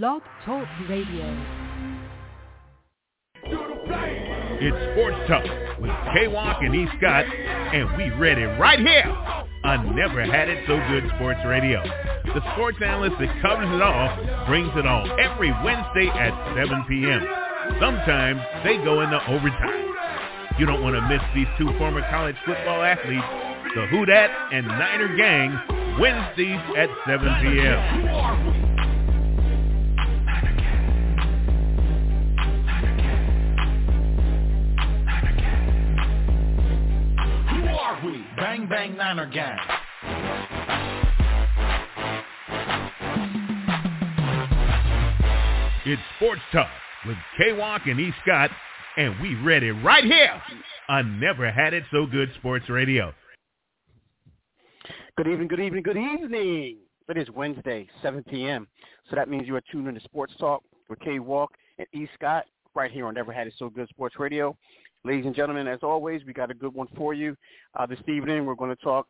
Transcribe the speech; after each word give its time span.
Blog 0.00 0.22
Talk 0.46 0.66
Radio. 0.88 1.28
It's 3.44 4.92
Sports 4.96 5.18
Talk 5.28 5.44
with 5.82 5.90
K-Walk 6.14 6.62
and 6.62 6.74
E. 6.74 6.86
Scott, 6.96 7.26
and 7.26 7.94
we 7.98 8.08
read 8.16 8.38
it 8.38 8.58
right 8.58 8.78
here 8.78 9.04
on 9.64 9.94
Never 9.94 10.24
Had 10.24 10.48
It 10.48 10.64
So 10.66 10.80
Good 10.88 11.04
Sports 11.16 11.40
Radio. 11.44 11.82
The 12.24 12.40
sports 12.54 12.78
analyst 12.82 13.16
that 13.20 13.42
covers 13.42 13.68
it 13.68 13.82
all 13.82 14.46
brings 14.46 14.70
it 14.76 14.86
all 14.86 15.04
every 15.20 15.52
Wednesday 15.62 16.08
at 16.08 16.32
7 16.56 16.86
p.m. 16.88 17.26
Sometimes 17.78 18.40
they 18.64 18.78
go 18.78 19.02
into 19.02 19.20
overtime. 19.28 19.92
You 20.58 20.64
don't 20.64 20.80
want 20.80 20.96
to 20.96 21.02
miss 21.02 21.20
these 21.34 21.48
two 21.58 21.68
former 21.76 22.00
college 22.08 22.36
football 22.46 22.80
athletes, 22.80 23.28
the 23.74 23.86
Who 23.88 24.06
and 24.08 24.66
Niner 24.66 25.14
Gang, 25.18 26.00
Wednesdays 26.00 26.60
at 26.78 26.88
7 27.04 27.28
p.m. 27.42 28.71
Bang 38.52 38.68
Bang 38.68 38.96
Niner 38.98 39.24
Gang. 39.24 39.56
It's 45.86 46.02
Sports 46.16 46.42
Talk 46.52 46.68
with 47.06 47.16
K-Walk 47.38 47.86
and 47.86 47.98
E. 47.98 48.12
Scott, 48.22 48.50
and 48.98 49.18
we 49.22 49.36
read 49.36 49.62
it 49.62 49.72
right 49.72 50.04
here 50.04 50.38
on 50.90 51.18
Never 51.18 51.50
Had 51.50 51.72
It 51.72 51.84
So 51.90 52.04
Good 52.04 52.28
Sports 52.40 52.68
Radio. 52.68 53.14
Good 55.16 55.28
evening, 55.28 55.48
good 55.48 55.60
evening, 55.60 55.82
good 55.82 55.96
evening. 55.96 56.76
It 57.08 57.16
is 57.16 57.30
Wednesday, 57.30 57.88
7 58.02 58.22
p.m. 58.24 58.68
So 59.08 59.16
that 59.16 59.30
means 59.30 59.48
you 59.48 59.56
are 59.56 59.62
tuned 59.72 59.88
in 59.88 59.94
to 59.94 60.00
Sports 60.02 60.34
Talk 60.38 60.62
with 60.90 61.00
K-Walk 61.00 61.52
and 61.78 61.86
E. 61.94 62.06
Scott 62.16 62.44
right 62.74 62.90
here 62.90 63.06
on 63.06 63.14
Never 63.14 63.32
Had 63.32 63.46
It 63.46 63.54
So 63.58 63.70
Good 63.70 63.88
Sports 63.88 64.16
Radio. 64.18 64.54
Ladies 65.04 65.26
and 65.26 65.34
gentlemen, 65.34 65.66
as 65.66 65.80
always, 65.82 66.22
we 66.24 66.32
got 66.32 66.52
a 66.52 66.54
good 66.54 66.72
one 66.72 66.86
for 66.96 67.12
you. 67.12 67.36
Uh, 67.74 67.86
this 67.86 67.98
evening, 68.06 68.46
we're 68.46 68.54
going 68.54 68.70
to 68.70 68.80
talk 68.84 69.08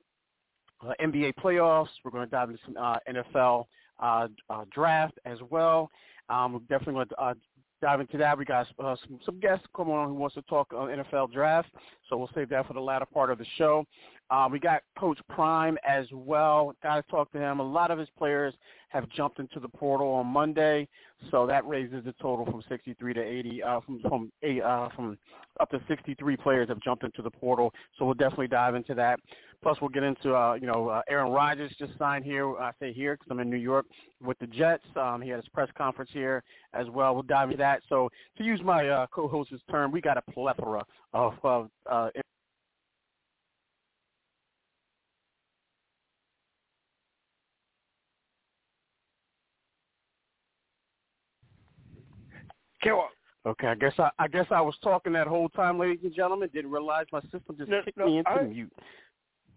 uh, 0.81 0.93
NBA 1.03 1.35
playoffs. 1.35 1.89
We're 2.03 2.11
going 2.11 2.25
to 2.25 2.31
dive 2.31 2.49
into 2.49 2.63
some 2.65 2.77
uh, 2.79 2.97
NFL 3.07 3.67
uh, 4.01 4.29
uh, 4.49 4.65
draft 4.73 5.19
as 5.27 5.37
well. 5.51 5.91
Um, 6.31 6.55
we're 6.55 6.61
definitely 6.61 6.95
going 6.95 7.09
to 7.09 7.21
uh, 7.21 7.35
dive 7.83 8.01
into 8.01 8.17
that. 8.17 8.39
We 8.39 8.47
got 8.47 8.69
some, 8.79 9.21
some 9.27 9.39
guests 9.39 9.67
coming 9.77 9.93
on 9.93 10.09
who 10.09 10.15
wants 10.15 10.35
to 10.37 10.43
talk 10.43 10.73
NFL 10.73 11.31
draft, 11.31 11.69
so 12.09 12.17
we'll 12.17 12.31
save 12.35 12.49
that 12.49 12.67
for 12.67 12.73
the 12.73 12.81
latter 12.81 13.05
part 13.05 13.31
of 13.31 13.37
the 13.37 13.47
show. 13.59 13.85
Uh, 14.31 14.49
we 14.51 14.59
got 14.59 14.83
Coach 14.99 15.19
Prime 15.29 15.77
as 15.87 16.07
well. 16.13 16.75
Got 16.83 16.97
to 16.97 17.11
talk 17.11 17.31
to 17.33 17.39
him. 17.39 17.61
A 17.61 17.63
lot 17.63 17.91
of 17.91 17.99
his 17.99 18.09
players 18.17 18.55
have 18.89 19.09
jumped 19.11 19.39
into 19.39 19.61
the 19.61 19.69
portal 19.69 20.09
on 20.09 20.27
Monday, 20.27 20.89
so 21.31 21.47
that 21.47 21.67
raises 21.67 22.05
the 22.05 22.15
total 22.21 22.45
from 22.47 22.63
63 22.69 23.15
to 23.15 23.23
80. 23.23 23.63
Uh, 23.63 23.81
from 23.81 24.01
from 24.03 24.33
eight, 24.43 24.63
uh, 24.63 24.89
from 24.95 25.19
up 25.61 25.71
to 25.71 25.81
63 25.89 26.37
players 26.37 26.69
have 26.69 26.81
jumped 26.81 27.05
into 27.05 27.23
the 27.23 27.31
portal. 27.31 27.73
So 27.99 28.05
we'll 28.05 28.15
definitely 28.15 28.49
dive 28.49 28.75
into 28.75 28.95
that. 28.95 29.21
Plus, 29.63 29.81
we'll 29.81 29.91
get 29.91 30.03
into 30.03 30.35
uh, 30.35 30.55
you 30.55 30.67
know 30.67 30.89
uh, 30.89 31.03
Aaron 31.09 31.31
Rodgers 31.31 31.73
just 31.79 31.93
signed 31.99 32.25
here. 32.25 32.57
I 32.57 32.73
say 32.81 32.93
here 32.93 33.15
because 33.15 33.29
I'm 33.31 33.39
in 33.39 33.49
New 33.49 33.57
York 33.57 33.87
with 34.23 34.39
the 34.41 34.47
Jets. 34.47 34.85
Um, 34.97 35.23
he 35.23 35.31
had 35.31 35.39
his 35.39 35.49
press 35.49 35.69
conference 35.77 36.11
here 36.13 36.43
as 36.75 36.87
well. 36.91 37.15
We'll 37.15 37.23
dive 37.23 37.51
into 37.51 37.59
that. 37.59 37.83
So 37.89 38.11
to 38.39 38.45
use 38.45 38.61
my 38.65 38.89
uh, 38.89 39.07
co-host's 39.13 39.63
term, 39.71 39.93
we 39.93 40.01
got 40.01 40.17
a 40.17 40.23
plethora 40.33 40.85
of 41.15 41.35
uh, 41.45 41.65
uh, 41.89 42.11
Okay, 53.45 53.67
I 53.67 53.75
guess 53.75 53.95
I, 53.99 54.11
I 54.19 54.29
guess 54.29 54.47
I 54.51 54.61
was 54.61 54.77
talking 54.83 55.13
that 55.15 55.27
whole 55.27 55.49
time, 55.49 55.79
ladies 55.79 56.05
and 56.05 56.15
gentlemen. 56.15 56.49
Didn't 56.53 56.71
realize 56.71 57.07
my 57.13 57.21
system 57.23 57.57
just 57.59 57.71
No, 57.71 57.83
kicked 57.85 57.99
no, 57.99 58.07
me 58.07 58.19
into 58.19 58.31
I- 58.31 58.43
mute. 58.45 58.73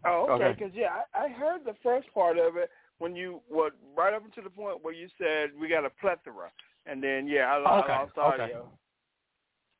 Oh, 0.07 0.27
okay. 0.29 0.45
Okay. 0.45 0.55
Because 0.59 0.75
yeah, 0.75 0.89
I, 1.16 1.25
I 1.25 1.29
heard 1.29 1.61
the 1.66 1.75
first 1.81 2.07
part 2.13 2.38
of 2.38 2.57
it 2.57 2.69
when 3.00 3.16
you 3.16 3.41
what 3.47 3.73
right 3.97 4.13
up 4.13 4.23
until 4.23 4.44
the 4.44 4.50
point 4.51 4.83
where 4.83 4.94
you 4.94 5.07
said 5.17 5.50
we 5.59 5.67
got 5.67 5.85
a 5.85 5.89
plethora, 5.89 6.51
and 6.85 7.01
then 7.01 7.27
yeah, 7.27 7.45
I, 7.45 7.79
Okay, 7.79 7.91
I 7.94 8.01
lost 8.01 8.17
okay. 8.17 8.44
audio. 8.44 8.59
Okay, 8.59 8.69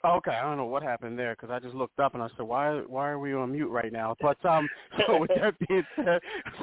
I 0.04 0.42
don't 0.44 0.58
know 0.58 0.66
what 0.66 0.84
happened 0.84 1.18
there 1.18 1.36
because 1.36 1.50
I 1.50 1.60
just 1.60 1.74
looked 1.74 2.00
up 2.00 2.14
and 2.14 2.22
I 2.22 2.28
said, 2.38 2.46
"Why, 2.46 2.82
why 2.88 3.10
are 3.10 3.20
we 3.20 3.34
on 3.34 3.52
mute 3.52 3.70
right 3.70 3.92
now?" 3.92 4.16
But 4.22 4.44
um, 4.46 4.68
so 5.08 5.18
with 5.18 5.32
that 5.36 5.56
being 5.68 5.84
said, 5.96 6.20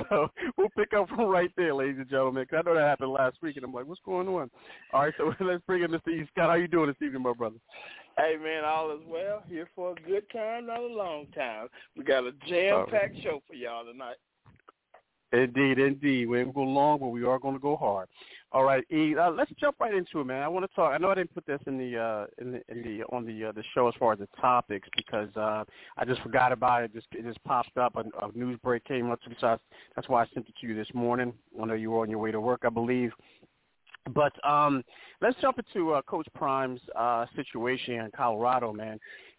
so 0.09 0.29
we'll 0.57 0.69
pick 0.77 0.93
up 0.93 1.09
from 1.09 1.27
right 1.27 1.51
there, 1.57 1.75
ladies 1.75 1.97
and 1.99 2.09
gentlemen, 2.09 2.45
because 2.45 2.65
I 2.65 2.69
know 2.69 2.77
that 2.77 2.87
happened 2.87 3.13
last 3.13 3.37
week, 3.43 3.57
and 3.57 3.65
I'm 3.65 3.73
like, 3.73 3.87
"What's 3.87 4.01
going 4.05 4.29
on?" 4.29 4.51
All 4.93 5.03
right, 5.03 5.15
so 5.17 5.33
let's 5.45 5.63
bring 5.67 5.83
in 5.83 5.91
Mr. 5.91 6.09
E. 6.09 6.27
Scott. 6.33 6.51
How 6.51 6.55
you 6.55 6.69
doing 6.69 6.89
this 6.89 7.07
evening, 7.07 7.23
my 7.23 7.33
brother? 7.33 7.57
Hey 8.17 8.37
man, 8.43 8.65
all 8.65 8.93
is 8.93 9.01
well. 9.09 9.43
Here 9.49 9.69
for 9.75 9.93
a 9.93 9.95
good 10.09 10.25
time, 10.31 10.67
not 10.67 10.81
a 10.81 10.87
long 10.87 11.27
time. 11.35 11.69
We 11.97 12.05
got 12.05 12.25
a 12.25 12.33
jam-packed 12.47 13.23
show 13.23 13.43
for 13.49 13.55
y'all 13.55 13.85
tonight. 13.85 14.17
Indeed, 15.33 15.79
indeed. 15.79 16.29
We 16.29 16.41
ain't 16.41 16.55
going 16.55 16.67
to 16.69 16.73
go 16.75 16.79
long, 16.81 16.99
but 16.99 17.09
we 17.09 17.25
are 17.25 17.39
going 17.39 17.55
to 17.55 17.61
go 17.61 17.77
hard. 17.77 18.09
All 18.53 18.65
right, 18.65 18.85
E. 18.93 19.17
Uh, 19.17 19.31
let's 19.31 19.51
jump 19.59 19.77
right 19.81 19.95
into 19.95 20.21
it, 20.21 20.25
man. 20.25 20.43
I 20.43 20.49
want 20.49 20.69
to 20.69 20.75
talk. 20.77 20.93
I 20.93 20.99
know 20.99 21.09
I 21.09 21.15
didn't 21.15 21.33
put 21.33 21.47
this 21.47 21.61
in 21.67 21.79
the 21.79 21.99
uh, 21.99 22.27
in 22.39 22.53
the, 22.53 22.63
in 22.69 22.83
the 22.83 23.05
on 23.05 23.25
the 23.25 23.47
uh, 23.47 23.53
the 23.53 23.65
show 23.75 23.89
as 23.89 23.95
far 23.99 24.13
as 24.13 24.19
the 24.19 24.29
topics 24.39 24.87
because 24.95 25.35
uh, 25.37 25.65
I 25.97 26.05
just 26.05 26.21
forgot 26.21 26.53
about 26.53 26.83
it. 26.83 26.93
Just 26.93 27.07
it 27.13 27.25
just 27.25 27.43
popped 27.45 27.79
up. 27.79 27.97
A, 27.97 28.01
a 28.01 28.31
news 28.35 28.59
break 28.63 28.85
came 28.85 29.11
up 29.11 29.21
so 29.41 29.47
I, 29.47 29.57
that's 29.97 30.07
why 30.11 30.23
I 30.23 30.27
sent 30.35 30.49
it 30.49 30.55
to 30.61 30.67
you 30.67 30.75
this 30.75 30.89
morning. 30.93 31.33
I 31.61 31.65
know 31.65 31.73
you 31.73 31.93
were 31.93 32.03
on 32.03 32.11
your 32.11 32.19
way 32.19 32.31
to 32.31 32.41
work, 32.41 32.63
I 32.67 32.69
believe. 32.69 33.13
But 34.11 34.33
um, 34.47 34.83
let's 35.23 35.41
jump 35.41 35.59
into 35.59 35.93
uh, 35.93 36.03
Coach 36.03 36.27
Prime's 36.35 36.81
uh, 36.95 37.25
situation 37.35 37.95
in 37.95 38.11
Colorado, 38.15 38.73
man. 38.73 38.99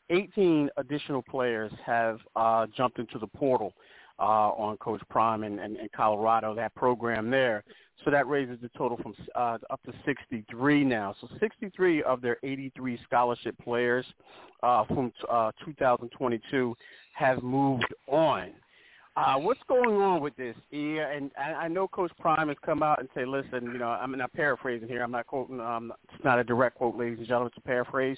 18 0.10 0.70
additional 0.78 1.22
players 1.22 1.72
have 1.86 2.20
uh, 2.36 2.66
jumped 2.76 2.98
into 2.98 3.20
the 3.20 3.28
portal 3.28 3.74
uh, 4.20 4.52
on 4.52 4.78
Coach 4.78 5.02
Prime 5.10 5.44
in 5.44 5.78
Colorado, 5.96 6.54
that 6.56 6.74
program 6.76 7.30
there. 7.30 7.64
So 8.04 8.12
that 8.12 8.28
raises 8.28 8.58
the 8.62 8.70
total 8.78 8.98
from 8.98 9.16
uh, 9.36 9.58
up 9.70 9.82
to 9.84 9.94
63 10.06 10.84
now. 10.84 11.16
So 11.22 11.28
63 11.40 12.04
of 12.04 12.22
their 12.22 12.38
83 12.44 13.00
scholarship 13.06 13.56
players 13.64 14.06
uh, 14.62 14.84
from 14.86 15.14
uh, 15.30 15.52
2022 15.66 16.76
have 17.14 17.42
moved 17.44 17.94
on. 18.08 18.52
Uh, 19.16 19.36
what's 19.36 19.60
going 19.68 19.96
on 20.02 20.22
with 20.22 20.36
this? 20.36 20.56
Yeah, 20.72 21.12
and 21.12 21.30
I, 21.38 21.54
I 21.54 21.68
know 21.68 21.88
Coach 21.88 22.12
Prime 22.20 22.48
has 22.48 22.58
come 22.66 22.82
out 22.82 23.00
and 23.00 23.08
say, 23.14 23.26
"Listen, 23.26 23.66
you 23.66 23.78
know, 23.78 23.90
I'm 23.90 24.18
not 24.18 24.34
paraphrasing 24.34 24.88
here. 24.88 25.04
I'm 25.04 25.12
not 25.12 25.28
quoting. 25.28 25.60
Um, 25.60 25.94
it's 26.12 26.24
not 26.24 26.40
a 26.40 26.44
direct 26.44 26.78
quote, 26.78 26.98
ladies 26.98 27.20
and 27.20 27.28
gentlemen. 27.28 27.52
It's 27.56 27.64
a 27.64 27.68
paraphrase. 27.68 28.18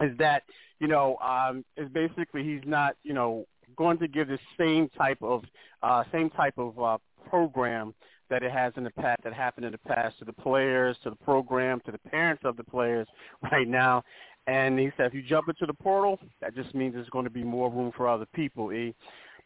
Is 0.00 0.18
that 0.18 0.42
you 0.80 0.88
know, 0.88 1.16
um, 1.18 1.64
is 1.76 1.88
basically 1.90 2.42
he's 2.42 2.62
not, 2.66 2.96
you 3.04 3.12
know, 3.12 3.46
going 3.76 3.98
to 3.98 4.08
give 4.08 4.28
the 4.28 4.38
same 4.58 4.88
type 4.90 5.18
of 5.22 5.44
uh, 5.82 6.04
same 6.12 6.30
type 6.30 6.54
of 6.58 6.78
uh, 6.78 6.98
program 7.28 7.94
that 8.28 8.42
it 8.42 8.52
has 8.52 8.72
in 8.76 8.84
the 8.84 8.90
past, 8.90 9.22
that 9.24 9.32
happened 9.32 9.66
in 9.66 9.72
the 9.72 9.78
past 9.78 10.18
to 10.20 10.24
the 10.24 10.32
players, 10.32 10.96
to 11.02 11.10
the 11.10 11.16
program, 11.16 11.80
to 11.84 11.92
the 11.92 11.98
parents 11.98 12.42
of 12.44 12.56
the 12.56 12.64
players 12.64 13.06
right 13.52 13.68
now. 13.68 14.02
And 14.46 14.78
he 14.78 14.90
said, 14.96 15.06
if 15.06 15.14
you 15.14 15.22
jump 15.22 15.48
into 15.48 15.66
the 15.66 15.74
portal, 15.74 16.18
that 16.40 16.54
just 16.54 16.74
means 16.74 16.94
there's 16.94 17.08
going 17.10 17.24
to 17.24 17.30
be 17.30 17.44
more 17.44 17.70
room 17.70 17.92
for 17.96 18.08
other 18.08 18.26
people. 18.34 18.72
E. 18.72 18.94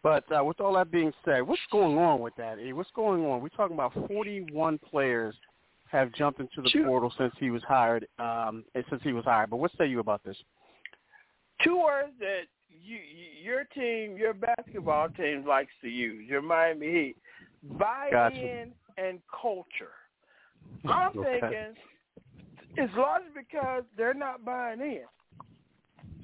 But 0.02 0.24
uh, 0.30 0.44
with 0.44 0.60
all 0.60 0.74
that 0.74 0.90
being 0.90 1.12
said, 1.24 1.42
what's 1.42 1.60
going 1.72 1.98
on 1.98 2.20
with 2.20 2.34
that? 2.36 2.58
E? 2.58 2.72
What's 2.72 2.90
going 2.94 3.24
on? 3.24 3.40
We're 3.42 3.48
talking 3.48 3.74
about 3.74 3.92
41 4.06 4.78
players 4.78 5.34
have 5.86 6.12
jumped 6.12 6.40
into 6.40 6.60
the 6.62 6.68
Sure. 6.68 6.86
portal 6.86 7.12
since 7.18 7.32
he 7.38 7.50
was 7.50 7.62
hired. 7.66 8.06
Um, 8.18 8.64
since 8.88 9.02
he 9.02 9.12
was 9.12 9.24
hired. 9.24 9.50
But 9.50 9.56
what 9.56 9.70
say 9.78 9.86
you 9.86 10.00
about 10.00 10.22
this? 10.24 10.36
Two 11.62 11.78
words 11.82 12.10
that 12.20 12.42
you, 12.82 12.96
you 12.96 13.24
your 13.42 13.64
team, 13.64 14.16
your 14.16 14.34
basketball 14.34 15.08
team 15.10 15.46
likes 15.46 15.72
to 15.82 15.88
use. 15.88 16.28
Your 16.28 16.42
Miami 16.42 16.86
Heat, 16.86 17.16
buy-in 17.78 18.12
Gotcha. 18.12 19.08
and 19.08 19.20
culture. 19.40 19.92
I'm 20.86 21.10
Okay. 21.18 21.40
thinking 21.40 21.74
it's 22.76 22.92
largely 22.96 23.30
because 23.34 23.84
they're 23.96 24.14
not 24.14 24.44
buying 24.44 24.80
in. 24.80 25.04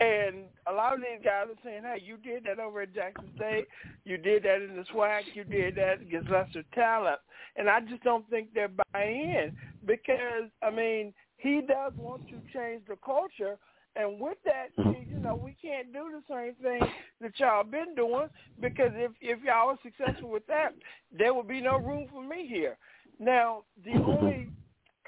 And 0.01 0.47
a 0.67 0.73
lot 0.73 0.95
of 0.95 1.01
these 1.01 1.23
guys 1.23 1.47
are 1.51 1.61
saying, 1.63 1.83
hey, 1.83 2.03
you 2.03 2.17
did 2.17 2.45
that 2.45 2.59
over 2.59 2.81
at 2.83 2.95
Jackson 2.95 3.31
State. 3.37 3.67
You 4.05 4.17
did 4.17 4.45
that 4.45 4.63
in 4.63 4.77
the 4.77 4.85
SWAC. 4.95 5.25
You 5.35 5.45
did 5.45 5.75
that 5.75 6.01
against 6.01 6.31
lesser 6.31 6.65
talent. 6.75 7.21
And 7.57 7.69
I 7.69 7.81
just 7.81 8.03
don't 8.03 8.29
think 8.31 8.49
they're 8.55 8.71
buying 8.93 9.21
in 9.21 9.53
because, 9.85 10.49
I 10.63 10.71
mean, 10.71 11.13
he 11.37 11.61
does 11.61 11.93
want 11.99 12.23
to 12.31 12.41
change 12.55 12.83
the 12.89 12.97
culture. 13.05 13.59
And 13.97 14.21
with 14.21 14.39
that, 14.45 14.69
mm-hmm. 14.79 15.11
you 15.11 15.21
know, 15.21 15.35
we 15.35 15.57
can't 15.61 15.93
do 15.93 16.11
the 16.13 16.23
same 16.33 16.55
thing 16.63 16.81
that 17.21 17.33
y'all 17.39 17.65
been 17.65 17.95
doing 17.97 18.29
because 18.61 18.93
if 18.95 19.13
if 19.21 19.43
y'all 19.43 19.71
are 19.71 19.79
successful 19.83 20.31
with 20.31 20.47
that, 20.47 20.75
there 21.17 21.35
would 21.35 21.49
be 21.49 21.61
no 21.61 21.79
room 21.79 22.07
for 22.13 22.23
me 22.23 22.47
here. 22.49 22.77
Now, 23.19 23.65
the 23.85 23.91
mm-hmm. 23.91 24.11
only 24.11 24.49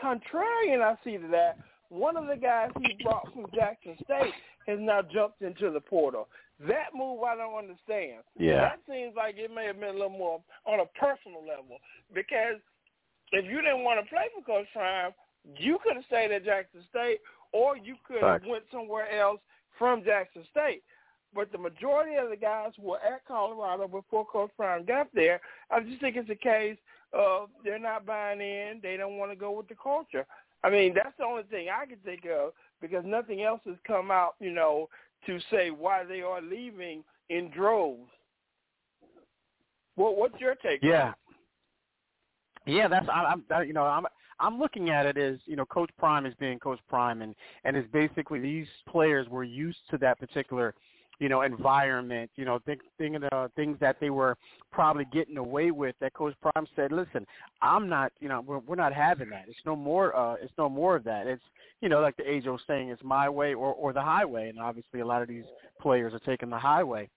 contrarian 0.02 0.82
I 0.82 0.96
see 1.04 1.16
to 1.16 1.28
that, 1.28 1.58
one 1.88 2.16
of 2.16 2.26
the 2.26 2.36
guys 2.36 2.70
he 2.80 3.02
brought 3.04 3.32
from 3.32 3.46
Jackson 3.54 3.96
State 4.04 4.34
has 4.66 4.78
now 4.80 5.02
jumped 5.02 5.42
into 5.42 5.70
the 5.70 5.80
portal. 5.80 6.28
That 6.68 6.90
move 6.94 7.22
I 7.22 7.36
don't 7.36 7.56
understand. 7.56 8.22
Yeah. 8.38 8.60
That 8.60 8.80
seems 8.88 9.14
like 9.16 9.36
it 9.36 9.50
may 9.54 9.66
have 9.66 9.80
been 9.80 9.90
a 9.90 9.92
little 9.92 10.10
more 10.10 10.40
on 10.66 10.80
a 10.80 10.86
personal 10.98 11.40
level 11.40 11.78
because 12.14 12.60
if 13.32 13.44
you 13.44 13.62
didn't 13.62 13.82
want 13.82 14.04
to 14.04 14.08
play 14.08 14.24
for 14.34 14.44
Coach 14.44 14.66
Prime, 14.72 15.12
You 15.58 15.78
could 15.82 15.96
have 15.96 16.04
stayed 16.06 16.30
at 16.30 16.44
Jackson 16.44 16.82
State, 16.88 17.18
or 17.52 17.76
you 17.76 17.96
could 18.06 18.22
have 18.22 18.42
went 18.46 18.64
somewhere 18.72 19.10
else 19.18 19.40
from 19.78 20.04
Jackson 20.04 20.44
State. 20.50 20.82
But 21.34 21.50
the 21.50 21.58
majority 21.58 22.16
of 22.16 22.28
the 22.28 22.36
guys 22.36 22.72
were 22.78 22.98
at 22.98 23.24
Colorado 23.26 23.88
before 23.88 24.26
Coach 24.26 24.50
Prime 24.56 24.84
got 24.84 25.08
there. 25.14 25.40
I 25.70 25.80
just 25.80 26.00
think 26.00 26.16
it's 26.16 26.28
a 26.28 26.34
case 26.34 26.76
of 27.12 27.48
they're 27.64 27.78
not 27.78 28.04
buying 28.04 28.40
in. 28.40 28.80
They 28.82 28.96
don't 28.96 29.16
want 29.16 29.32
to 29.32 29.36
go 29.36 29.52
with 29.52 29.68
the 29.68 29.74
culture. 29.82 30.26
I 30.62 30.70
mean, 30.70 30.94
that's 30.94 31.16
the 31.18 31.24
only 31.24 31.42
thing 31.44 31.68
I 31.68 31.86
can 31.86 31.98
think 32.04 32.26
of 32.26 32.52
because 32.80 33.04
nothing 33.06 33.42
else 33.42 33.60
has 33.66 33.76
come 33.86 34.10
out, 34.10 34.34
you 34.40 34.52
know, 34.52 34.88
to 35.26 35.38
say 35.50 35.70
why 35.70 36.04
they 36.04 36.20
are 36.20 36.42
leaving 36.42 37.02
in 37.30 37.50
droves. 37.50 38.10
What 39.94 40.16
what's 40.16 40.38
your 40.40 40.54
take? 40.54 40.82
Yeah, 40.82 41.12
yeah, 42.66 42.88
that's 42.88 43.08
I, 43.08 43.34
I'm 43.34 43.44
you 43.66 43.72
know 43.72 43.84
I'm 43.84 44.06
I'm 44.42 44.58
looking 44.58 44.90
at 44.90 45.06
it 45.06 45.16
as 45.16 45.38
you 45.46 45.54
know 45.54 45.64
Coach 45.64 45.90
Prime 45.98 46.26
is 46.26 46.34
being 46.40 46.58
Coach 46.58 46.80
Prime, 46.88 47.22
and 47.22 47.34
and 47.64 47.76
it's 47.76 47.90
basically 47.92 48.40
these 48.40 48.66
players 48.88 49.28
were 49.28 49.44
used 49.44 49.78
to 49.90 49.98
that 49.98 50.18
particular 50.18 50.74
you 51.20 51.28
know 51.28 51.42
environment, 51.42 52.28
you 52.34 52.44
know 52.44 52.58
think, 52.66 52.80
thinking 52.98 53.22
uh, 53.30 53.46
things 53.54 53.76
that 53.80 53.98
they 54.00 54.10
were 54.10 54.36
probably 54.72 55.06
getting 55.12 55.36
away 55.36 55.70
with. 55.70 55.94
That 56.00 56.14
Coach 56.14 56.34
Prime 56.42 56.66
said, 56.74 56.90
listen, 56.90 57.24
I'm 57.62 57.88
not 57.88 58.12
you 58.18 58.28
know 58.28 58.40
we're, 58.40 58.58
we're 58.58 58.74
not 58.74 58.92
having 58.92 59.30
that. 59.30 59.44
It's 59.46 59.58
no 59.64 59.76
more 59.76 60.14
uh 60.16 60.34
it's 60.42 60.52
no 60.58 60.68
more 60.68 60.96
of 60.96 61.04
that. 61.04 61.28
It's 61.28 61.42
you 61.80 61.88
know 61.88 62.00
like 62.00 62.16
the 62.16 62.28
age 62.28 62.48
old 62.48 62.62
saying, 62.66 62.88
it's 62.88 63.04
my 63.04 63.28
way 63.28 63.54
or 63.54 63.72
or 63.72 63.92
the 63.92 64.02
highway, 64.02 64.48
and 64.48 64.58
obviously 64.58 65.00
a 65.00 65.06
lot 65.06 65.22
of 65.22 65.28
these 65.28 65.44
players 65.80 66.12
are 66.12 66.18
taking 66.18 66.50
the 66.50 66.58
highway. 66.58 67.08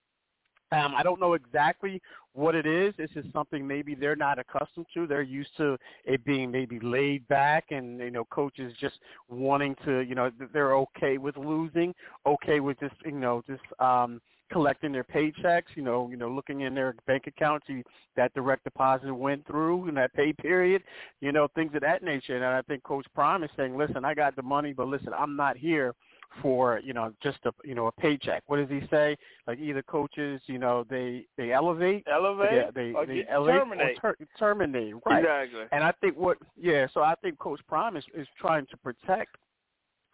Um, 0.72 0.94
I 0.96 1.02
don't 1.02 1.20
know 1.20 1.34
exactly 1.34 2.02
what 2.32 2.54
it 2.54 2.66
is. 2.66 2.92
This 2.98 3.10
is 3.14 3.24
something 3.32 3.66
maybe 3.66 3.94
they're 3.94 4.16
not 4.16 4.38
accustomed 4.38 4.86
to. 4.94 5.06
They're 5.06 5.22
used 5.22 5.56
to 5.58 5.78
it 6.04 6.24
being 6.24 6.50
maybe 6.50 6.80
laid 6.80 7.26
back, 7.28 7.66
and 7.70 8.00
you 8.00 8.10
know, 8.10 8.24
coaches 8.30 8.72
just 8.80 8.96
wanting 9.28 9.76
to, 9.84 10.00
you 10.00 10.14
know, 10.14 10.30
they're 10.52 10.74
okay 10.76 11.18
with 11.18 11.36
losing, 11.36 11.94
okay 12.26 12.58
with 12.60 12.80
just, 12.80 12.94
you 13.04 13.12
know, 13.12 13.42
just 13.46 13.62
um, 13.78 14.20
collecting 14.52 14.90
their 14.90 15.04
paychecks. 15.04 15.74
You 15.76 15.82
know, 15.82 16.08
you 16.10 16.16
know, 16.16 16.28
looking 16.28 16.62
in 16.62 16.74
their 16.74 16.96
bank 17.06 17.28
account, 17.28 17.62
see 17.66 17.84
that 18.16 18.34
direct 18.34 18.64
deposit 18.64 19.14
went 19.14 19.46
through 19.46 19.88
in 19.88 19.94
that 19.94 20.12
pay 20.14 20.32
period. 20.32 20.82
You 21.20 21.30
know, 21.30 21.46
things 21.54 21.70
of 21.76 21.82
that 21.82 22.02
nature. 22.02 22.34
And 22.34 22.44
I 22.44 22.62
think 22.62 22.82
Coach 22.82 23.06
Prime 23.14 23.44
is 23.44 23.50
saying, 23.56 23.76
listen, 23.78 24.04
I 24.04 24.14
got 24.14 24.34
the 24.34 24.42
money, 24.42 24.72
but 24.72 24.88
listen, 24.88 25.12
I'm 25.16 25.36
not 25.36 25.56
here 25.56 25.94
for 26.42 26.80
you 26.84 26.92
know 26.92 27.12
just 27.22 27.38
a 27.44 27.52
you 27.64 27.74
know 27.74 27.86
a 27.86 27.92
paycheck. 27.92 28.42
What 28.46 28.56
does 28.56 28.68
he 28.68 28.86
say? 28.88 29.16
Like 29.46 29.58
either 29.58 29.82
coaches, 29.82 30.40
you 30.46 30.58
know, 30.58 30.84
they 30.88 31.26
they 31.36 31.52
elevate, 31.52 32.04
elevate, 32.10 32.74
they 32.74 32.92
or 32.92 33.06
they 33.06 33.26
elevate 33.28 33.60
terminate, 33.60 33.98
or 34.02 34.14
ter- 34.14 34.26
terminate, 34.38 34.94
right? 35.06 35.20
Exactly. 35.20 35.64
And 35.72 35.82
I 35.82 35.92
think 36.00 36.16
what 36.16 36.38
yeah, 36.56 36.86
so 36.92 37.02
I 37.02 37.14
think 37.22 37.38
Coach 37.38 37.60
Prime 37.68 37.96
is, 37.96 38.04
is 38.14 38.26
trying 38.38 38.66
to 38.70 38.76
protect, 38.76 39.36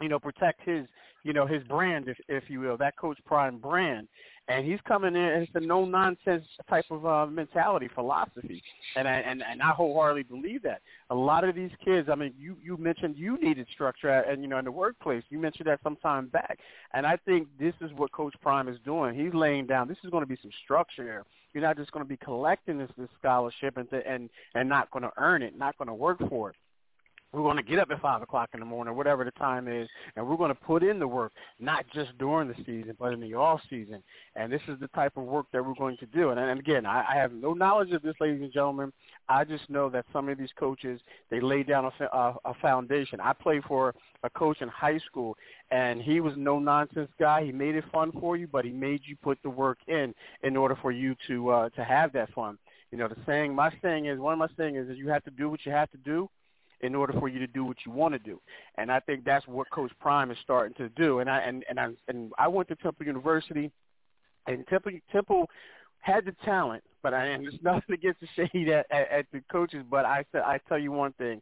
you 0.00 0.08
know, 0.08 0.18
protect 0.18 0.62
his 0.64 0.86
you 1.24 1.32
know 1.32 1.46
his 1.46 1.62
brand, 1.64 2.08
if 2.08 2.18
if 2.28 2.44
you 2.48 2.60
will, 2.60 2.76
that 2.78 2.96
Coach 2.96 3.18
Prime 3.24 3.58
brand, 3.58 4.08
and 4.48 4.66
he's 4.66 4.80
coming 4.86 5.14
in. 5.14 5.22
And 5.22 5.42
it's 5.42 5.52
a 5.54 5.60
no 5.60 5.84
nonsense 5.84 6.44
type 6.68 6.84
of 6.90 7.06
uh, 7.06 7.26
mentality, 7.26 7.88
philosophy, 7.94 8.62
and 8.96 9.06
I, 9.06 9.14
and 9.18 9.42
and 9.42 9.62
I 9.62 9.70
wholeheartedly 9.70 10.24
believe 10.24 10.62
that. 10.62 10.82
A 11.10 11.14
lot 11.14 11.44
of 11.44 11.54
these 11.54 11.70
kids, 11.84 12.08
I 12.10 12.14
mean, 12.14 12.34
you 12.38 12.56
you 12.62 12.76
mentioned 12.76 13.16
you 13.16 13.38
needed 13.40 13.66
structure, 13.72 14.08
and 14.08 14.42
you 14.42 14.48
know, 14.48 14.58
in 14.58 14.64
the 14.64 14.72
workplace, 14.72 15.22
you 15.30 15.38
mentioned 15.38 15.66
that 15.66 15.80
some 15.82 15.96
time 15.96 16.28
back, 16.28 16.58
and 16.92 17.06
I 17.06 17.16
think 17.16 17.48
this 17.58 17.74
is 17.80 17.90
what 17.94 18.12
Coach 18.12 18.34
Prime 18.42 18.68
is 18.68 18.78
doing. 18.84 19.14
He's 19.14 19.34
laying 19.34 19.66
down. 19.66 19.88
This 19.88 19.98
is 20.04 20.10
going 20.10 20.22
to 20.22 20.28
be 20.28 20.38
some 20.42 20.52
structure 20.64 21.02
here. 21.02 21.24
You're 21.54 21.62
not 21.62 21.76
just 21.76 21.92
going 21.92 22.04
to 22.04 22.08
be 22.08 22.16
collecting 22.16 22.78
this 22.78 22.90
this 22.96 23.08
scholarship 23.18 23.76
and 23.76 23.88
th- 23.90 24.04
and 24.06 24.28
and 24.54 24.68
not 24.68 24.90
going 24.90 25.02
to 25.02 25.12
earn 25.18 25.42
it, 25.42 25.56
not 25.56 25.76
going 25.78 25.88
to 25.88 25.94
work 25.94 26.18
for 26.28 26.50
it 26.50 26.56
we're 27.32 27.42
going 27.42 27.56
to 27.56 27.62
get 27.62 27.78
up 27.78 27.90
at 27.90 28.00
five 28.00 28.20
o'clock 28.20 28.50
in 28.52 28.60
the 28.60 28.66
morning, 28.66 28.94
whatever 28.94 29.24
the 29.24 29.30
time 29.32 29.66
is, 29.66 29.88
and 30.16 30.26
we're 30.26 30.36
going 30.36 30.50
to 30.54 30.60
put 30.60 30.82
in 30.82 30.98
the 30.98 31.08
work, 31.08 31.32
not 31.58 31.84
just 31.94 32.16
during 32.18 32.48
the 32.48 32.54
season, 32.66 32.94
but 32.98 33.12
in 33.12 33.20
the 33.20 33.34
off 33.34 33.60
season. 33.70 34.02
And 34.36 34.52
this 34.52 34.60
is 34.68 34.78
the 34.80 34.88
type 34.88 35.16
of 35.16 35.24
work 35.24 35.46
that 35.52 35.64
we're 35.64 35.74
going 35.74 35.96
to 35.98 36.06
do. 36.06 36.30
And, 36.30 36.38
and 36.38 36.60
again, 36.60 36.84
I, 36.84 37.04
I 37.10 37.14
have 37.16 37.32
no 37.32 37.54
knowledge 37.54 37.92
of 37.92 38.02
this, 38.02 38.14
ladies 38.20 38.42
and 38.42 38.52
gentlemen. 38.52 38.92
I 39.28 39.44
just 39.44 39.68
know 39.70 39.88
that 39.90 40.04
some 40.12 40.28
of 40.28 40.36
these 40.36 40.50
coaches 40.58 41.00
they 41.30 41.40
lay 41.40 41.62
down 41.62 41.86
a, 41.86 42.04
a, 42.04 42.36
a 42.44 42.54
foundation. 42.60 43.18
I 43.20 43.32
played 43.32 43.62
for 43.64 43.94
a 44.24 44.30
coach 44.30 44.60
in 44.60 44.68
high 44.68 44.98
school, 44.98 45.36
and 45.70 46.02
he 46.02 46.20
was 46.20 46.34
no 46.36 46.58
nonsense 46.58 47.10
guy. 47.18 47.44
He 47.44 47.52
made 47.52 47.76
it 47.76 47.84
fun 47.90 48.12
for 48.12 48.36
you, 48.36 48.46
but 48.46 48.64
he 48.64 48.72
made 48.72 49.00
you 49.04 49.16
put 49.16 49.38
the 49.42 49.50
work 49.50 49.78
in 49.88 50.14
in 50.42 50.56
order 50.56 50.76
for 50.82 50.92
you 50.92 51.16
to 51.28 51.48
uh, 51.48 51.68
to 51.70 51.84
have 51.84 52.12
that 52.12 52.32
fun. 52.34 52.58
You 52.90 52.98
know, 52.98 53.08
the 53.08 53.16
saying, 53.24 53.54
my 53.54 53.72
saying 53.80 54.04
is, 54.04 54.18
one 54.18 54.34
of 54.34 54.38
my 54.38 54.48
saying 54.58 54.76
is, 54.76 54.86
is 54.90 54.98
you 54.98 55.08
have 55.08 55.24
to 55.24 55.30
do 55.30 55.48
what 55.48 55.64
you 55.64 55.72
have 55.72 55.90
to 55.92 55.96
do 55.98 56.28
in 56.82 56.94
order 56.94 57.12
for 57.18 57.28
you 57.28 57.38
to 57.38 57.46
do 57.46 57.64
what 57.64 57.76
you 57.86 57.92
want 57.92 58.12
to 58.12 58.18
do. 58.18 58.40
And 58.76 58.90
I 58.90 59.00
think 59.00 59.24
that's 59.24 59.46
what 59.46 59.70
Coach 59.70 59.92
Prime 60.00 60.30
is 60.30 60.38
starting 60.42 60.74
to 60.74 60.88
do. 60.90 61.20
And 61.20 61.30
I 61.30 61.38
and 61.40 61.64
and 61.68 61.80
I 61.80 61.88
and 62.08 62.32
I 62.38 62.48
went 62.48 62.68
to 62.68 62.76
Temple 62.76 63.06
University, 63.06 63.70
and 64.46 64.66
Temple 64.66 64.92
Temple 65.10 65.48
had 66.00 66.24
the 66.24 66.34
talent, 66.44 66.82
but 67.02 67.14
I 67.14 67.26
and 67.26 67.44
there's 67.44 67.58
nothing 67.62 67.94
against 67.94 68.20
the 68.20 68.28
shade 68.36 68.68
at, 68.68 68.86
at, 68.90 69.10
at 69.10 69.26
the 69.32 69.40
coaches. 69.50 69.84
But 69.88 70.04
I 70.04 70.24
said 70.32 70.42
I 70.42 70.58
tell 70.68 70.78
you 70.78 70.92
one 70.92 71.12
thing. 71.14 71.40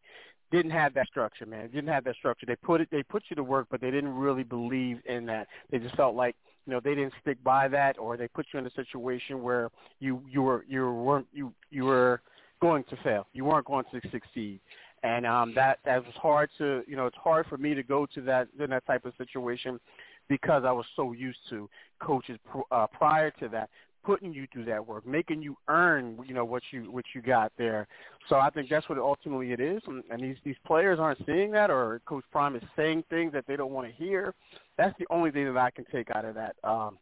Didn't 0.52 0.72
have 0.72 0.94
that 0.94 1.06
structure, 1.06 1.46
man. 1.46 1.70
Didn't 1.70 1.90
have 1.90 2.02
that 2.04 2.16
structure. 2.16 2.44
They 2.44 2.56
put 2.56 2.80
it, 2.80 2.88
they 2.90 3.04
put 3.04 3.22
you 3.28 3.36
to 3.36 3.44
work, 3.44 3.68
but 3.70 3.80
they 3.80 3.92
didn't 3.92 4.12
really 4.12 4.42
believe 4.42 4.98
in 5.06 5.24
that. 5.26 5.46
They 5.70 5.78
just 5.78 5.94
felt 5.94 6.16
like 6.16 6.34
you 6.66 6.72
know 6.72 6.80
they 6.82 6.96
didn't 6.96 7.14
stick 7.22 7.38
by 7.44 7.68
that, 7.68 7.98
or 7.98 8.16
they 8.16 8.26
put 8.26 8.46
you 8.52 8.58
in 8.58 8.66
a 8.66 8.70
situation 8.72 9.42
where 9.42 9.70
you 10.00 10.20
you 10.28 10.42
were 10.42 10.64
you 10.68 10.90
weren't 10.90 11.28
you 11.32 11.54
you 11.70 11.84
were 11.84 12.20
going 12.60 12.82
to 12.90 12.96
fail. 12.96 13.28
You 13.32 13.44
weren't 13.44 13.64
going 13.64 13.84
to 13.92 14.00
succeed 14.10 14.60
and 15.02 15.26
um, 15.26 15.52
that 15.54 15.78
that 15.84 16.04
was 16.04 16.14
hard 16.14 16.50
to 16.58 16.82
you 16.86 16.96
know 16.96 17.06
it's 17.06 17.16
hard 17.16 17.46
for 17.46 17.58
me 17.58 17.74
to 17.74 17.82
go 17.82 18.06
to 18.14 18.20
that 18.22 18.48
in 18.58 18.70
that 18.70 18.86
type 18.86 19.04
of 19.04 19.12
situation 19.16 19.80
because 20.28 20.64
I 20.64 20.72
was 20.72 20.86
so 20.96 21.12
used 21.12 21.38
to 21.50 21.68
coaches 22.00 22.38
pr- 22.50 22.60
uh, 22.70 22.86
prior 22.86 23.30
to 23.32 23.48
that 23.48 23.70
putting 24.02 24.32
you 24.32 24.46
through 24.52 24.64
that 24.64 24.86
work, 24.86 25.06
making 25.06 25.42
you 25.42 25.56
earn 25.68 26.18
you 26.26 26.34
know 26.34 26.44
what 26.44 26.62
you 26.70 26.90
what 26.90 27.04
you 27.14 27.22
got 27.22 27.52
there. 27.58 27.86
So 28.28 28.36
I 28.36 28.50
think 28.50 28.68
that's 28.68 28.88
what 28.88 28.98
ultimately 28.98 29.52
it 29.52 29.60
is, 29.60 29.82
and, 29.86 30.02
and 30.10 30.22
these 30.22 30.36
these 30.44 30.56
players 30.66 30.98
aren't 30.98 31.24
seeing 31.26 31.50
that, 31.52 31.70
or 31.70 32.00
Coach 32.06 32.24
Prime 32.30 32.56
is 32.56 32.62
saying 32.76 33.04
things 33.10 33.32
that 33.32 33.44
they 33.46 33.56
don't 33.56 33.72
want 33.72 33.86
to 33.86 33.92
hear. 33.92 34.34
That's 34.78 34.96
the 34.98 35.06
only 35.10 35.30
thing 35.30 35.52
that 35.52 35.60
I 35.60 35.70
can 35.70 35.84
take 35.92 36.10
out 36.14 36.24
of 36.24 36.34
that. 36.34 36.56
Um, 36.64 36.98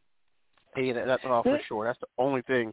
hey, 0.75 0.93
that, 0.93 1.07
that's 1.07 1.25
all 1.25 1.43
for 1.43 1.61
sure. 1.69 1.85
That's 1.85 2.01
the 2.01 2.07
only 2.19 2.43
thing 2.43 2.73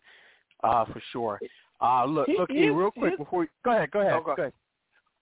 uh, 0.63 0.85
for 0.85 1.01
sure. 1.11 1.39
Uh, 1.81 2.05
look, 2.05 2.27
look, 2.39 2.49
E, 2.51 2.69
real 2.69 2.91
quick 2.91 3.17
before 3.17 3.43
you, 3.43 3.49
go 3.63 3.71
ahead, 3.71 3.91
go 3.91 3.99
ahead, 3.99 4.13
okay. 4.13 4.25
go 4.35 4.41
ahead. 4.43 4.53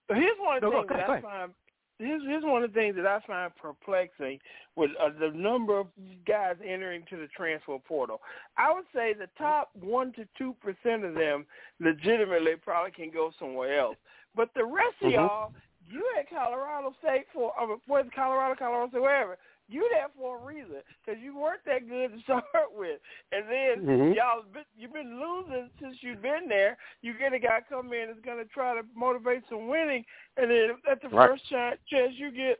But 0.08 0.18
here's 0.18 0.38
one 0.38 0.56
of 0.56 0.62
the 0.62 0.70
no, 0.70 0.82
things 0.82 0.90
no, 0.90 0.96
that 0.96 1.10
I 1.10 1.20
find. 1.20 1.52
Here's, 1.98 2.22
here's 2.26 2.42
one 2.42 2.64
of 2.64 2.72
the 2.72 2.78
things 2.78 2.96
that 2.96 3.06
I 3.06 3.20
find 3.24 3.52
perplexing 3.54 4.40
with 4.74 4.90
uh, 5.00 5.10
the 5.18 5.30
number 5.30 5.78
of 5.78 5.86
guys 6.26 6.56
entering 6.66 7.04
to 7.08 7.16
the 7.16 7.28
transfer 7.28 7.78
portal. 7.78 8.20
I 8.58 8.72
would 8.72 8.84
say 8.92 9.14
the 9.14 9.28
top 9.38 9.70
one 9.78 10.12
to 10.14 10.26
two 10.36 10.56
percent 10.60 11.04
of 11.04 11.14
them 11.14 11.46
legitimately 11.80 12.56
probably 12.62 12.90
can 12.90 13.10
go 13.12 13.30
somewhere 13.38 13.78
else. 13.78 13.96
But 14.34 14.50
the 14.54 14.64
rest 14.64 14.96
of 15.02 15.08
mm-hmm. 15.08 15.14
y'all, 15.14 15.52
you 15.88 16.04
at 16.18 16.28
Colorado 16.28 16.94
State 17.00 17.26
for, 17.32 17.52
uh, 17.60 17.76
where's 17.86 18.06
Colorado, 18.14 18.56
Colorado 18.58 18.90
State, 18.90 19.02
wherever 19.02 19.38
you 19.68 19.88
there 19.90 20.08
for 20.16 20.38
a 20.38 20.44
reason 20.44 20.82
because 21.04 21.20
you 21.22 21.36
weren't 21.36 21.64
that 21.66 21.88
good 21.88 22.12
to 22.12 22.22
start 22.22 22.44
with, 22.74 23.00
and 23.32 23.44
then 23.48 23.86
mm-hmm. 23.86 24.12
y'all 24.12 24.44
been, 24.52 24.64
you've 24.76 24.92
been 24.92 25.20
losing 25.20 25.70
since 25.80 25.96
you've 26.00 26.22
been 26.22 26.48
there. 26.48 26.76
You 27.02 27.14
get 27.18 27.32
a 27.32 27.38
guy 27.38 27.60
come 27.68 27.92
in 27.92 28.08
that's 28.08 28.24
going 28.24 28.38
to 28.38 28.50
try 28.52 28.74
to 28.74 28.82
motivate 28.94 29.42
some 29.48 29.68
winning, 29.68 30.04
and 30.36 30.50
then 30.50 30.70
at 30.90 31.00
the 31.02 31.08
right. 31.08 31.30
first 31.30 31.48
chance, 31.48 31.78
chance 31.88 32.12
you 32.16 32.30
get, 32.30 32.58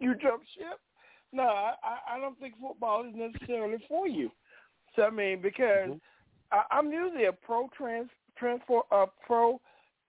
you 0.00 0.14
jump 0.20 0.42
ship. 0.56 0.80
No, 1.32 1.42
I, 1.42 2.16
I 2.16 2.20
don't 2.20 2.38
think 2.38 2.54
football 2.60 3.04
is 3.04 3.14
necessarily 3.14 3.78
for 3.88 4.08
you. 4.08 4.30
So 4.96 5.02
I 5.02 5.10
mean, 5.10 5.40
because 5.42 5.88
mm-hmm. 5.88 6.52
I, 6.52 6.62
I'm 6.70 6.90
usually 6.92 7.26
a 7.26 7.32
pro 7.32 7.68
trans 7.76 8.08
transfer 8.36 8.80
uh, 8.90 9.06
pro 9.26 9.60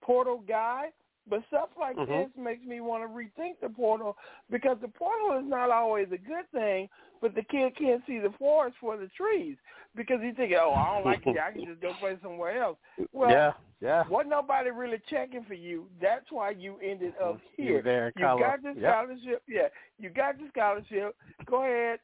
portal 0.02 0.42
guy 0.46 0.86
but 1.28 1.42
stuff 1.48 1.68
like 1.78 1.96
mm-hmm. 1.96 2.10
this 2.10 2.28
makes 2.36 2.64
me 2.64 2.80
want 2.80 3.02
to 3.02 3.08
rethink 3.08 3.54
the 3.60 3.68
portal 3.68 4.16
because 4.50 4.76
the 4.80 4.88
portal 4.88 5.38
is 5.38 5.44
not 5.48 5.70
always 5.70 6.06
a 6.08 6.18
good 6.18 6.50
thing, 6.52 6.88
but 7.20 7.34
the 7.34 7.42
kid 7.42 7.76
can't 7.76 8.02
see 8.06 8.18
the 8.18 8.32
forest 8.38 8.76
for 8.80 8.96
the 8.96 9.08
trees 9.16 9.56
because 9.96 10.20
he's 10.22 10.36
thinking, 10.36 10.58
oh, 10.60 10.72
I 10.72 10.94
don't 10.94 11.04
like 11.04 11.26
it. 11.26 11.36
I 11.38 11.52
can 11.52 11.64
just 11.64 11.80
go 11.80 11.92
play 12.00 12.16
somewhere 12.22 12.62
else. 12.62 12.78
Well, 13.12 13.30
yeah, 13.30 13.52
yeah. 13.80 14.04
Wasn't 14.08 14.30
nobody 14.30 14.70
really 14.70 15.00
checking 15.08 15.44
for 15.44 15.54
you. 15.54 15.86
That's 16.00 16.26
why 16.30 16.50
you 16.50 16.76
ended 16.82 17.14
up 17.22 17.38
here. 17.56 17.82
There 17.82 18.12
you 18.16 18.22
got 18.22 18.62
the 18.62 18.74
scholarship. 18.78 19.22
Yep. 19.24 19.42
Yeah, 19.48 19.68
you 19.98 20.10
got 20.10 20.38
the 20.38 20.48
scholarship. 20.50 21.16
Go 21.46 21.64
ahead 21.64 22.00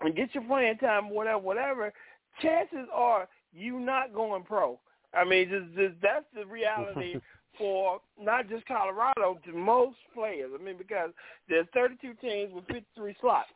and 0.00 0.16
get 0.16 0.34
your 0.34 0.44
playing 0.44 0.78
time, 0.78 1.10
whatever, 1.10 1.38
whatever. 1.38 1.92
Chances 2.40 2.86
are 2.92 3.28
you 3.52 3.78
not 3.78 4.14
going 4.14 4.42
pro. 4.42 4.78
I 5.12 5.24
mean, 5.24 5.48
just, 5.48 5.76
just 5.76 6.00
that's 6.02 6.24
the 6.34 6.46
reality 6.46 7.20
for 7.60 8.00
not 8.18 8.48
just 8.48 8.66
Colorado, 8.66 9.38
to 9.44 9.52
most 9.52 9.98
players. 10.14 10.50
I 10.58 10.62
mean, 10.62 10.76
because 10.78 11.10
there's 11.48 11.66
32 11.74 12.14
teams 12.14 12.52
with 12.52 12.66
53 12.66 13.14
slots. 13.20 13.50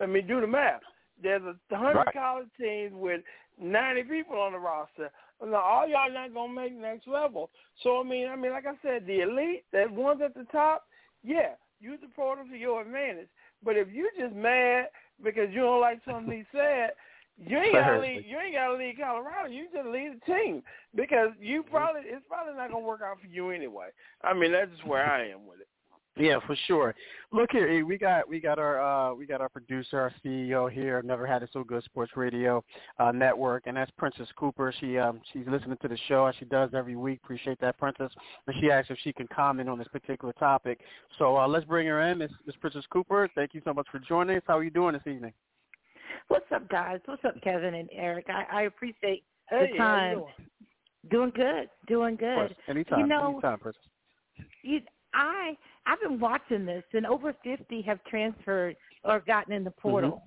I 0.00 0.06
mean, 0.06 0.26
do 0.26 0.40
the 0.42 0.46
math. 0.46 0.82
There's 1.20 1.42
a 1.42 1.56
100 1.74 1.94
right. 1.94 2.12
college 2.12 2.48
teams 2.60 2.92
with 2.94 3.22
90 3.58 4.02
people 4.02 4.38
on 4.38 4.52
the 4.52 4.58
roster. 4.58 5.10
No, 5.42 5.56
all 5.56 5.88
y'all 5.88 6.12
not 6.12 6.34
gonna 6.34 6.52
make 6.52 6.72
next 6.72 7.08
level. 7.08 7.50
So 7.82 8.00
I 8.00 8.04
mean, 8.04 8.28
I 8.28 8.36
mean, 8.36 8.52
like 8.52 8.66
I 8.66 8.74
said, 8.82 9.06
the 9.06 9.22
elite, 9.22 9.64
that 9.72 9.90
ones 9.90 10.20
at 10.24 10.34
the 10.34 10.44
top, 10.52 10.84
yeah, 11.24 11.54
use 11.80 11.98
the 12.02 12.08
portal 12.14 12.44
to 12.50 12.56
your 12.56 12.82
advantage. 12.82 13.28
But 13.64 13.76
if 13.76 13.88
you 13.90 14.10
just 14.18 14.34
mad 14.34 14.88
because 15.22 15.48
you 15.50 15.60
don't 15.60 15.80
like 15.80 16.00
something 16.06 16.32
he 16.32 16.44
said, 16.52 16.90
you 17.44 17.58
ain't 17.58 17.72
gotta 17.72 18.00
leave. 18.00 18.26
You 18.26 18.38
ain't 18.38 18.54
gotta 18.54 18.74
leave 18.74 18.96
Colorado. 19.00 19.50
You 19.50 19.66
just 19.72 19.86
leave 19.86 20.12
the 20.20 20.32
team 20.32 20.62
because 20.94 21.30
you 21.40 21.62
probably 21.62 22.02
it's 22.04 22.24
probably 22.28 22.54
not 22.54 22.70
gonna 22.70 22.84
work 22.84 23.00
out 23.04 23.20
for 23.20 23.26
you 23.26 23.50
anyway. 23.50 23.88
I 24.22 24.32
mean, 24.32 24.52
that's 24.52 24.70
just 24.70 24.86
where 24.86 25.04
I 25.04 25.28
am 25.28 25.46
with 25.46 25.60
it. 25.60 25.68
Yeah, 26.18 26.38
for 26.46 26.56
sure. 26.66 26.94
Look 27.30 27.50
here, 27.52 27.70
E, 27.70 27.82
we 27.82 27.98
got 27.98 28.26
we 28.26 28.40
got 28.40 28.58
our 28.58 28.80
uh 28.80 29.14
we 29.14 29.26
got 29.26 29.42
our 29.42 29.50
producer, 29.50 30.00
our 30.00 30.12
CEO 30.24 30.70
here, 30.70 30.96
I've 30.96 31.04
Never 31.04 31.26
Had 31.26 31.42
It 31.42 31.50
So 31.52 31.62
Good 31.62 31.84
Sports 31.84 32.12
Radio 32.16 32.64
uh 32.98 33.12
network, 33.12 33.64
and 33.66 33.76
that's 33.76 33.90
Princess 33.98 34.28
Cooper. 34.38 34.72
She 34.80 34.96
um 34.96 35.20
she's 35.32 35.44
listening 35.46 35.76
to 35.82 35.88
the 35.88 35.98
show 36.08 36.24
as 36.24 36.34
she 36.38 36.46
does 36.46 36.70
every 36.74 36.96
week. 36.96 37.20
Appreciate 37.22 37.60
that, 37.60 37.76
Princess. 37.78 38.10
And 38.46 38.56
she 38.60 38.70
asked 38.70 38.90
if 38.90 38.98
she 39.04 39.12
can 39.12 39.28
comment 39.28 39.68
on 39.68 39.78
this 39.78 39.88
particular 39.88 40.32
topic. 40.34 40.80
So 41.18 41.36
uh 41.36 41.46
let's 41.46 41.66
bring 41.66 41.86
her 41.86 42.00
in, 42.00 42.16
Miss 42.16 42.30
Miss 42.46 42.56
Princess 42.56 42.84
Cooper. 42.90 43.28
Thank 43.34 43.52
you 43.52 43.60
so 43.62 43.74
much 43.74 43.86
for 43.92 43.98
joining 43.98 44.38
us. 44.38 44.42
How 44.46 44.56
are 44.56 44.64
you 44.64 44.70
doing 44.70 44.94
this 44.94 45.06
evening? 45.06 45.34
What's 46.28 46.46
up, 46.54 46.68
guys? 46.68 47.00
What's 47.06 47.24
up, 47.24 47.40
Kevin 47.42 47.74
and 47.74 47.88
Eric? 47.92 48.26
I, 48.28 48.44
I 48.60 48.62
appreciate 48.62 49.24
Hey, 49.48 49.70
the 49.72 49.78
how 49.78 49.84
time. 49.84 50.10
you 50.10 50.16
doing? 50.16 50.32
Doing 51.08 51.32
good, 51.36 51.68
doing 51.86 52.14
Of 52.14 52.20
course. 52.20 52.52
good. 52.66 52.70
Anytime. 52.70 52.98
You 53.00 53.06
know- 53.06 53.32
Anytime, 53.32 53.58
Princess. 53.60 53.82
You, 54.62 54.80
I 55.14 55.56
I've 55.86 56.00
been 56.00 56.18
watching 56.20 56.66
this, 56.66 56.82
and 56.92 57.06
over 57.06 57.32
fifty 57.44 57.80
have 57.82 58.02
transferred 58.04 58.76
or 59.04 59.20
gotten 59.20 59.52
in 59.52 59.62
the 59.64 59.70
portal. 59.70 60.22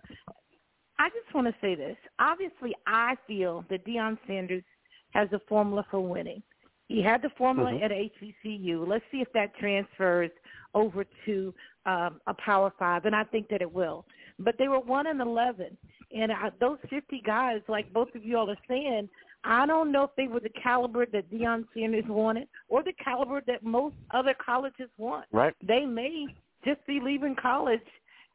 I 0.97 1.09
just 1.09 1.33
want 1.35 1.47
to 1.47 1.53
say 1.61 1.75
this. 1.75 1.97
Obviously, 2.19 2.73
I 2.87 3.15
feel 3.27 3.65
that 3.69 3.85
Deion 3.85 4.17
Sanders 4.25 4.63
has 5.11 5.27
a 5.33 5.39
formula 5.47 5.85
for 5.91 5.99
winning. 5.99 6.41
He 6.87 7.03
had 7.03 7.21
the 7.21 7.29
formula 7.37 7.71
Mhm. 7.71 7.83
at 7.83 7.91
HBCU. 7.91 8.85
Let's 8.87 9.05
see 9.11 9.21
if 9.21 9.31
that 9.33 9.53
transfers 9.57 10.31
over 10.73 11.05
to 11.25 11.53
um, 11.85 12.19
a 12.27 12.33
Power 12.33 12.71
Five, 12.79 13.05
and 13.05 13.15
I 13.15 13.25
think 13.25 13.47
that 13.49 13.61
it 13.61 13.71
will. 13.71 14.05
But 14.39 14.55
they 14.57 14.67
were 14.67 14.79
one 14.79 15.07
and 15.07 15.21
eleven, 15.21 15.77
and 16.15 16.31
I, 16.31 16.49
those 16.59 16.77
fifty 16.89 17.21
guys, 17.25 17.61
like 17.67 17.91
both 17.93 18.13
of 18.15 18.23
you 18.23 18.37
all 18.37 18.49
are 18.49 18.57
saying, 18.67 19.09
I 19.43 19.65
don't 19.65 19.91
know 19.91 20.03
if 20.03 20.11
they 20.17 20.27
were 20.27 20.39
the 20.39 20.49
caliber 20.61 21.05
that 21.07 21.29
Deion 21.31 21.65
Sanders 21.73 22.05
wanted 22.07 22.47
or 22.67 22.83
the 22.83 22.93
caliber 23.03 23.41
that 23.47 23.63
most 23.63 23.95
other 24.11 24.35
colleges 24.43 24.89
want. 24.97 25.25
Right. 25.31 25.53
They 25.65 25.85
may 25.85 26.27
just 26.65 26.85
be 26.87 26.99
leaving 26.99 27.35
college 27.35 27.79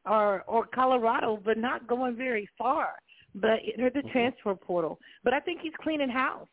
or 0.06 0.42
or 0.46 0.66
Colorado, 0.66 1.40
but 1.44 1.58
not 1.58 1.86
going 1.86 2.16
very 2.16 2.48
far. 2.56 2.90
But 3.34 3.60
enter 3.72 3.90
the 3.90 4.00
mm-hmm. 4.00 4.10
transfer 4.10 4.54
portal. 4.54 4.98
But 5.24 5.34
I 5.34 5.40
think 5.40 5.60
he's 5.60 5.72
cleaning 5.82 6.08
house. 6.08 6.48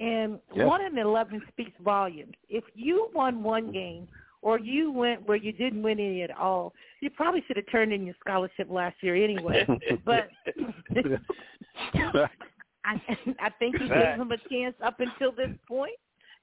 And 0.00 0.40
Yeah. 0.54 0.64
one 0.64 0.82
and 0.84 0.98
eleven 0.98 1.42
speaks 1.48 1.76
volumes. 1.80 2.34
If 2.48 2.64
you 2.74 3.10
won 3.14 3.42
one 3.42 3.64
mm-hmm. 3.64 3.72
game 3.72 4.08
or 4.42 4.58
you 4.58 4.92
went 4.92 5.26
where 5.26 5.36
you 5.36 5.52
didn't 5.52 5.82
win 5.82 5.98
any 5.98 6.22
at 6.22 6.36
all, 6.36 6.74
you 7.00 7.10
probably 7.10 7.42
should 7.46 7.56
have 7.56 7.70
turned 7.70 7.92
in 7.92 8.04
your 8.04 8.14
scholarship 8.20 8.66
last 8.68 8.96
year 9.00 9.14
anyway. 9.16 9.66
but 10.04 10.28
I 12.84 13.00
I 13.40 13.50
think 13.58 13.76
he 13.80 13.88
gave 13.88 14.16
him 14.16 14.32
a 14.32 14.48
chance 14.50 14.74
up 14.84 15.00
until 15.00 15.32
this 15.32 15.56
point, 15.66 15.96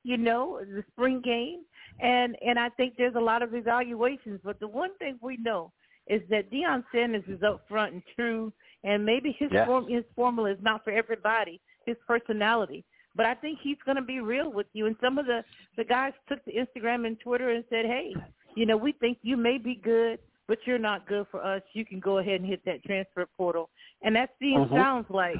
you 0.03 0.17
know, 0.17 0.59
the 0.61 0.83
spring 0.91 1.21
game. 1.21 1.63
And 1.99 2.35
and 2.45 2.57
I 2.57 2.69
think 2.69 2.95
there's 2.97 3.15
a 3.15 3.21
lot 3.21 3.43
of 3.43 3.53
evaluations. 3.53 4.39
But 4.43 4.59
the 4.59 4.67
one 4.67 4.97
thing 4.97 5.19
we 5.21 5.37
know 5.37 5.71
is 6.07 6.21
that 6.29 6.51
Deion 6.51 6.83
Sanders 6.91 7.23
is 7.27 7.41
upfront 7.41 7.89
and 7.89 8.03
true 8.15 8.51
and 8.83 9.05
maybe 9.05 9.35
his 9.37 9.51
Yes. 9.51 9.67
form 9.67 9.87
his 9.87 10.05
formula 10.15 10.51
is 10.51 10.61
not 10.61 10.83
for 10.83 10.91
everybody, 10.91 11.59
his 11.85 11.97
personality. 12.07 12.83
But 13.19 13.25
I 13.25 13.35
think 13.35 13.59
he's 13.61 13.75
gonna 13.85 14.01
be 14.01 14.21
real 14.21 14.49
with 14.49 14.67
you. 14.71 14.85
And 14.85 14.95
some 15.01 15.17
of 15.17 15.25
the, 15.25 15.43
the 15.75 15.83
guys 15.83 16.13
took 16.29 16.41
to 16.45 16.53
Instagram 16.53 17.05
and 17.05 17.19
Twitter 17.19 17.49
and 17.49 17.65
said, 17.69 17.85
Hey, 17.85 18.13
you 18.55 18.65
know, 18.65 18.77
we 18.77 18.93
think 18.93 19.17
you 19.23 19.35
may 19.35 19.57
be 19.57 19.75
good, 19.75 20.19
but 20.47 20.57
you're 20.65 20.79
not 20.79 21.05
good 21.05 21.25
for 21.29 21.43
us. 21.43 21.61
You 21.73 21.83
can 21.85 21.99
go 21.99 22.19
ahead 22.19 22.39
and 22.39 22.49
hit 22.49 22.63
that 22.63 22.81
transfer 22.85 23.25
portal. 23.35 23.71
And 24.03 24.15
that 24.15 24.29
seems 24.39 24.69
Mhm. 24.69 24.77
sounds 24.77 25.09
like 25.09 25.35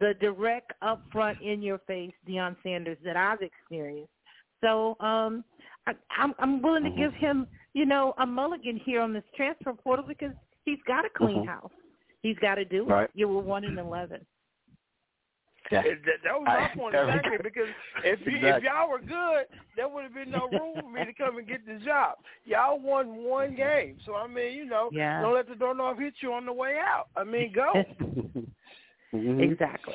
the 0.00 0.14
direct, 0.14 0.72
upfront, 0.82 1.38
in 1.42 1.60
your 1.60 1.76
face 1.80 2.14
Deion 2.26 2.56
Sanders 2.62 2.96
that 3.04 3.18
I've 3.18 3.42
experienced. 3.42 4.10
So 4.62 4.96
um, 5.00 5.44
I, 5.86 5.92
I'm, 6.16 6.32
I'm 6.38 6.62
willing 6.62 6.84
to 6.84 6.90
Mhm. 6.90 6.96
give 6.96 7.12
him, 7.12 7.46
you 7.74 7.84
know, 7.84 8.14
a 8.16 8.24
mulligan 8.24 8.78
here 8.78 9.02
on 9.02 9.12
this 9.12 9.24
transfer 9.36 9.74
portal 9.74 10.06
because 10.08 10.32
he's 10.64 10.80
got 10.86 11.04
a 11.04 11.10
clean 11.10 11.42
Mhm. 11.42 11.46
house. 11.46 11.72
He's 12.22 12.38
got 12.38 12.54
to 12.54 12.64
do 12.64 12.88
it. 12.88 12.90
Right. 12.90 13.10
You 13.12 13.28
were 13.28 13.42
one 13.42 13.64
in 13.64 13.76
eleven. 13.78 14.24
Yeah. 15.70 15.82
That, 16.06 16.18
that 16.24 16.32
was 16.34 16.44
my 16.46 16.70
I- 16.70 16.74
point 16.76 16.94
exactly 16.94 17.38
because 17.42 17.68
if 18.04 18.20
you 18.26 18.38
if 18.38 18.62
y'all 18.62 18.88
were 18.90 19.00
good, 19.00 19.46
there 19.76 19.88
would 19.88 20.04
have 20.04 20.14
been 20.14 20.30
no 20.30 20.48
room 20.50 20.74
for 20.80 20.90
me 20.90 21.04
to 21.04 21.12
come 21.12 21.38
and 21.38 21.46
get 21.46 21.66
the 21.66 21.78
job. 21.84 22.16
Y'all 22.44 22.78
won 22.80 23.16
one 23.16 23.54
game, 23.54 23.98
so 24.06 24.14
I 24.16 24.26
mean, 24.26 24.56
you 24.56 24.64
know, 24.64 24.88
Yeah. 24.92 25.20
don't 25.20 25.34
let 25.34 25.48
the 25.48 25.54
doorknob 25.54 25.98
hit 25.98 26.14
you 26.20 26.32
on 26.32 26.46
the 26.46 26.52
way 26.52 26.78
out. 26.82 27.08
I 27.16 27.24
mean, 27.24 27.52
go. 27.52 27.84
Mhm. 29.14 29.40
Exactly. 29.40 29.94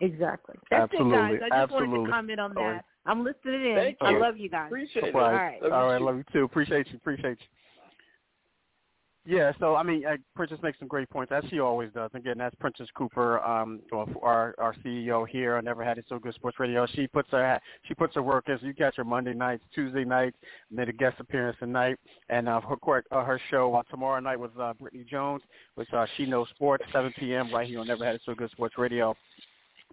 Exactly. 0.00 0.54
That's 0.70 0.90
Absolutely. 0.92 1.36
it, 1.36 1.40
guys. 1.40 1.50
I 1.52 1.60
just 1.60 1.72
wanted 1.72 1.84
Absolutely. 1.84 2.06
to 2.06 2.10
comment 2.12 2.40
on 2.40 2.56
All 2.56 2.64
right. 2.64 2.72
that. 2.76 2.84
I'm 3.04 3.22
listening 3.24 3.66
in. 3.70 3.76
Thank 3.76 3.98
I 4.00 4.10
you. 4.12 4.18
love 4.18 4.36
you 4.38 4.48
guys. 4.48 4.66
Appreciate 4.68 5.04
it. 5.04 5.14
All 5.14 5.20
All 5.20 5.32
right. 5.32 5.60
right. 5.62 5.70
All 5.72 5.86
right. 5.88 6.00
Love 6.00 6.16
you 6.16 6.24
too. 6.32 6.44
Appreciate 6.44 6.88
you. 6.90 6.96
Appreciate 6.96 7.38
you. 7.40 7.46
Yeah, 9.26 9.52
so 9.58 9.74
I 9.74 9.82
mean, 9.82 10.04
Princess 10.36 10.58
makes 10.62 10.78
some 10.78 10.86
great 10.86 11.08
points, 11.08 11.32
as 11.32 11.44
she 11.48 11.58
always 11.58 11.90
does. 11.92 12.10
Again, 12.12 12.36
that's 12.36 12.54
Princess 12.56 12.88
Cooper, 12.94 13.40
um, 13.40 13.80
our 14.20 14.54
our 14.58 14.74
CEO 14.84 15.26
here. 15.26 15.56
I 15.56 15.62
never 15.62 15.82
had 15.82 15.96
it 15.96 16.04
so 16.10 16.18
good 16.18 16.34
sports 16.34 16.60
radio. 16.60 16.86
She 16.86 17.06
puts 17.06 17.30
her 17.30 17.58
she 17.88 17.94
puts 17.94 18.14
her 18.16 18.22
work 18.22 18.50
as 18.50 18.60
you 18.60 18.74
catch 18.74 18.96
her 18.96 19.04
Monday 19.04 19.32
nights, 19.32 19.62
Tuesday 19.74 20.04
nights, 20.04 20.36
made 20.70 20.90
a 20.90 20.92
guest 20.92 21.20
appearance 21.20 21.56
tonight, 21.58 21.96
and 22.28 22.50
uh, 22.50 22.60
her 22.60 23.04
uh, 23.10 23.24
her 23.24 23.40
show 23.50 23.74
uh, 23.74 23.82
tomorrow 23.90 24.20
night 24.20 24.38
with 24.38 24.50
uh, 24.60 24.74
Brittany 24.74 25.06
Jones, 25.10 25.42
which 25.76 25.88
uh, 25.94 26.04
she 26.18 26.26
knows 26.26 26.46
sports, 26.50 26.84
7 26.92 27.10
p.m. 27.18 27.50
right 27.50 27.66
here 27.66 27.80
on 27.80 27.86
Never 27.86 28.04
Had 28.04 28.16
It 28.16 28.22
So 28.26 28.34
Good 28.34 28.50
Sports 28.50 28.76
Radio. 28.76 29.16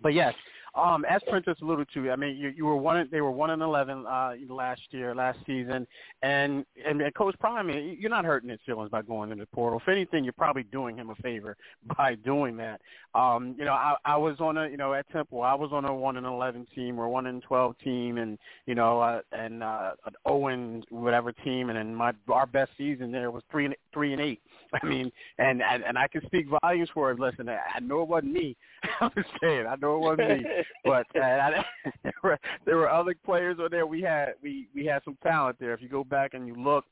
But 0.02 0.14
yes, 0.14 0.34
um, 0.74 1.04
as 1.04 1.22
Princess 1.30 1.58
alluded 1.62 1.88
to, 1.94 2.12
I 2.12 2.16
mean, 2.16 2.38
you, 2.38 2.54
you 2.56 2.66
were 2.66 2.78
one. 2.78 3.08
They 3.12 3.20
were 3.20 3.32
one 3.32 3.50
and 3.50 3.62
eleven 3.62 4.06
uh, 4.06 4.34
last 4.48 4.82
year, 4.92 5.14
last 5.14 5.40
season, 5.46 5.86
and 6.22 6.66
and, 6.86 7.02
and 7.02 7.14
Coach 7.14 7.36
Prime, 7.40 7.70
you're 7.70 8.10
not 8.10 8.24
hurting 8.24 8.50
his 8.50 8.60
feelings 8.66 8.90
by 8.90 9.02
going 9.02 9.32
in 9.32 9.40
the 9.40 9.46
portal. 9.48 9.80
If 9.80 9.90
anything, 9.90 10.24
you're 10.24 10.32
probably 10.32 10.64
doing 10.64 10.96
him 10.96 11.10
a 11.10 11.16
favor 11.16 11.58
by 11.98 12.16
doing 12.16 12.56
that. 12.58 12.80
Um, 13.14 13.54
you 13.58 13.66
know, 13.66 13.74
I, 13.74 13.96
I 14.06 14.16
was 14.16 14.40
on 14.40 14.58
a, 14.58 14.70
you 14.70 14.78
know, 14.78 14.94
at 14.94 15.10
Temple, 15.12 15.42
I 15.42 15.54
was 15.54 15.72
on 15.74 15.84
a 15.84 15.94
one 15.94 16.16
and 16.16 16.26
eleven 16.26 16.66
team 16.74 16.98
or 16.98 17.10
one 17.10 17.28
and 17.28 17.44
twelve 17.44 17.78
team, 17.80 18.18
and 18.18 18.38
you 18.66 18.76
know, 18.76 19.02
uh, 19.02 19.22
and 19.34 19.64
uh, 19.64 19.92
an 20.06 20.14
zero 20.26 20.48
and 20.48 20.86
whatever 20.90 21.34
team, 21.34 21.70
and 21.70 21.78
then 21.78 21.94
my 21.94 22.14
our 22.30 22.46
best 22.46 22.72
season 22.78 23.12
there 23.12 23.30
was 23.30 23.44
three 23.52 23.66
and 23.66 23.76
three 23.94 24.14
and 24.14 24.22
eight. 24.22 24.42
I 24.82 24.86
mean, 24.86 25.12
and 25.38 25.62
and, 25.62 25.84
and 25.84 25.98
I 25.98 26.08
can 26.08 26.26
speak 26.28 26.46
volumes 26.64 26.90
for 26.94 27.12
it. 27.12 27.20
Listen, 27.20 27.50
I, 27.50 27.60
I 27.76 27.80
know 27.82 28.04
it 28.04 28.08
wasn't 28.08 28.32
me. 28.32 28.56
I'm 29.02 29.12
just 29.18 29.28
saying, 29.42 29.68
I 29.68 29.76
know 29.76 29.96
it 29.96 30.00
wasn't 30.00 30.30
me 30.30 30.46
but 30.86 31.06
uh, 31.16 31.20
I, 31.20 31.66
there, 32.04 32.14
were, 32.24 32.40
there 32.66 32.78
were 32.78 32.90
other 32.90 33.16
players 33.26 33.58
on 33.60 33.70
there. 33.72 33.86
We 33.86 34.02
had 34.02 34.34
we 34.42 34.68
we 34.74 34.86
had 34.86 35.04
some 35.04 35.18
talent 35.24 35.58
there. 35.60 35.74
If 35.74 35.82
you 35.82 35.90
go 35.90 36.04
back 36.04 36.34
and 36.34 36.48
you 36.48 36.56
look. 36.56 36.86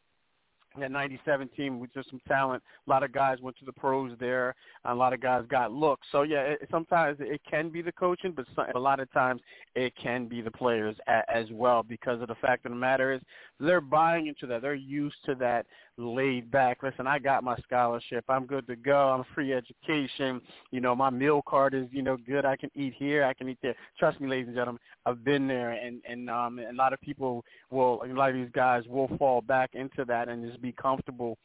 That 0.80 0.92
'97 0.92 1.50
team 1.58 1.80
with 1.80 1.92
just 1.96 2.12
some 2.12 2.22
talent. 2.28 2.62
A 2.86 2.90
lot 2.90 3.02
of 3.02 3.12
guys 3.12 3.40
went 3.42 3.58
to 3.58 3.66
the 3.66 3.74
pros 3.74 4.16
there. 4.20 4.54
A 4.86 4.94
lot 4.94 5.14
of 5.14 5.20
guys 5.20 5.44
got 5.50 5.72
looks. 5.72 6.06
So 6.12 6.22
yeah, 6.22 6.42
it, 6.42 6.68
sometimes 6.70 7.18
it 7.20 7.42
can 7.50 7.70
be 7.70 7.82
the 7.82 7.92
coaching, 7.92 8.34
but 8.34 8.46
some, 8.56 8.68
a 8.76 8.80
lot 8.80 9.00
of 9.00 9.12
times 9.12 9.42
it 9.74 9.94
can 10.02 10.28
be 10.28 10.42
the 10.42 10.52
players 10.52 10.96
a, 11.08 11.22
as 11.28 11.48
well. 11.52 11.82
Because 11.82 12.22
of 12.22 12.28
the 12.28 12.36
fact 12.36 12.68
of 12.68 12.72
the 12.72 12.78
matter 12.78 13.12
is, 13.12 13.22
they're 13.60 13.82
buying 13.82 14.28
into 14.28 14.46
that. 14.46 14.62
They're 14.62 14.76
used 14.76 15.18
to 15.26 15.34
that 15.36 15.66
laid 16.00 16.50
back. 16.50 16.82
Listen, 16.82 17.06
I 17.06 17.20
got 17.20 17.44
my 17.44 17.56
scholarship. 17.58 18.24
I'm 18.30 18.46
good 18.46 18.66
to 18.68 18.76
go. 18.76 19.10
I'm 19.10 19.24
free 19.36 19.54
education. 19.54 20.42
You 20.72 20.82
know, 20.82 20.96
my 20.96 21.10
meal 21.10 21.42
card 21.48 21.74
is 21.74 21.86
you 21.92 22.02
know 22.02 22.18
good. 22.18 22.46
I 22.46 22.56
can 22.56 22.72
eat 22.76 22.94
here. 22.98 23.24
I 23.24 23.34
can 23.34 23.50
eat 23.50 23.60
there. 23.62 23.76
Trust 23.98 24.20
me, 24.22 24.28
ladies 24.28 24.48
and 24.48 24.56
gentlemen, 24.56 24.82
I've 25.06 25.24
been 25.24 25.48
there, 25.48 25.72
and 25.72 26.02
and 26.08 26.30
um, 26.30 26.60
a 26.60 26.74
lot 26.74 26.94
of 26.94 27.02
people 27.02 27.44
will, 27.70 28.02
a 28.04 28.08
lot 28.08 28.30
of 28.30 28.36
these 28.36 28.52
guys 28.54 28.84
will 28.88 29.10
fall 29.18 29.42
back 29.42 29.72
into 29.74 30.06
that 30.06 30.30
and 30.30 30.46
just 30.48 30.62
be 30.62 30.72
comfortable 30.72 31.38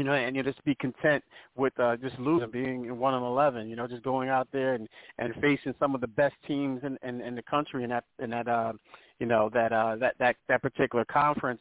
you 0.00 0.04
know, 0.04 0.14
and 0.14 0.34
you 0.34 0.42
just 0.42 0.64
be 0.64 0.74
content 0.76 1.22
with 1.56 1.78
uh, 1.78 1.96
just 1.96 2.18
losing, 2.18 2.50
being 2.50 2.86
in 2.86 2.98
one 2.98 3.12
and 3.12 3.24
eleven. 3.24 3.68
You 3.68 3.76
know, 3.76 3.86
just 3.86 4.02
going 4.02 4.30
out 4.30 4.48
there 4.50 4.74
and 4.74 4.88
and 5.18 5.34
facing 5.42 5.74
some 5.78 5.94
of 5.94 6.00
the 6.00 6.06
best 6.06 6.34
teams 6.46 6.80
in 6.84 6.96
in, 7.06 7.20
in 7.20 7.34
the 7.34 7.42
country 7.42 7.84
in 7.84 7.90
that 7.90 8.04
in 8.18 8.30
that 8.30 8.48
uh, 8.48 8.72
you 9.18 9.26
know 9.26 9.50
that 9.52 9.72
uh, 9.72 9.96
that 9.96 10.14
that 10.18 10.36
that 10.48 10.62
particular 10.62 11.04
conference, 11.04 11.60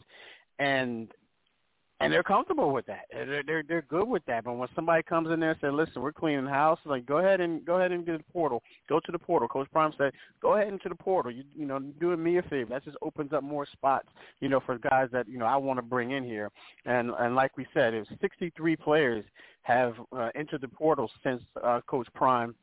and 0.60 1.10
and 2.00 2.14
they're 2.14 2.24
comfortable 2.24 2.72
with 2.72 2.86
that. 2.86 3.06
They're 3.12 3.44
they're 3.44 3.64
they're 3.68 3.82
good 3.82 4.08
with 4.08 4.26
that. 4.26 4.46
But 4.46 4.54
when 4.54 4.70
somebody 4.74 5.04
comes 5.04 5.30
in 5.32 5.40
there 5.40 5.52
and 5.52 5.60
says, 5.60 5.72
"Listen, 5.74 6.02
we're 6.02 6.14
cleaning 6.14 6.46
house," 6.46 6.80
like 6.86 7.06
go 7.06 7.18
ahead 7.18 7.42
and 7.42 7.66
go 7.66 7.76
ahead 7.76 7.92
and 7.92 8.06
get 8.06 8.18
the 8.18 8.32
portal. 8.32 8.64
Go 8.88 9.00
to 9.00 9.12
the 9.12 9.20
portal. 9.20 9.48
Coach 9.48 9.68
Prime 9.72 9.92
said, 9.98 10.14
"Go 10.42 10.56
ahead 10.56 10.70
into 10.70 10.88
the 10.90 10.96
portal. 10.96 11.32
You 11.32 11.44
you 11.56 11.66
know, 11.66 11.80
doing 11.80 12.24
me 12.24 12.38
a 12.38 12.42
favor. 12.44 12.70
That 12.70 12.86
just 12.86 12.98
opens 13.02 13.34
up 13.34 13.44
more 13.44 13.66
spots, 13.72 14.08
you 14.40 14.48
know, 14.48 14.62
for 14.66 14.78
guys 14.78 15.10
that 15.12 15.28
you 15.28 15.38
know 15.38 15.46
I 15.46 15.58
want 15.58 15.78
to 15.78 15.84
bring 15.84 16.12
in 16.12 16.24
here." 16.24 16.50
And 16.86 17.12
and 17.20 17.36
like 17.36 17.58
we 17.58 17.68
said, 17.74 17.94
it 17.94 18.00
was 18.00 18.20
63 18.22 18.76
players 18.78 19.26
have 19.64 19.96
uh, 20.16 20.30
entered 20.36 20.62
the 20.62 20.68
portal 20.70 21.12
since 21.24 21.42
uh, 21.62 21.82
Coach 21.86 22.08
Prime 22.14 22.56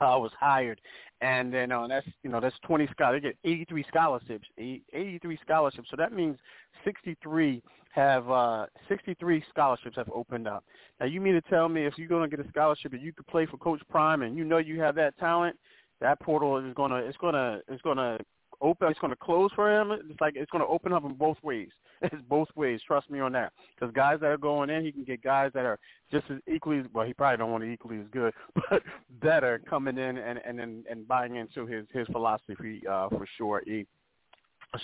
uh, 0.00 0.18
was 0.18 0.32
hired, 0.38 0.80
and 1.20 1.52
then 1.52 1.72
uh, 1.72 1.86
that's 1.86 2.06
you 2.22 2.30
know 2.30 2.40
that's 2.40 2.56
20 2.66 2.88
scholars. 2.90 3.22
They 3.22 3.28
get 3.28 3.38
83 3.44 3.84
scholarships, 3.88 4.48
83 4.58 5.38
scholarships. 5.42 5.88
So 5.90 5.96
that 5.96 6.12
means 6.12 6.36
63 6.84 7.62
have 7.96 8.30
uh, 8.30 8.66
63 8.88 9.42
scholarships 9.50 9.96
have 9.96 10.10
opened 10.14 10.46
up. 10.46 10.64
Now 11.00 11.06
you 11.06 11.20
mean 11.20 11.34
to 11.34 11.40
tell 11.40 11.68
me 11.68 11.86
if 11.86 11.94
you're 11.96 12.08
going 12.08 12.28
to 12.28 12.36
get 12.36 12.44
a 12.44 12.48
scholarship 12.48 12.92
and 12.92 13.02
you 13.02 13.12
could 13.12 13.26
play 13.26 13.46
for 13.46 13.56
Coach 13.56 13.80
Prime 13.90 14.22
and 14.22 14.36
you 14.36 14.44
know 14.44 14.58
you 14.58 14.80
have 14.80 14.94
that 14.96 15.18
talent, 15.18 15.56
that 16.00 16.20
portal 16.20 16.58
is 16.58 16.74
going 16.74 16.90
to 16.90 16.98
it's 16.98 17.16
going 17.16 17.34
to 17.34 17.60
it's 17.68 17.82
going 17.82 17.96
to 17.96 18.18
open. 18.60 18.88
It's 18.88 19.00
going 19.00 19.10
to 19.10 19.16
close 19.16 19.50
for 19.54 19.74
him. 19.74 19.92
It's 19.92 20.20
like 20.20 20.34
it's 20.36 20.50
going 20.50 20.62
to 20.62 20.68
open 20.68 20.92
up 20.92 21.04
in 21.04 21.14
both 21.14 21.38
ways. 21.42 21.68
It's 22.02 22.14
both 22.28 22.48
ways. 22.54 22.78
Trust 22.86 23.08
me 23.10 23.20
on 23.20 23.32
that. 23.32 23.54
Because 23.74 23.90
guys 23.94 24.20
that 24.20 24.26
are 24.26 24.36
going 24.36 24.68
in, 24.68 24.84
he 24.84 24.92
can 24.92 25.02
get 25.04 25.22
guys 25.22 25.50
that 25.54 25.64
are 25.64 25.78
just 26.12 26.26
as 26.30 26.36
equally. 26.46 26.82
Well, 26.92 27.06
he 27.06 27.14
probably 27.14 27.38
don't 27.38 27.50
want 27.50 27.64
to 27.64 27.70
equally 27.70 27.98
as 27.98 28.06
good, 28.12 28.34
but 28.70 28.82
better 29.22 29.62
coming 29.66 29.96
in 29.96 30.18
and 30.18 30.38
and 30.44 30.60
and, 30.60 30.84
and 30.90 31.08
buying 31.08 31.36
into 31.36 31.66
his 31.66 31.86
his 31.94 32.06
philosophy 32.08 32.82
uh, 32.86 33.08
for 33.08 33.26
sure. 33.38 33.62
E. 33.62 33.86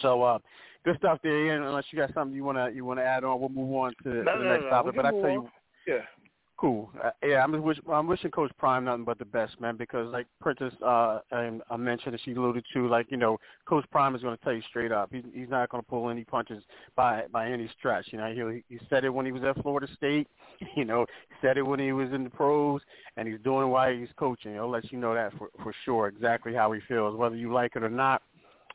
So 0.00 0.22
uh, 0.22 0.38
good 0.84 0.96
stuff 0.98 1.18
there. 1.22 1.46
Ian. 1.46 1.62
Unless 1.62 1.84
you 1.90 1.98
got 1.98 2.12
something 2.14 2.34
you 2.34 2.44
wanna 2.44 2.70
you 2.70 2.84
wanna 2.84 3.02
add 3.02 3.24
on, 3.24 3.40
we'll 3.40 3.48
move 3.48 3.74
on 3.74 3.94
to, 4.02 4.08
no, 4.08 4.32
to 4.32 4.38
the 4.38 4.44
no, 4.44 4.52
next 4.52 4.64
no, 4.64 4.70
topic. 4.70 4.96
But 4.96 5.06
I 5.06 5.10
tell 5.10 5.30
you, 5.30 5.48
yeah. 5.86 5.98
Cool. 6.62 6.92
Uh, 7.02 7.10
yeah, 7.26 7.42
I'm 7.42 7.60
wish, 7.60 7.78
I'm 7.90 8.06
wishing 8.06 8.30
Coach 8.30 8.52
Prime 8.56 8.84
nothing 8.84 9.02
but 9.02 9.18
the 9.18 9.24
best, 9.24 9.60
man. 9.60 9.76
Because 9.76 10.12
like 10.12 10.28
Princess 10.40 10.72
uh, 10.80 11.18
and 11.32 11.60
I 11.68 11.76
mentioned, 11.76 12.14
and 12.14 12.22
she 12.24 12.34
alluded 12.34 12.64
to, 12.72 12.86
like 12.86 13.10
you 13.10 13.16
know, 13.16 13.36
Coach 13.68 13.84
Prime 13.90 14.14
is 14.14 14.22
going 14.22 14.36
to 14.36 14.44
tell 14.44 14.52
you 14.52 14.62
straight 14.68 14.92
up, 14.92 15.08
he's, 15.12 15.24
he's 15.34 15.48
not 15.48 15.70
going 15.70 15.82
to 15.82 15.88
pull 15.90 16.08
any 16.08 16.22
punches 16.22 16.62
by 16.94 17.24
by 17.32 17.50
any 17.50 17.68
stretch. 17.76 18.06
You 18.12 18.18
know, 18.18 18.32
he 18.32 18.62
he 18.68 18.80
said 18.88 19.04
it 19.04 19.08
when 19.08 19.26
he 19.26 19.32
was 19.32 19.42
at 19.42 19.60
Florida 19.62 19.88
State. 19.96 20.28
You 20.76 20.84
know, 20.84 21.06
said 21.40 21.58
it 21.58 21.62
when 21.62 21.80
he 21.80 21.90
was 21.90 22.12
in 22.12 22.22
the 22.22 22.30
pros, 22.30 22.80
and 23.16 23.26
he's 23.26 23.40
doing 23.42 23.64
it 23.64 23.70
while 23.70 23.92
he's 23.92 24.06
coaching. 24.16 24.52
He'll 24.52 24.70
let 24.70 24.92
you 24.92 24.98
know 24.98 25.12
that 25.12 25.32
for 25.36 25.48
for 25.64 25.74
sure, 25.84 26.06
exactly 26.06 26.54
how 26.54 26.70
he 26.70 26.80
feels, 26.86 27.16
whether 27.16 27.34
you 27.34 27.52
like 27.52 27.74
it 27.74 27.82
or 27.82 27.90
not 27.90 28.22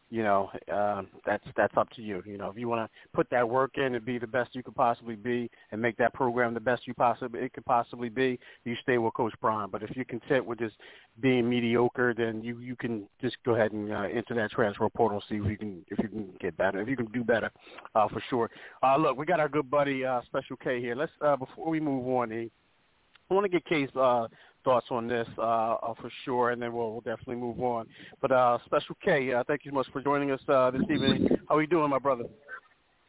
you 0.10 0.24
know, 0.24 0.50
uh, 0.72 1.02
that's 1.26 1.44
that's 1.58 1.76
up 1.76 1.90
to 1.92 2.02
you. 2.02 2.24
You 2.26 2.38
know, 2.38 2.50
if 2.50 2.58
you 2.58 2.68
want 2.70 2.90
to 2.90 3.08
put 3.14 3.30
that 3.30 3.48
work 3.48 3.78
in 3.78 3.96
and 3.96 4.06
be 4.06 4.18
the 4.18 4.28
best 4.28 4.56
you 4.56 4.64
could 4.64 4.76
possibly 4.76 5.16
be, 5.16 5.50
and 5.72 5.82
make 5.82 5.98
that 5.98 6.14
program 6.14 6.54
the 6.54 6.60
best 6.60 6.88
you 6.88 6.94
possibly 6.94 7.42
it 7.42 7.54
could 7.54 7.66
possibly 7.66 8.10
be, 8.10 8.40
you 8.64 8.76
stay 8.82 8.98
with 8.98 9.14
Coach 9.14 9.34
Prime. 9.42 9.70
But 9.70 9.84
if 9.84 9.96
you're 9.96 10.06
content 10.06 10.46
with 10.46 10.60
just 10.60 10.76
being 11.20 11.50
mediocre, 11.50 12.14
then 12.14 12.42
you 12.42 12.60
you 12.60 12.76
can 12.76 13.08
just 13.22 13.36
go 13.46 13.56
ahead 13.56 13.74
and 13.74 13.92
uh, 13.92 14.04
enter 14.04 14.34
that 14.36 14.52
transfer 14.52 14.88
portal, 14.90 15.22
see 15.28 15.36
if 15.36 15.46
you 15.46 15.58
can 15.58 15.86
if 15.90 16.00
you 16.00 16.08
can 16.08 16.30
get 16.40 16.56
better, 16.56 16.82
if 16.82 16.88
you 16.88 16.96
can 16.96 17.08
do 17.08 17.24
better, 17.24 17.52
uh, 17.96 18.08
for 18.08 18.24
sure. 18.30 18.50
Uh, 18.82 18.96
look, 18.98 19.18
we 19.18 19.26
got 19.26 19.40
our 19.40 19.50
good 19.50 19.70
buddy 19.70 20.06
uh, 20.06 20.22
Special 20.28 20.56
K 20.56 20.80
here. 20.80 20.96
Let's 20.96 21.12
uh, 21.22 21.36
before 21.36 21.70
we 21.70 21.82
move 21.82 22.08
on, 22.08 22.32
I 22.32 23.34
want 23.34 23.44
to 23.44 23.50
get 23.50 23.66
K's 23.66 23.90
uh, 23.96 24.28
thoughts 24.68 24.88
on 24.92 25.08
this 25.08 25.28
uh, 25.38 25.76
uh, 25.76 25.94
for 25.94 26.12
sure, 26.26 26.50
and 26.50 26.62
then 26.62 26.74
we'll, 26.74 26.92
we'll 26.92 27.00
definitely 27.00 27.38
move 27.38 27.62
on. 27.62 27.88
But 28.22 28.34
uh, 28.34 28.58
Special 28.66 28.98
K, 29.02 29.32
uh, 29.32 29.46
thank 29.48 29.64
you 29.64 29.72
so 29.72 29.76
much 29.76 29.88
for 29.94 30.02
joining 30.02 30.30
us 30.32 30.42
uh, 30.50 30.72
this 30.72 30.82
evening. 30.90 31.30
How 31.48 31.56
are 31.56 31.62
you 31.62 31.68
doing, 31.68 31.90
my 31.90 32.00
brother? 32.00 32.26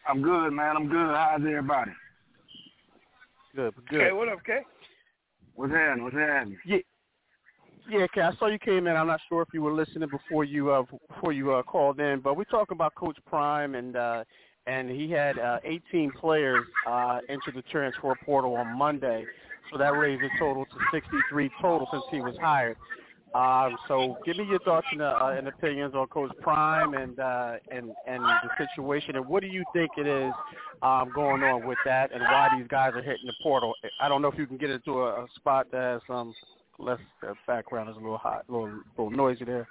I'm 0.09 0.23
good, 0.23 0.51
man. 0.51 0.77
I'm 0.77 0.89
good. 0.89 1.13
How's 1.13 1.41
everybody? 1.41 1.91
Good, 3.57 3.75
good. 3.91 4.03
Hey, 4.03 4.13
what 4.13 4.29
up, 4.29 4.39
K? 4.47 4.61
What's 5.57 5.73
happening? 5.73 6.05
What's 6.05 6.15
happening? 6.15 6.59
Yeah. 6.65 6.79
Yeah, 7.91 8.07
K. 8.15 8.21
I 8.21 8.33
saw 8.39 8.47
you 8.47 8.61
came 8.61 8.87
in. 8.87 8.95
I'm 8.95 9.09
not 9.09 9.19
sure 9.29 9.43
if 9.43 9.49
you 9.53 9.63
were 9.63 9.73
listening 9.73 10.09
before 10.11 10.45
you 10.45 10.71
uh, 10.71 10.85
before 11.09 11.33
you 11.33 11.55
uh, 11.55 11.65
called 11.65 11.99
in, 11.99 12.21
but 12.21 12.37
we're 12.37 12.45
talking 12.45 12.77
about 12.77 12.95
Coach 12.95 13.17
Prime, 13.27 13.75
and 13.75 13.97
uh, 13.97 14.23
and 14.69 14.91
he 14.91 15.11
had 15.11 15.39
uh, 15.39 15.59
18 15.65 16.13
players 16.13 16.67
uh, 16.87 17.19
enter 17.29 17.51
the 17.53 17.63
transfer 17.63 18.15
portal 18.25 18.55
on 18.55 18.79
Monday. 18.79 19.25
So 19.71 19.79
that 19.79 19.91
raised 19.97 20.23
the 20.23 20.31
total 20.39 20.65
to 20.65 20.77
63 20.93 21.51
total 21.61 21.89
since 21.91 22.05
he 22.11 22.21
was 22.21 22.35
hired. 22.41 22.77
Um, 23.35 23.77
so 23.87 24.17
give 24.25 24.39
me 24.39 24.45
your 24.45 24.59
thoughts 24.61 24.87
and, 24.91 25.03
uh, 25.03 25.35
and 25.37 25.49
opinions 25.49 25.95
on 25.95 26.07
Coach 26.07 26.33
Prime 26.41 26.95
and 26.95 27.21
uh, 27.21 27.57
and 27.71 27.91
and 28.07 28.23
the 28.23 28.49
situation, 28.57 29.17
and 29.17 29.29
what 29.29 29.43
do 29.43 29.49
you 29.49 29.65
think 29.75 29.91
it 29.99 30.07
is 30.07 30.33
um, 30.81 31.11
going 31.15 31.43
on 31.43 31.67
with 31.67 31.77
that, 31.85 32.11
and 32.13 32.23
why 32.23 32.49
these 32.57 32.67
guys 32.69 32.93
are 32.95 33.03
hitting 33.03 33.27
the 33.27 33.35
portal? 33.43 33.75
I 34.01 34.09
don't 34.09 34.23
know 34.23 34.29
if 34.29 34.39
you 34.39 34.47
can 34.47 34.57
get 34.57 34.71
into 34.71 35.03
a, 35.03 35.25
a 35.25 35.27
spot 35.37 35.67
that 35.73 35.79
has 35.79 36.01
some 36.07 36.35
less 36.79 37.01
uh, 37.27 37.35
background 37.47 37.91
is 37.91 37.97
a 37.97 38.01
little 38.01 38.17
hot, 38.17 38.45
a 38.49 38.53
little, 38.53 38.81
little 38.97 39.11
noisy 39.11 39.45
there. 39.45 39.69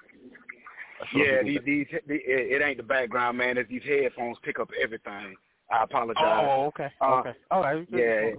Yeah, 1.16 1.44
these, 1.44 1.60
these, 1.66 1.88
it 2.08 2.62
ain't 2.62 2.78
the 2.78 2.84
background, 2.84 3.38
man. 3.38 3.58
It's 3.58 3.70
these 3.70 3.84
headphones 3.84 4.38
pick 4.44 4.60
up 4.60 4.70
everything. 4.82 5.36
I 5.72 5.84
apologize. 5.84 6.24
Oh, 6.26 6.66
okay, 6.68 6.90
Uh, 7.02 7.16
okay, 7.20 7.34
all 7.52 7.62
right. 7.62 7.88
Yeah. 7.92 8.32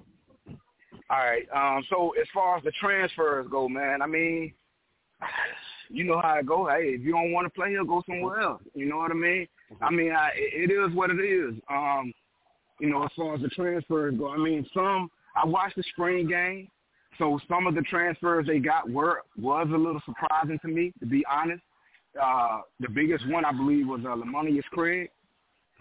All 1.11 1.19
right. 1.19 1.47
Um, 1.55 1.85
so 1.89 2.13
as 2.21 2.27
far 2.35 2.59
as 2.59 2.65
the 2.65 2.73
transfers 2.73 3.47
go, 3.51 3.69
man, 3.69 4.03
I 4.03 4.07
mean, 4.07 4.53
you 5.89 6.05
know 6.05 6.21
how 6.21 6.39
it 6.39 6.47
go. 6.47 6.69
Hey, 6.69 6.95
if 6.95 7.03
you 7.03 7.13
don't 7.13 7.33
want 7.33 7.47
to 7.47 7.51
play 7.51 7.71
here, 7.71 7.85
go 7.85 8.03
somewhere 8.07 8.41
else. 8.41 8.63
You 8.75 8.87
know 8.87 8.99
what 8.99 9.11
I 9.11 9.15
mean? 9.15 9.47
I 9.81 9.91
mean, 9.91 10.13
I, 10.13 10.31
it 10.35 10.71
is 10.71 10.95
what 10.95 11.11
it 11.11 11.21
is. 11.21 11.55
Um, 11.71 12.13
you 12.81 12.91
know, 12.91 13.05
as 13.05 13.11
far 13.17 13.35
as 13.35 13.43
the 13.43 13.49
transfers 13.49 14.15
go, 14.17 14.31
I 14.31 14.37
mean, 14.37 14.67
some 14.73 15.11
I 15.35 15.47
watched 15.47 15.77
the 15.77 15.85
spring 15.93 16.29
game, 16.29 16.69
so 17.19 17.39
some 17.49 17.67
of 17.67 17.75
the 17.75 17.83
transfers 17.83 18.47
they 18.47 18.59
got 18.59 18.89
were 18.89 19.23
was 19.37 19.67
a 19.73 19.77
little 19.77 20.01
surprising 20.05 20.59
to 20.61 20.69
me, 20.69 20.93
to 21.01 21.07
be 21.07 21.25
honest. 21.31 21.63
Uh, 22.21 22.61
the 22.81 22.89
biggest 22.89 23.29
one 23.29 23.45
I 23.45 23.53
believe 23.53 23.87
was 23.87 24.01
uh, 24.05 24.17
Lemonious 24.17 24.65
Craig. 24.73 25.11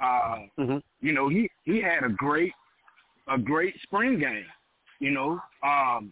Uh, 0.02 0.38
mm-hmm. 0.60 0.78
You 1.02 1.14
know, 1.14 1.30
he 1.30 1.50
he 1.64 1.82
had 1.82 2.04
a 2.04 2.10
great 2.10 2.54
a 3.32 3.38
great 3.38 3.76
spring 3.84 4.20
game. 4.20 4.46
You 5.00 5.12
know, 5.12 5.32
um, 5.64 6.12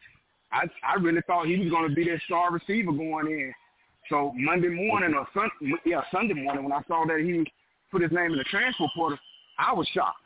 I 0.51 0.67
I 0.87 0.95
really 0.99 1.21
thought 1.27 1.47
he 1.47 1.57
was 1.57 1.69
going 1.69 1.89
to 1.89 1.95
be 1.95 2.05
their 2.05 2.21
star 2.25 2.51
receiver 2.51 2.91
going 2.91 3.27
in. 3.27 3.53
So 4.09 4.31
Monday 4.35 4.69
morning 4.69 5.15
or 5.15 5.27
sun, 5.33 5.49
yeah 5.85 6.01
Sunday 6.11 6.35
morning 6.35 6.63
when 6.63 6.73
I 6.73 6.81
saw 6.87 7.05
that 7.07 7.19
he 7.19 7.43
put 7.91 8.01
his 8.03 8.11
name 8.11 8.31
in 8.31 8.37
the 8.37 8.43
transfer 8.45 8.85
portal, 8.95 9.17
I 9.57 9.73
was 9.73 9.87
shocked. 9.87 10.19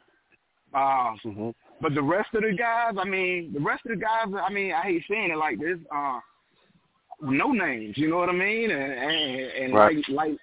Um, 0.74 1.20
mm-hmm. 1.26 1.50
But 1.82 1.96
the 1.96 2.02
rest 2.02 2.30
of 2.34 2.44
the 2.44 2.52
guys, 2.52 2.96
I 3.00 3.06
mean, 3.06 3.54
the 3.54 3.60
rest 3.62 3.86
of 3.86 3.92
the 3.92 3.96
guys, 3.98 4.28
I 4.42 4.52
mean, 4.52 4.74
I 4.74 4.82
hate 4.82 5.04
saying 5.10 5.32
it 5.32 5.38
like 5.38 5.60
this, 5.60 5.78
uh, 5.96 6.20
no 7.22 7.52
names, 7.52 7.98
you 7.98 8.10
know 8.10 8.18
what 8.18 8.30
I 8.30 8.34
mean? 8.34 8.70
And 8.72 8.94
and, 8.94 9.40
and 9.40 9.74
Right. 9.74 9.96
like 9.96 10.10
like 10.10 10.38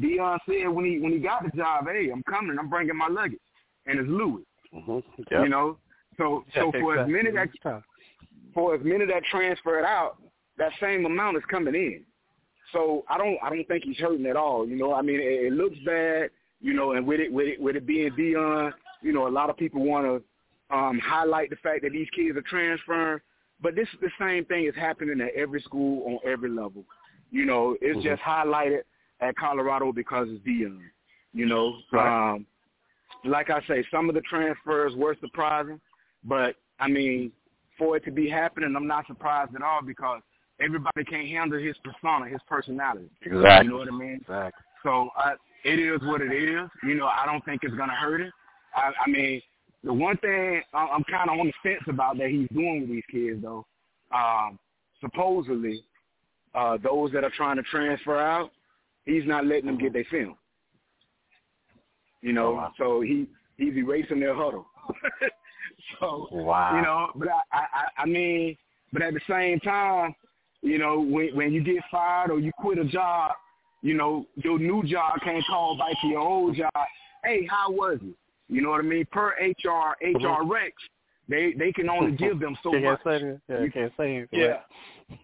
Deion 0.00 0.38
said 0.46 0.68
when 0.68 0.84
he 0.84 0.98
when 0.98 1.12
he 1.12 1.18
got 1.18 1.44
the 1.44 1.56
job, 1.56 1.86
hey, 1.86 2.10
I'm 2.10 2.22
coming, 2.24 2.58
I'm 2.58 2.68
bringing 2.68 2.96
my 2.96 3.08
luggage, 3.08 3.40
and 3.86 3.98
it's 3.98 4.08
Louis, 4.08 4.44
Mm-hmm. 4.74 5.42
you 5.42 5.48
know. 5.48 5.78
So 6.16 6.44
so 6.54 6.72
for 6.72 6.98
as 6.98 7.08
many 7.08 7.30
that 7.32 7.48
for 8.52 8.74
as 8.74 8.80
many 8.84 9.04
that 9.06 9.24
transferred 9.30 9.84
out, 9.84 10.16
that 10.58 10.72
same 10.80 11.04
amount 11.06 11.36
is 11.36 11.42
coming 11.50 11.74
in. 11.74 12.04
So 12.72 13.04
I 13.08 13.18
don't 13.18 13.38
I 13.42 13.50
don't 13.50 13.66
think 13.66 13.84
he's 13.84 13.98
hurting 13.98 14.26
at 14.26 14.36
all. 14.36 14.66
You 14.66 14.76
know, 14.76 14.94
I 14.94 15.02
mean 15.02 15.20
it, 15.20 15.46
it 15.46 15.52
looks 15.52 15.76
bad, 15.84 16.30
you 16.60 16.74
know, 16.74 16.92
and 16.92 17.06
with 17.06 17.20
it 17.20 17.32
with 17.32 17.48
it 17.48 17.60
with 17.60 17.76
it 17.76 17.86
being 17.86 18.10
Deion, 18.12 18.72
you 19.02 19.12
know, 19.12 19.26
a 19.26 19.28
lot 19.28 19.50
of 19.50 19.56
people 19.56 19.84
want 19.84 20.06
to 20.06 20.74
um, 20.74 20.98
highlight 20.98 21.50
the 21.50 21.56
fact 21.56 21.82
that 21.82 21.92
these 21.92 22.08
kids 22.14 22.36
are 22.36 22.42
transferring. 22.42 23.20
But 23.60 23.74
this 23.74 23.88
is 23.92 24.00
the 24.00 24.10
same 24.18 24.44
thing 24.46 24.66
is 24.66 24.74
happening 24.74 25.20
at 25.20 25.34
every 25.34 25.60
school 25.62 26.04
on 26.06 26.30
every 26.30 26.50
level. 26.50 26.84
You 27.30 27.46
know, 27.46 27.76
it's 27.80 27.98
Mhm. 27.98 28.02
just 28.02 28.22
highlighted 28.22 28.82
at 29.20 29.36
Colorado 29.36 29.92
because 29.92 30.28
it's 30.28 30.44
Deion. 30.44 30.80
You 31.32 31.46
know, 31.46 31.76
Right. 31.92 32.32
um, 32.32 32.46
like 33.24 33.50
I 33.50 33.60
say, 33.62 33.84
some 33.90 34.08
of 34.08 34.14
the 34.14 34.20
transfers 34.22 34.94
were 34.96 35.14
surprising, 35.16 35.80
but 36.24 36.56
I 36.80 36.88
mean, 36.88 37.32
for 37.78 37.96
it 37.96 38.04
to 38.04 38.10
be 38.10 38.28
happening, 38.28 38.74
I'm 38.76 38.86
not 38.86 39.06
surprised 39.06 39.54
at 39.54 39.62
all 39.62 39.82
because 39.82 40.22
everybody 40.60 41.04
can't 41.04 41.28
handle 41.28 41.58
his 41.58 41.76
persona, 41.84 42.28
his 42.28 42.40
personality. 42.48 43.10
Exactly. 43.22 43.66
You 43.66 43.70
know 43.72 43.78
what 43.78 43.88
I 43.88 43.92
mean? 43.92 44.18
Exactly. 44.20 44.62
So 44.82 45.08
uh, 45.18 45.34
it 45.64 45.78
is 45.78 46.00
what 46.02 46.20
it 46.20 46.32
is. 46.32 46.68
You 46.82 46.94
know, 46.94 47.06
I 47.06 47.26
don't 47.26 47.44
think 47.44 47.60
it's 47.64 47.74
gonna 47.74 47.94
hurt 47.94 48.20
it. 48.20 48.32
I, 48.74 48.92
I 49.04 49.10
mean, 49.10 49.40
the 49.82 49.92
one 49.92 50.16
thing 50.18 50.62
I- 50.72 50.88
I'm 50.92 51.04
kind 51.04 51.30
of 51.30 51.38
on 51.38 51.46
the 51.46 51.52
fence 51.62 51.82
about 51.88 52.16
that 52.18 52.28
he's 52.30 52.48
doing 52.50 52.80
with 52.82 52.90
these 52.90 53.04
kids, 53.10 53.42
though, 53.42 53.66
um, 54.14 54.58
supposedly, 55.00 55.82
uh, 56.54 56.78
those 56.82 57.12
that 57.12 57.24
are 57.24 57.30
trying 57.36 57.56
to 57.56 57.62
transfer 57.64 58.18
out, 58.18 58.50
he's 59.04 59.26
not 59.26 59.44
letting 59.46 59.66
them 59.66 59.78
get 59.78 59.92
their 59.92 60.04
film. 60.10 60.36
You 62.22 62.32
know, 62.32 62.46
Oh, 62.52 62.54
wow. 62.54 62.72
so 62.78 63.00
he 63.00 63.26
he's 63.58 63.74
erasing 63.76 64.20
their 64.20 64.34
Hudl. 64.34 64.64
so 66.00 66.28
Wow. 66.30 66.76
you 66.76 66.82
know, 66.82 67.10
but 67.14 67.28
I, 67.28 67.42
I 67.52 68.02
I 68.02 68.06
mean, 68.06 68.56
but 68.92 69.02
at 69.02 69.14
the 69.14 69.20
same 69.28 69.60
time, 69.60 70.14
you 70.62 70.78
know, 70.78 71.00
when 71.00 71.34
when 71.36 71.52
you 71.52 71.62
get 71.62 71.82
fired 71.90 72.30
or 72.30 72.38
you 72.38 72.52
quit 72.58 72.78
a 72.78 72.84
job, 72.84 73.32
you 73.82 73.94
know, 73.94 74.26
your 74.36 74.58
new 74.58 74.82
job 74.84 75.20
can't 75.22 75.44
call 75.46 75.76
back 75.76 75.94
to 76.00 76.06
your 76.06 76.20
old 76.20 76.56
job. 76.56 76.70
Hey, 77.24 77.46
how 77.50 77.70
was 77.70 77.98
it? 78.02 78.14
You 78.48 78.62
know 78.62 78.70
what 78.70 78.80
I 78.80 78.84
mean? 78.84 79.06
Per 79.10 79.28
HR 79.40 79.94
HR 80.02 80.42
mm-hmm. 80.42 80.50
recs, 80.50 80.70
they 81.28 81.54
they 81.58 81.72
can 81.72 81.88
only 81.90 82.12
give 82.16 82.40
them 82.40 82.56
so 82.62 82.72
much. 82.72 83.00
say. 83.04 83.38
Yeah, 83.48 83.62
you 83.62 83.70
can't 83.70 83.92
say 83.96 84.16
anything. 84.16 84.40
Yeah. 84.40 84.60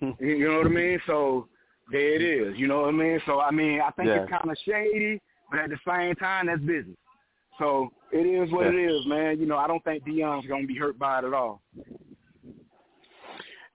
You 0.20 0.48
know 0.48 0.58
what 0.58 0.66
I 0.66 0.70
mean? 0.70 1.00
So 1.06 1.48
there 1.90 2.14
it 2.14 2.22
is. 2.22 2.58
You 2.58 2.68
know 2.68 2.82
what 2.82 2.88
I 2.88 2.92
mean? 2.92 3.20
So 3.24 3.40
I 3.40 3.50
mean, 3.50 3.80
I 3.80 3.90
think 3.92 4.08
Yeah. 4.08 4.22
it's 4.22 4.30
kind 4.30 4.50
of 4.50 4.56
shady, 4.64 5.20
but 5.50 5.60
at 5.60 5.70
the 5.70 5.78
same 5.86 6.14
time, 6.16 6.46
that's 6.46 6.60
business. 6.60 6.96
So 7.58 7.90
it 8.12 8.26
is 8.26 8.52
what 8.52 8.66
it 8.66 8.74
is, 8.74 9.06
man. 9.06 9.38
You 9.38 9.46
know, 9.46 9.56
I 9.56 9.66
don't 9.66 9.82
think 9.84 10.04
Deion's 10.04 10.46
gonna 10.46 10.66
be 10.66 10.76
hurt 10.76 10.98
by 10.98 11.18
it 11.20 11.24
at 11.24 11.34
all. 11.34 11.62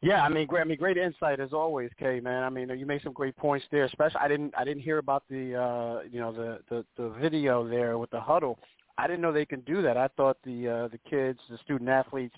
Yeah, 0.02 0.22
I 0.22 0.30
mean, 0.30 0.46
great, 0.46 0.62
I 0.62 0.64
mean, 0.66 0.78
great 0.78 0.98
insight 0.98 1.40
as 1.40 1.52
always, 1.52 1.90
Kay. 1.98 2.20
Man, 2.20 2.44
I 2.44 2.50
mean, 2.50 2.70
you 2.78 2.86
made 2.86 3.02
some 3.02 3.14
great 3.14 3.36
points 3.38 3.66
there. 3.72 3.86
Especially, 3.86 4.20
I 4.22 4.28
didn't, 4.28 4.54
I 4.56 4.64
didn't 4.64 4.84
hear 4.84 5.00
about 5.00 5.24
the, 5.30 5.56
uh, 5.56 6.04
you 6.12 6.20
know, 6.20 6.32
the, 6.32 6.60
the 6.70 6.86
the 6.96 7.10
video 7.20 7.68
there 7.68 7.98
with 7.98 8.12
the 8.12 8.20
Hudl. 8.20 8.56
I 8.98 9.08
didn't 9.08 9.22
know 9.22 9.32
they 9.32 9.48
can 9.48 9.62
do 9.62 9.82
that. 9.82 9.98
I 9.98 10.08
thought 10.10 10.38
the 10.44 10.68
uh, 10.68 10.88
the 10.90 11.00
kids, 11.10 11.40
the 11.50 11.58
student 11.64 11.90
athletes, 11.90 12.36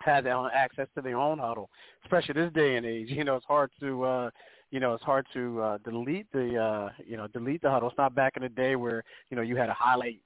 had 0.00 0.24
their 0.24 0.34
own 0.34 0.50
access 0.54 0.86
to 0.94 1.02
their 1.02 1.16
own 1.16 1.38
Hudl. 1.38 1.66
Especially 2.04 2.34
this 2.34 2.52
day 2.52 2.76
and 2.76 2.86
age, 2.86 3.08
you 3.10 3.24
know, 3.24 3.36
it's 3.36 3.46
hard 3.46 3.70
to, 3.80 4.04
uh, 4.04 4.30
you 4.70 4.78
know, 4.80 4.94
it's 4.94 5.04
hard 5.04 5.26
to 5.32 5.60
uh, 5.60 5.78
delete 5.78 6.30
the, 6.32 6.56
uh, 6.56 6.90
you 7.04 7.16
know, 7.16 7.26
delete 7.26 7.62
the 7.62 7.68
Hudl. 7.68 7.88
It's 7.88 7.98
not 7.98 8.14
back 8.14 8.34
in 8.36 8.42
the 8.42 8.48
day 8.48 8.76
where 8.76 9.02
you 9.30 9.36
know 9.36 9.42
you 9.42 9.56
had 9.56 9.70
a 9.70 9.74
highlight 9.74 10.20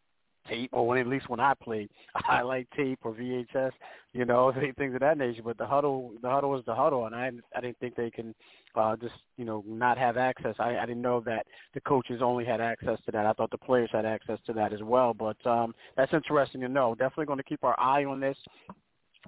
tape, 0.49 0.71
or 0.73 0.87
when 0.87 0.99
at 0.99 1.07
least 1.07 1.29
when 1.29 1.41
I 1.41 1.55
played, 1.55 1.91
a 2.15 2.23
highlight 2.23 2.69
tape 2.77 3.01
or 3.03 3.15
VHS, 3.15 3.73
you 4.13 4.25
know, 4.25 4.53
things 4.79 4.95
of 4.95 5.01
that 5.01 5.19
nature. 5.19 5.43
But 5.43 5.59
the 5.59 5.65
Hudl, 5.65 6.21
the 6.23 6.29
Hudl 6.29 6.51
was 6.51 6.63
the 6.67 6.73
Hudl, 6.73 7.07
and 7.07 7.15
I, 7.15 7.31
I 7.57 7.61
didn't 7.61 7.79
think 7.79 7.97
they 7.97 8.11
can 8.11 8.35
uh, 8.75 8.97
just, 8.97 9.15
you 9.37 9.45
know, 9.45 9.65
not 9.67 9.99
have 9.99 10.17
access. 10.17 10.55
I, 10.59 10.77
I 10.77 10.87
didn't 10.87 11.03
know 11.03 11.21
that 11.21 11.47
the 11.75 11.81
coaches 11.81 12.21
only 12.23 12.45
had 12.45 12.61
access 12.61 12.99
to 13.07 13.13
that. 13.13 13.27
I 13.27 13.33
thought 13.33 13.51
the 13.51 13.59
players 13.59 13.91
had 13.93 14.07
access 14.07 14.39
to 14.47 14.53
that 14.55 14.73
as 14.73 14.83
well. 14.83 15.15
But 15.15 15.45
um, 15.47 15.75
that's 15.97 16.13
interesting 16.13 16.61
to 16.63 16.69
know. 16.69 16.95
Definitely 16.95 17.27
going 17.27 17.39
to 17.39 17.45
keep 17.45 17.65
our 17.65 17.79
eye 17.79 18.05
on 18.05 18.21
this 18.21 18.37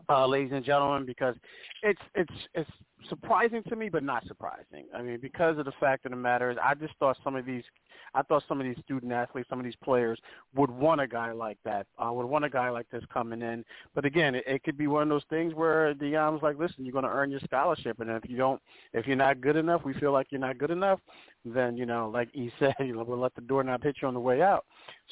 uh, 0.08 0.26
ladies 0.26 0.52
and 0.52 0.64
gentlemen, 0.64 1.06
because 1.06 1.34
it's 1.82 2.00
it's 2.14 2.32
it's 2.54 2.70
surprising 3.08 3.62
to 3.64 3.76
me, 3.76 3.88
but 3.88 4.02
not 4.02 4.26
surprising. 4.26 4.86
I 4.94 5.02
mean, 5.02 5.18
because 5.20 5.58
of 5.58 5.64
the 5.64 5.72
fact 5.78 6.06
of 6.06 6.10
the 6.10 6.16
matter 6.16 6.50
is, 6.50 6.56
I 6.62 6.74
just 6.74 6.94
thought 6.98 7.16
some 7.22 7.36
of 7.36 7.44
these, 7.44 7.62
I 8.14 8.22
thought 8.22 8.42
some 8.48 8.60
of 8.60 8.66
these 8.66 8.82
student 8.84 9.12
athletes, 9.12 9.48
some 9.48 9.58
of 9.58 9.64
these 9.64 9.76
players 9.82 10.18
would 10.54 10.70
want 10.70 11.00
a 11.00 11.06
guy 11.06 11.32
like 11.32 11.58
that, 11.64 11.86
uh, 11.98 12.12
would 12.12 12.26
want 12.26 12.44
a 12.44 12.50
guy 12.50 12.70
like 12.70 12.88
this 12.90 13.04
coming 13.12 13.42
in. 13.42 13.64
But 13.94 14.04
again, 14.04 14.34
it, 14.34 14.44
it 14.46 14.62
could 14.64 14.76
be 14.76 14.86
one 14.86 15.02
of 15.02 15.08
those 15.08 15.24
things 15.30 15.54
where 15.54 15.94
Deion's 15.94 16.42
like, 16.42 16.58
listen, 16.58 16.84
you're 16.84 16.92
going 16.92 17.04
to 17.04 17.10
earn 17.10 17.30
your 17.30 17.40
scholarship, 17.40 18.00
and 18.00 18.10
if 18.10 18.28
you 18.28 18.36
don't, 18.36 18.60
if 18.92 19.06
you're 19.06 19.16
not 19.16 19.40
good 19.40 19.56
enough, 19.56 19.84
we 19.84 19.94
feel 19.94 20.12
like 20.12 20.28
you're 20.30 20.40
not 20.40 20.58
good 20.58 20.70
enough, 20.70 21.00
then 21.44 21.76
you 21.76 21.86
know, 21.86 22.10
like 22.12 22.28
he 22.32 22.50
said, 22.58 22.74
you 22.80 22.94
know, 22.94 23.04
we'll 23.04 23.18
let 23.18 23.34
the 23.34 23.42
doorknob 23.42 23.82
hit 23.82 23.96
you 24.00 24.08
on 24.08 24.14
the 24.14 24.20
way 24.20 24.42
out. 24.42 24.64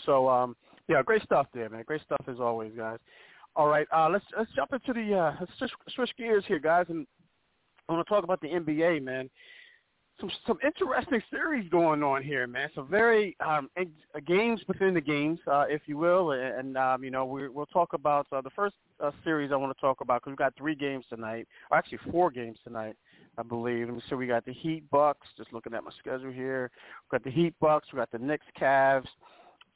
So, 0.06 0.28
um, 0.28 0.56
yeah, 0.88 1.02
great 1.02 1.22
stuff 1.22 1.46
there, 1.54 1.70
man. 1.70 1.84
Great 1.86 2.02
stuff 2.02 2.20
as 2.28 2.40
always, 2.40 2.72
guys. 2.76 2.98
All 3.56 3.68
right, 3.68 3.86
uh, 3.94 4.08
let's 4.10 4.24
let's 4.36 4.50
jump 4.56 4.72
into 4.72 4.92
the 4.92 5.16
uh, 5.16 5.32
let's 5.38 5.52
switch, 5.58 5.70
switch 5.94 6.10
gears 6.18 6.44
here, 6.48 6.58
guys, 6.58 6.86
and 6.88 7.06
I 7.88 7.92
want 7.92 8.04
to 8.04 8.12
talk 8.12 8.24
about 8.24 8.40
the 8.40 8.48
NBA, 8.48 9.02
man. 9.02 9.30
Some 10.18 10.30
some 10.44 10.58
interesting 10.64 11.20
series 11.30 11.68
going 11.70 12.02
on 12.02 12.24
here, 12.24 12.48
man. 12.48 12.68
Some 12.74 12.88
very 12.88 13.36
um, 13.46 13.68
uh, 13.78 13.84
games 14.26 14.60
within 14.66 14.92
the 14.92 15.00
games, 15.00 15.38
uh, 15.46 15.66
if 15.68 15.82
you 15.86 15.96
will, 15.96 16.32
and 16.32 16.76
um, 16.76 17.04
you 17.04 17.12
know 17.12 17.24
we, 17.24 17.48
we'll 17.48 17.66
talk 17.66 17.92
about 17.92 18.26
uh, 18.32 18.40
the 18.40 18.50
first 18.50 18.74
uh, 18.98 19.12
series 19.22 19.52
I 19.52 19.56
want 19.56 19.76
to 19.76 19.80
talk 19.80 20.00
about 20.00 20.22
because 20.22 20.32
we've 20.32 20.38
got 20.38 20.56
three 20.56 20.74
games 20.74 21.04
tonight, 21.08 21.46
or 21.70 21.78
actually 21.78 21.98
four 22.10 22.32
games 22.32 22.58
tonight, 22.64 22.96
I 23.38 23.44
believe. 23.44 23.86
Let 23.86 23.94
me 23.94 24.02
see, 24.08 24.16
we 24.16 24.26
got 24.26 24.44
the 24.44 24.52
Heat 24.52 24.82
Bucks. 24.90 25.28
Just 25.36 25.52
looking 25.52 25.74
at 25.74 25.84
my 25.84 25.92
schedule 26.00 26.32
here, 26.32 26.72
we 27.10 27.18
got 27.18 27.24
the 27.24 27.30
Heat 27.30 27.54
Bucks, 27.60 27.86
we 27.92 27.98
got 27.98 28.10
the 28.10 28.18
Knicks 28.18 28.46
Cavs. 28.60 29.06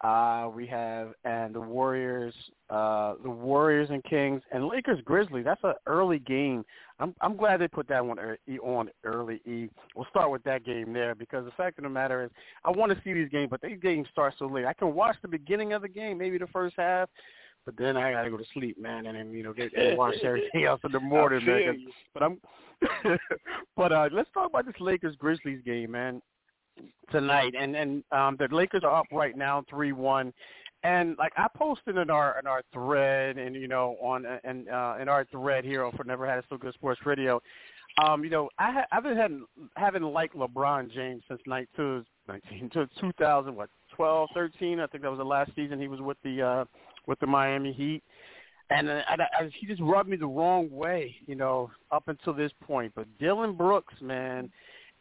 Uh, 0.02 0.48
we 0.54 0.64
have 0.64 1.12
and 1.24 1.52
the 1.52 1.60
Warriors, 1.60 2.32
uh, 2.70 3.14
the 3.20 3.30
Warriors 3.30 3.88
and 3.90 4.02
Kings, 4.04 4.42
and 4.52 4.68
Lakers 4.68 5.00
Grizzlies. 5.04 5.44
That's 5.44 5.60
an 5.64 5.74
early 5.88 6.20
game. 6.20 6.64
I'm 7.00 7.16
I'm 7.20 7.36
glad 7.36 7.60
they 7.60 7.66
put 7.66 7.88
that 7.88 8.04
one 8.06 8.16
on 8.62 8.90
early. 9.02 9.40
E. 9.44 9.68
We'll 9.96 10.06
start 10.10 10.30
with 10.30 10.44
that 10.44 10.64
game 10.64 10.92
there 10.92 11.16
because 11.16 11.44
the 11.44 11.50
fact 11.52 11.78
of 11.78 11.82
the 11.82 11.90
matter 11.90 12.22
is, 12.22 12.30
I 12.64 12.70
want 12.70 12.92
to 12.92 13.02
see 13.02 13.12
these 13.12 13.28
games, 13.28 13.48
but 13.50 13.60
these 13.60 13.78
games 13.82 14.06
start 14.12 14.34
so 14.38 14.46
late. 14.46 14.66
I 14.66 14.72
can 14.72 14.94
watch 14.94 15.16
the 15.20 15.28
beginning 15.28 15.72
of 15.72 15.82
the 15.82 15.88
game, 15.88 16.16
maybe 16.16 16.38
the 16.38 16.46
first 16.46 16.76
half, 16.78 17.08
but 17.66 17.76
then 17.76 17.96
I 17.96 18.12
gotta 18.12 18.30
go 18.30 18.36
to 18.36 18.44
sleep, 18.54 18.80
man, 18.80 19.06
and 19.06 19.18
then 19.18 19.32
you 19.32 19.42
know 19.42 19.52
get 19.52 19.76
and 19.76 19.98
watch 19.98 20.14
everything 20.22 20.62
else 20.62 20.80
in 20.84 20.92
the 20.92 21.00
morning, 21.00 21.44
man. 21.44 21.86
But 22.14 22.22
I'm, 22.22 22.40
but 23.76 23.90
uh, 23.90 24.08
let's 24.12 24.30
talk 24.32 24.50
about 24.50 24.64
this 24.64 24.76
Lakers 24.78 25.16
Grizzlies 25.16 25.60
game, 25.64 25.90
man 25.90 26.22
tonight, 27.10 27.54
and 27.58 27.76
and 27.76 28.04
um, 28.12 28.36
the 28.38 28.48
Lakers 28.54 28.82
are 28.84 28.94
up 29.00 29.06
right 29.12 29.36
now, 29.36 29.64
three 29.68 29.92
one. 29.92 30.32
And 30.84 31.16
like 31.18 31.32
I 31.36 31.48
posted 31.56 31.96
in 31.96 32.08
our 32.08 32.38
in 32.38 32.46
our 32.46 32.62
thread, 32.72 33.36
and 33.36 33.56
you 33.56 33.68
know 33.68 33.96
on 34.00 34.24
and 34.44 34.68
uh, 34.68 34.94
in 35.00 35.08
our 35.08 35.24
thread 35.30 35.64
here 35.64 35.90
for 35.96 36.04
Never 36.04 36.26
Had 36.26 36.38
a 36.38 36.44
So 36.48 36.56
Good 36.56 36.74
Sports 36.74 37.00
Radio, 37.04 37.42
um, 38.04 38.22
you 38.22 38.30
know 38.30 38.48
I 38.58 38.72
ha- 38.72 38.86
I've 38.92 39.02
been 39.02 39.16
having 39.16 39.44
having 39.76 40.02
liked 40.02 40.36
LeBron 40.36 40.92
James 40.92 41.22
since 41.28 41.40
two, 41.76 42.04
19 42.28 42.70
to 42.74 42.88
2000 43.00 43.56
what 43.56 43.70
12 43.96 44.28
13 44.34 44.78
I 44.78 44.86
think 44.86 45.02
that 45.02 45.10
was 45.10 45.18
the 45.18 45.24
last 45.24 45.50
season 45.56 45.80
he 45.80 45.88
was 45.88 46.00
with 46.00 46.18
the 46.22 46.42
uh, 46.42 46.64
with 47.08 47.18
the 47.18 47.26
Miami 47.26 47.72
Heat, 47.72 48.02
and 48.70 48.88
uh, 48.88 49.00
I, 49.08 49.14
I, 49.14 49.50
he 49.58 49.66
just 49.66 49.82
rubbed 49.82 50.08
me 50.08 50.16
the 50.16 50.26
wrong 50.26 50.70
way, 50.70 51.16
you 51.26 51.34
know, 51.34 51.70
up 51.90 52.06
until 52.06 52.34
this 52.34 52.52
point. 52.62 52.92
But 52.94 53.06
Dillon 53.18 53.54
Brooks, 53.54 53.94
man, 54.00 54.50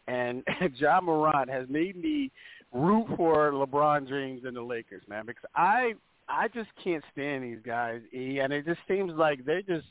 and 0.08 0.44
Ja 0.76 1.02
Morant 1.02 1.50
has 1.50 1.68
made 1.70 2.02
me 2.02 2.32
root 2.74 3.08
for 3.16 3.52
LeBron 3.52 4.08
James 4.08 4.44
and 4.46 4.56
the 4.56 4.62
Lakers, 4.62 5.04
man, 5.08 5.26
because 5.26 5.50
I 5.56 5.94
I 6.30 6.50
just 6.50 6.70
can't 6.84 7.04
stand 7.14 7.44
these 7.44 7.60
guys, 7.66 8.02
E, 8.14 8.40
and 8.40 8.52
it 8.52 8.66
just 8.66 8.82
seems 8.88 9.14
like 9.14 9.46
they 9.46 9.62
just 9.62 9.88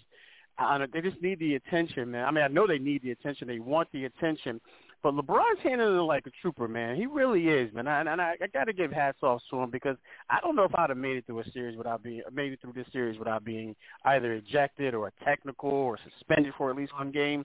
I 0.59 0.79
don't 0.79 0.93
they 0.93 1.01
just 1.01 1.21
need 1.23 1.39
the 1.39 1.55
attention, 1.55 2.11
man. 2.11 2.25
I 2.25 2.31
mean, 2.31 2.45
I 2.45 2.49
know 2.49 2.67
they 2.67 2.79
need 2.79 3.03
the 3.03 3.13
attention, 3.13 3.49
they 3.49 3.59
want 3.59 3.89
the 3.93 4.05
attention, 4.05 4.61
but 5.03 5.15
LeBron's 5.15 5.61
handling 5.63 5.97
it 5.97 6.03
like 6.03 6.27
a 6.27 6.31
trooper, 6.43 6.67
man. 6.67 6.97
He 6.97 7.07
really 7.07 7.49
is, 7.49 7.73
man. 7.73 7.87
And, 7.87 8.09
and 8.09 8.21
I, 8.21 8.35
I 8.43 8.47
got 8.49 8.65
to 8.65 8.73
give 8.73 8.91
hats 8.91 9.19
off 9.23 9.41
to 9.51 9.59
him 9.59 9.71
because 9.71 9.97
I 10.31 10.41
don't 10.41 10.57
know 10.57 10.65
if 10.65 10.75
I'd 10.75 10.91
have 10.91 10.99
made 10.99 11.17
it 11.17 11.27
through 11.27 11.41
a 11.41 11.51
series 11.53 11.77
without 11.77 12.03
being 12.03 12.23
made 12.33 12.53
it 12.53 12.61
through 12.61 12.73
this 12.73 12.87
series 12.93 13.19
without 13.19 13.45
being 13.45 13.77
either 14.05 14.33
ejected 14.33 14.95
or 14.95 15.13
technical 15.25 15.71
or 15.71 15.99
suspended 16.11 16.55
for 16.59 16.71
at 16.71 16.77
least 16.77 16.93
one 16.95 17.13
game. 17.13 17.45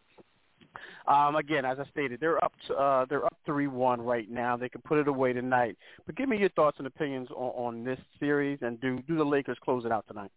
Um, 1.08 1.36
again, 1.36 1.66
as 1.66 1.80
I 1.80 1.86
stated, 1.90 2.20
they're 2.20 2.44
up 2.44 2.54
to, 2.68 2.76
uh, 2.76 3.06
they're 3.10 3.26
up 3.26 3.36
three 3.46 3.68
one 3.68 4.02
right 4.02 4.30
now. 4.30 4.58
They 4.58 4.70
can 4.70 4.82
put 4.82 5.00
it 5.00 5.08
away 5.08 5.34
tonight. 5.34 5.78
But 6.06 6.16
give 6.16 6.30
me 6.30 6.38
your 6.38 6.50
thoughts 6.50 6.78
and 6.78 6.88
opinions 6.88 7.30
on, 7.32 7.76
on 7.78 7.84
this 7.84 8.00
series, 8.20 8.60
and 8.62 8.80
do 8.82 9.00
do 9.08 9.18
the 9.18 9.24
Lakers 9.24 9.58
close 9.64 9.86
it 9.86 9.92
out 9.92 10.06
tonight? 10.08 10.32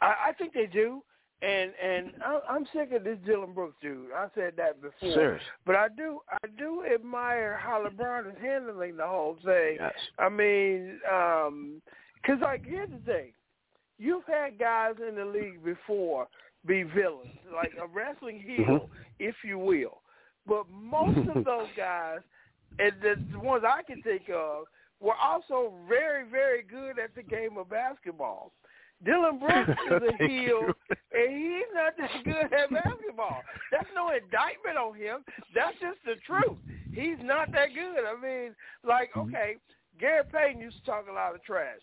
I, 0.00 0.14
I 0.28 0.32
think 0.38 0.52
they 0.54 0.66
do. 0.66 1.02
And 1.42 1.72
and 1.82 2.12
I, 2.24 2.40
I'm 2.48 2.66
sick 2.72 2.92
of 2.92 3.04
this 3.04 3.18
Dillon 3.26 3.52
Brooks 3.52 3.76
dude. 3.82 4.10
I 4.16 4.28
said 4.34 4.54
that 4.56 4.80
before. 4.80 5.12
Serious. 5.12 5.42
But 5.66 5.76
I 5.76 5.88
do 5.94 6.20
I 6.30 6.38
do 6.58 6.82
admire 6.86 7.60
how 7.62 7.84
LeBron 7.86 8.30
is 8.30 8.36
handling 8.40 8.96
the 8.96 9.06
whole 9.06 9.36
thing. 9.44 9.76
Yes. 9.78 9.92
I 10.18 10.30
mean, 10.30 10.98
um 11.12 11.82
'cause 12.24 12.38
like 12.40 12.64
here's 12.64 12.88
the 12.88 12.96
thing, 13.04 13.32
you've 13.98 14.24
had 14.24 14.58
guys 14.58 14.94
in 15.06 15.14
the 15.16 15.26
league 15.26 15.62
before 15.62 16.26
be 16.66 16.82
villains, 16.82 17.38
like 17.54 17.72
a 17.80 17.86
wrestling 17.86 18.40
heel, 18.40 18.66
mm-hmm. 18.66 18.92
if 19.18 19.34
you 19.44 19.58
will. 19.58 20.02
But 20.46 20.64
most 20.70 21.18
of 21.34 21.44
those 21.44 21.68
guys, 21.76 22.20
and 22.78 22.92
the, 23.02 23.38
ones 23.38 23.64
I 23.66 23.82
can 23.82 24.02
think 24.02 24.28
of, 24.34 24.64
were 25.00 25.16
also 25.22 25.72
very, 25.88 26.28
very 26.28 26.62
good 26.62 26.98
at 26.98 27.14
the 27.14 27.22
game 27.22 27.58
of 27.58 27.68
basketball. 27.68 28.52
Dillon 29.04 29.38
Brooks 29.40 29.78
is 29.90 30.02
a 30.08 30.26
heel, 30.26 30.62
and 31.12 31.28
he's 31.28 31.70
not 31.74 31.92
that 31.98 32.24
good 32.24 32.52
at 32.52 32.70
basketball. 32.70 33.42
That's 33.70 33.88
no 33.94 34.10
indictment 34.10 34.78
on 34.78 34.94
him. 34.96 35.24
That's 35.54 35.76
just 35.80 35.98
the 36.04 36.14
truth. 36.26 36.56
He's 36.92 37.18
not 37.22 37.52
that 37.52 37.68
good. 37.74 38.04
I 38.04 38.14
mean, 38.20 38.54
like, 38.84 39.10
mm-hmm. 39.12 39.34
okay, 39.34 39.56
Gary 40.00 40.24
Payton 40.32 40.60
used 40.60 40.78
to 40.78 40.84
talk 40.84 41.06
a 41.10 41.12
lot 41.12 41.34
of 41.34 41.42
trash. 41.44 41.80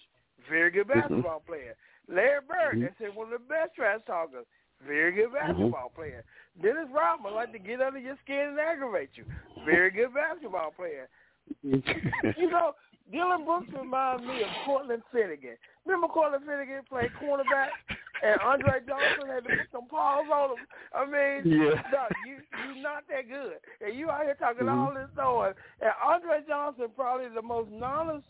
Very 0.50 0.72
good 0.72 0.88
mm-hmm. 0.88 1.02
basketball 1.02 1.44
player. 1.46 1.76
Larry 2.10 2.42
Bird, 2.48 2.82
they 2.82 3.06
said 3.06 3.16
one 3.16 3.32
of 3.32 3.40
the 3.40 3.48
best 3.48 3.76
trash 3.76 4.02
talkers. 4.06 4.46
Very 4.88 5.12
good 5.12 5.30
mm-hmm. 5.30 5.48
basketball 5.48 5.90
mm-hmm. 5.90 6.00
player. 6.00 6.24
Dennis 6.62 6.90
Rodman 6.94 7.34
like 7.34 7.52
to 7.54 7.60
get 7.60 7.82
under 7.82 8.00
your 8.00 8.18
skin 8.24 8.56
and 8.56 8.60
aggravate 8.60 9.10
you. 9.16 9.26
Very 9.66 9.92
good 9.92 10.14
basketball 10.14 10.72
player. 10.72 11.10
you 11.64 12.50
know, 12.50 12.74
Dillon 13.12 13.46
Brooks 13.46 13.68
reminds 13.78 14.24
me 14.24 14.44
of 14.44 14.50
Cortland 14.66 15.04
Finnegan. 15.12 15.58
Remember 15.86 16.08
Cortland 16.08 16.46
Finnegan 16.46 16.84
played 16.88 17.12
cornerback 17.22 17.70
and 18.24 18.40
Andre 18.40 18.80
Johnson 18.88 19.28
had 19.28 19.44
to 19.44 19.50
put 19.50 19.68
some 19.72 19.88
paws 19.90 20.26
on 20.32 20.56
him. 20.56 20.66
I 20.96 21.04
mean, 21.06 21.60
yeah. 21.60 21.82
no, 21.92 22.08
you 22.26 22.40
you 22.40 22.82
not 22.82 23.04
that 23.10 23.28
good. 23.28 23.60
And 23.86 23.98
you 23.98 24.10
out 24.10 24.24
here 24.24 24.36
talking 24.40 24.68
mm-hmm. 24.68 24.80
all 24.80 24.94
this 24.94 25.12
noise. 25.18 25.56
And 25.82 25.92
Andre 26.04 26.40
Johnson 26.48 26.88
probably 26.96 27.28
the 27.34 27.42
most 27.42 27.70
non 27.72 28.24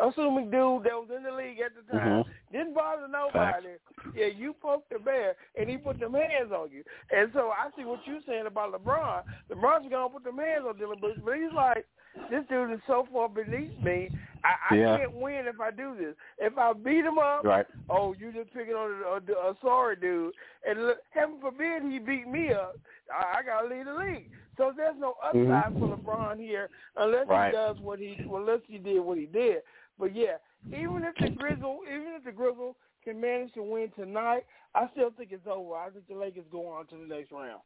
assuming 0.00 0.50
dude 0.50 0.84
that 0.84 0.94
was 0.94 1.08
in 1.14 1.22
the 1.22 1.32
league 1.32 1.58
at 1.64 1.72
the 1.74 1.92
time. 1.92 2.24
Mm-hmm. 2.24 2.52
Didn't 2.52 2.74
bother 2.74 3.08
nobody. 3.08 3.78
Facts. 3.78 4.16
Yeah, 4.16 4.26
you 4.26 4.54
poked 4.60 4.90
the 4.90 4.98
bear 4.98 5.36
and 5.58 5.68
he 5.68 5.76
put 5.76 6.00
them 6.00 6.14
hands 6.14 6.52
on 6.52 6.70
you. 6.70 6.82
And 7.10 7.30
so 7.32 7.50
I 7.50 7.70
see 7.76 7.84
what 7.84 8.00
you're 8.06 8.20
saying 8.26 8.46
about 8.46 8.72
LeBron. 8.72 9.22
LeBron's 9.50 9.90
gonna 9.90 10.08
put 10.08 10.24
them 10.24 10.38
hands 10.38 10.64
on 10.68 10.78
Dillon 10.78 10.98
Brooks, 11.00 11.20
but 11.24 11.34
he's 11.36 11.52
like, 11.54 11.86
this 12.30 12.44
dude 12.48 12.72
is 12.72 12.80
so 12.86 13.06
far 13.12 13.28
beneath 13.28 13.76
me. 13.82 14.08
I, 14.44 14.74
I 14.74 14.76
yeah. 14.76 14.98
can't 14.98 15.14
win 15.14 15.46
if 15.46 15.60
I 15.60 15.70
do 15.70 15.94
this. 15.98 16.14
If 16.38 16.56
I 16.58 16.72
beat 16.72 17.04
him 17.04 17.18
up, 17.18 17.44
right. 17.44 17.66
oh, 17.88 18.14
you 18.18 18.32
just 18.32 18.52
picking 18.52 18.74
on 18.74 18.90
a, 19.02 19.32
a, 19.32 19.50
a 19.50 19.56
sorry 19.62 19.96
dude. 19.96 20.34
And 20.68 20.86
look, 20.86 20.98
heaven 21.10 21.36
forbid 21.40 21.82
he 21.82 21.98
beat 21.98 22.28
me 22.28 22.52
up. 22.52 22.76
I, 23.10 23.38
I 23.38 23.42
gotta 23.42 23.68
leave 23.68 23.86
the 23.86 23.94
league. 23.94 24.30
So 24.56 24.72
there's 24.76 24.94
no 24.98 25.14
upside 25.24 25.42
mm-hmm. 25.42 25.78
for 25.80 25.96
LeBron 25.96 26.38
here 26.38 26.68
unless 26.96 27.26
right. 27.26 27.50
he 27.50 27.56
does 27.56 27.76
what 27.80 27.98
he 27.98 28.16
unless 28.20 28.60
he 28.68 28.78
did 28.78 29.00
what 29.00 29.18
he 29.18 29.26
did. 29.26 29.62
But 29.98 30.14
yeah, 30.14 30.36
even 30.66 31.04
if 31.04 31.14
the 31.20 31.30
Grizzle, 31.30 31.80
even 31.86 32.14
if 32.16 32.24
the 32.24 32.32
Grizzle 32.32 32.76
can 33.04 33.20
manage 33.20 33.52
to 33.54 33.62
win 33.62 33.90
tonight, 33.96 34.44
I 34.74 34.88
still 34.92 35.10
think 35.16 35.30
it's 35.32 35.46
over. 35.46 35.74
I 35.74 35.90
think 35.90 36.08
the 36.08 36.14
Lakers 36.14 36.46
go 36.50 36.66
on 36.66 36.86
to 36.88 36.96
the 36.96 37.06
next 37.06 37.30
round. 37.32 37.60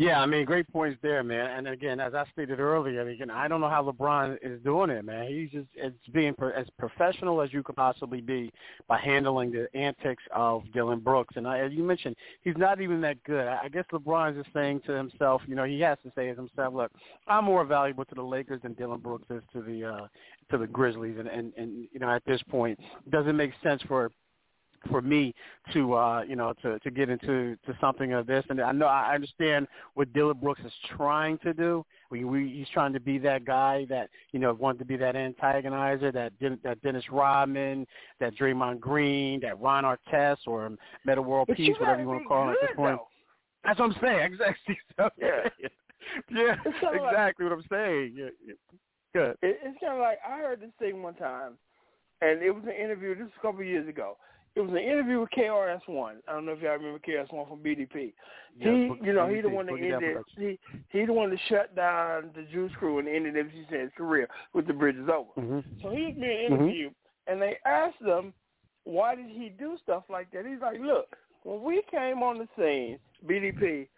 Yeah, 0.00 0.22
I 0.22 0.24
mean, 0.24 0.46
great 0.46 0.66
points 0.72 0.98
there, 1.02 1.22
man. 1.22 1.58
And 1.58 1.68
again, 1.68 2.00
as 2.00 2.14
I 2.14 2.24
stated 2.32 2.58
earlier, 2.58 3.06
again, 3.06 3.30
I 3.30 3.48
don't 3.48 3.60
know 3.60 3.68
how 3.68 3.82
LeBron 3.82 4.38
is 4.40 4.58
doing 4.62 4.88
it, 4.88 5.04
man. 5.04 5.28
He's 5.28 5.50
just 5.50 5.66
it's 5.74 5.94
being 6.14 6.32
pro- 6.32 6.52
as 6.52 6.66
professional 6.78 7.42
as 7.42 7.52
you 7.52 7.62
could 7.62 7.76
possibly 7.76 8.22
be 8.22 8.50
by 8.88 8.98
handling 8.98 9.52
the 9.52 9.68
antics 9.76 10.22
of 10.34 10.62
Dillon 10.72 11.00
Brooks. 11.00 11.34
And 11.36 11.46
I, 11.46 11.58
as 11.58 11.72
you 11.72 11.82
mentioned, 11.82 12.16
he's 12.40 12.56
not 12.56 12.80
even 12.80 13.02
that 13.02 13.22
good. 13.24 13.46
I, 13.46 13.64
I 13.64 13.68
guess 13.68 13.84
LeBron 13.92 14.30
is 14.30 14.42
just 14.42 14.54
saying 14.54 14.80
to 14.86 14.92
himself, 14.92 15.42
you 15.46 15.54
know, 15.54 15.64
he 15.64 15.80
has 15.80 15.98
to 16.04 16.10
say 16.16 16.28
to 16.30 16.34
himself, 16.34 16.72
look, 16.72 16.92
I'm 17.28 17.44
more 17.44 17.66
valuable 17.66 18.06
to 18.06 18.14
the 18.14 18.22
Lakers 18.22 18.62
than 18.62 18.72
Dillon 18.72 19.00
Brooks 19.00 19.26
is 19.28 19.42
to 19.52 19.60
the 19.60 19.84
uh, 19.84 20.06
to 20.50 20.56
the 20.56 20.66
Grizzlies. 20.66 21.16
And, 21.18 21.28
and 21.28 21.52
and 21.58 21.86
you 21.92 22.00
know, 22.00 22.08
at 22.08 22.24
this 22.24 22.40
point, 22.48 22.80
it 22.80 23.10
doesn't 23.10 23.36
make 23.36 23.52
sense 23.62 23.82
for 23.86 24.10
for 24.88 25.02
me 25.02 25.34
to 25.72 25.94
uh 25.94 26.22
you 26.22 26.36
know 26.36 26.54
to 26.62 26.78
to 26.80 26.90
get 26.90 27.08
into 27.10 27.56
to 27.66 27.76
something 27.80 28.12
of 28.12 28.26
this 28.26 28.44
and 28.48 28.60
I 28.60 28.72
know 28.72 28.86
I 28.86 29.14
understand 29.14 29.68
what 29.94 30.12
Dillon 30.12 30.38
Brooks 30.40 30.62
is 30.64 30.72
trying 30.96 31.38
to 31.38 31.52
do 31.52 31.84
we, 32.10 32.24
we 32.24 32.48
he's 32.50 32.68
trying 32.72 32.92
to 32.92 33.00
be 33.00 33.18
that 33.18 33.44
guy 33.44 33.86
that 33.90 34.08
you 34.32 34.40
know 34.40 34.54
wanted 34.54 34.78
to 34.78 34.84
be 34.84 34.96
that 34.96 35.14
antagonizer 35.14 36.12
that 36.12 36.32
that 36.64 36.80
Dennis 36.82 37.04
Rodman 37.10 37.86
that 38.20 38.34
Draymond 38.36 38.80
Green 38.80 39.40
that 39.40 39.60
Ron 39.60 39.84
Artest 39.84 40.46
or 40.46 40.70
Metta 41.04 41.20
World 41.22 41.48
but 41.48 41.56
Peace 41.56 41.76
whatever 41.78 42.00
you 42.00 42.08
want 42.08 42.22
to 42.22 42.28
call 42.28 42.44
him 42.44 42.50
at 42.50 42.56
this 42.60 42.70
point 42.76 42.96
though. 42.96 43.06
that's 43.64 43.78
what 43.78 43.90
I'm 43.90 43.96
saying 44.02 44.32
exactly 44.32 44.78
so, 44.96 45.10
Yeah. 45.18 45.48
yeah 46.30 46.56
kinda 46.56 46.78
like- 46.82 47.12
exactly 47.12 47.44
what 47.44 47.52
I'm 47.52 47.64
saying 47.70 48.14
yeah, 48.16 48.28
yeah. 48.46 48.54
good 49.14 49.36
It, 49.42 49.58
it's 49.62 49.78
kind 49.80 49.92
of 49.94 49.98
like 50.00 50.18
I 50.26 50.38
heard 50.38 50.60
this 50.60 50.70
thing 50.78 51.02
one 51.02 51.14
time, 51.14 51.52
and 52.22 52.42
it 52.42 52.50
was 52.50 52.64
an 52.64 52.72
interview. 52.72 53.14
This 53.14 53.24
was 53.24 53.32
a 53.38 53.42
couple 53.42 53.60
of 53.60 53.66
years 53.66 53.88
ago. 53.88 54.16
It 54.56 54.60
was 54.60 54.70
an 54.70 54.78
interview 54.78 55.20
with 55.20 55.30
KRS 55.30 55.86
One. 55.86 56.16
I 56.26 56.32
don't 56.32 56.44
know 56.44 56.52
if 56.52 56.60
y'all 56.60 56.72
remember 56.72 56.98
KRS 56.98 57.32
One 57.32 57.48
from 57.48 57.60
BDP. 57.60 58.12
Yeah, 58.58 58.72
he, 58.72 58.92
you 59.02 59.12
know, 59.12 59.28
he 59.28 59.40
the 59.40 59.48
one 59.48 59.66
that 59.66 59.74
ended. 59.74 60.16
He 60.36 60.58
he 60.88 61.06
the 61.06 61.12
one 61.12 61.30
that 61.30 61.38
shut 61.48 61.74
down 61.76 62.30
the 62.34 62.42
Juice 62.52 62.72
Crew 62.78 62.98
and 62.98 63.08
ended 63.08 63.36
MC 63.36 63.64
Shan's 63.70 63.92
career 63.96 64.28
with 64.52 64.66
the 64.66 64.72
Bridges 64.72 65.08
Over. 65.08 65.30
hmm 65.36 65.60
So 65.80 65.90
he's 65.90 66.16
being 66.16 66.50
Mhm. 66.50 66.52
interviewed, 66.52 66.94
and 67.28 67.40
they 67.40 67.58
asked 67.64 68.00
him, 68.00 68.34
why 68.84 69.14
did 69.14 69.28
he 69.28 69.50
do 69.50 69.78
stuff 69.82 70.04
like 70.08 70.30
that? 70.32 70.44
He's 70.44 70.60
like, 70.60 70.80
look, 70.80 71.16
when 71.44 71.62
we 71.62 71.82
came 71.82 72.22
on 72.22 72.38
the 72.38 72.48
scene, 72.56 72.98
BDP, 73.24 73.88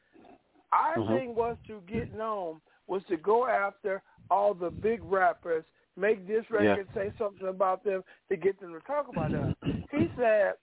our 0.72 0.96
Mhm. 0.98 1.18
thing 1.18 1.34
was 1.34 1.56
to 1.66 1.80
get 1.82 2.12
known, 2.14 2.60
was 2.86 3.02
to 3.06 3.16
go 3.16 3.46
after 3.46 4.02
all 4.30 4.52
the 4.52 4.70
big 4.70 5.02
rappers, 5.02 5.64
make 5.96 6.26
this 6.26 6.48
record 6.50 6.88
say 6.94 7.10
something 7.18 7.48
about 7.48 7.84
them 7.84 8.04
to 8.28 8.36
get 8.36 8.58
them 8.60 8.72
to 8.72 8.80
talk 8.80 9.08
about 9.08 9.34
us. 9.34 9.54
He 9.92 10.08
said, 10.16 10.54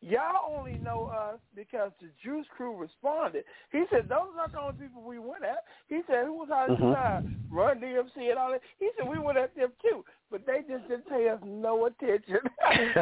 y'all 0.00 0.56
only 0.56 0.78
know 0.78 1.06
us 1.12 1.38
because 1.54 1.90
the 2.00 2.08
Juice 2.22 2.46
Crew 2.56 2.76
responded. 2.76 3.44
He 3.72 3.84
said, 3.90 4.08
those 4.08 4.30
are 4.32 4.36
not 4.36 4.52
the 4.52 4.60
only 4.60 4.74
people 4.74 5.02
we 5.02 5.18
went 5.18 5.44
at. 5.44 5.64
He 5.88 6.00
said, 6.06 6.24
who 6.24 6.34
was 6.34 6.48
our 6.50 6.68
Mhm. 6.68 6.92
side? 6.94 7.22
Run 7.50 7.80
DMC 7.80 8.30
and 8.30 8.38
all 8.38 8.50
that. 8.50 8.62
He 8.78 8.90
said, 8.96 9.08
we 9.08 9.18
went 9.18 9.38
at 9.38 9.54
them 9.54 9.72
too, 9.82 10.04
but 10.30 10.44
they 10.46 10.62
just 10.68 10.86
didn't 10.88 11.08
pay 11.08 11.28
us 11.28 11.40
no 11.44 11.86
attention. 11.86 12.38
they, 12.78 12.94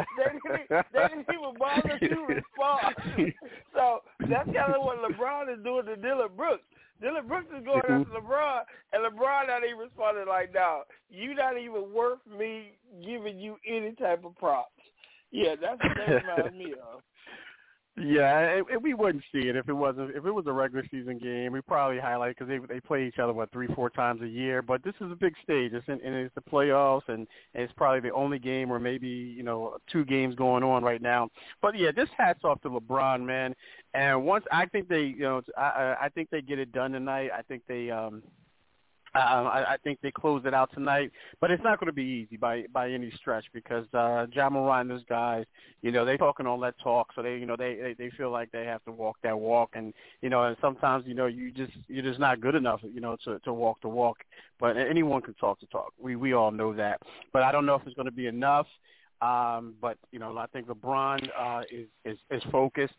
didn't, 0.44 0.68
they 0.92 1.08
didn't 1.08 1.26
even 1.32 1.54
bother 1.58 1.98
to 1.98 2.26
respond. 2.28 2.94
so 3.72 4.02
that's 4.28 4.48
kind 4.52 4.74
of 4.74 4.82
what 4.82 4.98
LeBron 4.98 5.52
is 5.56 5.62
doing 5.64 5.86
to 5.86 5.96
Dillon 5.96 6.28
Brooks. 6.36 6.64
Dillon 7.00 7.26
Brooks 7.26 7.48
is 7.56 7.64
going 7.64 7.82
Mhm. 7.82 8.02
after 8.02 8.20
LeBron, 8.20 8.62
and 8.92 9.02
LeBron 9.04 9.46
not 9.48 9.64
even 9.64 9.78
responding 9.78 10.26
like, 10.28 10.52
no, 10.54 10.82
you 11.10 11.34
not 11.34 11.58
even 11.58 11.92
worth 11.92 12.20
me 12.26 12.72
giving 13.04 13.38
you 13.38 13.58
any 13.66 13.92
type 13.92 14.24
of 14.24 14.36
props. 14.36 14.70
Yeah, 15.34 15.56
that's 15.60 15.82
what 15.82 15.96
that 15.96 16.24
reminds 16.24 16.56
me 16.56 16.74
of. 16.94 17.00
Yeah, 17.96 18.40
it, 18.46 18.64
it, 18.72 18.82
we 18.82 18.92
wouldn't 18.92 19.22
see 19.32 19.48
it 19.48 19.54
if 19.54 19.68
it 19.68 19.72
wasn't 19.72 20.10
if 20.16 20.24
it 20.24 20.30
was 20.32 20.46
a 20.48 20.52
regular 20.52 20.84
season 20.90 21.16
game. 21.16 21.52
We 21.52 21.60
probably 21.60 22.00
highlight 22.00 22.36
because 22.36 22.48
they 22.48 22.58
they 22.74 22.80
play 22.80 23.06
each 23.06 23.20
other 23.20 23.32
what 23.32 23.52
three 23.52 23.68
four 23.68 23.88
times 23.88 24.20
a 24.22 24.26
year. 24.26 24.62
But 24.62 24.82
this 24.82 24.94
is 25.00 25.12
a 25.12 25.16
big 25.16 25.34
stage. 25.44 25.72
It's 25.72 25.86
in, 25.86 26.00
and 26.04 26.14
it's 26.14 26.34
the 26.34 26.40
playoffs, 26.40 27.08
and, 27.08 27.26
and 27.54 27.62
it's 27.62 27.72
probably 27.76 28.00
the 28.00 28.12
only 28.12 28.40
game 28.40 28.72
or 28.72 28.80
maybe 28.80 29.08
you 29.08 29.44
know 29.44 29.76
two 29.92 30.04
games 30.04 30.34
going 30.34 30.64
on 30.64 30.82
right 30.82 31.00
now. 31.00 31.28
But 31.62 31.78
yeah, 31.78 31.92
this 31.94 32.08
hats 32.16 32.40
off 32.42 32.60
to 32.62 32.70
LeBron, 32.70 33.24
man. 33.24 33.54
And 33.92 34.24
once 34.24 34.44
I 34.50 34.66
think 34.66 34.88
they 34.88 35.02
you 35.02 35.20
know 35.20 35.42
I 35.56 35.62
I 35.62 35.96
I 36.02 36.08
think 36.08 36.30
they 36.30 36.42
get 36.42 36.58
it 36.58 36.72
done 36.72 36.90
tonight. 36.90 37.30
I 37.36 37.42
think 37.42 37.62
they 37.68 37.90
um 37.90 38.24
uh, 39.14 39.18
I, 39.18 39.74
I 39.74 39.76
think 39.84 40.00
they 40.02 40.10
close 40.10 40.42
it 40.44 40.54
out 40.54 40.72
tonight, 40.74 41.12
but 41.40 41.50
it's 41.50 41.62
not 41.62 41.78
going 41.78 41.86
to 41.86 41.92
be 41.92 42.02
easy 42.02 42.36
by 42.36 42.64
by 42.72 42.90
any 42.90 43.12
stretch 43.12 43.44
because 43.52 43.86
uh, 43.94 44.26
Ja 44.32 44.50
Morant, 44.50 44.88
those 44.88 45.04
guys, 45.08 45.44
you 45.82 45.92
know, 45.92 46.04
they 46.04 46.16
talking 46.16 46.46
all 46.46 46.58
that 46.60 46.74
talk, 46.82 47.08
so 47.14 47.22
they, 47.22 47.36
you 47.36 47.46
know, 47.46 47.56
they, 47.56 47.76
they 47.76 47.94
they 47.96 48.10
feel 48.16 48.30
like 48.30 48.50
they 48.50 48.64
have 48.64 48.84
to 48.84 48.92
walk 48.92 49.16
that 49.22 49.38
walk, 49.38 49.70
and 49.74 49.94
you 50.20 50.30
know, 50.30 50.44
and 50.44 50.56
sometimes 50.60 51.04
you 51.06 51.14
know 51.14 51.26
you 51.26 51.52
just 51.52 51.72
you're 51.86 52.02
just 52.02 52.18
not 52.18 52.40
good 52.40 52.54
enough, 52.54 52.80
you 52.82 53.00
know, 53.00 53.16
to 53.24 53.38
to 53.40 53.52
walk 53.52 53.80
the 53.82 53.88
walk. 53.88 54.18
But 54.58 54.76
anyone 54.76 55.22
can 55.22 55.34
talk 55.34 55.60
the 55.60 55.66
talk. 55.66 55.92
We 56.00 56.16
we 56.16 56.32
all 56.32 56.50
know 56.50 56.72
that, 56.74 57.00
but 57.32 57.42
I 57.42 57.52
don't 57.52 57.66
know 57.66 57.76
if 57.76 57.82
it's 57.86 57.94
going 57.94 58.06
to 58.06 58.12
be 58.12 58.26
enough. 58.26 58.66
Um, 59.22 59.74
but 59.80 59.96
you 60.10 60.18
know, 60.18 60.36
I 60.36 60.46
think 60.46 60.66
LeBron 60.66 61.28
uh, 61.38 61.62
is 61.70 61.86
is 62.04 62.18
is 62.30 62.42
focused. 62.50 62.94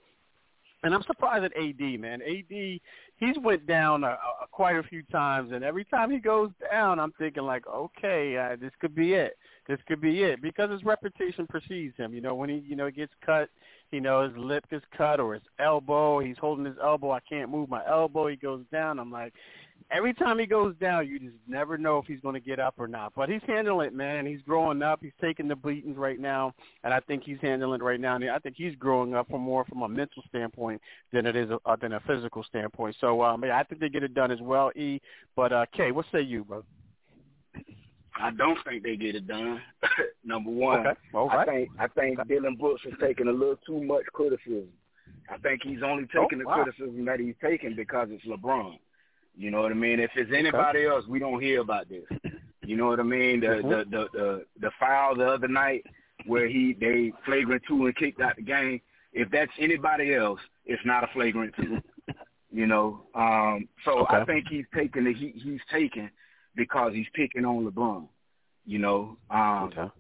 And 0.86 0.94
I'm 0.94 1.02
surprised 1.02 1.44
at 1.44 1.52
AD, 1.58 2.00
man. 2.00 2.22
AD, 2.22 2.80
he's 3.18 3.36
went 3.42 3.66
down 3.66 4.04
a, 4.04 4.10
a, 4.10 4.48
quite 4.52 4.76
a 4.76 4.84
few 4.84 5.02
times, 5.12 5.52
and 5.52 5.64
every 5.64 5.84
time 5.84 6.12
he 6.12 6.20
goes 6.20 6.52
down, 6.72 7.00
I'm 7.00 7.12
thinking 7.18 7.42
like, 7.42 7.66
okay, 7.66 8.38
uh, 8.38 8.56
this 8.62 8.70
could 8.80 8.94
be 8.94 9.14
it. 9.14 9.36
This 9.68 9.80
could 9.88 10.00
be 10.00 10.22
it 10.24 10.42
because 10.42 10.70
his 10.70 10.84
reputation 10.84 11.48
precedes 11.48 11.98
him. 11.98 12.14
You 12.14 12.22
know, 12.22 12.36
when 12.36 12.50
he, 12.50 12.64
you 12.68 12.76
know, 12.76 12.90
gets 12.92 13.14
cut, 13.26 13.50
you 13.92 14.00
know, 14.00 14.28
his 14.28 14.38
lip 14.38 14.66
is 14.72 14.82
cut 14.96 15.20
or 15.20 15.34
his 15.34 15.44
elbow. 15.60 16.20
He's 16.20 16.38
holding 16.38 16.66
his 16.66 16.76
elbow. 16.84 17.12
I 17.12 17.20
can't 17.22 17.50
move 17.50 17.70
my 17.70 17.82
elbow. 17.88 18.28
He 18.28 18.36
goes 18.36 18.64
down. 18.72 19.00
I'm 19.00 19.12
like, 19.12 19.34
every 19.92 20.14
time 20.14 20.38
he 20.38 20.46
goes 20.46 20.76
down, 20.80 21.08
you 21.08 21.20
just 21.20 21.36
never 21.48 21.78
know 21.78 21.98
if 21.98 22.06
he's 22.06 22.20
going 22.20 22.34
to 22.36 22.40
get 22.40 22.60
up 22.60 22.76
or 22.78 22.88
not. 22.88 23.14
But 23.16 23.30
he's 23.30 23.42
handling 23.48 23.88
it, 23.88 23.94
man. 23.94 24.26
He's 24.26 24.42
growing 24.42 24.82
up. 24.82 25.00
He's 25.02 25.12
taking 25.20 25.48
the 25.48 25.56
beatings 25.56 25.98
right 25.98 26.20
now, 26.20 26.54
and 26.84 26.94
I 26.94 27.00
think 27.00 27.24
he's 27.24 27.38
handling 27.42 27.82
it 27.82 27.84
right 27.84 28.00
now. 28.00 28.16
And 28.16 28.30
I 28.30 28.40
think 28.40 28.56
he's 28.58 28.76
growing 28.76 29.16
up 29.16 29.30
from 29.30 29.42
more 29.42 29.66
from 29.66 29.82
a 29.82 29.90
mental 29.90 30.24
standpoint 30.30 30.82
than 31.12 31.26
it 31.26 31.36
is 31.36 31.50
a, 31.50 31.58
uh, 31.66 31.76
than 31.76 31.94
a 31.94 32.00
physical 32.02 32.44
standpoint. 32.44 32.96
So, 33.02 33.24
um, 33.24 33.44
yeah, 33.44 33.58
I 33.58 33.64
think 33.64 33.82
they 33.82 33.90
get 33.90 34.04
it 34.04 34.14
done 34.14 34.32
as 34.32 34.42
well. 34.42 34.72
E, 34.76 35.00
but 35.36 35.52
uh, 35.52 35.66
Kay, 35.76 35.92
what 35.92 36.06
say 36.12 36.22
you, 36.22 36.44
bro? 36.44 36.64
I 38.18 38.32
don't 38.32 38.58
think 38.64 38.84
they 38.84 38.96
get 38.96 39.16
it 39.16 39.28
done. 39.28 39.62
Number 40.24 40.50
one, 40.50 40.80
Okay, 40.88 41.00
all 41.14 41.30
I 41.30 41.46
think 41.46 41.70
I 41.78 41.88
think 41.88 42.28
Dillon 42.28 42.56
Brooks 42.56 42.82
is 42.86 42.94
taking 43.00 43.28
a 43.28 43.32
little 43.32 43.58
too 43.66 43.84
much 43.84 44.06
criticism. 44.14 44.68
I 45.30 45.38
think 45.38 45.62
he's 45.64 45.84
only 45.84 46.06
taking 46.06 46.26
Oh, 46.36 46.38
the 46.40 46.46
wow. 46.46 46.64
criticism 46.64 47.06
that 47.06 47.20
he's 47.20 47.36
taking 47.44 47.76
because 47.76 48.08
it's 48.12 48.26
LeBron. 48.26 48.78
You 49.38 49.52
know 49.52 49.62
what 49.62 49.72
I 49.72 49.76
mean? 49.76 50.00
If 50.00 50.12
it's 50.16 50.32
anybody 50.34 50.86
else, 50.86 51.06
we 51.08 51.20
don't 51.20 51.42
hear 51.42 51.60
about 51.62 51.90
this. 51.90 52.06
You 52.64 52.78
know 52.78 52.88
what 52.88 53.00
I 53.00 53.04
mean? 53.04 53.42
The 53.42 53.48
Mhm. 53.48 53.70
the, 53.70 53.98
the 53.98 54.10
the 54.14 54.46
the 54.62 54.72
foul 54.80 55.16
the 55.16 55.28
other 55.28 55.48
night 55.50 55.86
where 56.26 56.48
he 56.48 56.74
they 56.74 57.12
flagrant 57.26 57.64
two 57.68 57.86
and 57.86 57.96
kicked 57.96 58.22
out 58.22 58.36
the 58.38 58.42
game. 58.44 58.82
If 59.14 59.30
that's 59.32 59.52
anybody 59.60 60.14
else, 60.14 60.40
it's 60.66 60.84
not 60.86 61.04
a 61.04 61.08
flagrant 61.08 61.54
two. 61.58 61.82
You 62.52 62.68
know, 62.68 63.02
um, 63.16 63.68
so 63.84 64.06
I 64.08 64.24
think 64.24 64.48
he's 64.48 64.64
taking 64.74 65.04
the 65.04 65.14
he, 65.14 65.34
he's 65.36 65.60
taking 65.70 66.10
because 66.56 66.94
he's 66.94 67.08
picking 67.14 67.46
on 67.46 67.66
LeBron. 67.70 68.08
You 68.66 68.80
know, 68.80 69.18
um, 69.30 69.66
Okay. 69.72 69.92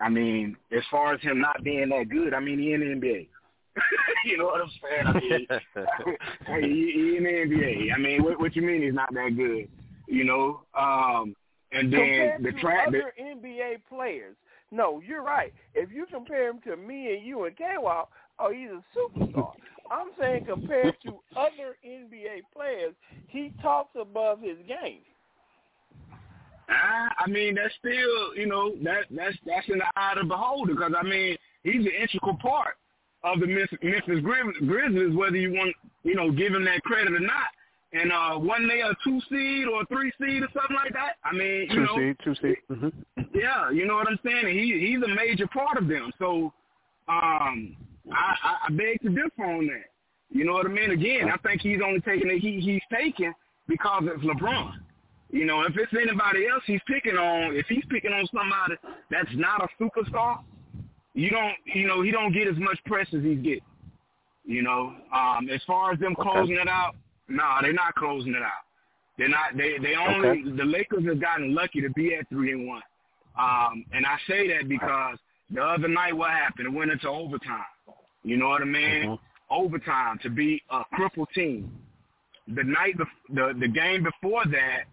I 0.00 0.08
mean, 0.08 0.56
as 0.76 0.82
far 0.90 1.14
as 1.14 1.20
him 1.20 1.40
not 1.40 1.62
being 1.62 1.88
that 1.90 2.08
good, 2.08 2.34
I 2.34 2.40
mean, 2.40 2.58
he 2.58 2.72
in 2.72 2.80
the 2.80 2.86
NBA. 2.86 3.28
you 4.26 4.36
know 4.36 4.46
what 4.46 4.60
I'm 4.60 4.70
saying? 4.82 5.06
I 5.06 5.12
mean, 5.20 5.46
hey, 6.46 6.60
he, 6.68 6.92
he 6.92 7.16
in 7.16 7.22
the 7.24 7.30
NBA. 7.30 7.94
I 7.94 7.98
mean, 7.98 8.22
what, 8.24 8.38
what 8.40 8.56
you 8.56 8.62
mean 8.62 8.82
he's 8.82 8.92
not 8.94 9.14
that 9.14 9.30
good? 9.36 9.68
You 10.08 10.24
know, 10.24 10.62
um, 10.78 11.34
and 11.70 11.90
then 11.92 12.00
Compared 12.00 12.42
the 12.42 12.52
to 12.52 12.60
track. 12.60 12.90
the- 12.90 12.98
other 12.98 13.12
NBA 13.20 13.76
players, 13.88 14.34
no, 14.72 15.00
you're 15.06 15.22
right. 15.22 15.54
If 15.74 15.90
you 15.92 16.04
compare 16.12 16.50
him 16.50 16.60
to 16.64 16.76
me 16.76 17.14
and 17.14 17.24
you 17.24 17.44
and 17.44 17.56
K-Walk, 17.56 18.10
oh, 18.40 18.50
he's 18.52 18.68
a 18.70 18.82
superstar. 18.98 19.52
I'm 19.90 20.08
saying 20.18 20.46
compared 20.46 20.96
to 21.04 21.20
other 21.36 21.76
NBA 21.86 22.40
players, 22.54 22.94
he 23.28 23.52
talks 23.62 23.94
above 23.98 24.40
his 24.40 24.56
game. 24.66 25.00
I, 26.72 27.08
I 27.18 27.28
mean, 27.28 27.54
that's 27.54 27.74
still, 27.78 28.36
you 28.36 28.46
know, 28.46 28.74
that 28.82 29.04
that's 29.10 29.36
that's 29.46 29.68
in 29.68 29.78
the 29.78 29.84
eye 29.96 30.12
of 30.12 30.18
the 30.18 30.24
beholder. 30.28 30.74
Because 30.74 30.92
I 30.98 31.02
mean, 31.02 31.36
he's 31.62 31.84
an 31.86 31.92
integral 32.00 32.36
part 32.36 32.76
of 33.24 33.40
the 33.40 33.46
Memphis 33.46 34.20
Grizzlies, 34.20 35.14
whether 35.14 35.36
you 35.36 35.52
want, 35.52 35.74
you 36.02 36.14
know, 36.14 36.30
give 36.30 36.52
him 36.52 36.64
that 36.64 36.82
credit 36.82 37.12
or 37.12 37.20
not. 37.20 37.48
And 37.94 38.10
uh, 38.10 38.38
one 38.38 38.66
they 38.66 38.80
a 38.80 38.94
two 39.04 39.20
seed 39.28 39.66
or 39.68 39.82
a 39.82 39.86
three 39.86 40.10
seed 40.18 40.42
or 40.42 40.48
something 40.54 40.76
like 40.76 40.94
that. 40.94 41.16
I 41.24 41.32
mean, 41.32 41.68
you 41.68 41.74
two 41.74 41.80
know, 41.84 41.96
seed, 41.96 42.16
two 42.24 42.34
seed. 42.40 42.56
hmm 42.68 42.88
yeah, 43.34 43.70
you 43.70 43.86
know 43.86 43.96
what 43.96 44.08
I'm 44.08 44.18
saying. 44.24 44.46
And 44.46 44.58
he 44.58 44.80
he's 44.80 45.02
a 45.02 45.14
major 45.14 45.46
part 45.46 45.76
of 45.76 45.88
them. 45.88 46.10
So, 46.18 46.52
um, 47.08 47.76
I, 48.10 48.34
I, 48.42 48.56
I 48.66 48.70
beg 48.70 49.00
to 49.02 49.10
differ 49.10 49.44
on 49.44 49.66
that. 49.66 49.90
You 50.30 50.44
know 50.44 50.54
what 50.54 50.66
I 50.66 50.70
mean? 50.70 50.90
Again, 50.90 51.28
I 51.30 51.36
think 51.46 51.60
he's 51.60 51.80
only 51.84 52.00
taking 52.00 52.30
it. 52.30 52.38
He 52.38 52.60
he's 52.60 52.82
taking 52.90 53.32
because 53.68 54.04
it's 54.06 54.24
LeBron. 54.24 54.72
You 55.32 55.46
know, 55.46 55.62
if 55.62 55.76
it's 55.76 55.92
anybody 55.94 56.46
else 56.46 56.62
he's 56.66 56.80
picking 56.86 57.16
on, 57.16 57.56
if 57.56 57.66
he's 57.66 57.84
picking 57.88 58.12
on 58.12 58.26
somebody 58.34 58.74
that's 59.10 59.30
not 59.34 59.62
a 59.62 59.82
superstar, 59.82 60.40
you 61.14 61.30
don't, 61.30 61.54
you 61.64 61.86
know, 61.86 62.02
he 62.02 62.10
don't 62.10 62.32
get 62.32 62.46
as 62.48 62.56
much 62.58 62.78
press 62.84 63.06
as 63.16 63.22
he's 63.22 63.38
getting. 63.38 63.64
You 64.44 64.62
know, 64.62 64.94
um, 65.12 65.48
as 65.50 65.60
far 65.66 65.92
as 65.92 65.98
them 66.00 66.14
Okay. 66.18 66.28
closing 66.30 66.56
it 66.56 66.68
out, 66.68 66.94
nah, 67.28 67.62
they're 67.62 67.72
not 67.72 67.94
closing 67.94 68.34
it 68.34 68.42
out. 68.42 68.64
They're 69.16 69.28
not. 69.28 69.56
They 69.56 69.78
they 69.78 69.94
only 69.94 70.28
Okay. 70.28 70.50
the 70.56 70.64
Lakers 70.64 71.04
have 71.06 71.20
gotten 71.20 71.54
lucky 71.54 71.80
to 71.80 71.90
be 71.90 72.14
at 72.14 72.28
three 72.28 72.52
and 72.52 72.66
one. 72.66 72.82
Um, 73.38 73.84
and 73.92 74.04
I 74.04 74.18
say 74.26 74.48
that 74.48 74.68
because 74.68 75.18
the 75.50 75.62
other 75.64 75.88
night, 75.88 76.14
what 76.16 76.30
happened? 76.30 76.66
It 76.66 76.72
went 76.72 76.90
into 76.90 77.08
overtime. 77.08 77.64
You 78.24 78.36
know 78.36 78.48
what 78.48 78.62
I 78.62 78.66
mean? 78.66 79.02
Mhm. 79.04 79.18
Overtime 79.50 80.18
to 80.20 80.30
be 80.30 80.62
a 80.70 80.84
crippled 80.92 81.28
team. 81.34 81.70
The 82.48 82.64
night, 82.64 82.96
bef- 82.96 83.26
the 83.30 83.54
the 83.58 83.68
game 83.68 84.02
before 84.02 84.44
that, 84.46 84.84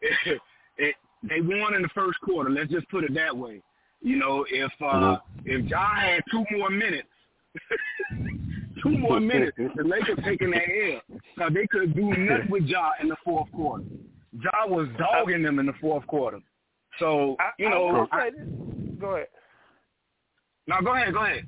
it, 0.00 0.40
it 0.78 0.94
they 1.22 1.40
won 1.40 1.74
in 1.74 1.82
the 1.82 1.88
first 1.94 2.20
quarter. 2.20 2.50
Let's 2.50 2.70
just 2.70 2.88
put 2.88 3.04
it 3.04 3.14
that 3.14 3.36
way. 3.36 3.62
You 4.02 4.16
know, 4.16 4.46
if 4.50 4.72
uh, 4.80 5.18
if 5.44 5.66
John 5.66 5.96
had 5.96 6.22
two 6.30 6.44
more 6.56 6.70
minutes, 6.70 7.08
two 8.82 8.96
more 8.96 9.20
minutes, 9.20 9.56
the 9.58 9.84
Lakers 9.84 10.18
taking 10.24 10.50
that 10.52 10.62
L. 10.62 11.18
Now 11.36 11.48
they 11.50 11.66
could 11.66 11.94
do 11.94 12.06
nothing 12.06 12.50
with 12.50 12.64
Ja 12.64 12.92
in 13.02 13.08
the 13.08 13.16
fourth 13.22 13.52
quarter. 13.52 13.84
Ja 14.32 14.66
was 14.66 14.88
dogging 14.96 15.42
them 15.42 15.58
in 15.58 15.66
the 15.66 15.74
fourth 15.80 16.06
quarter. 16.06 16.40
So 16.98 17.36
I, 17.38 17.50
you 17.58 17.66
I 17.66 17.70
know, 17.70 17.84
will 17.86 18.08
I, 18.10 18.30
this. 18.30 18.40
Go 18.98 19.16
ahead. 19.16 19.28
no, 20.66 20.80
go 20.82 20.94
ahead, 20.94 21.12
go 21.12 21.24
ahead. 21.24 21.46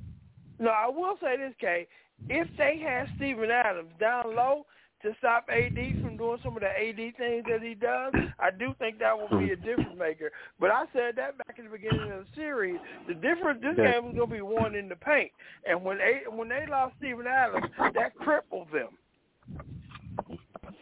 No, 0.58 0.70
I 0.70 0.88
will 0.88 1.16
say 1.22 1.36
this, 1.38 1.54
Kay. 1.58 1.86
If 2.28 2.48
they 2.56 2.78
had 2.78 3.08
Steven 3.16 3.50
Adams 3.50 3.90
down 3.98 4.36
low 4.36 4.66
to 5.02 5.14
stop 5.18 5.48
AD 5.50 5.76
from 6.00 6.16
doing 6.16 6.38
some 6.42 6.56
of 6.56 6.62
the 6.62 6.68
AD 6.68 6.96
things 7.16 7.44
that 7.48 7.60
he 7.62 7.74
does, 7.74 8.12
I 8.38 8.50
do 8.50 8.74
think 8.78 8.98
that 8.98 9.16
would 9.18 9.38
be 9.38 9.52
a 9.52 9.56
difference 9.56 9.98
maker. 9.98 10.30
But 10.60 10.70
I 10.70 10.84
said 10.92 11.16
that 11.16 11.38
back 11.38 11.58
in 11.58 11.64
the 11.64 11.70
beginning 11.70 12.10
of 12.10 12.20
the 12.20 12.26
series. 12.34 12.78
The 13.08 13.14
difference 13.14 13.60
this 13.62 13.76
Yeah. 13.76 13.92
game 13.92 14.06
was 14.06 14.14
going 14.14 14.28
to 14.28 14.34
be 14.34 14.40
won 14.42 14.74
in 14.74 14.88
the 14.88 14.96
paint, 14.96 15.32
and 15.66 15.82
when 15.84 15.98
they 15.98 16.22
when 16.28 16.48
they 16.48 16.66
lost 16.66 16.96
Steven 16.98 17.26
Adams, 17.26 17.66
that 17.94 18.14
crippled 18.16 18.70
them. 18.70 18.96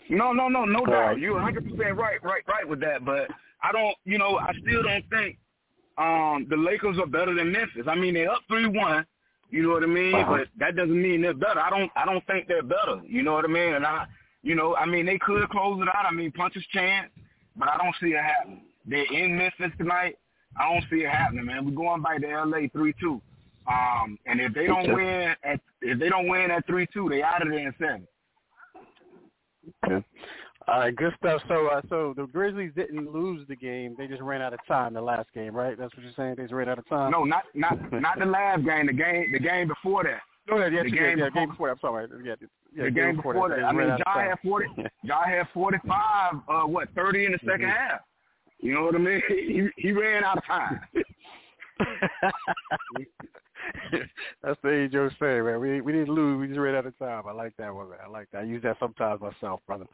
No, 0.08 0.32
no, 0.32 0.48
no, 0.48 0.64
no 0.64 0.84
doubt. 0.84 1.18
You're 1.18 1.34
100 1.34 1.64
percent 1.64 1.96
right, 1.96 2.22
right, 2.22 2.42
right 2.46 2.68
with 2.68 2.80
that. 2.80 3.04
But 3.04 3.28
I 3.62 3.72
don't, 3.72 3.96
you 4.04 4.18
know, 4.18 4.38
I 4.38 4.52
still 4.60 4.82
don't 4.82 5.04
think 5.08 5.38
um 5.98 6.46
the 6.48 6.56
Lakers 6.56 6.98
are 6.98 7.06
better 7.06 7.34
than 7.34 7.52
Memphis. 7.52 7.86
I 7.88 7.94
mean, 7.94 8.14
they're 8.14 8.30
up 8.30 8.42
three 8.48 8.66
one. 8.66 9.06
You 9.50 9.62
know 9.62 9.70
what 9.70 9.82
I 9.82 9.86
mean? 9.86 10.14
Uh-huh. 10.14 10.38
But 10.38 10.48
that 10.58 10.76
doesn't 10.76 11.02
mean 11.02 11.22
they're 11.22 11.34
better. 11.34 11.60
I 11.60 11.70
don't, 11.70 11.90
I 11.96 12.04
don't 12.04 12.24
think 12.26 12.46
they're 12.46 12.62
better. 12.62 13.00
You 13.04 13.22
know 13.22 13.32
what 13.32 13.44
I 13.44 13.48
mean? 13.48 13.74
And 13.74 13.84
I, 13.84 14.06
you 14.42 14.54
know, 14.54 14.76
I 14.76 14.86
mean, 14.86 15.06
they 15.06 15.18
could 15.18 15.48
close 15.50 15.80
it 15.82 15.88
out. 15.88 16.06
I 16.06 16.12
mean, 16.12 16.32
puncher's 16.32 16.66
chance, 16.72 17.10
but 17.56 17.68
I 17.68 17.76
don't 17.76 17.94
see 18.00 18.14
it 18.14 18.22
happening. 18.22 18.62
They're 18.86 19.12
in 19.12 19.36
Memphis 19.36 19.72
tonight. 19.76 20.16
I 20.58 20.72
don't 20.72 20.84
see 20.90 21.04
it 21.04 21.10
happening, 21.10 21.44
man. 21.44 21.64
We're 21.64 21.72
going 21.72 22.02
back 22.02 22.20
to 22.22 22.44
LA 22.44 22.68
three 22.72 22.94
two. 23.00 23.20
Um, 23.70 24.18
and 24.26 24.40
if 24.40 24.54
they 24.54 24.66
don't 24.66 24.92
win 24.94 25.34
at 25.44 25.60
if 25.80 25.98
they 25.98 26.08
don't 26.08 26.28
win 26.28 26.50
at 26.50 26.66
three 26.66 26.86
two, 26.92 27.08
they 27.08 27.22
out 27.22 27.42
of 27.42 27.48
there 27.48 27.58
in 27.58 27.74
seven. 27.78 28.06
Okay. 29.84 30.04
All 30.70 30.78
right, 30.78 30.94
good 30.94 31.12
stuff. 31.18 31.42
So, 31.48 31.66
uh, 31.66 31.80
so 31.88 32.14
the 32.16 32.26
Grizzlies 32.26 32.70
didn't 32.76 33.10
lose 33.12 33.46
the 33.48 33.56
game; 33.56 33.96
they 33.98 34.06
just 34.06 34.22
ran 34.22 34.40
out 34.40 34.52
of 34.54 34.60
time 34.68 34.94
the 34.94 35.00
last 35.02 35.28
game, 35.34 35.52
right? 35.54 35.76
That's 35.76 35.92
what 35.96 36.04
you're 36.04 36.12
saying. 36.16 36.34
They 36.36 36.44
just 36.44 36.54
ran 36.54 36.68
out 36.68 36.78
of 36.78 36.88
time. 36.88 37.10
No, 37.10 37.24
not 37.24 37.42
not 37.54 37.76
not 37.92 38.18
the 38.20 38.26
last 38.26 38.64
game. 38.64 38.86
The 38.86 38.92
game 38.92 39.32
the 39.32 39.40
game 39.40 39.66
before 39.68 40.04
that. 40.04 40.20
no, 40.48 40.58
yeah, 40.58 40.68
yeah, 40.68 40.82
the 40.84 40.90
game 40.90 41.18
yeah, 41.18 41.24
before- 41.26 41.30
game 41.30 41.48
before. 41.50 41.68
that. 41.68 41.72
I'm 41.72 41.78
sorry. 41.80 42.06
Yeah, 42.24 42.34
yeah, 42.76 42.84
the 42.84 42.90
game 42.92 43.16
before 43.16 43.48
that. 43.48 43.56
They 43.56 43.62
I 43.64 43.72
mean, 43.72 43.88
John 43.88 44.20
had 44.28 44.38
forty. 44.44 44.66
John 45.04 45.24
had 45.28 45.48
forty 45.52 45.78
five. 45.88 46.34
Uh, 46.48 46.62
what 46.68 46.88
thirty 46.94 47.24
in 47.26 47.32
the 47.32 47.38
2nd 47.38 47.62
Mhm. 47.64 47.76
half? 47.76 48.00
You 48.60 48.74
know 48.74 48.84
what 48.84 48.94
I 48.94 48.98
mean? 48.98 49.22
He 49.28 49.68
he 49.76 49.90
ran 49.92 50.22
out 50.22 50.38
of 50.38 50.44
time. 50.44 50.80
That's 54.42 54.58
the 54.62 54.70
age 54.70 54.92
Joe 54.92 55.10
saying, 55.20 55.44
man. 55.44 55.60
We 55.60 55.80
we 55.80 55.92
didn't 55.92 56.14
lose. 56.14 56.40
We 56.40 56.46
just 56.48 56.58
ran 56.58 56.74
out 56.74 56.86
of 56.86 56.98
time. 56.98 57.24
I 57.26 57.32
like 57.32 57.56
that 57.58 57.74
one, 57.74 57.90
man. 57.90 57.98
I 58.04 58.08
like 58.08 58.28
that. 58.32 58.42
I 58.42 58.44
use 58.44 58.62
that 58.62 58.76
sometimes 58.78 59.20
myself, 59.20 59.60
brother. 59.66 59.86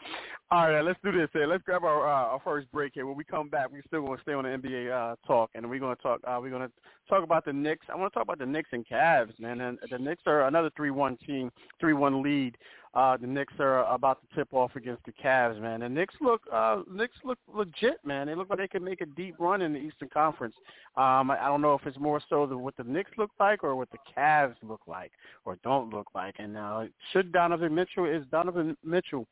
All 0.50 0.70
right, 0.70 0.82
let's 0.82 0.98
do 1.04 1.12
this. 1.12 1.28
Here. 1.32 1.46
Let's 1.46 1.64
grab 1.64 1.84
our 1.84 2.08
uh, 2.08 2.32
our 2.32 2.40
first 2.44 2.70
break 2.72 2.92
here. 2.94 3.06
When 3.06 3.16
we 3.16 3.24
come 3.24 3.48
back, 3.48 3.72
we 3.72 3.80
still 3.86 4.02
going 4.02 4.16
to 4.16 4.22
stay 4.22 4.32
on 4.32 4.44
the 4.44 4.50
NBA 4.50 4.92
uh, 4.92 5.16
talk, 5.26 5.50
and 5.54 5.68
we're 5.68 5.80
going 5.80 5.96
to 5.96 6.02
talk. 6.02 6.20
Uh, 6.26 6.38
we're 6.40 6.50
going 6.50 6.68
to 6.68 6.72
talk 7.08 7.24
about 7.24 7.44
the 7.44 7.52
Knicks. 7.52 7.86
I 7.92 7.96
want 7.96 8.12
to 8.12 8.14
talk 8.14 8.24
about 8.24 8.38
the 8.38 8.46
Knicks 8.46 8.70
and 8.72 8.86
Cavs, 8.86 9.38
man. 9.40 9.60
And 9.60 9.78
the 9.90 9.98
Knicks 9.98 10.22
are 10.26 10.46
another 10.46 10.70
three-one 10.76 11.16
team, 11.26 11.50
three-one 11.80 12.22
lead. 12.22 12.56
Uh, 12.96 13.14
the 13.14 13.26
Knicks 13.26 13.52
are 13.58 13.84
about 13.92 14.18
to 14.22 14.34
tip 14.34 14.48
off 14.54 14.74
against 14.74 15.04
the 15.04 15.12
Cavs, 15.12 15.60
man. 15.60 15.80
The 15.80 15.88
Knicks 15.88 16.14
look, 16.22 16.40
uh, 16.50 16.80
Knicks 16.90 17.16
look 17.24 17.36
legit, 17.52 17.98
man. 18.06 18.26
They 18.26 18.34
look 18.34 18.48
like 18.48 18.58
they 18.58 18.68
can 18.68 18.82
make 18.82 19.02
a 19.02 19.06
deep 19.06 19.34
run 19.38 19.60
in 19.60 19.74
the 19.74 19.78
Eastern 19.78 20.08
Conference. 20.08 20.54
Um, 20.96 21.30
I, 21.30 21.36
I 21.42 21.48
don't 21.48 21.60
know 21.60 21.74
if 21.74 21.84
it's 21.84 21.98
more 21.98 22.22
so 22.30 22.46
the, 22.46 22.56
what 22.56 22.74
the 22.78 22.84
Knicks 22.84 23.10
look 23.18 23.30
like 23.38 23.62
or 23.62 23.76
what 23.76 23.90
the 23.90 23.98
Cavs 24.16 24.54
look 24.62 24.80
like 24.86 25.12
or 25.44 25.58
don't 25.62 25.92
look 25.92 26.06
like. 26.14 26.36
And 26.38 26.56
uh, 26.56 26.84
should 27.12 27.32
Donovan 27.32 27.74
Mitchell 27.74 28.06
is 28.06 28.24
Donovan 28.30 28.74
Mitchell 28.82 29.26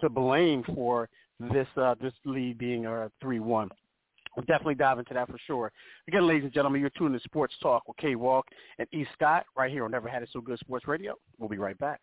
to 0.00 0.08
blame 0.08 0.62
for 0.72 1.08
this 1.40 1.66
uh, 1.76 1.96
this 2.00 2.12
lead 2.24 2.56
being 2.56 2.86
a 2.86 3.10
three-one? 3.20 3.68
We'll 4.36 4.46
definitely 4.46 4.76
dive 4.76 5.00
into 5.00 5.14
that 5.14 5.28
for 5.28 5.38
sure. 5.44 5.72
Again, 6.06 6.28
ladies 6.28 6.44
and 6.44 6.52
gentlemen, 6.52 6.80
you're 6.80 6.90
tuning 6.90 7.18
to 7.18 7.24
Sports 7.24 7.54
Talk 7.60 7.88
with 7.88 7.96
K 7.96 8.14
Walk 8.14 8.46
and 8.78 8.86
E 8.92 9.04
Scott 9.14 9.44
right 9.56 9.72
here 9.72 9.84
on 9.84 9.90
Never 9.90 10.08
Had 10.08 10.22
It 10.22 10.28
So 10.32 10.40
Good 10.40 10.60
Sports 10.60 10.86
Radio. 10.86 11.16
We'll 11.40 11.48
be 11.48 11.58
right 11.58 11.76
back. 11.78 12.00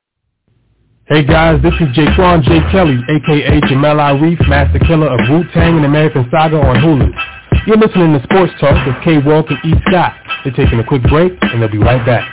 Hey 1.10 1.26
guys, 1.26 1.60
this 1.64 1.74
is 1.74 1.88
Jaquan 1.98 2.44
J. 2.44 2.60
Kelly, 2.72 3.00
aka 3.10 3.60
Jamel 3.62 3.98
Arif, 3.98 4.48
Master 4.48 4.78
Killer 4.78 5.08
of 5.08 5.20
Wu-Tang 5.28 5.78
and 5.78 5.84
American 5.84 6.30
Saga 6.30 6.58
on 6.58 6.76
Hulu. 6.76 7.10
You're 7.66 7.78
listening 7.78 8.14
to 8.14 8.22
Sports 8.26 8.54
Talk 8.62 8.86
with 8.86 8.96
K. 9.04 9.18
Walk 9.18 9.48
and 9.50 9.58
E. 9.66 9.74
Scott. 9.88 10.14
They're 10.44 10.54
taking 10.54 10.78
a 10.78 10.84
quick 10.84 11.02
break 11.10 11.34
and 11.42 11.64
they'll 11.64 11.72
be 11.72 11.80
right 11.80 12.06
back. 12.06 12.30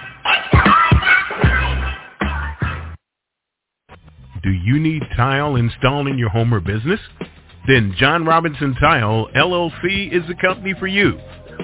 Do 4.42 4.50
you 4.50 4.78
need 4.78 5.04
tile 5.16 5.56
installed 5.56 6.08
in 6.08 6.18
your 6.18 6.28
home 6.28 6.52
or 6.52 6.60
business? 6.60 7.00
Then 7.66 7.94
John 7.96 8.26
Robinson 8.26 8.74
Tile 8.78 9.28
LLC 9.34 10.12
is 10.12 10.28
the 10.28 10.34
company 10.34 10.74
for 10.78 10.86
you. 10.86 11.18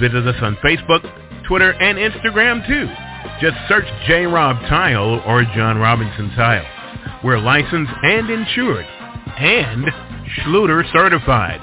Visit 0.00 0.26
us 0.26 0.36
on 0.42 0.56
Facebook, 0.56 1.02
Twitter, 1.46 1.70
and 1.72 1.96
Instagram 1.98 2.66
too. 2.66 2.88
Just 3.40 3.56
search 3.68 3.86
J. 4.06 4.26
Rob 4.26 4.56
Tile 4.68 5.22
or 5.26 5.44
John 5.54 5.78
Robinson 5.78 6.30
Tile. 6.34 6.66
We're 7.24 7.38
licensed 7.38 7.92
and 8.02 8.28
insured 8.30 8.86
and 9.38 9.86
Schluter 10.38 10.90
certified. 10.92 11.60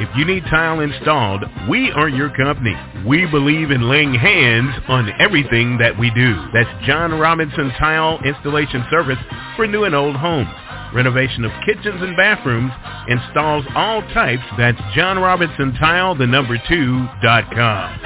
If 0.00 0.08
you 0.16 0.24
need 0.24 0.44
tile 0.44 0.78
installed, 0.78 1.42
we 1.68 1.90
are 1.90 2.08
your 2.08 2.30
company. 2.36 2.76
We 3.04 3.26
believe 3.26 3.72
in 3.72 3.88
laying 3.88 4.14
hands 4.14 4.72
on 4.86 5.10
everything 5.18 5.76
that 5.78 5.98
we 5.98 6.10
do. 6.10 6.36
That's 6.54 6.70
John 6.86 7.18
Robinson 7.18 7.70
Tile 7.80 8.20
Installation 8.24 8.84
Service 8.90 9.18
for 9.56 9.66
new 9.66 9.82
and 9.84 9.96
old 9.96 10.14
homes. 10.14 10.48
Renovation 10.94 11.44
of 11.44 11.50
kitchens 11.66 12.00
and 12.00 12.16
bathrooms 12.16 12.70
installs 13.08 13.64
all 13.74 14.02
types. 14.14 14.44
That's 14.56 14.80
John 14.94 15.18
Robinson 15.18 15.74
Tile, 15.74 16.14
the 16.14 16.28
number 16.28 16.56
two, 16.68 17.06
dot 17.20 17.50
com. 17.52 17.98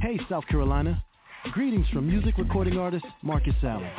Hey, 0.00 0.20
South 0.28 0.46
Carolina. 0.46 1.02
Greetings 1.50 1.88
from 1.92 2.06
music 2.06 2.38
recording 2.38 2.78
artist 2.78 3.04
Marcus 3.20 3.56
Allen. 3.64 3.90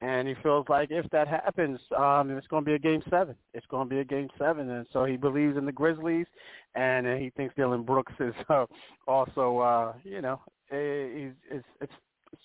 and 0.00 0.26
he 0.26 0.34
feels 0.42 0.66
like 0.68 0.90
if 0.90 1.08
that 1.10 1.28
happens, 1.28 1.78
um, 1.96 2.30
it's 2.30 2.46
going 2.48 2.64
to 2.64 2.68
be 2.68 2.74
a 2.74 2.78
game 2.78 3.02
seven. 3.08 3.36
It's 3.54 3.66
going 3.66 3.88
to 3.88 3.94
be 3.94 4.00
a 4.00 4.04
game 4.04 4.28
seven, 4.38 4.70
and 4.70 4.86
so 4.92 5.04
he 5.04 5.16
believes 5.16 5.56
in 5.56 5.66
the 5.66 5.72
Grizzlies, 5.72 6.26
and 6.74 7.06
uh, 7.06 7.14
he 7.14 7.30
thinks 7.30 7.54
Dillon 7.54 7.84
Brooks 7.84 8.12
is 8.18 8.34
uh, 8.48 8.66
also, 9.06 9.58
uh, 9.58 9.92
you 10.02 10.20
know, 10.20 10.40
eh, 10.70 11.06
he's 11.14 11.32
it's 11.50 11.66
it's 11.80 11.92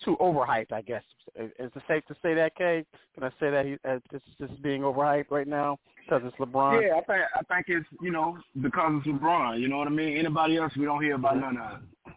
too 0.04 0.18
overhyped, 0.20 0.72
I 0.72 0.82
guess. 0.82 1.04
Is 1.36 1.52
it 1.58 1.72
safe 1.88 2.06
to 2.06 2.16
say 2.22 2.34
that, 2.34 2.56
Kay? 2.56 2.86
Can 3.14 3.24
I 3.24 3.30
say 3.40 3.50
that 3.50 3.66
he 3.66 3.74
uh, 3.88 4.00
it's 4.12 4.26
just 4.40 4.62
being 4.62 4.82
overhyped 4.82 5.32
right 5.32 5.48
now 5.48 5.78
because 6.04 6.22
it's 6.26 6.36
LeBron? 6.38 6.82
Yeah, 6.82 6.96
I 6.96 7.02
think 7.02 7.22
I 7.36 7.54
think 7.54 7.66
it's 7.68 7.88
you 8.02 8.12
know 8.12 8.38
because 8.62 9.02
it's 9.06 9.08
LeBron. 9.08 9.60
You 9.60 9.68
know 9.68 9.78
what 9.78 9.88
I 9.88 9.92
mean? 9.92 10.18
Anybody 10.18 10.58
else, 10.58 10.74
we 10.78 10.86
don't 10.86 11.04
hear 11.04 11.16
about 11.16 11.38
none 11.38 11.58
of 11.58 11.80
it. 11.80 12.14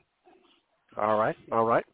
All 0.97 1.18
right, 1.18 1.37
all 1.53 1.64
right. 1.64 1.85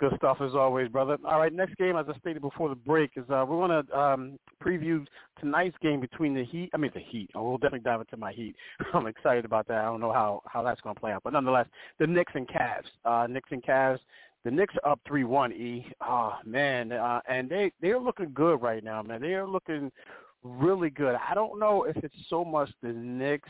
Good 0.00 0.12
stuff 0.16 0.38
as 0.40 0.54
always, 0.54 0.88
brother. 0.88 1.16
All 1.24 1.38
right, 1.38 1.52
next 1.52 1.76
game, 1.76 1.96
as 1.96 2.06
I 2.08 2.18
stated 2.18 2.42
before 2.42 2.68
the 2.68 2.74
break, 2.74 3.12
is 3.16 3.24
uh, 3.30 3.44
we're 3.48 3.66
going 3.66 3.84
to 3.86 3.98
um, 3.98 4.38
preview 4.62 5.06
tonight's 5.38 5.76
game 5.82 6.00
between 6.00 6.34
the 6.34 6.44
Heat. 6.44 6.70
I 6.74 6.78
mean, 6.78 6.90
the 6.94 7.00
Heat. 7.00 7.30
Oh, 7.34 7.48
we'll 7.48 7.58
definitely 7.58 7.80
dive 7.80 8.00
into 8.00 8.16
my 8.16 8.32
Heat. 8.32 8.56
I'm 8.94 9.06
excited 9.06 9.44
about 9.44 9.68
that. 9.68 9.78
I 9.78 9.84
don't 9.84 10.00
know 10.00 10.12
how 10.12 10.42
how 10.46 10.62
that's 10.62 10.80
going 10.80 10.94
to 10.96 11.00
play 11.00 11.12
out, 11.12 11.22
but 11.22 11.32
nonetheless, 11.32 11.66
the 12.00 12.06
Knicks 12.06 12.32
and 12.34 12.48
Cavs. 12.48 12.88
Uh, 13.04 13.26
Knicks 13.28 13.48
and 13.52 13.62
Cavs. 13.62 13.98
The 14.44 14.50
Knicks 14.50 14.74
are 14.84 14.92
up 14.92 15.00
three 15.06 15.24
one. 15.24 15.52
E. 15.52 15.86
Oh 16.00 16.34
man, 16.44 16.92
uh, 16.92 17.20
and 17.28 17.48
they 17.48 17.72
they're 17.80 17.98
looking 17.98 18.30
good 18.34 18.60
right 18.60 18.84
now, 18.84 19.02
man. 19.02 19.22
They 19.22 19.34
are 19.34 19.46
looking 19.46 19.90
really 20.42 20.90
good. 20.90 21.16
I 21.28 21.34
don't 21.34 21.58
know 21.58 21.84
if 21.84 21.96
it's 21.96 22.14
so 22.28 22.44
much 22.44 22.70
the 22.82 22.92
Knicks 22.92 23.48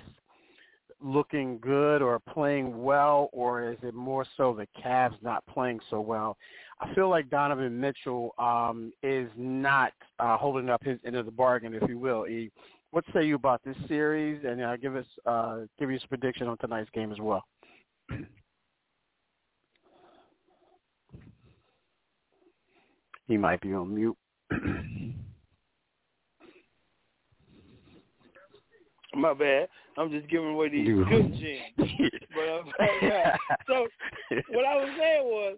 looking 1.00 1.58
good 1.58 2.00
or 2.00 2.18
playing 2.18 2.82
well, 2.82 3.28
or 3.32 3.72
is 3.72 3.78
it 3.82 3.94
more 3.94 4.24
so 4.36 4.54
the 4.54 4.66
Cavs 4.82 5.20
not 5.20 5.44
playing 5.46 5.80
so 5.90 6.00
well? 6.00 6.36
I 6.80 6.92
feel 6.94 7.08
like 7.08 7.28
Donovan 7.28 7.78
Mitchell 7.78 8.34
um, 8.38 8.92
is 9.02 9.28
not 9.36 9.92
uh, 10.18 10.36
holding 10.36 10.70
up 10.70 10.82
his 10.82 10.98
end 11.04 11.16
of 11.16 11.26
the 11.26 11.32
bargain, 11.32 11.74
if 11.74 11.88
you 11.88 11.98
will. 11.98 12.26
E, 12.26 12.50
what 12.90 13.04
say 13.12 13.24
you 13.24 13.34
about 13.34 13.62
this 13.64 13.76
series? 13.88 14.44
And 14.44 14.62
uh, 14.62 14.76
give 14.76 14.96
us 14.96 15.06
uh, 15.26 15.60
give 15.78 15.90
you 15.90 15.98
some 15.98 16.08
prediction 16.08 16.46
on 16.46 16.56
tonight's 16.58 16.90
game 16.90 17.12
as 17.12 17.18
well. 17.18 17.44
he 23.26 23.36
might 23.36 23.60
be 23.60 23.72
on 23.74 23.94
mute. 23.94 24.16
My 29.14 29.32
bad. 29.32 29.68
I'm 29.96 30.10
just 30.10 30.28
giving 30.28 30.50
away 30.50 30.70
these 30.70 30.86
Dude. 30.86 31.08
good 31.08 31.32
gems. 31.34 31.70
but 32.34 32.64
so 33.66 33.86
what 34.48 34.64
I 34.64 34.74
was 34.74 34.88
saying 34.98 35.24
was 35.24 35.56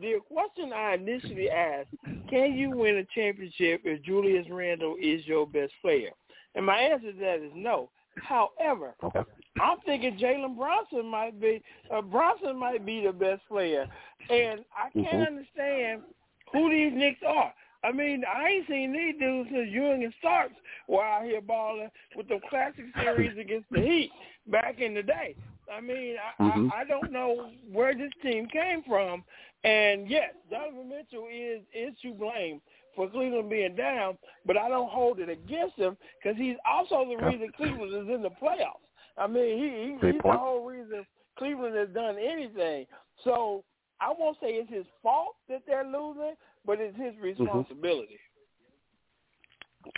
the 0.00 0.18
question 0.32 0.72
I 0.72 0.94
initially 0.94 1.50
asked: 1.50 1.88
Can 2.30 2.54
you 2.54 2.70
win 2.70 2.98
a 2.98 3.04
championship 3.14 3.82
if 3.84 4.02
Julius 4.04 4.46
Randle 4.48 4.96
is 5.00 5.26
your 5.26 5.46
best 5.46 5.72
player? 5.82 6.10
And 6.54 6.64
my 6.64 6.78
answer 6.78 7.12
to 7.12 7.18
that 7.18 7.40
is 7.44 7.52
no. 7.54 7.90
However, 8.16 8.94
okay. 9.02 9.22
I'm 9.60 9.78
thinking 9.86 10.18
Jalen 10.18 10.56
Bronson 10.56 11.06
might 11.06 11.40
be 11.40 11.62
uh, 11.92 12.02
Brunson 12.02 12.58
might 12.58 12.84
be 12.84 13.02
the 13.04 13.12
best 13.12 13.40
player, 13.48 13.86
and 14.30 14.60
I 14.76 14.90
can't 14.92 15.06
mm-hmm. 15.06 15.22
understand 15.22 16.02
who 16.52 16.70
these 16.70 16.92
Knicks 16.94 17.20
are. 17.26 17.52
I 17.84 17.90
mean, 17.90 18.22
I 18.32 18.48
ain't 18.48 18.68
seen 18.68 18.92
these 18.92 19.18
dudes 19.18 19.50
since 19.52 19.68
Ewing 19.70 20.04
and 20.04 20.14
Starks 20.20 20.54
were 20.88 21.02
out 21.02 21.24
here 21.24 21.40
balling 21.40 21.90
with 22.16 22.28
the 22.28 22.38
classic 22.48 22.84
series 23.02 23.36
against 23.38 23.66
the 23.70 23.80
Heat 23.80 24.10
back 24.46 24.78
in 24.78 24.94
the 24.94 25.02
day. 25.02 25.34
I 25.72 25.80
mean, 25.80 26.16
I, 26.16 26.42
mm-hmm. 26.42 26.68
I, 26.72 26.80
I 26.80 26.84
don't 26.84 27.12
know 27.12 27.50
where 27.70 27.94
this 27.94 28.12
team 28.22 28.46
came 28.48 28.82
from. 28.86 29.24
And 29.64 30.08
yes, 30.08 30.30
Donovan 30.50 30.88
Mitchell 30.88 31.28
is 31.32 31.62
is 31.74 31.94
to 32.02 32.12
blame 32.14 32.60
for 32.94 33.08
Cleveland 33.08 33.48
being 33.48 33.74
down, 33.74 34.18
but 34.44 34.56
I 34.56 34.68
don't 34.68 34.90
hold 34.90 35.18
it 35.18 35.28
against 35.28 35.76
him 35.76 35.96
because 36.22 36.36
he's 36.36 36.56
also 36.68 37.06
the 37.08 37.24
reason 37.24 37.50
Cleveland 37.56 37.94
is 37.94 38.14
in 38.14 38.22
the 38.22 38.30
playoffs. 38.30 38.82
I 39.16 39.26
mean, 39.26 39.58
he, 39.58 40.06
he 40.06 40.12
he's 40.12 40.20
point. 40.20 40.34
the 40.34 40.38
whole 40.38 40.64
reason 40.64 41.06
Cleveland 41.38 41.76
has 41.76 41.88
done 41.90 42.16
anything. 42.18 42.86
So 43.24 43.64
I 44.02 44.12
won't 44.18 44.36
say 44.40 44.48
it's 44.48 44.70
his 44.70 44.86
fault 45.02 45.36
that 45.48 45.62
they're 45.66 45.84
losing, 45.84 46.34
but 46.66 46.80
it's 46.80 46.96
his 46.96 47.14
mm-hmm. 47.14 47.42
responsibility. 47.42 48.14
Mm-hmm. 48.14 48.28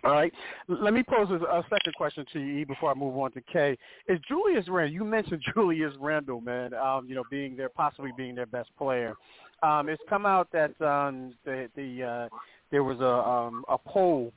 All 0.04 0.12
right. 0.12 0.32
Let 0.68 0.94
me 0.94 1.02
pose 1.02 1.28
a, 1.30 1.62
second 1.68 1.94
question 1.96 2.24
to 2.32 2.40
you 2.40 2.64
before 2.64 2.90
I 2.90 2.94
move 2.94 3.16
on 3.18 3.32
to 3.32 3.42
Kay. 3.52 3.76
Is 4.08 4.18
Julius 4.26 4.66
Randle? 4.68 4.94
You 4.94 5.04
mentioned 5.04 5.42
Julius 5.54 5.92
Randle, 6.00 6.40
man. 6.40 6.72
Um, 6.74 7.06
you 7.06 7.14
know, 7.14 7.24
being 7.30 7.56
their 7.56 7.68
possibly 7.68 8.10
being 8.16 8.34
their 8.34 8.46
best 8.46 8.70
player. 8.78 9.14
Um, 9.62 9.88
it's 9.88 10.02
come 10.08 10.26
out 10.26 10.48
that 10.52 10.70
um, 10.80 11.34
the 11.44 11.68
the 11.76 12.02
uh, 12.02 12.28
there 12.70 12.82
was 12.82 13.00
a 13.00 13.28
um, 13.28 13.64
a 13.68 13.78
poll 13.78 14.32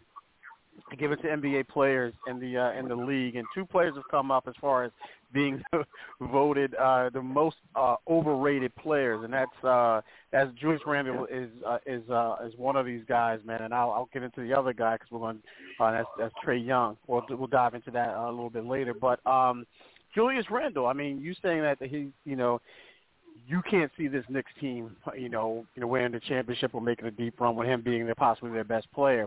given 0.97 1.17
to 1.19 1.27
NBA 1.27 1.67
players 1.69 2.13
in 2.27 2.39
the 2.39 2.57
uh, 2.57 2.71
in 2.73 2.87
the 2.87 2.95
league, 2.95 3.35
and 3.35 3.45
two 3.53 3.65
players 3.65 3.95
have 3.95 4.07
come 4.09 4.31
up 4.31 4.45
as 4.47 4.53
far 4.61 4.83
as 4.83 4.91
being 5.33 5.61
voted 6.21 6.75
uh, 6.75 7.09
the 7.09 7.21
most 7.21 7.57
uh, 7.75 7.95
overrated 8.07 8.75
players, 8.75 9.23
and 9.23 9.33
that's 9.33 9.63
uh, 9.63 10.01
that's 10.31 10.51
Julius 10.59 10.81
Randle 10.85 11.27
is 11.29 11.49
uh, 11.65 11.77
is 11.85 12.07
uh, 12.09 12.35
is 12.45 12.53
one 12.57 12.75
of 12.75 12.85
these 12.85 13.03
guys, 13.07 13.39
man. 13.45 13.61
And 13.61 13.73
I'll, 13.73 13.91
I'll 13.91 14.09
get 14.13 14.23
into 14.23 14.41
the 14.41 14.57
other 14.57 14.73
guy 14.73 14.95
because 14.95 15.11
we're 15.11 15.19
going 15.19 15.41
uh, 15.79 15.91
that's 15.91 16.07
that's 16.17 16.33
Trae 16.45 16.65
Young. 16.65 16.97
We'll 17.07 17.25
we'll 17.29 17.47
dive 17.47 17.73
into 17.73 17.91
that 17.91 18.09
uh, 18.09 18.29
a 18.29 18.31
little 18.31 18.49
bit 18.49 18.65
later, 18.65 18.93
but 18.93 19.25
um, 19.25 19.65
Julius 20.13 20.45
Randle. 20.49 20.87
I 20.87 20.93
mean, 20.93 21.19
you 21.19 21.33
saying 21.41 21.61
that 21.61 21.77
he, 21.81 22.09
you 22.25 22.35
know. 22.35 22.61
You 23.49 23.61
can't 23.69 23.91
see 23.97 24.09
this 24.09 24.25
Knicks 24.27 24.51
team, 24.59 24.97
you 25.17 25.29
know, 25.29 25.65
you 25.73 25.79
know, 25.79 25.87
winning 25.87 26.11
the 26.11 26.19
championship 26.19 26.71
or 26.73 26.81
making 26.81 27.05
a 27.05 27.11
deep 27.11 27.39
run 27.39 27.55
with 27.55 27.65
him 27.65 27.81
being 27.81 28.03
their 28.03 28.15
possibly 28.15 28.51
their 28.51 28.65
best 28.65 28.91
player. 28.91 29.25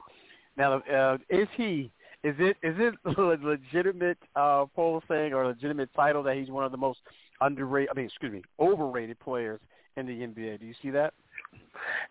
Now, 0.59 0.75
uh, 0.81 1.17
is 1.31 1.49
he 1.57 1.91
is 2.23 2.35
it 2.39 2.57
is 2.63 2.77
it 2.79 2.95
a 3.19 3.23
legitimate 3.45 4.19
uh, 4.37 4.67
poll 4.75 5.03
saying 5.09 5.33
or 5.33 5.45
a 5.45 5.49
legitimate 5.49 5.91
title 5.95 6.23
that 6.25 6.37
he's 6.37 6.51
one 6.51 6.65
of 6.65 6.73
the 6.73 6.79
most 6.79 7.01
underrated? 7.41 7.91
I 7.91 7.97
mean, 7.97 8.07
excuse 8.07 8.33
me, 8.33 8.43
overrated 8.59 9.19
players 9.21 9.61
in 9.97 10.07
the 10.07 10.13
NBA. 10.13 10.61
Do 10.61 10.67
you 10.67 10.75
see 10.83 10.91
that? 10.91 11.15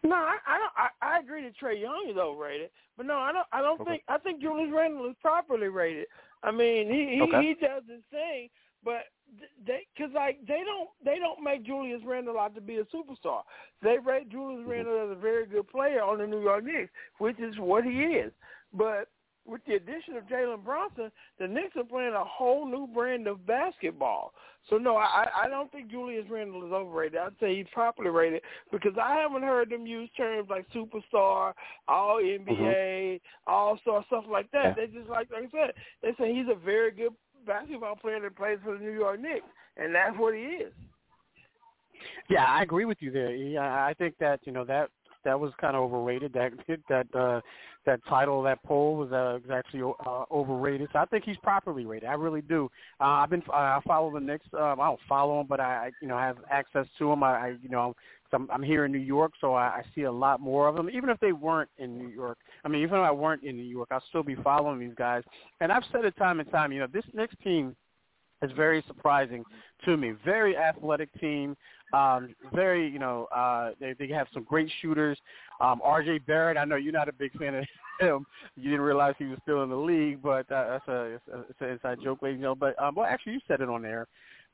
No, 0.03 0.15
I 0.15 0.37
I, 0.47 0.57
don't, 0.57 0.71
I, 0.75 1.15
I 1.15 1.19
agree 1.19 1.43
that 1.43 1.53
Trae 1.61 1.79
Young 1.79 2.07
is 2.09 2.17
overrated, 2.17 2.69
but 2.97 3.05
no, 3.05 3.17
I 3.17 3.31
don't. 3.31 3.47
I 3.51 3.61
don't 3.61 3.79
okay. 3.81 3.91
think. 3.91 4.03
I 4.07 4.17
think 4.17 4.41
Julius 4.41 4.71
Randle 4.73 5.09
is 5.09 5.15
properly 5.21 5.67
rated. 5.67 6.07
I 6.43 6.51
mean, 6.51 6.89
he 6.89 7.15
he, 7.15 7.21
okay. 7.21 7.47
he 7.47 7.53
does 7.53 7.83
his 7.87 8.03
thing, 8.09 8.49
but 8.83 9.03
they 9.65 9.85
because 9.95 10.13
like 10.13 10.39
they 10.47 10.61
don't 10.65 10.89
they 11.03 11.19
don't 11.19 11.43
make 11.43 11.65
Julius 11.65 12.01
Randle 12.05 12.39
out 12.39 12.55
to 12.55 12.61
be 12.61 12.77
a 12.77 12.83
superstar. 12.85 13.41
They 13.81 13.97
rate 14.03 14.29
Julius 14.29 14.61
mm-hmm. 14.61 14.69
Randle 14.69 15.11
as 15.11 15.17
a 15.17 15.19
very 15.19 15.45
good 15.45 15.67
player 15.67 16.01
on 16.01 16.17
the 16.17 16.27
New 16.27 16.41
York 16.41 16.63
Knicks, 16.63 16.91
which 17.19 17.39
is 17.39 17.57
what 17.59 17.83
he 17.83 18.01
is. 18.01 18.31
But 18.73 19.07
with 19.49 19.61
the 19.65 19.75
addition 19.75 20.15
of 20.15 20.23
Jalen 20.25 20.63
Brunson, 20.63 21.11
the 21.39 21.47
Knicks 21.47 21.75
are 21.75 21.83
playing 21.83 22.13
a 22.13 22.23
whole 22.23 22.65
new 22.65 22.87
brand 22.87 23.27
of 23.27 23.45
basketball. 23.45 24.33
So 24.69 24.77
no, 24.77 24.97
I 24.97 25.27
I 25.43 25.47
don't 25.47 25.71
think 25.71 25.89
Julius 25.89 26.25
Randle 26.29 26.65
is 26.65 26.71
overrated. 26.71 27.17
I'd 27.17 27.39
say 27.39 27.55
he's 27.55 27.65
properly 27.73 28.09
rated 28.09 28.41
because 28.71 28.93
I 29.01 29.15
haven't 29.15 29.43
heard 29.43 29.69
them 29.69 29.87
use 29.87 30.09
terms 30.15 30.49
like 30.49 30.67
superstar, 30.69 31.53
all 31.87 32.17
NBA, 32.21 32.47
mm-hmm. 32.47 33.51
all 33.51 33.77
star 33.81 34.03
stuff 34.07 34.25
like 34.29 34.51
that. 34.51 34.75
Yeah. 34.77 34.85
They 34.85 34.93
just 34.93 35.09
like 35.09 35.29
like 35.31 35.49
I 35.53 35.67
said, 35.67 35.73
they 36.03 36.11
say 36.19 36.33
he's 36.33 36.47
a 36.51 36.59
very 36.63 36.91
good 36.91 37.13
basketball 37.47 37.95
player 37.95 38.19
that 38.21 38.35
plays 38.35 38.59
for 38.63 38.77
the 38.77 38.83
New 38.83 38.91
York 38.91 39.19
Knicks, 39.19 39.45
and 39.77 39.95
that's 39.95 40.17
what 40.17 40.35
he 40.35 40.41
is. 40.41 40.73
Yeah, 42.29 42.45
I 42.45 42.61
agree 42.61 42.85
with 42.85 42.97
you 43.01 43.11
there. 43.11 43.33
Yeah, 43.33 43.61
I 43.61 43.93
think 43.97 44.15
that 44.19 44.41
you 44.43 44.51
know 44.51 44.65
that 44.65 44.89
that 45.25 45.39
was 45.39 45.51
kind 45.59 45.75
of 45.75 45.83
overrated. 45.83 46.33
That 46.33 46.51
that 46.87 47.07
uh, 47.15 47.41
that 47.85 47.99
title, 48.07 48.39
of 48.39 48.43
that 48.45 48.61
poll 48.63 48.95
was, 48.95 49.11
uh, 49.11 49.39
actually 49.51 49.81
uh, 50.05 50.23
overrated. 50.31 50.89
So 50.93 50.99
I 50.99 51.05
think 51.05 51.23
he's 51.23 51.37
properly 51.37 51.85
rated. 51.85 52.09
I 52.09 52.13
really 52.13 52.41
do. 52.41 52.69
Uh, 52.99 53.05
I've 53.05 53.29
been 53.29 53.43
I 53.53 53.79
follow 53.87 54.13
the 54.13 54.19
Knicks. 54.19 54.45
Um, 54.53 54.79
I 54.79 54.87
don't 54.87 54.99
follow 55.07 55.41
him, 55.41 55.47
but 55.47 55.59
I 55.59 55.91
you 56.01 56.07
know 56.07 56.17
have 56.17 56.37
access 56.51 56.85
to 56.99 57.11
him. 57.11 57.23
I, 57.23 57.37
I 57.37 57.47
you 57.61 57.69
know 57.69 57.95
I'm, 58.33 58.49
I'm 58.51 58.63
here 58.63 58.85
in 58.85 58.91
New 58.91 58.99
York, 58.99 59.33
so 59.41 59.53
I, 59.53 59.65
I 59.65 59.83
see 59.95 60.03
a 60.03 60.11
lot 60.11 60.39
more 60.39 60.67
of 60.67 60.75
them. 60.75 60.89
Even 60.89 61.09
if 61.09 61.19
they 61.19 61.31
weren't 61.31 61.69
in 61.77 61.97
New 61.97 62.09
York, 62.09 62.37
I 62.63 62.67
mean, 62.67 62.81
even 62.81 62.99
if 62.99 63.03
I 63.03 63.11
weren't 63.11 63.43
in 63.43 63.55
New 63.55 63.63
York, 63.63 63.89
I'll 63.91 64.03
still 64.09 64.23
be 64.23 64.35
following 64.35 64.79
these 64.79 64.95
guys. 64.95 65.23
And 65.61 65.71
I've 65.71 65.83
said 65.91 66.05
it 66.05 66.15
time 66.17 66.39
and 66.39 66.51
time. 66.51 66.71
You 66.71 66.79
know, 66.79 66.87
this 66.91 67.05
Knicks 67.13 67.35
team 67.43 67.75
is 68.41 68.51
very 68.55 68.83
surprising 68.87 69.43
to 69.85 69.97
me. 69.97 70.13
Very 70.23 70.55
athletic 70.55 71.09
team. 71.19 71.55
Um, 71.93 72.35
very, 72.53 72.87
you 72.87 72.99
know, 72.99 73.27
uh, 73.35 73.71
they 73.79 73.93
they 73.93 74.07
have 74.09 74.27
some 74.33 74.43
great 74.43 74.71
shooters. 74.81 75.17
Um, 75.59 75.81
R.J. 75.83 76.19
Barrett, 76.19 76.57
I 76.57 76.65
know 76.65 76.75
you're 76.75 76.93
not 76.93 77.09
a 77.09 77.13
big 77.13 77.37
fan 77.37 77.55
of 77.55 77.65
him. 77.99 78.25
You 78.55 78.63
didn't 78.69 78.81
realize 78.81 79.15
he 79.17 79.25
was 79.25 79.39
still 79.43 79.63
in 79.63 79.69
the 79.69 79.75
league, 79.75 80.21
but 80.21 80.51
uh, 80.51 80.69
that's 80.71 80.87
a 80.87 81.01
it's, 81.15 81.23
a 81.33 81.39
it's 81.49 81.61
an 81.61 81.69
inside 81.69 81.99
joke, 82.03 82.21
ladies 82.21 82.35
and 82.35 82.43
gentlemen. 82.43 82.73
But 82.77 82.83
um, 82.83 82.95
well, 82.95 83.05
actually, 83.05 83.33
you 83.33 83.41
said 83.47 83.61
it 83.61 83.69
on 83.69 83.81
there. 83.81 84.07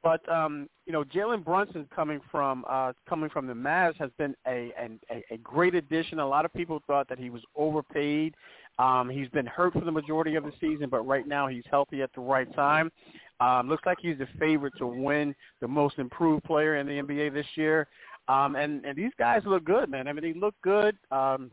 But 0.04 0.28
um, 0.30 0.70
you 0.86 0.94
know, 0.94 1.04
Jalen 1.04 1.44
Brunson 1.44 1.88
coming 1.94 2.22
from 2.32 2.64
uh, 2.70 2.94
coming 3.10 3.30
from 3.30 3.48
the 3.48 3.54
Mavs 3.54 3.98
has 3.98 4.12
been 4.18 4.36
a, 4.48 4.72
a 5.10 5.24
a 5.34 5.38
great 5.38 5.74
addition. 5.74 6.20
A 6.20 6.28
lot 6.28 6.46
of 6.46 6.54
people 6.54 6.82
thought 6.86 7.10
that 7.10 7.18
he 7.18 7.30
was 7.30 7.42
overpaid. 7.56 8.36
Um, 8.78 9.10
he's 9.10 9.30
been 9.30 9.46
hurt 9.46 9.74
for 9.74 9.82
the 9.82 9.92
majority 9.92 10.36
of 10.36 10.44
the 10.44 10.52
season, 10.62 10.90
but 10.90 11.08
right 11.08 11.28
now 11.28 11.48
he's 11.48 11.64
healthy 11.72 12.02
at 12.02 12.12
the 12.14 12.22
right 12.22 12.54
time. 12.56 12.92
Um, 13.40 13.68
looks 13.68 13.86
like 13.86 13.98
he's 14.02 14.18
the 14.18 14.28
favorite 14.40 14.74
to 14.78 14.88
win 14.88 15.36
the 15.62 15.68
most 15.68 16.00
improved 16.00 16.44
player 16.46 16.78
in 16.78 16.88
the 16.88 16.94
NBA 16.94 17.34
this 17.34 17.46
year. 17.56 17.88
Um, 18.28 18.56
and, 18.56 18.86
and 18.86 18.98
these 18.98 19.12
guys 19.20 19.42
look 19.46 19.66
good, 19.66 19.90
man. 19.90 20.08
I 20.08 20.14
mean, 20.14 20.24
they 20.24 20.40
look 20.40 20.56
good. 20.64 20.98
Um, 21.12 21.52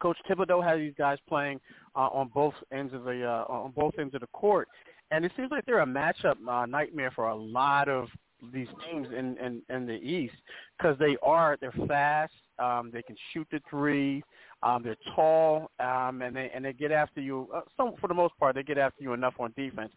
Coach 0.00 0.18
Thibodeau 0.28 0.62
has 0.64 0.78
these 0.78 0.94
guys 0.98 1.18
playing 1.28 1.60
uh, 1.94 2.08
on 2.08 2.28
both 2.34 2.54
ends 2.72 2.92
of 2.92 3.04
the 3.04 3.24
uh, 3.24 3.44
on 3.48 3.70
both 3.70 3.94
ends 4.00 4.14
of 4.14 4.20
the 4.20 4.26
court, 4.28 4.68
and 5.12 5.24
it 5.24 5.30
seems 5.36 5.52
like 5.52 5.64
they're 5.64 5.80
a 5.80 5.86
matchup 5.86 6.36
uh, 6.48 6.66
nightmare 6.66 7.12
for 7.14 7.28
a 7.28 7.34
lot 7.34 7.88
of 7.88 8.08
these 8.52 8.66
teams 8.84 9.06
in 9.16 9.36
in, 9.38 9.62
in 9.68 9.86
the 9.86 9.94
East 9.94 10.34
because 10.76 10.98
they 10.98 11.16
are 11.22 11.56
they're 11.60 11.72
fast, 11.86 12.32
um, 12.58 12.90
they 12.92 13.02
can 13.02 13.14
shoot 13.32 13.46
the 13.52 13.60
three, 13.70 14.24
um, 14.64 14.82
they're 14.82 14.96
tall, 15.14 15.70
um, 15.78 16.20
and 16.22 16.34
they 16.34 16.50
and 16.52 16.64
they 16.64 16.72
get 16.72 16.90
after 16.90 17.20
you. 17.20 17.48
Uh, 17.54 17.60
some 17.76 17.94
for 18.00 18.08
the 18.08 18.14
most 18.14 18.36
part, 18.38 18.56
they 18.56 18.64
get 18.64 18.78
after 18.78 19.04
you 19.04 19.12
enough 19.12 19.34
on 19.38 19.52
defense. 19.56 19.92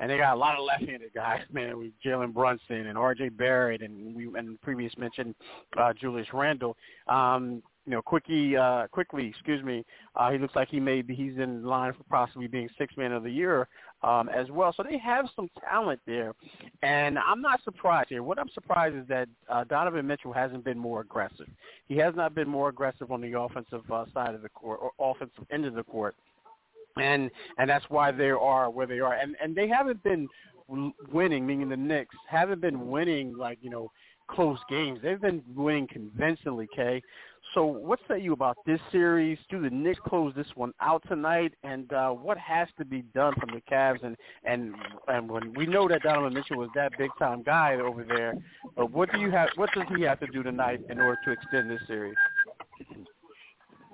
And 0.00 0.10
they 0.10 0.18
got 0.18 0.34
a 0.34 0.36
lot 0.36 0.58
of 0.58 0.64
left-handed 0.64 1.12
guys, 1.14 1.42
man, 1.52 1.78
with 1.78 1.92
Jalen 2.04 2.34
Brunson 2.34 2.86
and 2.86 2.98
R.J. 2.98 3.30
Barrett, 3.30 3.82
and 3.82 4.14
we 4.14 4.26
and 4.36 4.60
previous 4.60 4.96
mentioned 4.96 5.34
uh, 5.76 5.92
Julius 5.92 6.28
Randle. 6.32 6.76
Um, 7.08 7.62
you 7.86 7.92
know, 7.92 8.02
quickly, 8.02 8.56
uh, 8.56 8.86
quickly, 8.90 9.26
excuse 9.26 9.62
me, 9.62 9.84
uh, 10.16 10.30
he 10.30 10.38
looks 10.38 10.56
like 10.56 10.68
he 10.68 10.80
may 10.80 11.02
be, 11.02 11.14
he's 11.14 11.36
in 11.36 11.64
line 11.64 11.92
for 11.92 12.02
possibly 12.04 12.46
being 12.46 12.68
six 12.78 12.96
man 12.96 13.12
of 13.12 13.22
the 13.22 13.30
year 13.30 13.68
um, 14.02 14.30
as 14.30 14.50
well. 14.50 14.72
So 14.74 14.82
they 14.82 14.96
have 14.98 15.26
some 15.36 15.50
talent 15.68 16.00
there, 16.06 16.32
and 16.82 17.18
I'm 17.18 17.42
not 17.42 17.62
surprised 17.62 18.08
here. 18.08 18.22
What 18.22 18.38
I'm 18.38 18.48
surprised 18.54 18.96
is 18.96 19.06
that 19.08 19.28
uh, 19.50 19.64
Donovan 19.64 20.06
Mitchell 20.06 20.32
hasn't 20.32 20.64
been 20.64 20.78
more 20.78 21.02
aggressive. 21.02 21.46
He 21.86 21.96
has 21.98 22.14
not 22.16 22.34
been 22.34 22.48
more 22.48 22.70
aggressive 22.70 23.12
on 23.12 23.20
the 23.20 23.38
offensive 23.38 23.82
uh, 23.92 24.06
side 24.14 24.34
of 24.34 24.40
the 24.40 24.48
court 24.48 24.80
or 24.80 24.92
offensive 24.98 25.44
end 25.52 25.66
of 25.66 25.74
the 25.74 25.84
court, 25.84 26.14
and 27.00 27.30
and 27.58 27.68
that's 27.68 27.84
why 27.88 28.12
they 28.12 28.30
are 28.30 28.70
where 28.70 28.86
they 28.86 29.00
are. 29.00 29.14
And 29.14 29.36
and 29.42 29.54
they 29.54 29.68
haven't 29.68 30.02
been 30.02 30.28
winning, 31.12 31.46
meaning 31.46 31.68
the 31.68 31.76
Knicks 31.76 32.16
haven't 32.28 32.60
been 32.60 32.88
winning 32.88 33.36
like 33.36 33.58
you 33.60 33.70
know 33.70 33.90
close 34.28 34.58
games. 34.70 35.00
They've 35.02 35.20
been 35.20 35.42
winning 35.54 35.86
convincingly, 35.86 36.68
Kay. 36.74 37.02
So 37.52 37.64
what 37.64 38.00
say 38.08 38.20
you 38.20 38.32
about 38.32 38.56
this 38.66 38.80
series? 38.90 39.38
Do 39.50 39.60
the 39.60 39.70
Knicks 39.70 40.00
close 40.06 40.32
this 40.34 40.46
one 40.54 40.72
out 40.80 41.02
tonight? 41.06 41.52
And 41.62 41.92
uh, 41.92 42.10
what 42.10 42.38
has 42.38 42.68
to 42.78 42.84
be 42.84 43.02
done 43.14 43.34
from 43.38 43.50
the 43.52 43.60
Cavs? 43.70 44.02
And 44.02 44.16
and 44.44 44.74
and 45.08 45.30
when 45.30 45.52
we 45.54 45.66
know 45.66 45.86
that 45.88 46.02
Donovan 46.02 46.34
Mitchell 46.34 46.58
was 46.58 46.70
that 46.74 46.92
big 46.98 47.10
time 47.18 47.42
guy 47.42 47.74
over 47.74 48.02
there, 48.02 48.34
but 48.76 48.90
what 48.90 49.12
do 49.12 49.20
you 49.20 49.30
have? 49.30 49.50
What 49.56 49.70
does 49.74 49.84
he 49.96 50.02
have 50.04 50.20
to 50.20 50.26
do 50.26 50.42
tonight 50.42 50.80
in 50.88 51.00
order 51.00 51.18
to 51.24 51.30
extend 51.32 51.70
this 51.70 51.80
series? 51.86 52.16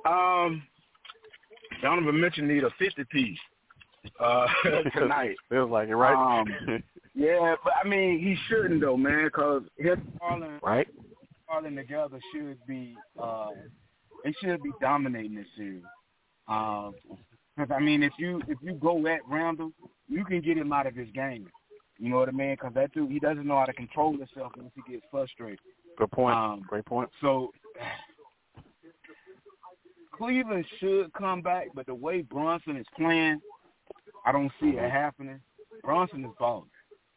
Um, 0.06 0.62
Donovan 1.82 2.20
Mitchell 2.20 2.44
need 2.44 2.64
a 2.64 2.70
fifty 2.78 3.04
piece 3.10 3.38
uh, 4.20 4.46
tonight. 4.94 5.36
Feels 5.48 5.70
like 5.70 5.88
it, 5.88 5.96
right? 5.96 6.40
Um, 6.40 6.82
yeah, 7.14 7.54
but 7.62 7.72
I 7.82 7.88
mean 7.88 8.18
he 8.18 8.36
shouldn't 8.48 8.80
though, 8.80 8.96
man, 8.96 9.24
because 9.24 9.62
him 9.76 10.12
falling 10.18 10.58
right 10.62 10.88
falling 11.46 11.76
together 11.76 12.18
should 12.32 12.58
be 12.66 12.96
uh, 13.20 13.48
they 14.24 14.32
should 14.42 14.62
be 14.62 14.70
dominating 14.80 15.34
this 15.34 15.46
series. 15.56 15.82
Because 16.46 17.70
uh, 17.70 17.74
I 17.74 17.80
mean, 17.80 18.02
if 18.02 18.12
you 18.18 18.40
if 18.48 18.58
you 18.62 18.74
go 18.74 19.06
at 19.06 19.20
Randle, 19.28 19.72
you 20.08 20.24
can 20.24 20.40
get 20.40 20.58
him 20.58 20.72
out 20.72 20.86
of 20.86 20.94
his 20.94 21.08
game. 21.14 21.48
You 21.98 22.10
know 22.10 22.18
what 22.18 22.28
I 22.28 22.32
mean? 22.32 22.54
Because 22.54 22.72
that 22.74 22.92
dude, 22.92 23.10
he 23.10 23.18
doesn't 23.18 23.46
know 23.46 23.58
how 23.58 23.66
to 23.66 23.72
control 23.72 24.12
himself 24.12 24.52
once 24.56 24.72
he 24.74 24.92
gets 24.92 25.04
frustrated. 25.10 25.58
Good 25.98 26.10
point. 26.10 26.36
Um, 26.36 26.62
Great 26.66 26.86
point. 26.86 27.10
So 27.20 27.50
Cleveland 30.20 30.66
should 30.78 31.10
come 31.14 31.40
back, 31.40 31.68
but 31.74 31.86
the 31.86 31.94
way 31.94 32.20
Brunson 32.20 32.76
is 32.76 32.86
playing, 32.94 33.40
I 34.26 34.32
don't 34.32 34.52
see 34.60 34.68
it 34.68 34.90
happening. 34.90 35.40
Brunson 35.82 36.26
is 36.26 36.30
balling. 36.38 36.68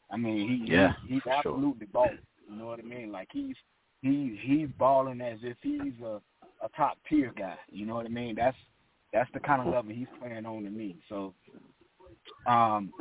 I 0.09 0.15
mean, 0.15 0.47
he 0.65 0.71
yeah, 0.71 0.93
he, 1.05 1.15
he's 1.15 1.27
absolutely 1.29 1.87
sure. 1.87 1.91
balling. 1.91 2.19
You 2.49 2.55
know 2.55 2.67
what 2.67 2.79
I 2.79 2.83
mean? 2.83 3.11
Like 3.11 3.27
he's 3.33 3.57
he 4.01 4.39
he's 4.41 4.69
balling 4.79 5.19
as 5.19 5.39
if 5.43 5.57
he's 5.61 6.01
a 6.01 6.21
a 6.63 6.69
top 6.77 6.97
tier 7.09 7.33
guy. 7.37 7.57
You 7.69 7.85
know 7.85 7.95
what 7.95 8.05
I 8.05 8.09
mean? 8.09 8.35
That's 8.35 8.55
that's 9.11 9.29
the 9.33 9.41
kind 9.41 9.61
of 9.61 9.67
level 9.67 9.91
he's 9.93 10.07
playing 10.21 10.45
on 10.45 10.63
to 10.63 10.69
me. 10.69 10.95
So, 11.09 11.33
um, 12.47 12.93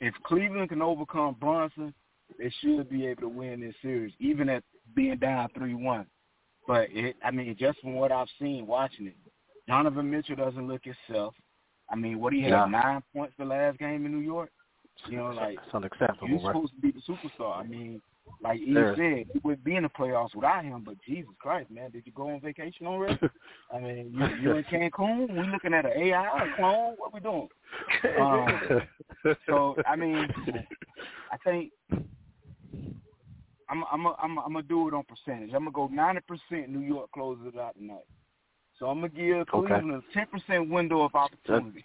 if 0.00 0.14
Cleveland 0.22 0.68
can 0.68 0.80
overcome 0.80 1.36
Brunson, 1.40 1.92
they 2.38 2.52
should 2.60 2.88
be 2.88 3.04
able 3.08 3.22
to 3.22 3.28
win 3.28 3.62
this 3.62 3.74
series, 3.82 4.12
even 4.20 4.48
at 4.48 4.62
being 4.94 5.18
down 5.18 5.48
three 5.56 5.74
one. 5.74 6.06
But 6.68 6.88
it, 6.92 7.16
I 7.24 7.32
mean, 7.32 7.56
just 7.58 7.80
from 7.80 7.94
what 7.94 8.12
I've 8.12 8.28
seen 8.40 8.64
watching 8.64 9.08
it, 9.08 9.16
Donovan 9.70 10.10
Mitchell 10.10 10.36
doesn't 10.36 10.66
look 10.66 10.82
himself. 10.84 11.34
I 11.88 11.96
mean, 11.96 12.18
what 12.18 12.32
he 12.32 12.42
had 12.42 12.50
yeah. 12.50 12.64
nine 12.66 13.02
points 13.14 13.34
the 13.38 13.44
last 13.44 13.78
game 13.78 14.04
in 14.04 14.12
New 14.12 14.18
York. 14.18 14.50
You 15.06 15.16
know, 15.16 15.26
like 15.26 15.58
it's 15.64 15.74
unacceptable. 15.74 16.28
You're 16.28 16.38
right? 16.38 16.54
supposed 16.54 16.74
to 16.74 16.80
be 16.80 16.90
the 16.90 17.00
superstar. 17.00 17.58
I 17.58 17.62
mean, 17.62 18.02
like 18.42 18.60
he 18.60 18.74
There. 18.74 18.94
said, 18.96 19.26
he 19.32 19.40
would 19.44 19.64
be 19.64 19.76
in 19.76 19.84
the 19.84 19.88
playoffs 19.88 20.34
without 20.34 20.64
him. 20.64 20.82
But 20.84 20.96
Jesus 21.06 21.30
Christ, 21.38 21.70
man, 21.70 21.90
did 21.90 22.04
you 22.04 22.12
go 22.12 22.28
on 22.28 22.40
vacation 22.40 22.86
already? 22.86 23.18
I 23.74 23.78
mean, 23.78 24.12
you, 24.12 24.26
you 24.42 24.56
in 24.56 24.64
Cancun? 24.64 25.30
We 25.30 25.50
looking 25.50 25.72
at 25.72 25.86
an 25.86 25.92
AI 25.96 26.24
a 26.24 26.56
clone? 26.56 26.96
What 26.98 27.14
we 27.14 27.20
doing? 27.20 27.48
Um, 28.20 29.36
so 29.46 29.76
I 29.86 29.94
mean, 29.96 30.28
I 31.32 31.36
think 31.44 31.70
I'm 33.68 33.84
I'm 33.92 34.06
a, 34.06 34.16
I'm 34.22 34.38
a, 34.38 34.40
I'm 34.40 34.52
gonna 34.52 34.62
do 34.62 34.88
it 34.88 34.94
on 34.94 35.04
percentage. 35.04 35.50
I'm 35.54 35.64
gonna 35.64 35.70
go 35.70 35.86
ninety 35.86 36.20
percent. 36.26 36.68
New 36.68 36.80
York 36.80 37.10
closes 37.12 37.46
it 37.46 37.58
out 37.58 37.76
tonight. 37.76 38.04
So 38.80 38.86
I'm 38.86 39.00
gonna 39.00 39.10
give 39.10 39.46
Cleveland 39.46 39.92
a 39.92 40.02
ten 40.12 40.26
percent 40.26 40.68
window 40.68 41.02
of 41.02 41.14
opportunity. 41.14 41.84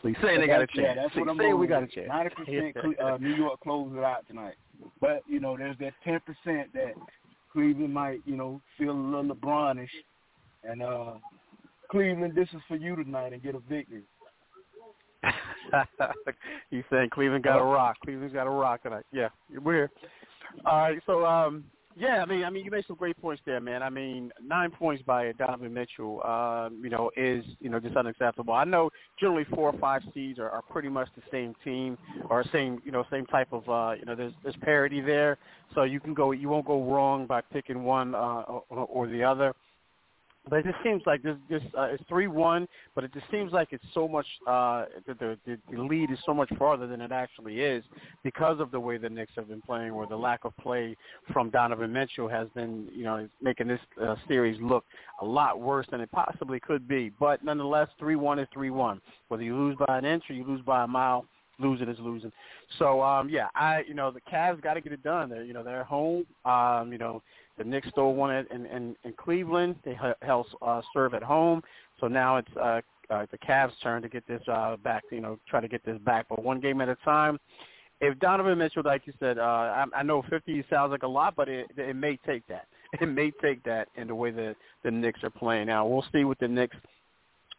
So 0.00 0.08
you 0.08 0.16
saying 0.22 0.40
they 0.40 0.46
got 0.46 0.62
a 0.62 0.66
chance. 0.66 0.78
Yeah, 0.78 0.94
that's 0.94 1.14
what 1.14 1.28
I'm 1.28 1.38
saying 1.38 1.58
we 1.58 1.66
got 1.66 1.82
a 1.82 1.86
chance? 1.86 2.08
Ninety 2.08 2.34
percent 2.34 3.00
uh, 3.00 3.18
New 3.18 3.34
York 3.34 3.60
closes 3.60 3.96
it 3.98 4.02
out 4.02 4.26
tonight. 4.26 4.54
But 5.00 5.22
you 5.26 5.40
know, 5.40 5.56
there's 5.56 5.76
that 5.78 5.92
ten 6.04 6.20
percent 6.20 6.72
that 6.74 6.94
Cleveland 7.52 7.92
might, 7.92 8.20
you 8.24 8.34
know, 8.34 8.60
feel 8.78 8.92
a 8.92 8.92
little 8.92 9.34
LeBronish, 9.34 9.90
and 10.64 10.82
uh 10.82 11.12
Cleveland, 11.90 12.34
this 12.34 12.48
is 12.54 12.62
for 12.66 12.76
you 12.76 12.96
tonight, 12.96 13.34
and 13.34 13.42
get 13.42 13.54
a 13.54 13.58
victory. 13.58 14.04
you 16.70 16.82
saying 16.90 17.10
Cleveland 17.12 17.44
got 17.44 17.60
a 17.60 17.64
rock. 17.64 17.96
Cleveland's 18.02 18.32
got 18.32 18.46
a 18.46 18.50
rock 18.50 18.82
tonight. 18.82 19.04
Yeah, 19.12 19.28
we're 19.62 19.74
here. 19.74 19.90
All 20.64 20.78
right, 20.78 20.98
so 21.04 21.26
um, 21.26 21.64
yeah, 21.96 22.22
I 22.22 22.26
mean, 22.26 22.44
I 22.44 22.50
mean, 22.50 22.64
you 22.64 22.70
made 22.70 22.84
some 22.86 22.96
great 22.96 23.16
points 23.20 23.42
there, 23.44 23.60
man. 23.60 23.82
I 23.82 23.90
mean, 23.90 24.30
nine 24.44 24.70
points 24.70 25.02
by 25.06 25.32
Donovan 25.32 25.72
Mitchell, 25.72 26.22
um, 26.24 26.80
you 26.82 26.90
know, 26.90 27.10
is 27.16 27.44
you 27.60 27.68
know 27.68 27.80
just 27.80 27.96
unacceptable. 27.96 28.54
I 28.54 28.64
know 28.64 28.90
generally 29.18 29.44
four 29.54 29.70
or 29.70 29.78
five 29.78 30.02
seeds 30.14 30.38
are, 30.38 30.50
are 30.50 30.62
pretty 30.62 30.88
much 30.88 31.08
the 31.16 31.22
same 31.30 31.54
team 31.64 31.98
or 32.30 32.44
same 32.52 32.80
you 32.84 32.92
know 32.92 33.04
same 33.10 33.26
type 33.26 33.52
of 33.52 33.68
uh, 33.68 33.94
you 33.98 34.04
know 34.04 34.14
there's 34.14 34.32
there's 34.42 34.56
parity 34.62 35.00
there, 35.00 35.38
so 35.74 35.82
you 35.82 36.00
can 36.00 36.14
go 36.14 36.32
you 36.32 36.48
won't 36.48 36.66
go 36.66 36.82
wrong 36.82 37.26
by 37.26 37.40
picking 37.40 37.84
one 37.84 38.14
uh, 38.14 38.42
or, 38.42 38.64
or 38.70 39.06
the 39.08 39.22
other. 39.22 39.54
But 40.48 40.58
it 40.60 40.64
just 40.64 40.78
seems 40.82 41.02
like 41.06 41.22
this, 41.22 41.36
this 41.48 41.62
uh, 41.78 41.82
it's 41.92 42.02
three 42.08 42.26
one, 42.26 42.66
but 42.96 43.04
it 43.04 43.12
just 43.14 43.26
seems 43.30 43.52
like 43.52 43.68
it's 43.70 43.84
so 43.94 44.08
much. 44.08 44.26
Uh, 44.46 44.86
the, 45.06 45.38
the 45.46 45.58
the 45.70 45.80
lead 45.80 46.10
is 46.10 46.18
so 46.26 46.34
much 46.34 46.50
farther 46.58 46.88
than 46.88 47.00
it 47.00 47.12
actually 47.12 47.60
is 47.60 47.84
because 48.24 48.58
of 48.58 48.72
the 48.72 48.80
way 48.80 48.98
the 48.98 49.08
Knicks 49.08 49.32
have 49.36 49.48
been 49.48 49.62
playing, 49.62 49.92
or 49.92 50.04
the 50.06 50.16
lack 50.16 50.44
of 50.44 50.56
play 50.56 50.96
from 51.32 51.50
Donovan 51.50 51.92
Mitchell 51.92 52.28
has 52.28 52.48
been, 52.56 52.88
you 52.92 53.04
know, 53.04 53.28
making 53.40 53.68
this 53.68 53.78
uh, 54.02 54.16
series 54.26 54.60
look 54.60 54.84
a 55.20 55.24
lot 55.24 55.60
worse 55.60 55.86
than 55.92 56.00
it 56.00 56.10
possibly 56.10 56.58
could 56.58 56.88
be. 56.88 57.12
But 57.20 57.44
nonetheless, 57.44 57.88
three 57.98 58.16
one 58.16 58.40
is 58.40 58.48
three 58.52 58.70
one. 58.70 59.00
Whether 59.28 59.44
you 59.44 59.56
lose 59.56 59.76
by 59.86 59.98
an 59.98 60.04
inch 60.04 60.24
or 60.28 60.34
you 60.34 60.44
lose 60.44 60.62
by 60.62 60.82
a 60.82 60.88
mile, 60.88 61.24
losing 61.60 61.88
is 61.88 61.98
losing. 62.00 62.32
So 62.78 63.00
um, 63.00 63.28
yeah, 63.28 63.46
I 63.54 63.84
you 63.86 63.94
know 63.94 64.10
the 64.10 64.20
Cavs 64.22 64.60
got 64.60 64.74
to 64.74 64.80
get 64.80 64.92
it 64.92 65.02
done. 65.04 65.30
They're 65.30 65.44
you 65.44 65.52
know 65.52 65.62
they're 65.62 65.84
home. 65.84 66.26
Um, 66.44 66.90
you 66.92 66.98
know 66.98 67.22
the 67.58 67.64
Knicks 67.64 67.88
stole 67.88 68.14
one 68.14 68.34
in 68.34 68.66
in, 68.66 68.96
in 69.04 69.12
Cleveland. 69.14 69.76
They 69.84 69.98
held 70.22 70.46
uh, 70.62 70.82
serve 70.94 71.14
at 71.14 71.22
home. 71.22 71.62
So 72.00 72.08
now 72.08 72.36
it's 72.38 72.56
uh, 72.56 72.80
uh, 73.10 73.26
the 73.30 73.38
Cavs' 73.38 73.72
turn 73.82 74.02
to 74.02 74.08
get 74.08 74.26
this 74.26 74.42
uh, 74.48 74.76
back. 74.82 75.02
You 75.10 75.20
know, 75.20 75.38
try 75.48 75.60
to 75.60 75.68
get 75.68 75.84
this 75.84 75.98
back, 75.98 76.26
but 76.28 76.42
one 76.42 76.60
game 76.60 76.80
at 76.80 76.88
a 76.88 76.96
time. 76.96 77.38
If 78.00 78.18
Donovan 78.18 78.58
Mitchell, 78.58 78.82
like 78.84 79.06
you 79.06 79.12
said, 79.20 79.38
uh, 79.38 79.42
I, 79.42 79.84
I 79.94 80.02
know 80.02 80.24
50 80.28 80.64
sounds 80.68 80.90
like 80.90 81.04
a 81.04 81.08
lot, 81.08 81.36
but 81.36 81.48
it, 81.48 81.70
it 81.76 81.94
may 81.94 82.18
take 82.26 82.46
that. 82.48 82.66
It 83.00 83.06
may 83.06 83.30
take 83.40 83.62
that 83.64 83.88
in 83.96 84.08
the 84.08 84.14
way 84.14 84.32
that 84.32 84.54
the 84.84 84.90
Knicks 84.90 85.24
are 85.24 85.30
playing 85.30 85.68
now. 85.68 85.86
We'll 85.86 86.04
see 86.12 86.24
what 86.24 86.38
the 86.38 86.48
Knicks 86.48 86.76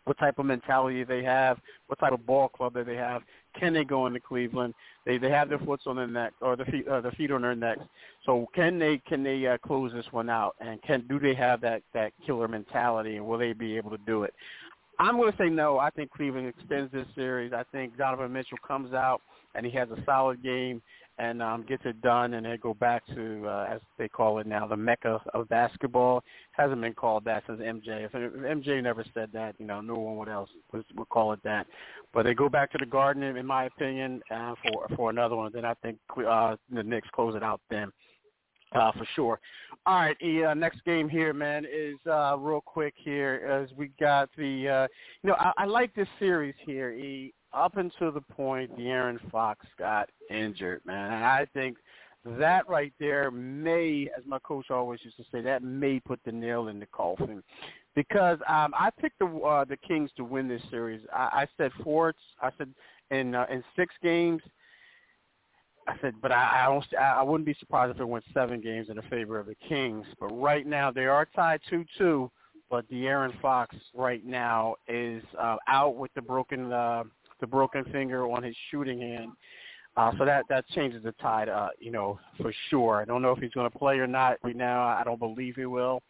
what 0.06 0.18
type 0.18 0.40
of 0.40 0.46
mentality 0.46 1.04
they 1.04 1.24
have, 1.24 1.58
what 1.88 2.00
type 2.00 2.14
of 2.14 2.26
ball 2.26 2.50
club 2.50 2.74
that 2.74 2.86
they 2.86 2.96
have. 2.96 3.22
Can 3.60 3.74
they 3.74 3.84
go 3.84 4.08
into 4.08 4.20
Cleveland? 4.20 4.74
They 5.06 5.18
they 5.18 5.30
have 5.30 5.50
their 5.50 5.60
foots 5.60 5.84
on 5.86 5.96
their 5.96 6.08
neck 6.08 6.34
or 6.42 6.56
the 6.56 6.66
feet 6.66 6.88
uh, 6.88 7.02
their 7.02 7.12
feet 7.12 7.32
on 7.32 7.44
their 7.44 7.56
necks. 7.56 7.84
So 8.26 8.48
can 8.56 8.80
they 8.80 8.98
can 9.08 9.24
they 9.24 9.46
uh, 9.46 9.58
close 9.60 9.92
this 9.94 10.06
one 10.12 10.30
out? 10.30 10.56
And 10.60 10.82
can 10.82 11.06
do 11.08 11.20
they 11.20 11.36
have 11.36 11.62
that 11.62 11.84
that 11.94 12.14
killer 12.26 12.48
mentality? 12.48 13.18
And 13.18 13.26
will 13.26 13.38
they 13.38 13.54
be 13.54 13.78
able 13.78 13.92
to 13.92 14.00
do 14.06 14.24
it? 14.24 14.34
I'm 15.00 15.18
going 15.18 15.32
to 15.32 15.38
say 15.38 15.50
no. 15.50 15.80
I 15.80 15.90
think 15.90 16.12
Cleveland 16.12 16.48
extends 16.48 16.92
this 16.92 17.08
series. 17.16 17.52
I 17.52 17.64
think 17.72 17.98
Donovan 17.98 18.32
Mitchell 18.32 18.60
comes 18.66 18.94
out 18.94 19.22
and 19.56 19.66
he 19.66 19.72
has 19.74 19.90
a 19.90 19.98
solid 20.06 20.42
game, 20.44 20.82
and 21.20 21.42
um, 21.42 21.64
gets 21.68 21.84
it 21.86 22.02
done, 22.02 22.34
and 22.34 22.46
they 22.46 22.58
go 22.58 22.74
back 22.74 23.06
to 23.14 23.48
uh, 23.48 23.68
as 23.70 23.82
they 23.98 24.08
call 24.08 24.40
it 24.40 24.48
now, 24.48 24.68
the 24.68 24.76
mecca 24.76 25.22
of 25.34 25.48
basketball. 25.50 26.24
Hasn't 26.54 26.82
been 26.82 26.94
called 26.94 27.24
that 27.26 27.44
since 27.48 27.60
MJ. 27.60 28.06
If, 28.06 28.12
MJ 28.14 28.82
never 28.82 29.06
said 29.14 29.30
that, 29.34 29.56
you 29.60 29.66
know, 29.66 29.82
no 29.82 29.96
one 29.96 30.18
would 30.18 30.30
else 30.30 30.50
would, 30.72 30.86
would 30.96 31.10
call 31.10 31.34
it 31.34 31.40
that. 31.44 31.68
But 32.14 32.24
they 32.24 32.34
go 32.34 32.50
back 32.50 32.72
to 32.72 32.78
the 32.80 32.86
Garden, 32.86 33.24
in 33.24 33.46
my 33.46 33.66
opinion, 33.66 34.22
uh, 34.32 34.56
for 34.64 34.88
for 34.96 35.10
another 35.10 35.36
one. 35.36 35.52
Then 35.54 35.66
I 35.66 35.76
think 35.76 35.98
uh, 36.18 36.56
the 36.72 36.84
Knicks 36.84 37.08
close 37.14 37.36
it 37.36 37.44
out 37.44 37.62
then. 37.70 37.92
Uh, 38.74 38.92
for 38.94 39.08
sure. 39.16 39.40
All 39.86 39.98
right, 39.98 40.18
the 40.20 40.46
uh, 40.46 40.54
next 40.56 40.84
game 40.84 41.08
here, 41.08 41.32
man, 41.32 41.64
is 41.66 41.96
uh, 42.10 42.36
real 42.40 42.62
quick 42.62 42.96
here 42.98 43.48
as 43.48 43.76
we 43.78 43.92
got 44.00 44.30
the, 44.36 44.68
uh, 44.68 44.88
you 45.22 45.30
know, 45.30 45.36
I, 45.38 45.52
I 45.58 45.66
like 45.66 45.94
this 45.94 46.08
series 46.18 46.56
here. 46.66 46.92
E, 46.92 47.34
up 47.54 47.78
until 47.78 48.12
the 48.12 48.22
point 48.22 48.78
De'Aaron 48.78 49.20
Fox 49.32 49.66
got 49.78 50.10
injured, 50.30 50.82
man. 50.86 51.14
And 51.14 51.24
I 51.24 51.46
think 51.54 51.78
that 52.26 52.68
right 52.70 52.94
there 53.00 53.32
may, 53.32 54.10
as 54.18 54.24
my 54.26 54.40
coach 54.40 54.72
always 54.72 55.00
used 55.04 55.18
to 55.18 55.26
say, 55.32 55.42
that 55.42 55.64
may 55.64 56.00
put 56.00 56.20
the 56.26 56.32
nail 56.32 56.68
in 56.70 56.80
the 56.80 56.86
coffin. 56.88 57.44
Because 57.96 58.40
um, 58.48 58.74
I 58.78 58.90
picked 59.00 59.20
the 59.20 59.28
uh, 59.28 59.66
the 59.66 59.78
Kings 59.78 60.10
to 60.18 60.24
win 60.24 60.48
this 60.48 60.62
series. 60.72 61.02
I, 61.14 61.44
I 61.44 61.48
said 61.58 61.72
four. 61.84 62.16
I 62.42 62.50
said 62.58 62.70
in 63.12 63.36
uh, 63.36 63.46
in 63.52 63.64
six 63.76 63.94
games. 64.02 64.42
I 65.88 65.96
said, 66.02 66.16
but 66.22 66.32
I, 66.32 66.64
I 66.64 66.70
don't. 66.70 66.86
I 67.00 67.22
wouldn't 67.22 67.46
be 67.46 67.56
surprised 67.60 67.94
if 67.94 68.00
it 68.00 68.08
went 68.08 68.24
seven 68.34 68.62
games 68.62 68.90
in 68.90 68.96
the 68.96 69.04
favor 69.04 69.38
of 69.38 69.46
the 69.46 69.56
Kings. 69.68 70.06
But 70.20 70.28
right 70.28 70.66
now 70.66 70.92
they 70.92 71.06
are 71.06 71.28
tied 71.36 71.60
two-two. 71.70 72.32
But 72.70 72.90
De'Aaron 72.90 73.40
Fox 73.40 73.76
right 73.94 74.26
now 74.26 74.76
is 74.88 75.22
uh, 75.40 75.58
out 75.68 75.96
with 75.96 76.12
the 76.16 76.22
broken 76.24 76.72
uh, 76.72 77.04
the 77.44 77.48
broken 77.48 77.84
finger 77.92 78.26
on 78.32 78.42
his 78.42 78.56
shooting 78.72 79.02
hand. 79.02 79.32
Uh, 79.98 80.12
so 80.18 80.24
that 80.24 80.46
that 80.48 80.66
changes 80.70 81.04
the 81.04 81.12
tide, 81.22 81.50
uh, 81.50 81.68
you 81.78 81.92
know, 81.92 82.18
for 82.42 82.54
sure. 82.70 83.02
I 83.02 83.06
don't 83.06 83.22
know 83.22 83.32
if 83.32 83.40
he's 83.40 83.52
going 83.52 83.70
to 83.70 83.78
play 83.78 83.98
or 83.98 84.08
not 84.08 84.38
right 84.44 84.56
now. 84.56 84.82
I 84.82 85.04
don't 85.04 85.20
believe 85.20 85.56
he 85.58 85.66
will. 85.66 86.02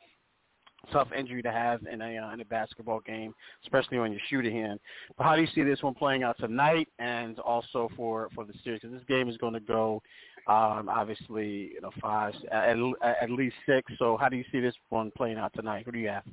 Tough 0.92 1.08
injury 1.18 1.42
to 1.42 1.52
have 1.52 1.80
in 1.92 2.02
a 2.02 2.18
uh, 2.18 2.34
in 2.34 2.42
a 2.42 2.46
basketball 2.46 3.00
game, 3.00 3.34
especially 3.64 3.98
on 3.98 4.12
your 4.12 4.22
shooting 4.30 4.54
hand. 4.54 4.80
But 5.18 5.24
how 5.24 5.36
do 5.36 5.42
you 5.42 5.48
see 5.56 5.64
this 5.64 5.82
one 5.82 5.96
playing 5.96 6.22
out 6.22 6.38
tonight, 6.40 6.88
and 7.00 7.40
also 7.40 7.90
for 7.98 8.30
for 8.36 8.46
the 8.46 8.54
series? 8.64 8.82
Because 8.82 8.96
this 8.96 9.08
game 9.08 9.28
is 9.28 9.38
going 9.38 9.54
to 9.54 9.60
go, 9.60 10.02
um, 10.48 10.88
obviously, 10.88 11.72
you 11.74 11.82
know, 11.82 11.92
five 12.00 12.36
at, 12.52 12.78
at 13.24 13.32
least 13.32 13.56
six. 13.66 13.92
So 13.98 14.18
how 14.18 14.30
do 14.30 14.38
you 14.38 14.46
see 14.52 14.60
this 14.60 14.76
one 14.90 15.12
playing 15.18 15.38
out 15.40 15.52
tonight? 15.56 15.84
Who 15.86 15.92
do 15.94 16.00
you 16.00 16.10
have? 16.10 16.26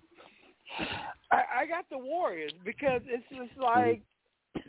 I, 1.33 1.43
I 1.63 1.67
got 1.67 1.87
the 1.91 1.99
Warriors 1.99 2.53
because 2.65 3.01
it's 3.07 3.25
just 3.31 3.59
like 3.59 4.03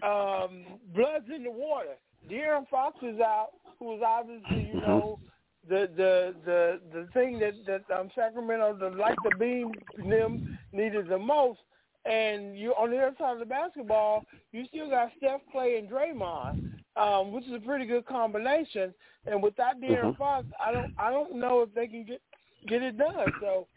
um, 0.03 0.65
blood's 0.95 1.29
in 1.33 1.43
the 1.43 1.51
water. 1.51 1.95
De'Aaron 2.29 2.67
Fox 2.69 2.97
is 3.01 3.19
out, 3.19 3.49
who 3.79 3.85
was 3.85 4.01
obviously, 4.05 4.69
you 4.73 4.79
know, 4.81 5.19
the 5.67 5.89
the 5.95 6.35
the 6.45 6.79
the 6.93 7.07
thing 7.13 7.39
that 7.39 7.53
that 7.65 7.99
um, 7.99 8.09
Sacramento, 8.15 8.77
the 8.79 8.95
like 8.97 9.17
the 9.23 9.35
beam 9.37 9.71
them 9.97 10.57
needed 10.71 11.07
the 11.07 11.17
most. 11.17 11.59
And 12.03 12.57
you 12.57 12.71
on 12.71 12.89
the 12.89 12.97
other 12.97 13.15
side 13.19 13.33
of 13.33 13.39
the 13.39 13.45
basketball, 13.45 14.23
you 14.51 14.65
still 14.65 14.89
got 14.89 15.11
Steph, 15.17 15.41
Clay, 15.51 15.77
and 15.77 15.89
Draymond, 15.89 16.71
um, 16.95 17.31
which 17.31 17.45
is 17.45 17.53
a 17.53 17.59
pretty 17.59 17.85
good 17.85 18.05
combination. 18.07 18.93
And 19.27 19.41
without 19.43 19.79
De'Aaron 19.79 20.05
mm-hmm. 20.05 20.17
Fox, 20.17 20.47
I 20.63 20.71
don't 20.71 20.93
I 20.97 21.11
don't 21.11 21.35
know 21.35 21.61
if 21.61 21.73
they 21.75 21.87
can 21.87 22.05
get 22.05 22.21
get 22.67 22.81
it 22.81 22.97
done. 22.97 23.31
So 23.39 23.67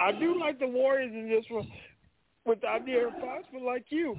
I 0.00 0.12
do 0.12 0.38
like 0.38 0.58
the 0.58 0.66
Warriors 0.66 1.12
in 1.12 1.28
this 1.28 1.44
one 1.48 1.70
without 2.44 2.84
De'Aaron 2.84 3.20
Fox, 3.20 3.44
but 3.52 3.62
like 3.62 3.84
you, 3.90 4.16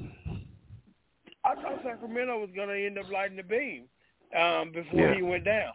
I 1.50 1.56
thought 1.56 1.82
Sacramento 1.84 2.40
was 2.40 2.50
going 2.56 2.70
to 2.70 2.86
end 2.86 3.00
up 3.00 3.10
lighting 3.12 3.38
the 3.38 3.44
beam 3.44 3.86
um, 4.40 4.72
before 4.72 5.10
yeah. 5.10 5.16
he 5.16 5.22
went 5.22 5.46
down. 5.46 5.74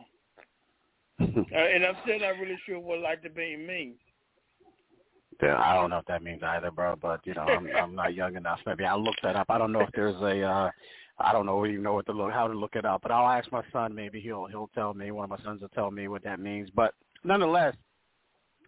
uh, 1.20 1.24
and 1.56 1.84
I'm 1.84 1.96
still 2.04 2.20
not 2.20 2.38
really 2.40 2.58
sure 2.66 2.78
what 2.78 3.00
light 3.00 3.22
the 3.22 3.28
beam 3.28 3.66
means. 3.66 3.96
Yeah, 5.42 5.56
I 5.58 5.74
don't 5.74 5.90
know 5.90 5.96
what 5.96 6.06
that 6.06 6.22
means 6.22 6.42
either, 6.44 6.70
bro. 6.70 6.94
But 7.00 7.20
you 7.24 7.34
know, 7.34 7.42
I'm, 7.42 7.68
I'm 7.76 7.94
not 7.94 8.14
young 8.14 8.36
enough. 8.36 8.60
Maybe 8.66 8.84
I'll 8.84 9.02
look 9.02 9.16
that 9.22 9.36
up. 9.36 9.46
I 9.48 9.58
don't 9.58 9.72
know 9.72 9.80
if 9.80 9.90
there's 9.94 10.20
a. 10.22 10.42
uh 10.42 10.70
I 11.16 11.32
don't 11.32 11.46
know 11.46 11.64
even 11.64 11.82
know 11.82 11.94
what 11.94 12.06
to 12.06 12.12
look 12.12 12.32
how 12.32 12.48
to 12.48 12.54
look 12.54 12.74
it 12.74 12.84
up. 12.84 13.02
But 13.02 13.12
I'll 13.12 13.28
ask 13.28 13.50
my 13.52 13.62
son. 13.72 13.94
Maybe 13.94 14.20
he'll 14.20 14.46
he'll 14.46 14.70
tell 14.74 14.94
me. 14.94 15.10
One 15.10 15.24
of 15.24 15.30
my 15.30 15.44
sons 15.44 15.60
will 15.60 15.68
tell 15.68 15.90
me 15.90 16.08
what 16.08 16.22
that 16.24 16.40
means. 16.40 16.70
But 16.74 16.94
nonetheless, 17.24 17.74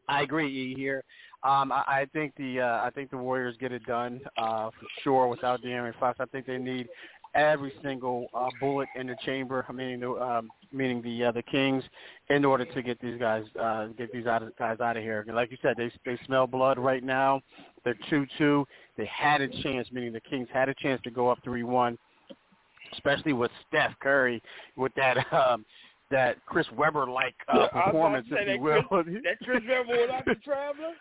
I 0.09 0.23
agree 0.23 0.75
here. 0.75 1.05
Um, 1.43 1.71
I, 1.71 1.85
I 1.87 2.07
think 2.13 2.35
the 2.37 2.61
uh, 2.61 2.81
I 2.85 2.91
think 2.91 3.11
the 3.11 3.17
Warriors 3.17 3.57
get 3.61 3.73
it 3.73 3.85
done 3.87 4.21
uh, 4.37 4.71
for 4.71 4.87
sure 5.03 5.29
without 5.29 5.63
De'Aaron 5.63 5.99
Fox. 5.99 6.19
I 6.21 6.27
think 6.27 6.47
they 6.47 6.59
need 6.59 6.89
every 7.37 7.73
single 7.83 8.27
uh, 8.35 8.49
bullet 8.59 8.89
in 8.97 9.07
the 9.07 9.17
chamber, 9.25 9.65
meaning 9.73 10.01
the 10.01 10.13
um, 10.13 10.51
meaning 10.73 11.03
the 11.03 11.25
uh, 11.25 11.33
the 11.33 11.43
Kings, 11.43 11.85
in 12.31 12.45
order 12.45 12.65
to 12.65 12.83
get 12.83 13.01
these 13.01 13.19
guys 13.19 13.45
uh, 13.61 13.89
get 13.99 14.13
these 14.13 14.27
out 14.27 14.43
of, 14.43 14.57
guys 14.57 14.81
out 14.81 14.97
of 14.97 15.03
here. 15.03 15.25
And 15.27 15.37
like 15.37 15.51
you 15.51 15.59
said, 15.63 15.77
they 15.77 15.91
they 16.05 16.19
smell 16.27 16.47
blood 16.47 16.79
right 16.79 17.05
now. 17.05 17.43
They're 17.85 17.99
two 18.11 18.27
two. 18.39 18.67
They 18.97 19.07
had 19.07 19.41
a 19.41 19.49
chance, 19.63 19.89
meaning 19.93 20.13
the 20.13 20.21
Kings 20.21 20.49
had 20.53 20.69
a 20.69 20.75
chance 20.75 21.01
to 21.05 21.11
go 21.11 21.29
up 21.29 21.39
three 21.45 21.63
one, 21.63 21.99
especially 22.95 23.35
with 23.35 23.51
Steph 23.69 23.93
Curry 24.01 24.43
with 24.77 24.93
that. 24.97 25.19
Um, 25.33 25.65
that 26.09 26.37
Chris 26.47 26.67
Webber 26.77 27.09
like 27.09 27.35
uh, 27.53 27.67
yeah, 27.75 27.85
performance, 27.85 28.29
if 28.31 28.49
you 28.49 28.63
will. 28.63 28.83
Chris, 28.85 29.07
that 29.25 29.45
Chris 29.45 29.61
Webber 29.69 30.01
without 30.03 30.25
the 30.25 30.37
traveler. 30.37 30.93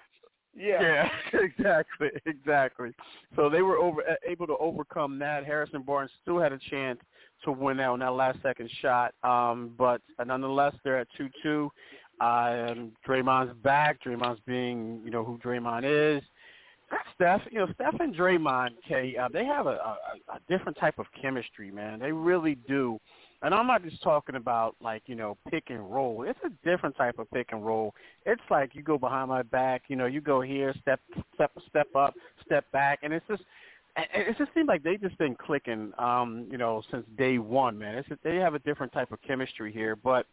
Yeah. 0.55 0.81
Yeah, 0.81 1.09
exactly, 1.33 2.09
exactly. 2.25 2.91
So 3.35 3.49
they 3.49 3.61
were 3.61 3.77
over 3.77 4.01
able 4.27 4.47
to 4.47 4.57
overcome 4.57 5.19
that. 5.19 5.45
Harrison 5.45 5.81
Barnes 5.81 6.11
still 6.21 6.39
had 6.39 6.53
a 6.53 6.59
chance 6.69 6.99
to 7.43 7.51
win 7.51 7.79
out 7.79 7.93
on 7.93 7.99
that 7.99 8.13
last 8.13 8.39
second 8.41 8.69
shot, 8.81 9.13
um, 9.23 9.73
but 9.77 10.01
nonetheless 10.25 10.73
they're 10.83 10.99
at 10.99 11.07
two 11.17 11.29
two. 11.43 11.71
Um, 12.21 12.93
Draymond's 13.05 13.53
back. 13.61 14.01
Draymond's 14.01 14.39
being, 14.47 15.01
you 15.03 15.11
know, 15.11 15.23
who 15.25 15.37
Draymond 15.39 15.83
is. 16.17 16.23
Steph, 17.13 17.41
you 17.51 17.59
know, 17.59 17.67
Steph 17.73 17.99
and 17.99 18.15
Draymond, 18.15 18.69
Kay, 18.87 19.17
uh, 19.17 19.27
they 19.31 19.43
have 19.45 19.65
a, 19.65 19.71
a, 19.71 19.97
a 20.35 20.39
different 20.47 20.77
type 20.77 20.99
of 20.99 21.07
chemistry, 21.19 21.71
man. 21.71 21.99
They 21.99 22.11
really 22.11 22.55
do. 22.67 22.99
And 23.45 23.53
I'm 23.53 23.67
not 23.67 23.83
just 23.83 24.01
talking 24.01 24.37
about 24.37 24.75
like, 24.81 25.03
you 25.05 25.13
know, 25.13 25.37
pick 25.51 25.65
and 25.69 25.93
roll. 25.93 26.25
It's 26.27 26.39
a 26.43 26.49
different 26.67 26.97
type 26.97 27.19
of 27.19 27.29
pick 27.29 27.51
and 27.51 27.63
roll. 27.63 27.93
It's 28.25 28.41
like 28.49 28.73
you 28.73 28.81
go 28.81 28.97
behind 28.97 29.29
my 29.29 29.43
back, 29.43 29.83
you 29.87 29.95
know, 29.95 30.07
you 30.07 30.19
go 30.19 30.41
here, 30.41 30.73
step 30.81 30.99
step 31.35 31.51
step 31.69 31.95
up, 31.95 32.15
step 32.43 32.65
back 32.71 32.99
and 33.03 33.13
it's 33.13 33.25
just 33.27 33.43
it 33.97 34.35
just 34.39 34.51
seems 34.55 34.67
like 34.67 34.81
they 34.81 34.97
just 34.97 35.15
been 35.19 35.35
clicking 35.35 35.93
um, 35.99 36.47
you 36.51 36.57
know, 36.57 36.81
since 36.89 37.05
day 37.19 37.37
one, 37.37 37.77
man. 37.77 37.95
It's 37.95 38.09
they 38.23 38.37
have 38.37 38.55
a 38.55 38.59
different 38.59 38.91
type 38.91 39.11
of 39.11 39.21
chemistry 39.21 39.71
here, 39.71 39.95
but 39.95 40.25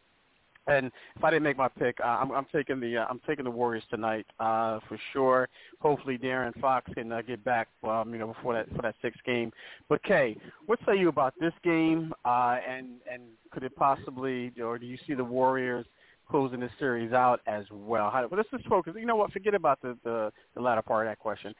and 0.66 0.86
if 1.16 1.24
I 1.24 1.30
didn't 1.30 1.42
make 1.42 1.56
my 1.56 1.68
pick, 1.68 1.98
uh, 2.00 2.06
I'm, 2.06 2.30
I'm 2.30 2.46
taking 2.52 2.78
the 2.78 2.98
uh, 2.98 3.06
I'm 3.08 3.20
taking 3.26 3.44
the 3.44 3.50
Warriors 3.50 3.82
tonight 3.90 4.26
uh, 4.38 4.78
for 4.88 4.98
sure. 5.12 5.48
Hopefully, 5.80 6.18
De'Aaron 6.18 6.58
Fox 6.60 6.90
can 6.94 7.10
uh, 7.10 7.22
get 7.22 7.44
back, 7.44 7.68
um, 7.82 8.12
you 8.12 8.18
know, 8.18 8.28
before 8.28 8.54
that 8.54 8.68
for 8.76 8.82
that 8.82 8.94
sixth 9.02 9.22
game. 9.24 9.50
But 9.88 10.02
Kay, 10.04 10.36
what 10.66 10.78
say 10.86 10.96
you 10.96 11.08
about 11.08 11.34
this 11.40 11.52
game? 11.64 12.12
Uh, 12.24 12.58
and 12.68 12.88
and 13.10 13.22
could 13.50 13.64
it 13.64 13.74
possibly, 13.76 14.52
or 14.62 14.78
do 14.78 14.86
you 14.86 14.96
see 15.06 15.14
the 15.14 15.24
Warriors 15.24 15.84
closing 16.30 16.60
this 16.60 16.70
series 16.78 17.12
out 17.12 17.40
as 17.46 17.64
well? 17.72 18.10
How, 18.10 18.20
well, 18.30 18.38
let's 18.38 18.50
just 18.50 18.66
focus. 18.68 18.94
You 18.96 19.06
know 19.06 19.16
what? 19.16 19.32
Forget 19.32 19.54
about 19.54 19.80
the, 19.82 19.98
the 20.04 20.32
the 20.54 20.60
latter 20.60 20.82
part 20.82 21.06
of 21.06 21.10
that 21.10 21.18
question. 21.18 21.54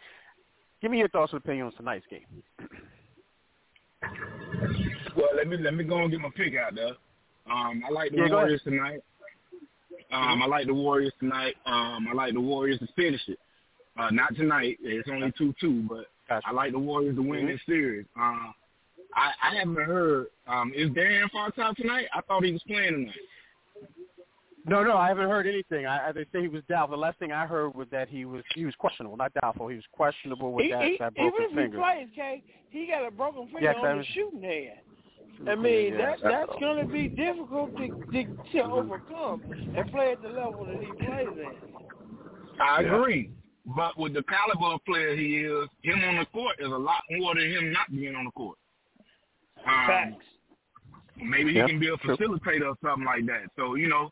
Give 0.81 0.91
me 0.91 0.99
your 0.99 1.09
thoughts 1.09 1.33
and 1.33 1.41
opinions 1.41 1.73
on 1.73 1.79
tonight's 1.79 2.07
game. 2.09 2.27
Well, 5.17 5.29
let 5.37 5.49
me 5.49 5.57
let 5.57 5.75
me 5.75 5.85
go 5.85 5.99
and 5.99 6.11
get 6.11 6.21
my 6.21 6.31
pick 6.37 6.55
out 6.57 6.75
there. 6.77 6.93
Um, 7.51 7.83
I 7.87 7.93
like 7.93 8.11
the 8.13 8.19
yeah, 8.19 8.31
Warriors 8.31 8.61
tonight. 8.65 9.01
Um, 10.13 10.43
I 10.43 10.47
like 10.47 10.67
the 10.67 10.75
Warriors 10.75 11.13
tonight. 11.19 11.55
Um, 11.67 12.07
I 12.11 12.15
like 12.15 12.35
the 12.35 12.41
Warriors 12.41 12.79
to 12.81 12.89
finish 12.95 13.21
it. 13.29 13.39
Uh, 13.99 14.11
not 14.11 14.35
tonight. 14.37 14.79
It's 14.83 15.09
only 15.11 15.33
two 15.37 15.55
two, 15.61 15.85
but 15.89 16.07
gotcha. 16.29 16.47
I 16.47 16.53
like 16.53 16.73
the 16.73 16.79
Warriors 16.79 17.17
to 17.17 17.23
win 17.23 17.41
mm-hmm. 17.41 17.49
this 17.49 17.61
series. 17.67 18.07
Uh, 18.19 18.53
I, 19.15 19.33
I 19.43 19.57
haven't 19.59 19.77
heard. 19.77 20.27
Um, 20.47 20.73
is 20.75 20.91
De'Aaron 20.91 21.31
Fox 21.31 21.59
out 21.59 21.77
tonight? 21.77 22.07
I 22.15 22.21
thought 22.23 22.45
he 22.45 22.53
was 22.53 22.63
playing 22.67 22.93
tonight. 22.93 23.15
No, 24.65 24.85
no, 24.85 24.97
I 24.97 25.09
haven't 25.09 25.29
heard 25.29 25.47
anything. 25.47 25.87
I, 25.87 26.13
they 26.13 26.25
say 26.33 26.43
he 26.43 26.49
was 26.49 26.63
doubtful. 26.69 26.97
The 26.97 27.01
last 27.01 27.19
thing 27.19 27.33
I 27.33 27.47
heard 27.47 27.75
was 27.75 27.89
that 27.91 28.09
he 28.09 28.25
was 28.25 28.45
he 28.55 28.65
was 28.65 28.75
questionable, 28.77 29.17
not 29.17 29.33
doubtful. 29.41 29.69
He 29.69 29.75
was 29.75 29.85
questionable 29.93 30.53
with 30.53 30.67
he, 30.67 30.71
that, 30.71 30.83
he, 30.83 30.97
that 31.01 31.15
broken 31.15 31.33
even 31.35 31.51
if 31.51 31.57
finger. 31.57 31.77
He 31.79 31.83
plays, 31.83 32.09
Kay, 32.15 32.43
he 32.71 32.87
got 32.87 33.07
a 33.07 33.11
broken 33.11 33.47
finger 33.47 33.61
yeah, 33.61 33.73
on 33.73 33.99
the 33.99 34.05
shooting 34.15 34.43
hand. 34.43 34.79
I 35.49 35.55
mean, 35.55 35.99
that 35.99 36.19
that's 36.23 36.53
going 36.61 36.87
to 36.87 36.93
be 36.93 37.09
difficult 37.09 37.77
to, 37.77 37.89
to 37.89 38.25
to 38.53 38.63
overcome 38.65 39.43
and 39.77 39.91
play 39.91 40.13
at 40.13 40.23
the 40.23 40.29
level 40.29 40.67
that 40.67 40.81
he 40.81 40.87
plays 41.05 41.29
in. 41.37 42.61
I 42.61 42.83
agree, 42.83 43.31
but 43.67 43.99
with 43.99 44.15
the 44.15 44.23
caliber 44.23 44.75
of 44.75 44.85
player 44.85 45.17
he 45.17 45.39
is, 45.39 45.69
him 45.83 46.03
on 46.05 46.19
the 46.19 46.27
court 46.27 46.57
is 46.61 46.69
a 46.69 46.71
lot 46.71 47.03
more 47.11 47.35
than 47.35 47.51
him 47.51 47.73
not 47.73 47.91
being 47.91 48.15
on 48.15 48.27
the 48.27 48.31
court. 48.33 48.59
Um, 49.67 49.87
Facts. 49.87 50.25
Maybe 51.17 51.53
he 51.53 51.59
yep. 51.59 51.69
can 51.69 51.79
be 51.79 51.89
a 51.89 51.97
facilitator 51.99 52.69
or 52.69 52.77
something 52.83 53.05
like 53.05 53.27
that. 53.27 53.51
So 53.57 53.75
you 53.75 53.89
know, 53.89 54.11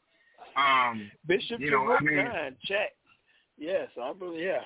um, 0.56 1.10
Bishop 1.26 1.60
you 1.60 1.70
know, 1.70 1.92
I 1.92 2.02
mean, 2.02 2.16
nine, 2.16 2.56
check. 2.64 2.90
Yes, 3.58 3.88
I 4.00 4.12
believe. 4.12 4.40
Yeah. 4.40 4.62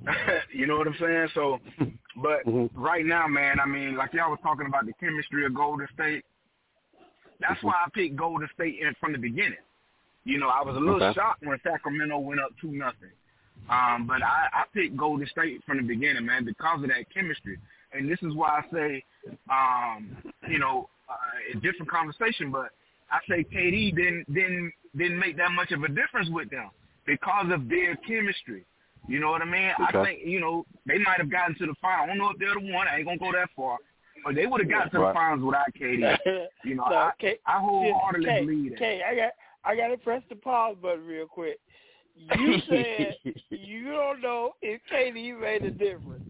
you 0.52 0.66
know 0.66 0.76
what 0.76 0.86
I'm 0.86 0.96
saying? 1.00 1.28
So, 1.34 1.58
but 2.22 2.44
mm-hmm. 2.46 2.80
right 2.80 3.04
now, 3.04 3.26
man, 3.26 3.60
I 3.60 3.66
mean, 3.66 3.96
like 3.96 4.12
y'all 4.12 4.30
was 4.30 4.40
talking 4.42 4.66
about 4.66 4.86
the 4.86 4.92
chemistry 5.00 5.46
of 5.46 5.54
Golden 5.54 5.86
State. 5.94 6.24
that's 7.40 7.58
mm-hmm. 7.58 7.68
why 7.68 7.74
I 7.86 7.90
picked 7.94 8.16
Golden 8.16 8.48
State 8.54 8.78
in 8.80 8.94
from 9.00 9.12
the 9.12 9.18
beginning. 9.18 9.62
You 10.24 10.38
know, 10.38 10.48
I 10.48 10.62
was 10.62 10.76
a 10.76 10.80
little 10.80 11.02
okay. 11.02 11.14
shocked 11.14 11.44
when 11.44 11.58
Sacramento 11.64 12.18
went 12.18 12.40
up 12.40 12.50
two 12.60 12.70
nothing. 12.70 13.10
Um, 13.68 14.06
but 14.06 14.22
I, 14.22 14.48
I 14.52 14.64
picked 14.74 14.96
Golden 14.96 15.26
State 15.28 15.62
from 15.66 15.78
the 15.78 15.82
beginning, 15.82 16.26
man, 16.26 16.44
because 16.44 16.82
of 16.82 16.88
that 16.88 17.12
chemistry. 17.12 17.58
And 17.92 18.10
this 18.10 18.18
is 18.22 18.34
why 18.34 18.60
I 18.60 18.72
say, 18.72 19.04
um, 19.50 20.16
you 20.48 20.58
know, 20.58 20.88
uh, 21.08 21.58
a 21.58 21.60
different 21.60 21.90
conversation, 21.90 22.50
but 22.50 22.70
I 23.10 23.18
say 23.28 23.44
KD 23.44 23.94
didn't 23.94 24.32
didn't 24.32 24.72
didn't 24.96 25.18
make 25.18 25.36
that 25.36 25.52
much 25.52 25.70
of 25.72 25.82
a 25.82 25.88
difference 25.88 26.28
with 26.30 26.50
them 26.50 26.70
because 27.06 27.46
of 27.52 27.68
their 27.68 27.96
chemistry. 27.96 28.64
You 29.08 29.20
know 29.20 29.30
what 29.30 29.42
I 29.42 29.44
mean? 29.46 29.70
Okay. 29.88 29.98
I 29.98 30.04
think 30.04 30.20
you 30.24 30.40
know 30.40 30.64
they 30.86 30.98
might 30.98 31.18
have 31.18 31.30
gotten 31.30 31.56
to 31.58 31.66
the 31.66 31.74
final. 31.80 32.04
I 32.04 32.06
don't 32.06 32.18
know 32.18 32.30
if 32.30 32.38
they're 32.38 32.54
the 32.54 32.72
one. 32.72 32.86
I 32.88 32.98
ain't 32.98 33.06
gonna 33.06 33.18
go 33.18 33.32
that 33.32 33.48
far, 33.56 33.78
but 34.24 34.34
they 34.34 34.46
would 34.46 34.60
have 34.60 34.70
got 34.70 34.90
to 34.92 34.98
Right. 35.00 35.08
the 35.08 35.14
finals 35.14 35.42
without 35.44 35.72
KD. 35.78 36.16
You 36.64 36.76
know, 36.76 36.86
So, 36.88 36.94
I, 36.94 37.10
K- 37.18 37.38
I 37.46 37.58
wholeheartedly 37.58 38.26
K, 38.26 38.40
believe 38.40 38.70
that. 38.70 38.78
K, 38.78 39.02
I 39.08 39.14
got 39.16 39.30
I 39.64 39.76
got 39.76 39.88
to 39.88 39.96
press 39.96 40.22
the 40.28 40.36
pause 40.36 40.76
button 40.80 41.04
real 41.06 41.26
quick. 41.26 41.58
You 42.14 42.58
said 42.68 43.16
you 43.50 43.90
don't 43.92 44.20
know 44.20 44.52
if 44.62 44.80
KD 44.92 45.40
made 45.40 45.64
a 45.64 45.70
difference. 45.70 46.22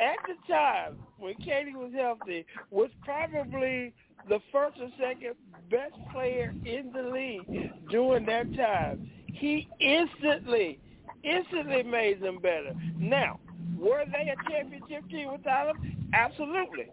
At 0.00 0.16
the 0.26 0.52
time 0.52 0.94
when 1.18 1.34
KD 1.34 1.74
was 1.74 1.92
healthy, 1.96 2.44
was 2.70 2.90
probably 3.04 3.92
the 4.28 4.38
first 4.52 4.78
or 4.80 4.88
second 4.98 5.34
best 5.70 5.94
player 6.12 6.52
in 6.64 6.92
the 6.92 7.02
league 7.02 7.70
during 7.90 8.26
that 8.26 8.54
time. 8.56 9.08
He 9.32 9.68
instantly, 9.80 10.78
instantly 11.22 11.82
made 11.82 12.20
them 12.20 12.38
better. 12.40 12.72
Now, 13.00 13.38
were 13.78 14.04
they 14.10 14.30
a 14.30 14.50
championship 14.50 15.08
team 15.10 15.32
without 15.32 15.68
him? 15.68 15.76
Absolutely. 16.12 16.86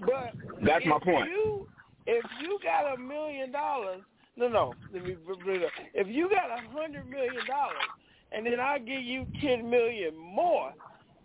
But 0.00 0.34
That's 0.64 0.84
my 0.86 0.98
point. 0.98 1.28
You, 1.28 1.66
if 2.06 2.24
you 2.42 2.58
got 2.62 2.94
a 2.94 2.96
million 2.96 3.50
dollars, 3.52 4.00
no, 4.36 4.48
no, 4.48 4.76
let 4.92 5.04
me 5.04 5.16
bring 5.44 5.62
it 5.62 5.64
up. 5.64 5.72
If 5.94 6.06
you 6.08 6.30
got 6.30 6.50
a 6.50 6.62
hundred 6.70 7.08
million 7.10 7.44
dollars, 7.46 7.88
and 8.30 8.46
then 8.46 8.60
I 8.60 8.78
give 8.78 9.02
you 9.02 9.26
ten 9.40 9.68
million 9.68 10.16
more, 10.16 10.72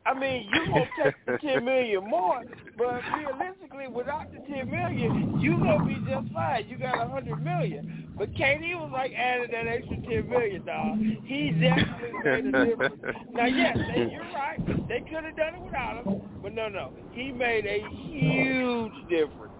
I 0.05 0.13
mean, 0.13 0.49
you 0.53 0.65
gonna 0.67 0.85
take 1.03 1.15
the 1.25 1.37
ten 1.47 1.65
million 1.65 2.09
more, 2.09 2.41
but 2.77 3.01
realistically, 3.17 3.87
without 3.87 4.31
the 4.33 4.39
ten 4.53 4.69
million, 4.69 5.39
you 5.39 5.57
gonna 5.57 5.85
be 5.85 5.95
just 6.09 6.33
fine. 6.33 6.67
You 6.67 6.77
got 6.77 7.05
a 7.05 7.09
hundred 7.09 7.41
million, 7.43 8.13
but 8.17 8.33
KD 8.33 8.75
was 8.79 8.89
like 8.91 9.13
adding 9.13 9.51
that 9.51 9.67
extra 9.67 9.95
ten 10.01 10.29
million, 10.29 10.65
dog. 10.65 10.97
He 11.25 11.51
definitely 11.51 12.11
made 12.23 12.45
a 12.53 12.65
difference. 12.65 13.01
Now, 13.33 13.45
yes, 13.45 13.77
they, 13.77 14.09
you're 14.11 14.23
right. 14.33 14.59
They 14.89 14.99
could 15.01 15.23
have 15.23 15.37
done 15.37 15.55
it 15.55 15.61
without 15.61 16.03
him, 16.05 16.21
but 16.41 16.53
no, 16.53 16.67
no, 16.67 16.91
he 17.13 17.31
made 17.31 17.65
a 17.65 17.79
huge 18.05 18.93
difference. 19.09 19.53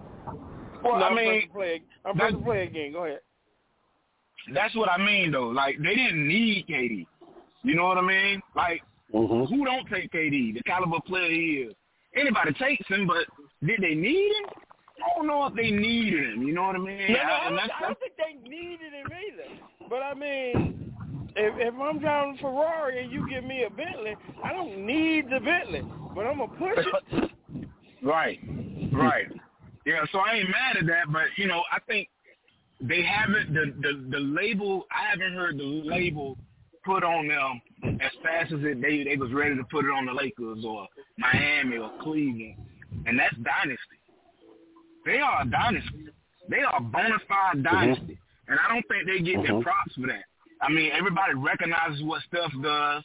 Well, 0.82 0.98
No, 0.98 1.04
I 1.06 1.08
I'm 1.08 1.14
mean, 1.14 1.50
play. 1.50 1.82
I'm 2.04 2.16
about 2.16 2.30
to 2.32 2.38
play 2.38 2.64
again. 2.66 2.92
Go 2.92 3.04
ahead. 3.06 3.20
that's 4.52 4.74
what 4.74 4.90
I 4.90 4.98
mean 4.98 5.32
though. 5.32 5.48
Like 5.48 5.78
they 5.82 5.94
didn't 5.94 6.28
need 6.28 6.66
KD. 6.68 7.06
You 7.62 7.74
know 7.76 7.86
what 7.86 7.96
I 7.96 8.02
mean? 8.02 8.42
Like 8.54 8.82
Mhm. 9.14 9.48
who 9.48 9.64
don't 9.64 9.88
take 9.88 10.10
KD? 10.10 10.54
The 10.54 10.62
caliber 10.64 11.00
player 11.06 11.30
he 11.30 11.66
is. 11.68 11.74
Anybody 12.16 12.52
takes 12.54 12.86
him, 12.88 13.06
but 13.06 13.26
did 13.64 13.80
they 13.80 13.94
need 13.94 14.30
him? 14.42 14.50
I 15.04 15.16
don't 15.16 15.26
know 15.26 15.46
if 15.46 15.54
they 15.54 15.70
needed 15.70 16.34
him. 16.34 16.42
You 16.46 16.54
know 16.54 16.62
what 16.62 16.76
I 16.76 16.78
mean? 16.78 17.12
No, 17.12 17.18
I- 17.18 17.46
I, 17.46 17.50
don't, 17.50 17.58
I 17.58 17.80
don't 17.80 17.98
think 17.98 18.12
they 18.16 18.48
needed 18.48 18.92
him 18.92 19.06
either. 19.06 19.60
But 19.88 20.02
I 20.02 20.14
mean, 20.14 20.92
if, 21.36 21.54
if 21.58 21.74
I'm 21.74 21.98
driving 21.98 22.36
a 22.38 22.40
Ferrari 22.40 23.02
and 23.02 23.12
you 23.12 23.28
give 23.28 23.44
me 23.44 23.64
a 23.64 23.70
Bentley, 23.70 24.16
I 24.42 24.52
don't 24.52 24.84
need 24.86 25.26
the 25.30 25.40
Bentley, 25.40 25.82
but 26.14 26.26
I'm 26.26 26.38
gonna 26.38 26.52
push 26.58 26.84
it. 26.86 27.30
Right, 28.02 28.38
right. 28.92 29.24
Yeah, 29.86 30.04
so 30.12 30.18
I 30.18 30.34
ain't 30.34 30.50
mad 30.50 30.76
at 30.76 30.86
that, 30.88 31.10
but 31.10 31.24
you 31.38 31.46
know, 31.46 31.62
I 31.72 31.78
think 31.88 32.08
they 32.82 33.02
haven't 33.02 33.54
the 33.54 33.72
the 33.80 34.10
the 34.10 34.18
label. 34.20 34.86
I 34.90 35.08
haven't 35.08 35.32
heard 35.32 35.56
the 35.56 35.64
label 35.64 36.36
put 36.84 37.02
on 37.02 37.28
them 37.28 37.62
as 37.84 38.12
fast 38.22 38.52
as 38.52 38.60
it, 38.62 38.80
they 38.80 39.04
they 39.04 39.16
was 39.16 39.32
ready 39.32 39.56
to 39.56 39.64
put 39.64 39.84
it 39.84 39.90
on 39.90 40.06
the 40.06 40.12
Lakers 40.12 40.64
or 40.64 40.86
Miami 41.18 41.78
or 41.78 41.90
Cleveland, 42.02 42.56
and 43.06 43.18
that's 43.18 43.34
dynasty. 43.36 43.98
They 45.04 45.18
are 45.18 45.42
a 45.42 45.46
dynasty. 45.46 46.08
They 46.48 46.60
are 46.60 46.76
a 46.76 46.80
bona 46.80 47.18
fide 47.28 47.62
dynasty, 47.62 48.18
and 48.48 48.58
I 48.58 48.72
don't 48.72 48.86
think 48.88 49.06
they 49.06 49.20
get 49.20 49.42
their 49.42 49.54
Mhm. 49.54 49.62
props 49.62 49.94
for 49.94 50.06
that. 50.06 50.24
I 50.60 50.70
mean, 50.70 50.92
everybody 50.92 51.34
recognizes 51.34 52.02
what 52.02 52.22
Steph 52.22 52.52
does, 52.62 53.04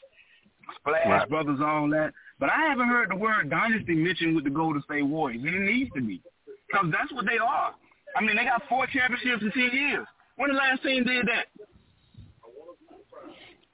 Splash 0.75 1.05
Right. 1.05 1.29
Brothers, 1.29 1.61
all 1.61 1.89
that. 1.89 2.13
But 2.39 2.49
I 2.51 2.57
haven't 2.69 2.87
heard 2.87 3.09
the 3.09 3.15
word 3.15 3.49
dynasty 3.49 3.95
mentioned 3.95 4.35
with 4.35 4.45
the 4.45 4.49
Golden 4.49 4.81
State 4.83 5.03
Warriors, 5.03 5.43
and 5.43 5.55
it 5.55 5.59
needs 5.59 5.91
to 5.93 6.01
be. 6.01 6.21
Because 6.67 6.91
that's 6.91 7.11
what 7.11 7.25
they 7.25 7.37
are. 7.37 7.75
I 8.15 8.21
mean, 8.21 8.35
they 8.37 8.43
got 8.45 8.67
four 8.69 8.87
championships 8.87 9.43
in 9.43 9.51
10 9.51 9.71
years. 9.71 10.07
When 10.35 10.51
the 10.51 10.55
last 10.55 10.83
team 10.83 11.03
did 11.03 11.27
that? 11.27 11.47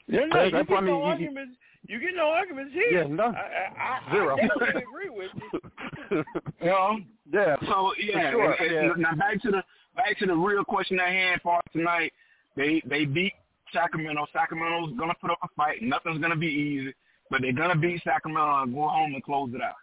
No, 0.08 0.26
no, 0.26 0.44
you 0.44 0.52
that's 0.52 0.68
get 0.68 0.70
what 0.70 0.78
I 0.78 0.82
mean, 0.82 0.90
no 0.94 0.98
you- 1.00 1.04
arguments. 1.06 1.58
You 1.88 2.00
get 2.00 2.16
no 2.16 2.30
arguments 2.30 2.74
here. 2.74 3.02
Yeah, 3.02 3.08
no. 3.08 3.26
I, 3.26 4.02
I, 4.08 4.12
Zero. 4.12 4.36
I 4.36 4.48
definitely 4.48 4.82
agree 4.82 5.10
with 5.10 5.32
you. 5.36 6.24
You 6.62 6.66
know? 6.68 6.98
yeah. 7.32 7.56
So 7.68 7.92
yeah, 8.02 8.32
sure, 8.32 8.52
and- 8.54 8.76
and 8.76 8.86
yeah. 8.98 9.10
now 9.10 9.16
back 9.16 9.40
to 9.44 9.52
the 9.52 9.64
back 9.96 10.18
to 10.20 10.26
the 10.26 10.34
real 10.34 10.64
question 10.64 11.00
at 11.00 11.08
hand 11.10 11.42
for 11.44 11.60
tonight. 11.74 12.12
They 12.56 12.82
they 12.88 13.06
beat 13.06 13.34
Sacramento. 13.74 14.26
Sacramento's 14.34 14.98
gonna 14.98 15.14
put 15.22 15.30
up 15.32 15.40
a 15.44 15.48
fight. 15.56 15.82
Nothing's 15.84 16.20
gonna 16.22 16.36
be 16.36 16.48
easy, 16.48 16.94
but 17.30 17.42
they're 17.42 17.54
gonna 17.54 17.76
beat 17.76 18.02
Sacramento 18.04 18.64
and 18.64 18.74
go 18.74 18.88
home 18.88 19.14
and 19.14 19.24
close 19.24 19.50
it 19.54 19.62
out. 19.62 19.76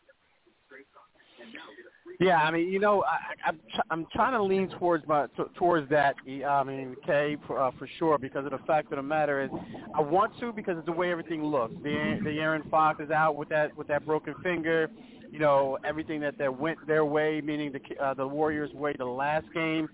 Yeah, 2.22 2.36
I 2.36 2.50
mean, 2.52 2.68
you 2.70 2.78
know, 2.78 3.02
I, 3.02 3.48
I'm 3.48 3.58
I'm 3.90 4.06
trying 4.12 4.32
to 4.32 4.42
lean 4.42 4.68
towards 4.78 5.06
my 5.08 5.26
t- 5.36 5.42
towards 5.56 5.90
that. 5.90 6.14
I 6.26 6.62
mean, 6.62 6.94
Kay, 7.04 7.36
for 7.46 7.60
uh, 7.60 7.72
for 7.78 7.88
sure, 7.98 8.16
because 8.16 8.44
of 8.44 8.52
the 8.52 8.58
fact 8.58 8.92
of 8.92 8.96
the 8.96 9.02
matter 9.02 9.42
is, 9.42 9.50
I 9.94 10.00
want 10.00 10.38
to 10.38 10.52
because 10.52 10.78
of 10.78 10.86
the 10.86 10.92
way 10.92 11.10
everything 11.10 11.42
looks. 11.44 11.74
The 11.82 11.88
De'Aaron 11.88 12.68
Fox 12.70 13.00
is 13.02 13.10
out 13.10 13.34
with 13.36 13.48
that 13.48 13.76
with 13.76 13.88
that 13.88 14.06
broken 14.06 14.34
finger. 14.42 14.88
You 15.32 15.40
know, 15.40 15.78
everything 15.84 16.20
that 16.20 16.38
that 16.38 16.56
went 16.56 16.86
their 16.86 17.04
way, 17.04 17.40
meaning 17.40 17.72
the 17.72 18.02
uh, 18.02 18.14
the 18.14 18.26
Warriors' 18.26 18.72
way 18.72 18.94
the 18.96 19.04
last 19.04 19.46
game. 19.52 19.88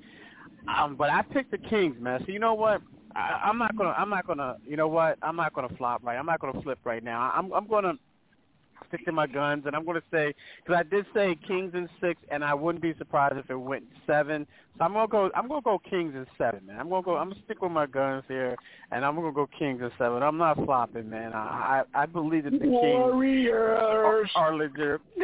Um, 0.77 0.97
but 0.97 1.09
I 1.11 1.23
picked 1.23 1.51
the 1.51 1.59
Kings, 1.59 1.97
man. 1.99 2.21
So 2.27 2.33
you 2.33 2.41
know 2.41 2.55
what? 2.55 2.83
I, 3.15 3.41
I'm 3.45 3.57
not 3.57 3.75
gonna. 3.77 3.95
I'm 3.97 4.11
not 4.11 4.27
gonna. 4.27 4.57
You 4.67 4.77
know 4.77 4.89
what? 4.89 5.17
I'm 5.23 5.37
not 5.37 5.55
gonna 5.55 5.75
flop 5.79 6.03
right. 6.05 6.17
I'm 6.17 6.27
not 6.27 6.41
gonna 6.41 6.61
flip 6.63 6.79
right 6.85 7.03
now. 7.03 7.33
I'm 7.35 7.53
I'm 7.53 7.67
gonna 7.67 7.95
stick 8.89 9.05
to 9.05 9.13
my 9.13 9.27
guns, 9.27 9.65
and 9.67 9.75
I'm 9.75 9.85
going 9.85 10.01
to 10.01 10.07
say 10.11 10.35
because 10.65 10.79
I 10.79 10.83
did 10.89 11.07
say 11.15 11.37
Kings 11.47 11.73
in 11.75 11.89
six, 12.01 12.21
and 12.31 12.45
I 12.45 12.55
wouldn't 12.55 12.83
be 12.83 12.95
surprised 12.99 13.37
if 13.37 13.51
it 13.51 13.57
went 13.57 13.85
seven. 14.07 14.47
So 14.79 14.85
I'm 14.85 14.93
going 14.93 15.07
to 15.07 15.11
go. 15.11 15.31
I'm 15.35 15.49
going 15.49 15.61
to 15.61 15.65
go 15.65 15.81
Kings 15.91 16.15
in 16.15 16.27
seven, 16.37 16.67
man. 16.67 16.79
I'm 16.79 16.89
going 16.89 17.03
to 17.03 17.07
go. 17.07 17.17
I'm 17.17 17.29
going 17.29 17.39
to 17.39 17.45
stick 17.45 17.61
with 17.63 17.73
my 17.73 17.87
guns 17.87 18.25
here, 18.29 18.57
and 18.93 19.05
I'm 19.05 19.17
going 19.17 19.27
to 19.27 19.35
go 19.35 19.49
Kings 19.59 19.81
in 19.83 19.91
seven. 19.99 20.23
I'm 20.23 20.39
not 20.39 20.57
flopping, 20.65 21.11
man. 21.11 21.33
I 21.33 21.83
I, 21.95 22.03
I 22.03 22.07
believe 22.07 22.45
that 22.45 22.53
the 22.53 22.59
Kings 22.59 22.71
Warriors. 22.71 24.31
are 24.37 24.55
legit. 24.55 25.01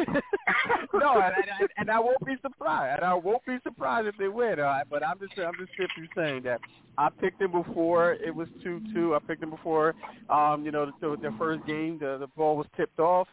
no, 0.93 1.21
and, 1.21 1.33
and, 1.59 1.69
and 1.77 1.91
I 1.91 1.99
won't 1.99 2.23
be 2.25 2.35
surprised. 2.41 2.97
And 2.97 3.05
I 3.05 3.13
won't 3.13 3.45
be 3.45 3.57
surprised 3.63 4.07
if 4.07 4.17
they 4.17 4.27
win. 4.27 4.59
All 4.59 4.65
right? 4.65 4.85
But 4.89 5.05
I'm 5.05 5.19
just 5.19 5.33
I'm 5.39 5.53
just 5.57 5.71
simply 5.77 6.09
saying 6.15 6.43
that 6.43 6.59
I 6.97 7.09
picked 7.09 7.39
them 7.39 7.51
before 7.51 8.13
it 8.13 8.33
was 8.33 8.47
two 8.63 8.81
two. 8.93 9.15
I 9.15 9.19
picked 9.19 9.41
them 9.41 9.49
before, 9.51 9.95
um, 10.29 10.65
you 10.65 10.71
know, 10.71 10.91
the, 11.01 11.17
the 11.21 11.33
first 11.37 11.65
game 11.65 11.97
the 11.99 12.17
the 12.19 12.27
ball 12.35 12.57
was 12.57 12.67
tipped 12.75 12.99
off. 12.99 13.27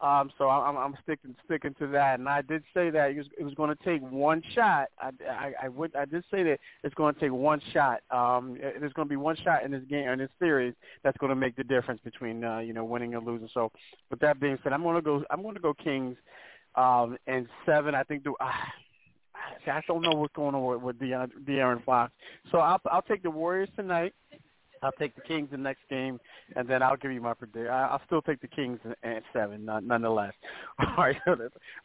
Um, 0.00 0.30
so 0.38 0.48
I'm, 0.48 0.76
I'm 0.76 0.96
sticking 1.02 1.34
sticking 1.44 1.74
to 1.74 1.88
that, 1.88 2.20
and 2.20 2.28
I 2.28 2.42
did 2.42 2.62
say 2.72 2.88
that 2.90 3.10
it 3.10 3.16
was, 3.16 3.26
was 3.40 3.54
going 3.54 3.74
to 3.74 3.84
take 3.84 4.00
one 4.00 4.42
shot. 4.54 4.88
I, 5.00 5.10
I, 5.28 5.52
I 5.64 5.68
would 5.68 5.94
I 5.96 6.04
did 6.04 6.22
say 6.30 6.44
that 6.44 6.60
it's 6.84 6.94
going 6.94 7.14
to 7.14 7.20
take 7.20 7.32
one 7.32 7.60
shot. 7.72 8.00
Um, 8.12 8.56
there's 8.60 8.92
going 8.92 9.08
to 9.08 9.10
be 9.10 9.16
one 9.16 9.34
shot 9.36 9.64
in 9.64 9.72
this 9.72 9.82
game 9.90 10.08
in 10.08 10.20
this 10.20 10.30
series 10.38 10.74
that's 11.02 11.16
going 11.18 11.30
to 11.30 11.36
make 11.36 11.56
the 11.56 11.64
difference 11.64 12.00
between 12.04 12.44
uh, 12.44 12.58
you 12.58 12.72
know 12.72 12.84
winning 12.84 13.16
and 13.16 13.26
losing. 13.26 13.48
So 13.52 13.72
with 14.10 14.20
that 14.20 14.38
being 14.38 14.56
said, 14.62 14.72
I'm 14.72 14.84
going 14.84 14.94
to 14.94 15.02
go 15.02 15.24
I'm 15.30 15.42
going 15.42 15.56
to 15.56 15.60
go 15.60 15.74
Kings, 15.74 16.16
um, 16.76 17.18
and 17.26 17.48
seven. 17.66 17.94
I 17.94 18.04
think 18.04 18.22
the. 18.22 18.32
Uh, 18.40 18.50
I 19.66 19.80
don't 19.86 20.02
know 20.02 20.12
what's 20.12 20.34
going 20.34 20.54
on 20.54 20.64
with, 20.64 20.82
with 20.82 20.98
De'Aaron, 20.98 21.30
De'Aaron 21.44 21.84
Fox. 21.84 22.12
So 22.50 22.58
I'll 22.58 22.80
I'll 22.90 23.02
take 23.02 23.22
the 23.22 23.30
Warriors 23.30 23.68
tonight. 23.76 24.14
I'll 24.82 24.92
take 24.92 25.14
the 25.14 25.22
Kings 25.22 25.48
the 25.50 25.56
next 25.56 25.80
game, 25.88 26.20
and 26.56 26.68
then 26.68 26.82
I'll 26.82 26.96
give 26.96 27.12
you 27.12 27.20
my 27.20 27.34
prediction. 27.34 27.70
I'll 27.70 28.00
still 28.06 28.22
take 28.22 28.40
the 28.40 28.48
Kings 28.48 28.78
at 29.02 29.22
seven, 29.32 29.64
nonetheless. 29.64 30.32
All 30.78 30.94
right, 30.96 31.16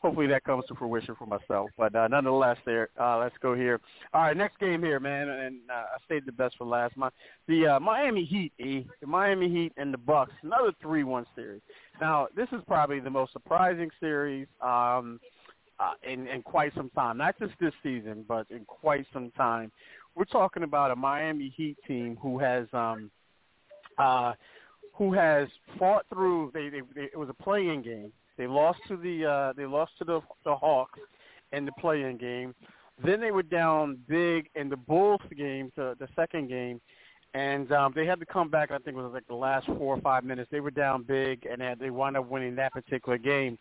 hopefully 0.02 0.28
that 0.28 0.44
comes 0.44 0.66
to 0.68 0.76
fruition 0.76 1.16
for 1.16 1.26
myself. 1.26 1.70
But 1.78 1.96
uh, 1.96 2.08
nonetheless, 2.08 2.58
there. 2.66 2.90
Uh, 3.00 3.18
let's 3.20 3.36
go 3.42 3.56
here. 3.56 3.80
All 4.14 4.22
right, 4.22 4.38
next 4.38 4.60
game 4.60 4.82
here, 4.82 5.00
man, 5.00 5.30
and 5.30 5.58
uh, 5.70 5.74
I 5.74 5.98
saved 6.10 6.28
the 6.28 6.32
best 6.32 6.58
for 6.58 6.66
last. 6.66 6.96
My 6.98 7.10
the 7.48 7.68
uh, 7.68 7.80
Miami 7.80 8.26
Heat, 8.26 8.54
e, 8.60 8.86
the 9.02 9.08
Miami 9.08 9.50
Heat 9.50 9.74
and 9.78 9.94
the 9.94 9.98
Bucks, 9.98 10.32
another 10.44 10.72
three-one 10.82 11.26
series. 11.36 11.62
Now, 12.00 12.28
this 12.36 12.48
is 12.52 12.62
probably 12.68 13.00
the 13.00 13.10
most 13.10 13.34
surprising 13.34 13.90
series. 14.00 14.48
Um, 14.62 15.20
uh, 15.80 15.94
in, 16.10 16.28
in 16.28 16.42
quite 16.42 16.74
some 16.76 16.90
time, 16.92 17.18
not 17.18 17.38
just 17.40 17.54
this 17.60 17.74
season, 17.82 18.24
but 18.28 18.46
in 18.50 18.64
quite 18.66 19.06
some 19.12 19.32
time. 19.32 19.72
We're 20.16 20.26
talking 20.26 20.64
about 20.64 20.92
a 20.92 20.96
Miami 20.96 21.54
Heat 21.56 21.78
team 21.88 22.18
who 22.22 22.40
has 22.40 22.68
um, 22.74 23.10
uh, 23.98 24.34
who 24.94 25.14
has 25.14 25.48
fought 25.80 26.06
through. 26.10 26.52
They, 26.54 26.70
they, 26.70 26.82
they 26.96 27.04
it 27.14 27.18
was 27.18 27.30
a 27.30 27.44
play-in 27.44 27.82
game. 27.82 28.12
They 28.38 28.48
lost 28.48 28.80
to 28.88 28.98
the 28.98 29.26
uh, 29.26 29.54
they 29.54 29.66
lost 29.66 29.92
to 30.00 30.06
the 30.06 30.22
the 30.46 30.56
Hawks 30.56 31.00
in 31.52 31.66
the 31.66 31.72
play-in 31.74 32.18
game. 32.18 32.54
Then 33.04 33.20
they 33.20 33.32
were 33.32 33.44
down 33.44 33.98
big 34.08 34.50
in 34.56 34.70
the 34.70 34.78
Bulls 34.78 35.22
game, 35.36 35.72
the, 35.76 35.96
the 36.00 36.08
second 36.16 36.48
game, 36.48 36.80
and 37.34 37.72
um, 37.72 37.92
they 37.96 38.06
had 38.06 38.20
to 38.20 38.26
come 38.26 38.50
back. 38.50 38.70
I 38.70 38.78
think 38.78 38.98
it 38.98 39.02
was 39.02 39.14
like 39.14 39.28
the 39.28 39.36
last 39.36 39.66
four 39.66 39.96
or 39.96 40.02
five 40.02 40.24
minutes. 40.24 40.50
They 40.52 40.60
were 40.60 40.72
down 40.72 41.04
big, 41.04 41.48
and 41.50 41.80
they 41.80 41.90
wound 41.90 42.18
up 42.18 42.30
winning 42.30 42.56
that 42.56 42.72
particular 42.72 43.18
game. 43.18 43.58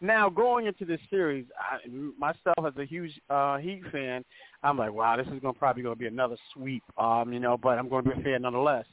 Now 0.00 0.28
going 0.28 0.66
into 0.66 0.84
this 0.84 1.00
series, 1.08 1.46
I, 1.58 1.88
myself 2.18 2.66
as 2.66 2.76
a 2.76 2.84
huge 2.84 3.12
uh, 3.30 3.56
Heat 3.58 3.82
fan, 3.90 4.24
I'm 4.62 4.76
like, 4.76 4.92
wow, 4.92 5.16
this 5.16 5.26
is 5.28 5.40
going 5.40 5.54
probably 5.54 5.82
going 5.82 5.94
to 5.94 5.98
be 5.98 6.06
another 6.06 6.36
sweep, 6.52 6.82
um, 6.98 7.32
you 7.32 7.40
know. 7.40 7.56
But 7.56 7.78
I'm 7.78 7.88
going 7.88 8.04
to 8.04 8.14
be 8.14 8.20
a 8.20 8.22
fan 8.22 8.42
nonetheless. 8.42 8.84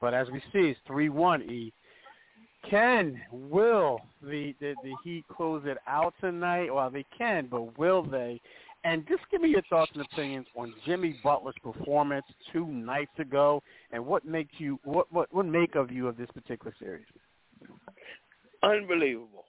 But 0.00 0.14
as 0.14 0.28
we 0.30 0.40
see, 0.52 0.70
it's 0.70 0.80
three 0.86 1.08
one. 1.08 1.42
E. 1.42 1.72
Can 2.68 3.20
will 3.30 4.00
the, 4.22 4.54
the 4.60 4.74
the 4.82 4.94
Heat 5.02 5.24
close 5.34 5.62
it 5.64 5.78
out 5.86 6.14
tonight? 6.20 6.72
Well, 6.72 6.90
they 6.90 7.04
can, 7.16 7.48
but 7.50 7.78
will 7.78 8.02
they? 8.02 8.40
And 8.84 9.06
just 9.08 9.22
give 9.30 9.40
me 9.40 9.48
your 9.48 9.62
thoughts 9.70 9.92
and 9.94 10.04
opinions 10.04 10.46
on 10.56 10.74
Jimmy 10.84 11.16
Butler's 11.22 11.54
performance 11.62 12.26
two 12.52 12.66
nights 12.66 13.12
ago, 13.18 13.62
and 13.92 14.04
what 14.04 14.24
makes 14.24 14.54
you 14.58 14.78
what 14.84 15.12
what 15.12 15.32
what 15.32 15.46
make 15.46 15.76
of 15.76 15.90
you 15.90 16.08
of 16.08 16.16
this 16.16 16.28
particular 16.34 16.74
series? 16.78 17.06
Unbelievable. 18.62 19.44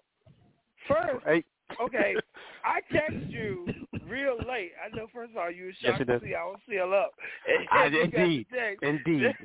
First, 0.87 1.25
hey. 1.25 1.43
okay, 1.81 2.15
I 2.65 2.79
text 2.91 3.29
you 3.29 3.65
real 4.07 4.37
late. 4.47 4.71
I 4.83 4.95
know. 4.95 5.07
First 5.13 5.31
of 5.31 5.37
all, 5.37 5.51
you 5.51 5.65
were 5.65 5.71
shocked 5.81 6.03
yes, 6.07 6.19
to 6.19 6.25
see 6.25 6.35
I 6.35 6.43
was 6.43 6.59
still 6.67 6.93
up. 6.93 7.11
And, 7.71 7.95
indeed, 8.13 8.47
indeed. 8.81 9.35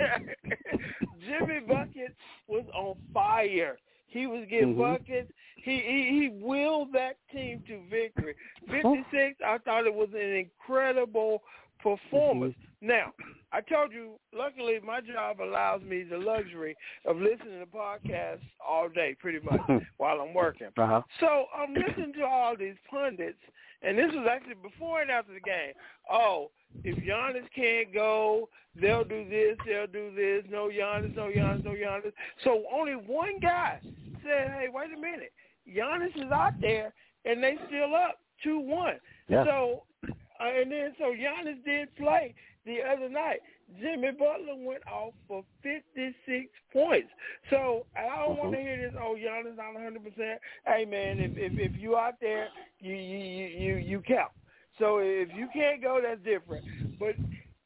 Jimmy 1.20 1.60
Bucket 1.66 2.14
was 2.46 2.64
on 2.74 2.96
fire. 3.12 3.78
He 4.06 4.26
was 4.26 4.46
getting 4.48 4.74
mm-hmm. 4.74 4.80
buckets. 4.80 5.30
He, 5.56 5.82
he 5.84 6.20
he 6.20 6.44
willed 6.44 6.92
that 6.94 7.18
team 7.32 7.62
to 7.68 7.80
victory. 7.90 8.34
Fifty 8.70 9.04
six. 9.12 9.38
I 9.44 9.58
thought 9.58 9.86
it 9.86 9.94
was 9.94 10.08
an 10.14 10.36
incredible 10.36 11.42
performance. 11.82 12.54
Mm-hmm. 12.54 12.67
Now, 12.80 13.12
I 13.52 13.60
told 13.60 13.92
you, 13.92 14.12
luckily 14.32 14.78
my 14.84 15.00
job 15.00 15.40
allows 15.40 15.82
me 15.82 16.04
the 16.04 16.18
luxury 16.18 16.76
of 17.04 17.16
listening 17.16 17.58
to 17.58 17.66
podcasts 17.66 18.46
all 18.66 18.88
day, 18.88 19.16
pretty 19.18 19.40
much, 19.40 19.60
while 19.96 20.20
I'm 20.20 20.32
working. 20.32 20.68
Uh-huh. 20.76 21.02
So 21.18 21.46
I'm 21.56 21.74
listening 21.74 22.12
to 22.14 22.24
all 22.24 22.56
these 22.56 22.76
pundits, 22.88 23.40
and 23.82 23.98
this 23.98 24.12
was 24.12 24.28
actually 24.30 24.54
before 24.62 25.02
and 25.02 25.10
after 25.10 25.32
the 25.34 25.40
game. 25.40 25.72
Oh, 26.10 26.50
if 26.84 26.96
Giannis 26.98 27.48
can't 27.54 27.92
go, 27.92 28.48
they'll 28.80 29.04
do 29.04 29.28
this, 29.28 29.56
they'll 29.66 29.86
do 29.86 30.14
this. 30.14 30.44
No 30.48 30.68
Giannis, 30.68 31.16
no 31.16 31.24
Giannis, 31.24 31.64
no 31.64 31.72
Giannis. 31.72 32.12
So 32.44 32.62
only 32.72 32.92
one 32.92 33.40
guy 33.40 33.80
said, 34.22 34.52
hey, 34.52 34.66
wait 34.72 34.90
a 34.96 35.00
minute. 35.00 35.32
Giannis 35.68 36.16
is 36.16 36.30
out 36.30 36.60
there, 36.60 36.92
and 37.24 37.42
they 37.42 37.56
still 37.66 37.94
up 37.94 38.20
2-1. 38.46 38.94
Yeah. 39.28 39.44
So, 39.44 39.82
uh, 40.04 40.44
and 40.44 40.70
then 40.70 40.94
so 40.98 41.06
Giannis 41.06 41.64
did 41.64 41.94
play 41.96 42.34
the 42.68 42.78
other 42.88 43.08
night. 43.08 43.40
Jimmy 43.80 44.12
Butler 44.12 44.56
went 44.56 44.82
off 44.86 45.12
for 45.26 45.44
56 45.62 46.48
points. 46.72 47.08
So 47.50 47.86
I 47.96 48.24
don't 48.24 48.38
want 48.38 48.52
to 48.52 48.60
hear 48.60 48.76
this. 48.76 48.98
Oh, 49.00 49.16
Giannis 49.18 49.56
not 49.56 49.74
100. 49.74 50.02
percent 50.04 50.40
Hey 50.66 50.84
man, 50.84 51.18
if 51.18 51.32
if 51.36 51.58
if 51.58 51.80
you 51.80 51.96
out 51.96 52.14
there, 52.20 52.48
you 52.80 52.94
you 52.94 53.46
you 53.46 53.76
you 53.76 54.02
count. 54.06 54.32
So 54.78 54.98
if 54.98 55.28
you 55.34 55.48
can't 55.52 55.82
go, 55.82 56.00
that's 56.02 56.22
different. 56.22 56.64
But 56.98 57.16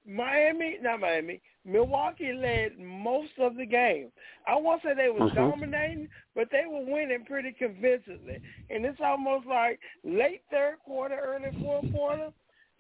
Miami, 0.07 0.79
not 0.83 1.01
Miami, 1.01 1.41
Milwaukee 1.65 2.33
led 2.33 2.79
most 2.79 3.33
of 3.39 3.57
the 3.57 3.67
game. 3.67 4.09
I 4.49 4.57
won't 4.57 4.83
say 4.83 4.95
they 4.95 5.11
were 5.11 5.27
mm-hmm. 5.27 5.51
dominating, 5.51 6.09
but 6.35 6.49
they 6.51 6.65
were 6.69 6.85
winning 6.85 7.25
pretty 7.27 7.53
convincingly. 7.53 8.41
And 8.71 8.85
it's 8.85 8.99
almost 9.05 9.47
like 9.47 9.79
late 10.05 10.43
third 10.51 10.77
quarter, 10.85 11.19
early 11.23 11.57
fourth 11.63 11.93
quarter, 11.93 12.31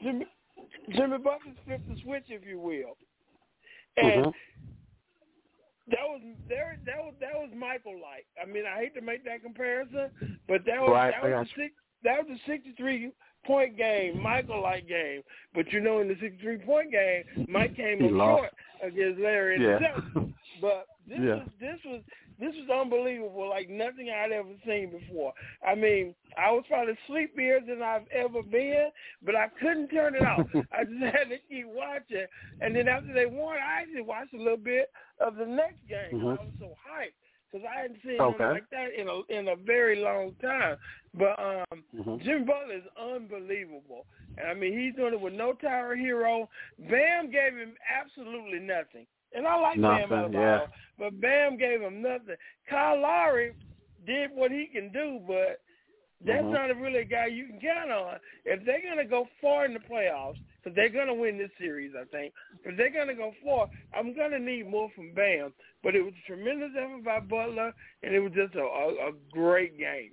Jimmy, 0.02 0.26
Jimmy 0.90 1.18
Butler 1.18 1.54
flipped 1.64 1.88
the 1.88 1.96
switch, 2.02 2.24
if 2.28 2.46
you 2.46 2.58
will. 2.58 2.96
And 3.96 4.26
mm-hmm. 4.26 4.30
that 5.90 6.06
was 6.08 6.20
there. 6.48 6.78
That 6.86 6.98
was 6.98 7.14
that 7.20 7.34
was 7.34 7.50
Michael 7.56 8.00
like. 8.00 8.26
I 8.40 8.50
mean, 8.50 8.64
I 8.66 8.78
hate 8.80 8.94
to 8.94 9.00
make 9.00 9.24
that 9.24 9.42
comparison, 9.42 10.10
but 10.48 10.64
that 10.66 10.80
was 10.80 10.90
right. 10.90 11.12
that 11.12 11.38
was 11.38 11.46
the, 11.56 11.62
six, 11.62 11.74
that 12.04 12.18
was 12.26 12.38
a 12.38 12.50
sixty-three 12.50 13.12
point 13.44 13.76
game, 13.76 14.22
Michael 14.22 14.62
like 14.62 14.88
game. 14.88 15.22
But 15.54 15.72
you 15.72 15.80
know, 15.80 16.00
in 16.00 16.08
the 16.08 16.16
sixty-three 16.20 16.58
point 16.58 16.90
game, 16.90 17.46
Mike 17.48 17.76
came 17.76 18.04
up 18.04 18.10
short 18.10 18.50
against 18.82 19.20
Larry 19.20 19.58
yeah. 19.60 19.78
But 20.60 20.86
this 21.08 21.18
yeah. 21.20 21.34
was 21.34 21.48
this 21.60 21.78
was 21.84 22.02
this 22.38 22.54
was 22.56 22.70
unbelievable, 22.70 23.48
like 23.48 23.68
nothing 23.68 24.10
I'd 24.10 24.32
ever 24.32 24.54
seen 24.66 24.90
before. 24.90 25.32
I 25.66 25.74
mean, 25.74 26.14
I 26.36 26.50
was 26.50 26.64
probably 26.68 26.94
sleepier 27.06 27.60
than 27.60 27.82
I've 27.82 28.06
ever 28.10 28.42
been, 28.42 28.88
but 29.24 29.36
I 29.36 29.46
couldn't 29.60 29.88
turn 29.88 30.16
it 30.16 30.22
off. 30.22 30.46
I 30.72 30.84
just 30.84 31.02
had 31.02 31.30
to 31.30 31.38
keep 31.48 31.66
watching. 31.66 32.26
And 32.60 32.74
then 32.74 32.88
after 32.88 33.12
they 33.12 33.26
won, 33.26 33.56
I 33.56 33.82
actually 33.82 34.02
watched 34.02 34.34
a 34.34 34.38
little 34.38 34.56
bit 34.56 34.90
of 35.20 35.36
the 35.36 35.46
next 35.46 35.86
game. 35.88 36.18
Mm-hmm. 36.18 36.26
I 36.26 36.42
was 36.42 36.52
so 36.58 36.74
hyped 36.82 37.21
because 37.52 37.66
I 37.70 37.82
hadn't 37.82 38.00
seen 38.02 38.20
okay. 38.20 38.44
like 38.44 38.70
that 38.70 38.88
in 38.98 39.08
a 39.08 39.20
in 39.28 39.48
a 39.48 39.56
very 39.56 40.00
long 40.00 40.34
time. 40.40 40.76
But 41.14 41.38
um, 41.38 41.82
mm-hmm. 41.94 42.24
Jim 42.24 42.46
Butler 42.46 42.76
is 42.76 42.84
unbelievable, 42.98 44.06
and 44.38 44.48
I 44.48 44.54
mean 44.54 44.78
he's 44.78 44.94
doing 44.94 45.14
it 45.14 45.20
with 45.20 45.34
no 45.34 45.52
Tyler 45.52 45.96
Herro. 45.96 46.48
Bam 46.78 47.30
gave 47.30 47.56
him 47.56 47.74
absolutely 47.88 48.60
nothing, 48.60 49.06
and 49.34 49.46
I 49.46 49.60
like 49.60 49.78
nothing, 49.78 50.08
Bam 50.08 50.32
Adebayo, 50.32 50.60
yeah. 50.60 50.66
but 50.98 51.20
Bam 51.20 51.58
gave 51.58 51.80
him 51.80 52.00
nothing. 52.00 52.36
Kyle 52.68 53.00
Lowry 53.00 53.52
did 54.06 54.30
what 54.32 54.50
he 54.50 54.66
can 54.72 54.90
do, 54.92 55.20
but 55.26 55.60
that's 56.24 56.42
mm-hmm. 56.42 56.52
not 56.52 56.76
really 56.76 57.00
a 57.00 57.04
guy 57.04 57.26
you 57.26 57.46
can 57.46 57.60
count 57.60 57.90
on. 57.90 58.16
If 58.44 58.64
they're 58.64 58.82
going 58.82 58.98
to 58.98 59.04
go 59.04 59.26
far 59.40 59.66
in 59.66 59.74
the 59.74 59.80
playoffs, 59.80 60.38
because 60.62 60.76
they're 60.76 60.88
going 60.88 61.08
to 61.08 61.14
win 61.14 61.38
this 61.38 61.50
series, 61.58 61.92
I 61.98 62.04
think. 62.04 62.32
If 62.64 62.76
they're 62.76 62.92
going 62.92 63.08
to 63.08 63.14
go 63.14 63.32
far, 63.44 63.68
I'm 63.96 64.14
going 64.14 64.30
to 64.30 64.38
need 64.38 64.70
more 64.70 64.90
from 64.94 65.12
Bam. 65.14 65.52
But 65.82 65.96
it 65.96 66.02
was 66.02 66.12
a 66.12 66.26
tremendous 66.26 66.70
effort 66.76 67.04
by 67.04 67.20
Butler, 67.20 67.72
and 68.02 68.14
it 68.14 68.20
was 68.20 68.32
just 68.32 68.54
a, 68.54 68.60
a, 68.60 69.08
a 69.08 69.12
great 69.32 69.78
game. 69.78 70.12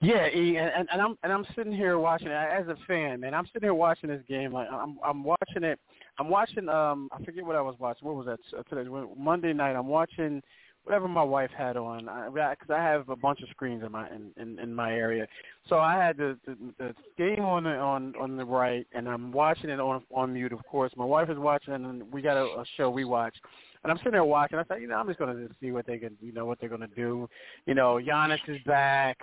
Yeah, 0.00 0.26
and, 0.26 0.86
and 0.92 1.00
I'm 1.00 1.16
and 1.22 1.32
I'm 1.32 1.46
sitting 1.56 1.72
here 1.72 1.98
watching 1.98 2.28
it 2.28 2.32
as 2.32 2.66
a 2.68 2.76
fan, 2.86 3.20
man. 3.20 3.32
I'm 3.32 3.46
sitting 3.46 3.62
here 3.62 3.74
watching 3.74 4.10
this 4.10 4.22
game. 4.28 4.52
Like 4.52 4.68
I'm 4.70 4.98
I'm 5.02 5.24
watching 5.24 5.64
it. 5.64 5.80
I'm 6.18 6.28
watching. 6.28 6.68
Um, 6.68 7.08
I 7.10 7.24
forget 7.24 7.44
what 7.44 7.56
I 7.56 7.62
was 7.62 7.76
watching. 7.78 8.06
What 8.06 8.16
was 8.16 8.26
that 8.26 8.68
today? 8.68 8.86
Monday 9.16 9.54
night. 9.54 9.74
I'm 9.74 9.86
watching 9.86 10.42
whatever 10.84 11.08
my 11.08 11.22
wife 11.22 11.50
had 11.56 11.76
on 11.76 12.04
because 12.32 12.70
I, 12.70 12.74
I 12.74 12.82
have 12.82 13.08
a 13.08 13.16
bunch 13.16 13.40
of 13.42 13.48
screens 13.48 13.82
in 13.84 13.90
my 13.92 14.08
in, 14.10 14.30
in, 14.36 14.58
in 14.58 14.74
my 14.74 14.92
area. 14.92 15.26
So 15.68 15.78
I 15.78 15.94
had 15.94 16.16
the, 16.16 16.38
the 16.46 16.56
the 16.78 16.94
game 17.18 17.44
on 17.44 17.64
the 17.64 17.70
on 17.70 18.14
on 18.20 18.36
the 18.36 18.44
right, 18.44 18.86
and 18.92 19.08
I'm 19.08 19.32
watching 19.32 19.70
it 19.70 19.80
on 19.80 20.02
on 20.14 20.32
mute. 20.32 20.52
Of 20.52 20.64
course, 20.66 20.92
my 20.96 21.04
wife 21.04 21.30
is 21.30 21.38
watching, 21.38 21.74
and 21.74 22.12
we 22.12 22.22
got 22.22 22.36
a, 22.36 22.44
a 22.44 22.64
show 22.76 22.90
we 22.90 23.04
watch. 23.04 23.34
And 23.82 23.90
I'm 23.90 23.98
sitting 23.98 24.12
there 24.12 24.24
watching. 24.24 24.58
I 24.58 24.62
thought, 24.62 24.80
you 24.80 24.88
know, 24.88 24.96
I'm 24.96 25.06
just 25.06 25.18
going 25.18 25.36
to 25.36 25.54
see 25.60 25.70
what 25.70 25.86
they 25.86 25.98
can, 25.98 26.16
you 26.22 26.32
know, 26.32 26.46
what 26.46 26.58
they're 26.58 26.70
going 26.70 26.80
to 26.80 26.86
do. 26.86 27.28
You 27.66 27.74
know, 27.74 28.00
Giannis 28.02 28.38
is 28.48 28.56
back. 28.64 29.18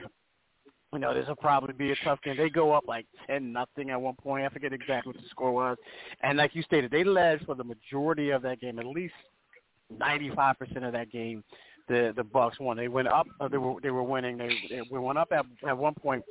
You 0.94 1.00
know, 1.00 1.16
this 1.16 1.28
will 1.28 1.36
probably 1.38 1.74
be 1.74 1.92
a 1.92 1.96
tough 2.04 2.22
game. 2.22 2.38
They 2.38 2.50
go 2.50 2.74
up 2.74 2.84
like 2.88 3.06
ten 3.26 3.52
nothing 3.52 3.90
at 3.90 4.00
one 4.00 4.16
point. 4.16 4.46
I 4.46 4.50
forget 4.50 4.74
exactly 4.74 5.14
what 5.14 5.22
the 5.22 5.30
score 5.30 5.52
was. 5.52 5.78
And 6.22 6.38
like 6.38 6.54
you 6.54 6.62
stated, 6.64 6.92
they 6.92 7.04
led 7.04 7.42
for 7.46 7.56
the 7.56 7.64
majority 7.64 8.32
of 8.32 8.42
that 8.42 8.60
game, 8.60 8.78
at 8.78 8.86
least 8.86 9.14
95 9.98 10.60
percent 10.60 10.86
of 10.86 10.94
that 10.94 11.12
game, 11.12 11.44
the 11.88 12.14
the 12.16 12.24
Bucks 12.24 12.60
won. 12.60 12.78
They 12.78 12.88
went 12.88 13.08
up. 13.08 13.28
Uh, 13.40 13.48
they 13.48 13.58
were 13.58 13.80
they 13.82 13.92
were 13.92 14.04
winning. 14.04 14.38
They, 14.38 14.82
went 14.90 15.18
up 15.18 15.32
at 15.32 15.46
at 15.68 15.78
one 15.78 15.94
point, 15.94 16.24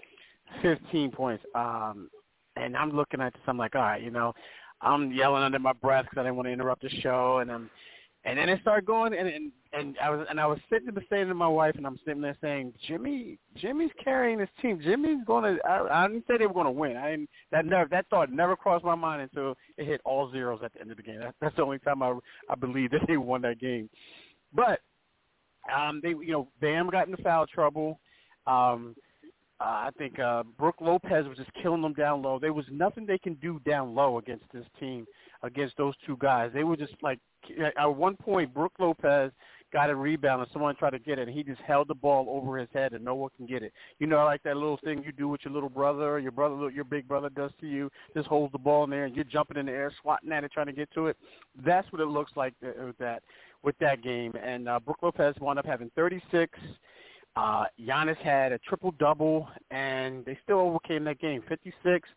15 0.63 1.11
points. 1.11 1.45
Um, 1.55 2.11
and 2.57 2.77
I'm 2.77 2.91
looking 2.91 3.21
at 3.21 3.33
this. 3.33 3.43
I'm 3.47 3.59
like, 3.59 3.75
all 3.75 3.83
right, 3.83 4.03
you 4.03 4.11
know, 4.11 4.35
I'm 4.81 5.13
yelling 5.13 5.43
under 5.43 5.59
my 5.59 5.73
breath 5.73 6.05
because 6.05 6.19
I 6.19 6.23
didn't 6.25 6.37
want 6.37 6.49
to 6.49 6.53
interrupt 6.53 6.83
the 6.83 6.91
show, 7.01 7.39
and 7.39 7.51
I'm. 7.51 7.71
And 8.25 8.39
then 8.39 8.51
it 8.51 8.61
started 8.61 8.85
going, 8.85 9.15
and, 9.15 9.27
and 9.27 9.51
and 9.73 9.97
I 10.03 10.11
was 10.11 10.27
and 10.29 10.41
I 10.41 10.47
was 10.47 10.59
sitting 10.69 10.93
there 10.93 11.05
saying 11.09 11.29
to 11.29 11.35
my 11.35 11.49
wife, 11.49 11.75
and 11.77 11.87
I'm 11.87 11.99
sitting 12.05 12.21
there 12.21 12.37
saying, 12.41 12.73
Jimmy, 12.89 13.39
Jimmy's 13.57 13.91
carrying 14.03 14.39
this 14.39 14.49
team. 14.61 14.81
Jimmy's 14.83 15.25
going 15.27 15.45
to. 15.45 15.65
I, 15.65 16.05
I 16.05 16.09
didn't 16.09 16.25
say 16.27 16.39
they 16.39 16.47
were 16.47 16.55
going 16.55 16.67
to 16.67 16.73
win. 16.73 16.97
I 16.97 17.11
didn't. 17.11 17.31
That 17.53 17.67
never. 17.67 17.89
That 17.89 18.07
thought 18.11 18.33
never 18.33 18.57
crossed 18.57 18.85
my 18.85 18.97
mind 18.97 19.23
until 19.23 19.55
it 19.77 19.87
hit 19.87 20.01
all 20.05 20.31
zeros 20.33 20.61
at 20.65 20.73
the 20.73 20.81
end 20.81 20.91
of 20.91 20.97
the 20.97 21.03
game. 21.03 21.21
That, 21.21 21.35
that's 21.41 21.57
the 21.57 21.63
only 21.63 21.79
time 21.79 22.03
I 22.03 22.15
I 22.49 22.57
believe 22.57 22.91
that 22.93 23.07
they 23.07 23.17
won 23.17 23.43
that 23.43 23.61
game. 23.61 23.89
But 24.53 24.81
um, 25.75 26.01
they, 26.03 26.11
you 26.11 26.33
know, 26.33 26.49
Bam 26.61 26.91
got 26.91 27.09
into 27.09 27.23
foul 27.23 27.47
trouble. 27.47 28.01
Um, 28.47 28.97
uh, 29.61 29.65
I 29.65 29.91
think 29.99 30.19
uh, 30.19 30.43
Brook 30.59 30.77
Lopez 30.81 31.29
was 31.29 31.37
just 31.37 31.51
killing 31.63 31.83
them 31.83 31.93
down 31.93 32.23
low. 32.23 32.39
There 32.39 32.55
was 32.55 32.65
nothing 32.71 33.05
they 33.05 33.19
can 33.19 33.35
do 33.35 33.61
down 33.67 33.95
low 33.95 34.19
against 34.19 34.47
this 34.55 34.65
team, 34.81 35.07
against 35.43 35.77
those 35.77 35.95
two 36.07 36.17
guys. 36.17 36.51
They 36.55 36.65
were 36.65 36.79
just 36.79 36.95
like 37.03 37.21
at 37.77 37.87
one 37.87 38.17
point, 38.17 38.55
Brook 38.55 38.73
Lopez 38.79 39.33
got 39.73 39.91
a 39.91 39.95
rebound 39.95 40.43
and 40.43 40.51
someone 40.53 40.75
tried 40.77 40.91
to 40.91 40.99
get 40.99 41.19
it, 41.19 41.29
and 41.29 41.37
he 41.37 41.43
just 41.43 41.61
held 41.61 41.89
the 41.89 41.95
ball 41.95 42.27
over 42.29 42.59
his 42.59 42.69
head 42.73 42.93
and 42.93 43.05
no 43.05 43.15
one 43.15 43.31
can 43.37 43.47
get 43.47 43.63
it. 43.63 43.73
You 43.99 44.07
know, 44.07 44.25
like 44.25 44.43
that 44.43 44.57
little 44.57 44.79
thing 44.83 45.03
you 45.05 45.13
do 45.13 45.29
with 45.29 45.41
your 45.45 45.55
little 45.55 45.69
brother 45.69 46.11
or 46.11 46.19
your 46.19 46.33
brother, 46.33 46.71
your 46.71 46.85
big 46.85 47.07
brother 47.07 47.29
does 47.31 47.51
to 47.61 47.67
you, 47.67 47.91
just 48.15 48.29
holds 48.29 48.53
the 48.53 48.59
ball 48.59 48.85
in 48.85 48.91
there 48.91 49.05
and 49.05 49.15
you're 49.15 49.25
jumping 49.25 49.57
in 49.57 49.67
the 49.67 49.73
air, 49.73 49.93
swatting 50.01 50.33
at 50.33 50.45
it, 50.45 50.53
trying 50.53 50.67
to 50.67 50.73
get 50.73 50.93
to 50.95 51.07
it. 51.07 51.17
That's 51.65 51.91
what 51.93 52.01
it 52.01 52.07
looks 52.07 52.33
like 52.37 52.55
with 52.63 52.99
that 52.99 53.23
with 53.63 53.77
that 53.79 54.03
game. 54.03 54.33
And 54.43 54.69
uh, 54.69 54.81
Brook 54.81 54.99
Lopez 55.03 55.35
wound 55.41 55.59
up 55.59 55.67
having 55.67 55.91
36. 55.95 56.59
Uh, 57.37 57.65
Giannis 57.81 58.17
had 58.19 58.53
a 58.53 58.59
triple 58.59 58.93
double, 58.99 59.49
and 59.71 60.25
they 60.25 60.39
still 60.43 60.61
overcame 60.61 61.05
that 61.05 61.21
game, 61.21 61.43
56. 61.49 62.09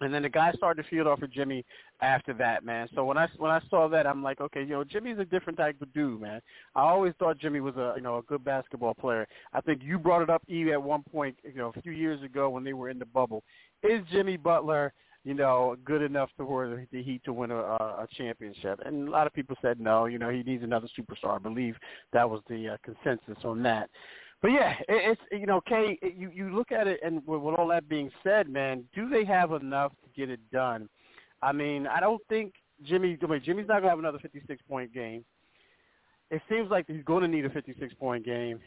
And 0.00 0.12
then 0.12 0.22
the 0.22 0.28
guy 0.28 0.52
started 0.52 0.82
to 0.82 0.88
field 0.88 1.06
off 1.06 1.22
of 1.22 1.32
Jimmy 1.32 1.64
after 2.04 2.34
that, 2.34 2.64
man. 2.64 2.88
So 2.94 3.04
when 3.04 3.16
I 3.16 3.28
when 3.38 3.50
I 3.50 3.60
saw 3.70 3.88
that, 3.88 4.06
I'm 4.06 4.22
like, 4.22 4.40
okay, 4.40 4.60
know, 4.68 4.84
Jimmy's 4.84 5.18
a 5.18 5.24
different 5.24 5.58
type 5.58 5.80
of 5.80 5.92
dude, 5.92 6.20
man. 6.20 6.40
I 6.74 6.82
always 6.82 7.14
thought 7.18 7.38
Jimmy 7.38 7.60
was 7.60 7.76
a 7.76 7.94
you 7.96 8.02
know 8.02 8.18
a 8.18 8.22
good 8.22 8.44
basketball 8.44 8.94
player. 8.94 9.26
I 9.52 9.60
think 9.60 9.82
you 9.82 9.98
brought 9.98 10.22
it 10.22 10.30
up, 10.30 10.42
Eve, 10.46 10.68
at 10.68 10.82
one 10.82 11.02
point, 11.02 11.36
you 11.42 11.54
know, 11.54 11.72
a 11.74 11.82
few 11.82 11.92
years 11.92 12.22
ago 12.22 12.50
when 12.50 12.64
they 12.64 12.74
were 12.74 12.90
in 12.90 12.98
the 12.98 13.06
bubble. 13.06 13.42
Is 13.82 14.02
Jimmy 14.12 14.36
Butler, 14.36 14.92
you 15.24 15.34
know, 15.34 15.76
good 15.84 16.02
enough 16.02 16.30
to 16.38 16.44
for 16.44 16.86
the 16.92 17.02
Heat 17.02 17.22
to 17.24 17.32
win 17.32 17.50
a, 17.50 17.56
a 17.56 18.06
championship? 18.16 18.80
And 18.84 19.08
a 19.08 19.10
lot 19.10 19.26
of 19.26 19.32
people 19.32 19.56
said 19.62 19.80
no. 19.80 20.04
You 20.04 20.18
know, 20.18 20.30
he 20.30 20.42
needs 20.42 20.62
another 20.62 20.88
superstar. 20.98 21.36
I 21.36 21.38
believe 21.38 21.74
that 22.12 22.28
was 22.28 22.42
the 22.48 22.70
uh, 22.70 22.76
consensus 22.84 23.42
on 23.44 23.62
that. 23.62 23.88
But 24.42 24.52
yeah, 24.52 24.74
it's 24.90 25.20
you 25.32 25.46
know, 25.46 25.62
Kay, 25.62 25.98
you 26.02 26.30
you 26.30 26.54
look 26.54 26.70
at 26.70 26.86
it, 26.86 27.00
and 27.02 27.26
with, 27.26 27.40
with 27.40 27.54
all 27.54 27.68
that 27.68 27.88
being 27.88 28.10
said, 28.22 28.48
man, 28.50 28.84
do 28.94 29.08
they 29.08 29.24
have 29.24 29.52
enough 29.52 29.92
to 30.02 30.20
get 30.20 30.28
it 30.28 30.40
done? 30.52 30.86
I 31.44 31.52
mean, 31.52 31.86
I 31.86 32.00
don't 32.00 32.22
think 32.28 32.54
Jimmy. 32.84 33.18
I 33.22 33.26
mean, 33.26 33.42
Jimmy's 33.44 33.68
not 33.68 33.80
gonna 33.80 33.90
have 33.90 33.98
another 33.98 34.18
56 34.18 34.62
point 34.68 34.92
game. 34.92 35.24
It 36.30 36.40
seems 36.48 36.70
like 36.70 36.86
he's 36.88 37.04
going 37.04 37.22
to 37.22 37.28
need 37.28 37.44
a 37.44 37.50
56 37.50 37.94
point 37.94 38.24
game, 38.24 38.58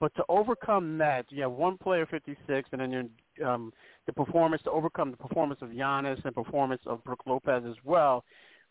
but 0.00 0.14
to 0.16 0.24
overcome 0.28 0.98
that, 0.98 1.24
you 1.30 1.42
have 1.42 1.52
one 1.52 1.78
player 1.78 2.04
56, 2.04 2.68
and 2.72 2.80
then 2.80 3.10
um, 3.46 3.72
the 4.06 4.12
performance 4.12 4.62
to 4.64 4.70
overcome 4.70 5.10
the 5.10 5.16
performance 5.16 5.62
of 5.62 5.70
Giannis 5.70 6.22
and 6.24 6.34
performance 6.34 6.82
of 6.86 7.02
Brook 7.04 7.20
Lopez 7.26 7.62
as 7.68 7.76
well. 7.84 8.24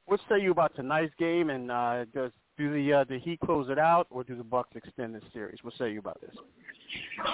What 0.05 0.19
say 0.29 0.41
you 0.41 0.51
about 0.51 0.75
tonight's 0.75 1.13
game, 1.17 1.49
and 1.49 1.71
uh, 1.71 2.05
does 2.13 2.31
do 2.57 2.73
the 2.73 2.93
uh, 2.93 3.03
the 3.05 3.19
Heat 3.19 3.39
close 3.39 3.69
it 3.69 3.79
out, 3.79 4.05
or 4.09 4.23
do 4.23 4.35
the 4.35 4.43
Bucks 4.43 4.75
extend 4.75 5.15
this 5.15 5.23
series? 5.31 5.59
What 5.63 5.73
say 5.77 5.91
you 5.91 5.99
about 5.99 6.19
this? 6.19 6.35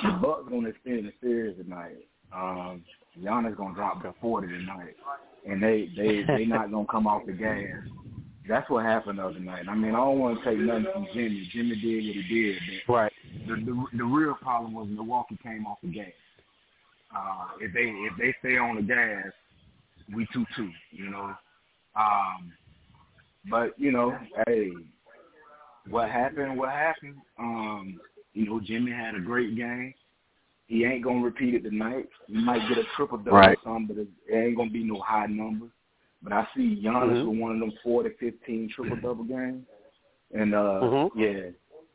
The 0.03 0.19
Bucks 0.21 0.43
gonna 0.49 0.69
extend 0.69 1.05
the 1.05 1.13
series 1.19 1.57
tonight. 1.57 1.97
Um, 2.33 2.83
Giannis 3.21 3.57
gonna 3.57 3.75
drop 3.75 4.01
to 4.03 4.13
forty 4.21 4.47
tonight, 4.47 4.95
and 5.47 5.61
they 5.61 5.89
they 5.95 6.23
they 6.27 6.45
not 6.45 6.71
gonna 6.71 6.85
come 6.87 7.07
off 7.07 7.25
the 7.25 7.33
gas. 7.33 7.65
That's 8.47 8.69
what 8.69 8.83
happened 8.83 9.19
the 9.19 9.27
other 9.27 9.39
night. 9.39 9.65
I 9.69 9.75
mean, 9.75 9.91
I 9.91 9.97
don't 9.97 10.19
want 10.19 10.43
to 10.43 10.49
take 10.49 10.59
nothing 10.59 10.87
from 10.91 11.07
Jimmy. 11.13 11.47
Jimmy 11.53 11.75
did 11.75 12.05
what 12.05 12.15
he 12.15 12.25
did. 12.29 12.57
But 12.87 12.93
right. 12.93 13.13
The, 13.47 13.55
the 13.55 13.85
the 13.97 14.03
real 14.03 14.35
problem 14.35 14.73
was 14.73 14.87
Milwaukee 14.89 15.37
came 15.43 15.65
off 15.67 15.77
the 15.83 15.89
gas. 15.89 16.07
Uh, 17.15 17.47
if 17.59 17.73
they 17.73 17.81
if 17.81 18.13
they 18.17 18.35
stay 18.39 18.57
on 18.57 18.75
the 18.75 18.81
gas, 18.81 19.31
we 20.13 20.27
two 20.33 20.45
two. 20.55 20.69
You 20.91 21.11
know. 21.11 21.33
Um, 21.95 22.53
but 23.49 23.77
you 23.77 23.91
know, 23.91 24.17
hey, 24.47 24.71
what 25.89 26.09
happened, 26.09 26.57
what 26.57 26.69
happened. 26.69 27.15
Um, 27.37 27.99
you 28.33 28.45
know, 28.45 28.59
Jimmy 28.59 28.91
had 28.91 29.15
a 29.15 29.19
great 29.19 29.55
game. 29.55 29.93
He 30.69 30.85
ain't 30.85 31.03
gonna 31.03 31.23
repeat 31.23 31.55
it 31.55 31.63
tonight. 31.63 32.07
He 32.27 32.35
might 32.35 32.61
get 32.69 32.77
a 32.77 32.83
triple 32.95 33.17
double 33.17 33.37
right. 33.37 33.57
or 33.57 33.73
something, 33.73 33.87
but 33.87 33.97
it 34.31 34.37
ain't 34.37 34.55
gonna 34.55 34.69
be 34.69 34.83
no 34.83 35.01
high 35.01 35.25
numbers. 35.25 35.71
But 36.21 36.31
I 36.31 36.47
see 36.55 36.79
Giannis 36.85 37.09
mm-hmm. 37.11 37.27
with 37.27 37.39
one 37.39 37.53
of 37.53 37.59
them 37.59 37.73
forty 37.83 38.11
fifteen 38.19 38.69
triple 38.73 38.97
double 38.97 39.23
games. 39.23 39.65
And 40.31 40.53
uh 40.53 40.79
mm-hmm. 40.83 41.19
yeah, 41.19 41.49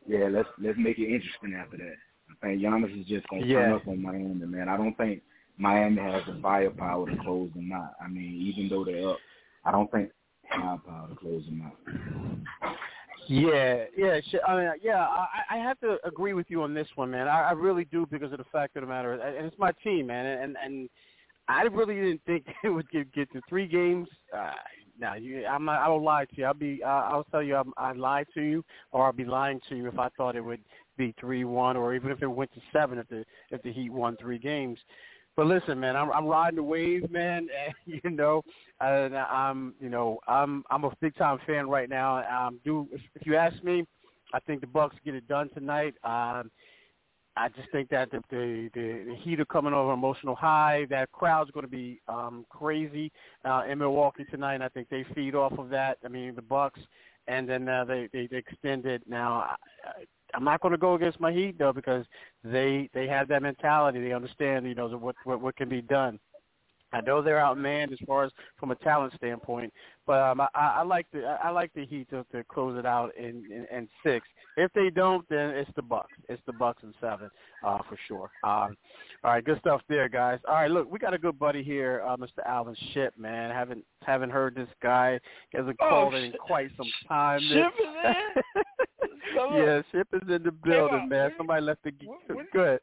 yeah, 0.09 0.27
let's 0.29 0.49
let's 0.61 0.77
make 0.77 0.99
it 0.99 1.07
interesting 1.07 1.55
after 1.57 1.77
that. 1.77 1.95
I 2.29 2.47
think 2.47 2.63
Giannis 2.63 3.01
is 3.01 3.07
just 3.07 3.29
gonna 3.29 3.47
yeah. 3.47 3.61
turn 3.61 3.73
up 3.75 3.87
on 3.87 4.03
Miami, 4.03 4.45
man. 4.45 4.69
I 4.69 4.77
don't 4.77 4.97
think 4.97 5.23
Miami 5.57 6.03
has 6.03 6.23
the 6.27 6.41
firepower 6.43 7.09
to 7.09 7.17
close 7.19 7.51
them 7.55 7.71
out. 7.73 7.93
I 8.05 8.09
mean, 8.09 8.43
even 8.43 8.69
though 8.69 8.85
they're 8.85 9.09
up, 9.09 9.19
I 9.65 9.71
don't 9.71 9.89
think 9.93 10.11
firepower 10.51 11.11
to 11.11 11.15
close 11.15 11.45
them 11.45 11.63
out. 11.63 12.77
Yeah, 13.27 13.85
yeah, 13.97 14.21
I 14.47 14.57
mean, 14.57 14.71
yeah. 14.83 15.07
I, 15.07 15.27
I 15.51 15.57
have 15.59 15.79
to 15.81 15.97
agree 16.05 16.35
with 16.35 16.47
you 16.49 16.63
on 16.63 16.75
this 16.75 16.89
one, 16.95 17.11
man. 17.11 17.29
I, 17.29 17.43
I 17.43 17.53
really 17.53 17.85
do 17.87 18.07
because 18.11 18.33
of 18.33 18.39
the 18.39 18.45
fact 18.53 18.77
of 18.77 18.83
the 18.83 18.87
matter, 18.87 19.13
and 19.13 19.47
it's 19.47 19.59
my 19.59 19.73
team, 19.83 20.07
man. 20.09 20.27
And 20.27 20.57
and 20.63 20.91
I 21.49 21.63
really 21.63 21.95
didn't 21.95 22.23
think 22.27 22.45
it 22.65 22.69
would 22.69 22.91
get 22.91 23.13
get 23.13 23.33
to 23.33 23.41
three 23.49 23.67
games. 23.67 24.09
Uh, 24.37 24.53
now, 24.99 25.15
you, 25.15 25.45
I'm 25.45 25.65
not, 25.65 25.81
I 25.81 25.87
don't 25.87 26.05
lie 26.05 26.25
to 26.25 26.37
you. 26.37 26.45
I'll 26.45 26.55
be, 26.55 26.81
uh, 26.85 26.89
I'll 26.89 27.25
tell 27.25 27.43
you, 27.43 27.57
I'm, 27.57 27.73
I 27.77 27.93
lied 27.93 28.27
to 28.35 28.43
you, 28.43 28.65
or 28.93 29.07
I'll 29.07 29.13
be 29.13 29.25
lying 29.25 29.61
to 29.69 29.75
you 29.75 29.89
if 29.89 29.99
I 29.99 30.09
thought 30.11 30.37
it 30.37 30.41
would 30.41 30.61
be 30.97 31.13
three 31.19 31.45
one, 31.45 31.77
or 31.77 31.95
even 31.95 32.11
if 32.13 32.23
it 32.23 32.27
went 32.29 32.53
to 32.55 32.61
seven 32.73 32.99
if 32.99 33.09
the 33.09 33.25
if 33.51 33.63
the 33.63 33.73
Heat 33.73 33.91
won 33.91 34.17
three 34.21 34.39
games. 34.39 34.79
But 35.37 35.47
listen, 35.47 35.81
man, 35.81 35.97
I'm 35.97 36.13
I'm 36.13 36.27
riding 36.27 36.57
the 36.57 36.63
wave, 36.63 37.11
man. 37.11 37.49
And, 37.87 38.01
you 38.05 38.11
know, 38.11 38.43
and 38.81 39.17
I'm 39.17 39.75
you 39.81 39.89
know 39.89 40.19
I'm 40.29 40.65
I'm 40.71 40.85
a 40.85 40.93
big 41.01 41.17
time 41.17 41.39
fan 41.47 41.69
right 41.69 41.89
now. 41.89 42.47
Um, 42.47 42.61
do 42.65 42.89
if, 42.93 43.27
you 43.27 43.37
ask 43.37 43.63
me, 43.65 43.85
I 44.33 44.41
think 44.41 44.61
the 44.61 44.67
Bucks 44.67 44.97
get 45.05 45.15
it 45.15 45.27
done 45.29 45.49
tonight. 45.51 45.95
Um, 46.05 46.51
I 47.37 47.49
just 47.49 47.71
think 47.73 47.89
that 47.91 48.11
the 48.11 48.23
the, 48.31 48.71
the, 48.75 49.17
Heat 49.23 49.41
are 49.41 49.45
coming 49.45 49.75
over 49.75 49.93
emotional 49.93 50.37
high. 50.37 50.87
That 50.89 51.11
crowd's 51.11 51.51
going 51.51 51.67
to 51.67 51.71
be 51.71 52.01
um, 52.07 52.47
crazy 52.49 53.11
uh, 53.45 53.63
in 53.69 53.79
Milwaukee 53.79 54.25
tonight. 54.31 54.55
And 54.55 54.63
I 54.63 54.69
think 54.69 54.89
they 54.89 55.05
feed 55.15 55.35
off 55.35 55.59
of 55.59 55.69
that. 55.71 55.99
I 56.05 56.09
mean, 56.09 56.37
the 56.37 56.43
Bucks, 56.43 56.81
and 57.27 57.49
then 57.49 57.69
uh, 57.69 57.85
they, 57.85 58.09
they 58.13 58.29
they 58.29 58.37
extend 58.37 58.87
it. 58.87 59.03
Now, 59.09 59.57
I'm 60.35 60.45
not 60.45 60.61
going 60.61 60.73
to 60.73 60.79
go 60.79 60.95
against 60.95 61.21
my 61.21 61.33
Heat 61.33 61.59
though 61.59 61.73
because 61.73 62.05
they 62.43 62.89
they 62.93 63.07
have 63.07 63.29
that 63.29 63.43
mentality. 63.43 64.01
They 64.01 64.13
understand, 64.13 64.67
you 64.67 64.75
know, 64.75 64.89
what 64.89 65.17
what, 65.25 65.41
what 65.41 65.57
can 65.57 65.69
be 65.69 65.81
done. 65.81 66.19
I 66.95 67.01
know 67.01 67.21
they're 67.23 67.37
outmanned 67.39 67.93
as 67.93 67.99
far 68.07 68.25
as 68.25 68.31
from 68.59 68.71
a 68.71 68.75
talent 68.77 69.13
standpoint, 69.17 69.73
but 70.07 70.21
um, 70.21 70.41
I, 70.41 70.49
I 70.55 70.83
like 70.83 71.07
the 71.13 71.25
I 71.43 71.51
like 71.51 71.73
the 71.75 71.85
Heat 71.85 72.09
to, 72.11 72.25
to 72.33 72.45
close 72.45 72.79
it 72.79 72.87
out 72.87 73.15
in, 73.17 73.45
in, 73.51 73.67
in 73.77 73.89
six. 74.05 74.27
If 74.57 74.73
they 74.75 74.91
don't, 74.91 75.29
then 75.29 75.51
it's 75.51 75.71
the 75.75 75.83
Bucks. 75.83 76.13
It's 76.29 76.41
the 76.47 76.53
Bucks 76.53 76.83
in 76.85 76.95
seven 77.01 77.31
uh, 77.65 77.79
for 77.89 77.99
sure. 78.07 78.31
Um, 78.45 78.77
all 79.25 79.33
right, 79.33 79.45
good 79.45 79.59
stuff 79.59 79.81
there, 79.89 80.09
guys. 80.09 80.39
All 80.47 80.55
right, 80.55 80.71
look, 80.71 80.91
we 80.91 80.99
got 80.99 81.15
a 81.15 81.19
good 81.19 81.39
buddy 81.39 81.63
here, 81.65 82.03
uh, 82.07 82.17
Mr. 82.17 82.45
Alvin 82.47 82.77
Ship, 82.93 83.13
man. 83.19 83.51
Haven't 83.51 83.85
haven't 84.03 84.31
heard 84.31 84.55
this 84.55 84.69
guy. 84.83 85.19
He 85.51 85.59
hasn't 85.59 85.77
Oh, 85.81 85.89
called 85.89 86.15
in 86.15 86.33
quite 86.47 86.71
some 86.77 86.91
time. 87.09 87.41
Ship 87.49 87.73
is 87.81 87.95
there? 88.03 88.45
So 89.35 89.49
look, 89.51 89.67
yeah, 89.67 89.83
Ship 89.91 90.07
is 90.13 90.29
in 90.29 90.43
the 90.45 90.53
building, 90.53 91.09
man. 91.09 91.33
Somebody 91.37 91.63
left 91.63 91.83
the 91.83 91.93
when- 92.29 92.47
good. 92.53 92.79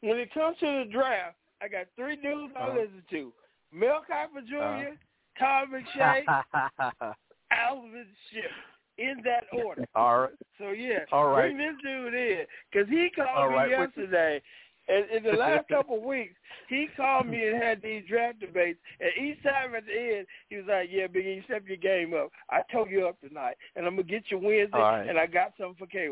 when 0.00 0.16
it 0.18 0.32
comes 0.32 0.56
to 0.60 0.66
the 0.66 0.90
draft, 0.90 1.36
I 1.62 1.68
got 1.68 1.86
three 1.96 2.16
dudes 2.16 2.52
I 2.56 2.62
Uh-huh. 2.66 2.78
listen 2.80 3.04
to: 3.10 3.32
Mel 3.72 4.04
Kiper 4.08 4.44
junior 4.46 4.96
Todd 5.38 5.68
McShay, 5.70 6.24
Alvin 7.50 8.06
Ship, 8.30 8.50
in 8.98 9.22
that 9.24 9.44
order. 9.52 9.86
All 9.94 10.20
right. 10.22 10.30
So 10.58 10.70
yeah, 10.70 11.04
All 11.12 11.28
right. 11.28 11.54
bring 11.54 11.58
this 11.58 11.76
dude 11.82 12.14
in 12.14 12.46
because 12.70 12.88
he 12.88 13.10
called 13.10 13.28
All 13.36 13.48
me 13.48 13.54
right, 13.56 13.70
yesterday. 13.70 14.42
And 14.88 15.08
in 15.10 15.22
the 15.22 15.38
last 15.38 15.68
couple 15.70 15.98
of 15.98 16.02
weeks, 16.02 16.34
he 16.68 16.88
called 16.96 17.28
me 17.28 17.46
and 17.46 17.62
had 17.62 17.80
these 17.80 18.02
draft 18.08 18.40
debates. 18.40 18.80
And 19.00 19.10
each 19.24 19.40
time 19.44 19.74
at 19.76 19.86
the 19.86 20.16
end, 20.18 20.26
he 20.48 20.56
was 20.56 20.66
like, 20.68 20.88
"Yeah, 20.90 21.06
Big 21.06 21.24
E, 21.24 21.42
step 21.44 21.62
your 21.68 21.76
game 21.76 22.12
up. 22.14 22.30
I 22.50 22.62
told 22.72 22.90
you 22.90 23.06
up 23.06 23.20
tonight, 23.20 23.56
and 23.76 23.86
I'm 23.86 23.94
gonna 23.94 24.02
get 24.02 24.24
you 24.30 24.38
Wednesday, 24.38 24.78
right. 24.78 25.08
and 25.08 25.18
I 25.18 25.26
got 25.26 25.52
something 25.56 25.76
for 25.78 25.86
K 25.86 26.08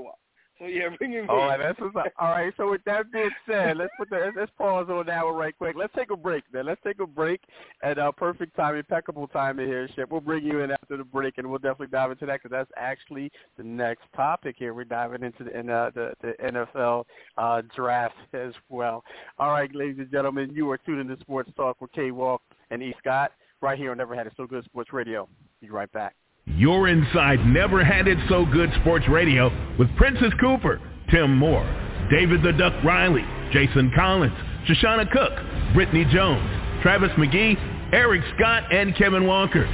yeah, 0.67 0.89
bring 0.99 1.13
him 1.13 1.29
All 1.29 1.37
right, 1.37 1.59
that's 1.59 1.81
what's 1.81 1.97
up. 1.97 2.13
All 2.19 2.31
right. 2.31 2.53
So 2.57 2.71
with 2.71 2.85
that 2.85 3.11
being 3.13 3.31
said, 3.47 3.77
let's 3.77 3.93
put 3.99 4.11
the 4.11 4.33
let's, 4.37 4.51
pause 4.59 4.87
on 4.91 5.07
that 5.07 5.25
one 5.25 5.35
right 5.35 5.57
quick. 5.57 5.77
Let's 5.77 5.95
take 5.95 6.11
a 6.11 6.17
break, 6.17 6.45
man. 6.53 6.67
Let's 6.67 6.81
take 6.85 7.01
a 7.01 7.07
break 7.07 7.41
at 7.83 7.99
uh, 7.99 8.13
perfect 8.13 8.57
time, 8.57 8.77
impeccable 8.77 9.29
time 9.29 9.59
in 9.59 9.67
here, 9.67 9.89
Ship. 9.95 10.11
We'll 10.11 10.21
bring 10.21 10.45
you 10.45 10.61
in 10.61 10.71
after 10.71 10.97
the 10.97 11.05
break, 11.05 11.39
and 11.39 11.49
we'll 11.49 11.59
definitely 11.59 11.89
dive 11.89 12.11
into 12.11 12.27
that 12.27 12.43
because 12.43 12.51
that's 12.51 12.71
actually 12.77 13.31
the 13.57 13.65
next 13.65 14.05
topic 14.15 14.57
here. 14.59 14.75
We're 14.75 14.85
diving 14.85 15.23
into 15.23 15.45
the 15.45 15.51
uh, 15.51 15.91
the, 15.91 16.13
the 16.21 16.33
NFL 16.43 17.05
uh, 17.39 17.63
draft 17.75 18.17
as 18.35 18.53
well. 18.69 19.05
All 19.39 19.51
right, 19.51 19.75
ladies 19.75 19.99
and 19.99 20.11
gentlemen, 20.11 20.51
you 20.55 20.71
are 20.71 20.79
tuned 20.79 21.01
into 21.01 21.21
Sports 21.23 21.51
Talk 21.57 21.81
with 21.81 21.93
K 21.93 22.11
Walk 22.11 22.43
and 22.71 22.83
E 22.83 22.95
Scott 22.99 23.33
right 23.61 23.79
here 23.79 23.91
on 23.91 23.99
Never 23.99 24.15
Had 24.15 24.27
It 24.27 24.33
So 24.37 24.47
Good 24.47 24.65
Sports 24.65 24.93
Radio. 24.93 25.29
Be 25.61 25.71
right 25.71 25.91
back. 25.93 26.15
You're 26.47 26.88
inside 26.88 27.45
Never 27.47 27.84
Had 27.84 28.09
It 28.09 28.18
So 28.28 28.45
Good 28.45 28.70
Sports 28.80 29.07
Radio 29.09 29.51
with 29.78 29.95
Princess 29.97 30.32
Cooper, 30.41 30.80
Tim 31.11 31.36
Moore, 31.36 31.64
David 32.11 32.43
the 32.43 32.53
Duck 32.53 32.72
Riley, 32.84 33.24
Jason 33.53 33.93
Collins, 33.95 34.34
Shoshana 34.66 35.11
Cook, 35.11 35.32
Brittany 35.74 36.05
Jones, 36.12 36.49
Travis 36.82 37.11
McGee, 37.12 37.57
Eric 37.93 38.22
Scott, 38.36 38.72
and 38.72 38.97
Kevin 38.97 39.26
Walker. 39.26 39.66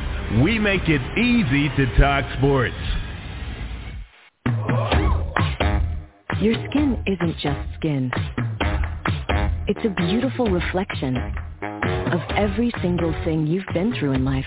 We 0.43 0.59
make 0.59 0.83
it 0.89 1.01
easy 1.19 1.69
to 1.77 1.99
talk 1.99 2.25
sports. 2.39 2.75
Your 6.41 6.55
skin 6.71 7.03
isn't 7.07 7.39
just 7.39 7.75
skin. 7.77 8.11
It's 9.69 9.85
a 9.85 9.89
beautiful 10.07 10.47
reflection 10.51 11.17
of 11.17 12.21
every 12.37 12.73
single 12.83 13.13
thing 13.25 13.47
you've 13.47 13.67
been 13.73 13.95
through 13.99 14.13
in 14.13 14.25
life. 14.25 14.45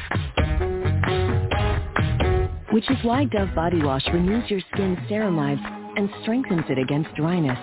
Which 2.72 2.90
is 2.92 2.98
why 3.04 3.26
Dove 3.26 3.56
Body 3.56 3.82
Wash 3.82 4.06
renews 4.14 4.50
your 4.50 4.62
skin's 4.72 5.00
ceramides 5.10 5.64
and 5.98 6.08
strengthens 6.22 6.66
it 6.70 6.78
against 6.78 7.14
dryness. 7.16 7.58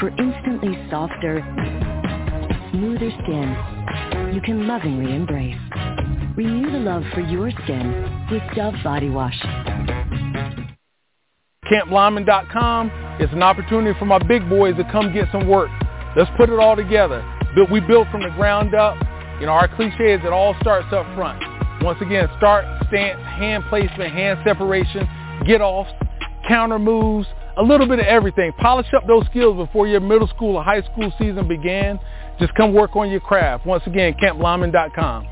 For 0.00 0.08
instantly 0.08 0.76
softer, 0.90 1.40
smoother 2.72 3.10
skin 3.22 3.56
you 4.34 4.40
can 4.40 4.66
lovingly 4.66 5.14
embrace. 5.14 5.56
Renew 6.36 6.72
the 6.72 6.78
love 6.78 7.04
for 7.14 7.20
your 7.20 7.52
skin 7.62 8.26
with 8.28 8.42
Dove 8.56 8.74
Body 8.82 9.08
Wash. 9.08 9.40
CampLyman.com 11.70 12.90
is 13.20 13.30
an 13.30 13.44
opportunity 13.44 13.96
for 14.00 14.06
my 14.06 14.18
big 14.18 14.48
boys 14.48 14.74
to 14.76 14.84
come 14.90 15.14
get 15.14 15.28
some 15.30 15.46
work. 15.46 15.70
Let's 16.16 16.30
put 16.36 16.50
it 16.50 16.58
all 16.58 16.74
together. 16.74 17.24
We 17.70 17.78
build 17.78 18.08
from 18.10 18.22
the 18.22 18.30
ground 18.30 18.74
up. 18.74 18.96
You 19.38 19.46
know, 19.46 19.52
our 19.52 19.68
cliche 19.76 20.14
is 20.14 20.20
it 20.24 20.32
all 20.32 20.56
starts 20.60 20.92
up 20.92 21.06
front. 21.14 21.53
Once 21.84 22.00
again, 22.00 22.26
start, 22.38 22.64
stance, 22.88 23.20
hand 23.22 23.62
placement, 23.68 24.10
hand 24.10 24.40
separation, 24.42 25.06
get 25.46 25.60
offs, 25.60 25.90
counter 26.48 26.78
moves, 26.78 27.26
a 27.58 27.62
little 27.62 27.86
bit 27.86 27.98
of 27.98 28.06
everything. 28.06 28.52
Polish 28.58 28.86
up 28.96 29.06
those 29.06 29.26
skills 29.26 29.56
before 29.56 29.86
your 29.86 30.00
middle 30.00 30.26
school 30.28 30.56
or 30.56 30.64
high 30.64 30.80
school 30.80 31.12
season 31.18 31.46
began. 31.46 32.00
Just 32.40 32.54
come 32.54 32.72
work 32.72 32.96
on 32.96 33.10
your 33.10 33.20
craft. 33.20 33.66
Once 33.66 33.82
again, 33.86 34.14
camplyman.com. 34.18 35.28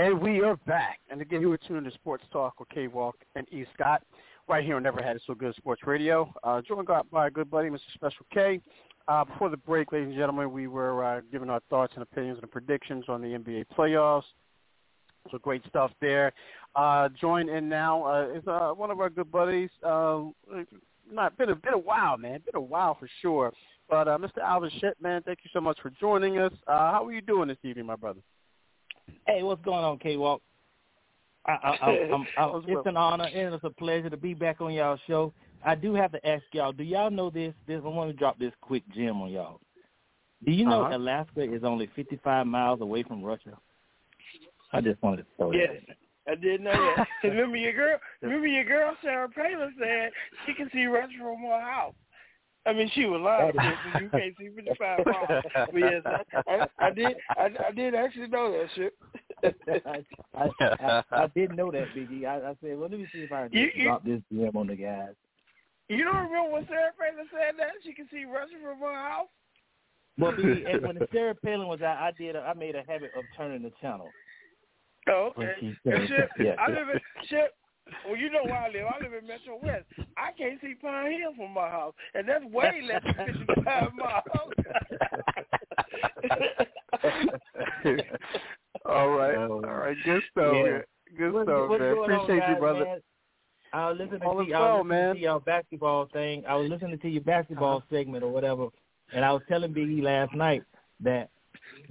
And 0.00 0.18
we 0.18 0.40
are 0.40 0.56
back. 0.66 0.98
And 1.10 1.20
again, 1.20 1.42
you 1.42 1.50
were 1.50 1.58
tuning 1.58 1.84
to 1.84 1.90
Sports 1.90 2.24
Talk 2.32 2.58
with 2.58 2.70
K 2.70 2.86
Walk 2.86 3.16
and 3.36 3.46
E. 3.52 3.66
Scott 3.74 4.02
right 4.48 4.64
here 4.64 4.76
on 4.76 4.82
Never 4.82 5.02
Had 5.02 5.16
It 5.16 5.22
So 5.26 5.34
Good 5.34 5.54
Sports 5.56 5.82
Radio. 5.84 6.32
Uh, 6.42 6.62
joined 6.62 6.88
by 7.12 7.26
a 7.26 7.30
good 7.30 7.50
buddy, 7.50 7.68
Mr. 7.68 7.80
Special 7.92 8.24
K. 8.32 8.62
Uh, 9.08 9.26
before 9.26 9.50
the 9.50 9.58
break, 9.58 9.92
ladies 9.92 10.08
and 10.08 10.16
gentlemen, 10.16 10.52
we 10.52 10.68
were 10.68 11.04
uh, 11.04 11.20
giving 11.30 11.50
our 11.50 11.60
thoughts 11.68 11.92
and 11.96 12.02
opinions 12.02 12.38
and 12.40 12.50
predictions 12.50 13.04
on 13.08 13.20
the 13.20 13.28
NBA 13.28 13.66
playoffs. 13.76 14.22
So 15.30 15.36
great 15.36 15.66
stuff 15.68 15.90
there. 16.00 16.32
Uh, 16.74 17.10
join 17.20 17.50
in 17.50 17.68
now 17.68 18.02
uh, 18.06 18.28
is 18.34 18.42
uh, 18.46 18.70
one 18.70 18.90
of 18.90 19.00
our 19.00 19.10
good 19.10 19.30
buddies. 19.30 19.68
Uh, 19.86 20.22
not 21.12 21.36
been 21.36 21.50
a 21.50 21.54
been 21.54 21.74
a 21.74 21.78
while, 21.78 22.16
man. 22.16 22.40
Been 22.46 22.56
a 22.56 22.60
while 22.60 22.96
for 22.98 23.08
sure. 23.20 23.52
But 23.90 24.08
uh, 24.08 24.16
Mr. 24.16 24.38
Alvin 24.42 24.70
Ship, 24.80 24.96
man, 24.98 25.20
thank 25.26 25.40
you 25.44 25.50
so 25.52 25.60
much 25.60 25.78
for 25.82 25.90
joining 25.90 26.38
us. 26.38 26.54
Uh, 26.66 26.90
how 26.90 27.04
are 27.04 27.12
you 27.12 27.20
doing 27.20 27.48
this 27.48 27.58
evening, 27.64 27.84
my 27.84 27.96
brother? 27.96 28.20
Hey, 29.26 29.42
what's 29.42 29.64
going 29.64 29.84
on, 29.84 29.98
K 29.98 30.16
Walk? 30.16 30.42
I, 31.46 31.52
I, 31.52 31.70
I, 31.70 31.90
I'm, 32.12 32.26
I, 32.38 32.60
it's 32.66 32.86
an 32.86 32.96
honor 32.96 33.24
and 33.24 33.54
it's 33.54 33.64
a 33.64 33.70
pleasure 33.70 34.10
to 34.10 34.16
be 34.16 34.34
back 34.34 34.60
on 34.60 34.72
y'all 34.72 34.98
show. 35.06 35.32
I 35.64 35.74
do 35.74 35.94
have 35.94 36.12
to 36.12 36.26
ask 36.26 36.42
y'all, 36.52 36.72
do 36.72 36.82
y'all 36.82 37.10
know 37.10 37.30
this? 37.30 37.54
This 37.66 37.80
I 37.84 37.88
want 37.88 38.10
to 38.10 38.16
drop 38.16 38.38
this 38.38 38.52
quick 38.60 38.82
gem 38.94 39.20
on 39.20 39.30
y'all. 39.30 39.60
Do 40.44 40.52
you 40.52 40.64
know 40.64 40.84
uh-huh. 40.84 40.96
Alaska 40.96 41.42
is 41.42 41.64
only 41.64 41.88
55 41.94 42.46
miles 42.46 42.80
away 42.80 43.02
from 43.02 43.22
Russia? 43.22 43.58
I 44.72 44.80
just 44.80 45.02
wanted 45.02 45.18
to 45.18 45.26
throw 45.36 45.52
yes. 45.52 45.68
that 45.68 45.88
in. 45.88 45.94
I 46.28 46.34
didn't 46.36 46.64
know 46.64 46.94
that. 46.96 47.08
remember 47.24 47.56
your 47.56 47.72
girl, 47.72 47.98
remember 48.22 48.46
your 48.46 48.64
girl 48.64 48.96
Sarah 49.02 49.28
Palin 49.28 49.74
said 49.78 50.10
she 50.46 50.54
can 50.54 50.70
see 50.72 50.86
Russia 50.86 51.12
from 51.18 51.40
her 51.42 51.60
house. 51.60 51.94
I 52.66 52.72
mean, 52.74 52.90
she 52.94 53.06
was 53.06 53.20
lying 53.20 53.52
because 53.52 54.02
you 54.02 54.10
can't 54.10 54.34
see 54.38 54.50
55 54.54 55.06
miles. 55.06 55.42
But 55.72 55.78
yes, 55.78 56.02
I, 56.04 56.22
I, 56.46 56.66
I 56.78 56.90
did. 56.90 57.16
I, 57.30 57.50
I 57.68 57.70
did 57.72 57.94
actually 57.94 58.28
know 58.28 58.52
that 58.52 58.68
shit. 58.74 58.94
I, 59.86 60.04
I, 60.34 60.50
I, 60.60 61.02
I 61.10 61.26
did 61.34 61.56
know 61.56 61.70
that, 61.70 61.88
Biggie. 61.96 62.26
I, 62.26 62.50
I 62.50 62.54
said, 62.62 62.78
well, 62.78 62.88
let 62.90 62.92
me 62.92 63.08
see 63.12 63.20
if 63.20 63.32
I 63.32 63.48
can 63.48 63.56
you, 63.56 63.84
drop 63.84 64.04
this 64.04 64.20
gem 64.30 64.56
on 64.56 64.66
the 64.66 64.76
guys. 64.76 65.14
You 65.88 66.04
don't 66.04 66.30
remember 66.30 66.52
when 66.52 66.66
Sarah 66.66 66.92
Palin 66.98 67.26
said 67.32 67.54
that 67.58 67.70
she 67.82 67.94
can 67.94 68.06
see 68.12 68.24
Russia 68.24 68.54
from 68.62 68.78
her 68.78 68.94
house? 68.94 69.28
Well, 70.18 70.32
Biggie, 70.32 70.82
when 70.86 70.98
Sarah 71.12 71.34
Palin 71.34 71.66
was 71.66 71.80
out, 71.80 71.96
I 71.96 72.12
did. 72.18 72.36
A, 72.36 72.40
I 72.40 72.54
made 72.54 72.76
a 72.76 72.84
habit 72.86 73.12
of 73.16 73.24
turning 73.36 73.62
the 73.62 73.72
channel. 73.80 74.10
Oh, 75.08 75.32
okay. 75.38 75.54
Shit, 75.84 76.28
yeah, 76.38 76.56
I 76.58 76.70
live 76.70 76.88
in 76.92 77.00
shit. 77.28 77.54
Well, 78.06 78.16
you 78.16 78.30
know 78.30 78.44
where 78.44 78.56
I 78.56 78.68
live. 78.68 78.86
I 78.88 79.02
live 79.02 79.12
in 79.14 79.26
Metro 79.26 79.58
West. 79.62 79.84
I 80.16 80.32
can't 80.36 80.60
see 80.60 80.74
Pine 80.80 81.12
Hill 81.12 81.34
from 81.36 81.52
my 81.52 81.68
house, 81.68 81.94
and 82.14 82.28
that's 82.28 82.44
way 82.44 82.82
less 82.86 83.02
than 83.04 83.14
55 83.46 83.94
miles. 83.94 84.24
all 88.84 89.08
right, 89.10 89.36
all 89.36 89.60
right, 89.60 89.96
good 90.04 90.22
stuff, 90.30 90.54
yeah. 90.54 90.78
Good 91.18 91.32
what, 91.32 91.46
stuff, 91.46 91.70
man. 91.70 91.80
Appreciate 91.80 92.42
on, 92.42 92.50
you, 92.50 92.56
brother. 92.58 92.84
Man? 92.84 93.00
I 93.72 93.90
was 93.90 93.98
listening 93.98 94.22
all 94.22 94.38
to, 94.38 94.44
you, 94.44 94.52
well, 94.52 94.62
I 94.62 94.72
was 94.78 94.86
man. 94.86 95.14
to 95.14 95.20
your 95.20 95.40
basketball 95.40 96.08
thing. 96.12 96.44
I 96.48 96.56
was 96.56 96.68
listening 96.70 96.98
to 96.98 97.08
your 97.08 97.22
basketball 97.22 97.78
uh-huh. 97.78 97.96
segment 97.96 98.24
or 98.24 98.32
whatever, 98.32 98.68
and 99.12 99.24
I 99.24 99.32
was 99.32 99.42
telling 99.48 99.72
Biggie 99.72 100.02
last 100.02 100.34
night 100.34 100.62
that 101.00 101.30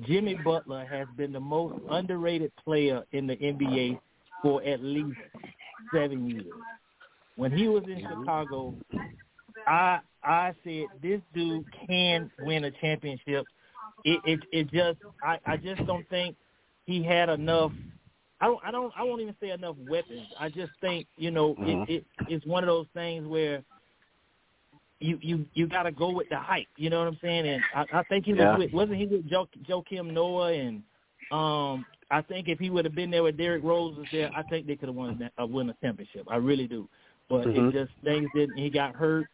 Jimmy 0.06 0.36
Butler 0.36 0.86
has 0.86 1.08
been 1.18 1.34
the 1.34 1.40
most 1.40 1.80
underrated 1.90 2.52
player 2.64 3.04
in 3.12 3.28
the 3.28 3.36
NBA 3.36 4.00
for 4.42 4.64
at 4.64 4.82
least 4.82 5.18
seven 5.94 6.30
years. 6.30 6.46
When 7.36 7.52
he 7.52 7.68
was 7.68 7.84
in 7.86 8.02
Chicago, 8.02 8.76
I 9.68 10.00
I 10.24 10.54
said 10.64 10.86
this 11.02 11.22
dude 11.34 11.66
can 11.88 12.30
win 12.40 12.66
a 12.66 12.72
championship. 12.72 13.46
It 14.04 14.22
it, 14.26 14.40
it 14.52 14.72
just 14.72 15.00
I, 15.24 15.40
I 15.46 15.58
just 15.58 15.86
don't 15.86 16.08
think 16.10 16.36
he 16.86 17.04
had 17.04 17.30
enough 17.30 17.72
I 18.42 18.46
don't 18.46 18.60
I 18.64 18.72
don't 18.72 18.94
I 18.98 19.04
won't 19.04 19.22
even 19.22 19.36
say 19.42 19.52
enough 19.52 19.76
weapons. 19.88 20.28
I 20.40 20.50
just 20.50 20.72
think, 20.82 21.08
you 21.18 21.32
know, 21.32 21.56
mm-hmm. 21.56 21.84
it, 21.84 21.90
it 21.90 22.06
it's 22.28 22.46
one 22.46 22.64
of 22.64 22.68
those 22.68 22.88
things 22.94 23.28
where 23.28 23.64
you 25.00 25.18
you 25.22 25.46
you 25.54 25.68
got 25.68 25.84
to 25.84 25.92
go 25.92 26.10
with 26.12 26.30
the 26.30 26.38
hype. 26.38 26.68
You 26.78 26.90
know 26.90 27.00
what 27.00 27.08
I'm 27.08 27.20
saying? 27.22 27.48
And 27.48 27.62
I, 27.76 28.00
I 28.00 28.04
think 28.04 28.26
he 28.26 28.34
was 28.34 28.42
yeah. 28.42 28.58
with 28.58 28.74
wasn't 28.74 28.98
he 28.98 29.06
with 29.06 29.30
Joe 29.30 29.48
Joakim 29.68 30.14
Noah 30.14 30.54
and 30.54 30.84
um 31.32 31.86
I 32.12 32.22
think 32.22 32.48
if 32.48 32.60
he 32.60 32.70
would 32.70 32.86
have 32.86 32.96
been 32.96 33.12
there 33.12 33.24
with 33.24 33.38
Derrick 33.38 33.64
Rose 33.64 33.98
was 33.98 34.08
there, 34.12 34.32
I 34.36 34.44
think 34.44 34.66
they 34.66 34.76
could 34.76 34.90
have 34.90 34.96
won 34.96 35.30
a 35.38 35.46
win 35.46 35.70
a 35.70 35.76
championship. 35.82 36.26
I 36.28 36.38
really 36.38 36.68
do. 36.68 36.90
But 37.30 37.46
mm-hmm. 37.46 37.70
it 37.70 37.74
just 37.74 37.92
things 38.04 38.28
didn't. 38.34 38.58
He 38.58 38.70
got 38.70 38.96
hurt, 38.96 39.28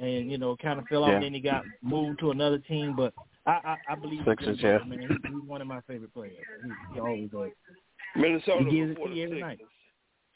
and 0.00 0.30
you 0.30 0.36
know, 0.36 0.56
kind 0.56 0.78
of 0.78 0.86
fell 0.86 1.04
off. 1.04 1.08
Yeah. 1.08 1.14
And 1.16 1.24
then 1.24 1.34
he 1.34 1.40
got 1.40 1.64
moved 1.82 2.20
to 2.20 2.30
another 2.30 2.58
team. 2.58 2.94
But 2.94 3.14
I 3.46 3.52
I, 3.64 3.76
I 3.90 3.94
believe 3.94 4.20
Sixers, 4.26 4.58
yeah. 4.60 4.78
man. 4.86 5.00
He, 5.00 5.06
he's 5.06 5.42
one 5.46 5.62
of 5.62 5.66
my 5.66 5.80
favorite 5.86 6.12
players. 6.12 6.36
He, 6.64 6.94
he 6.94 7.00
always 7.00 7.32
was. 7.32 7.50
Minnesota 8.16 8.64
he 8.68 8.76
gives 8.76 8.92
it 8.92 8.94
to 8.96 9.22
every 9.22 9.40
night. 9.40 9.60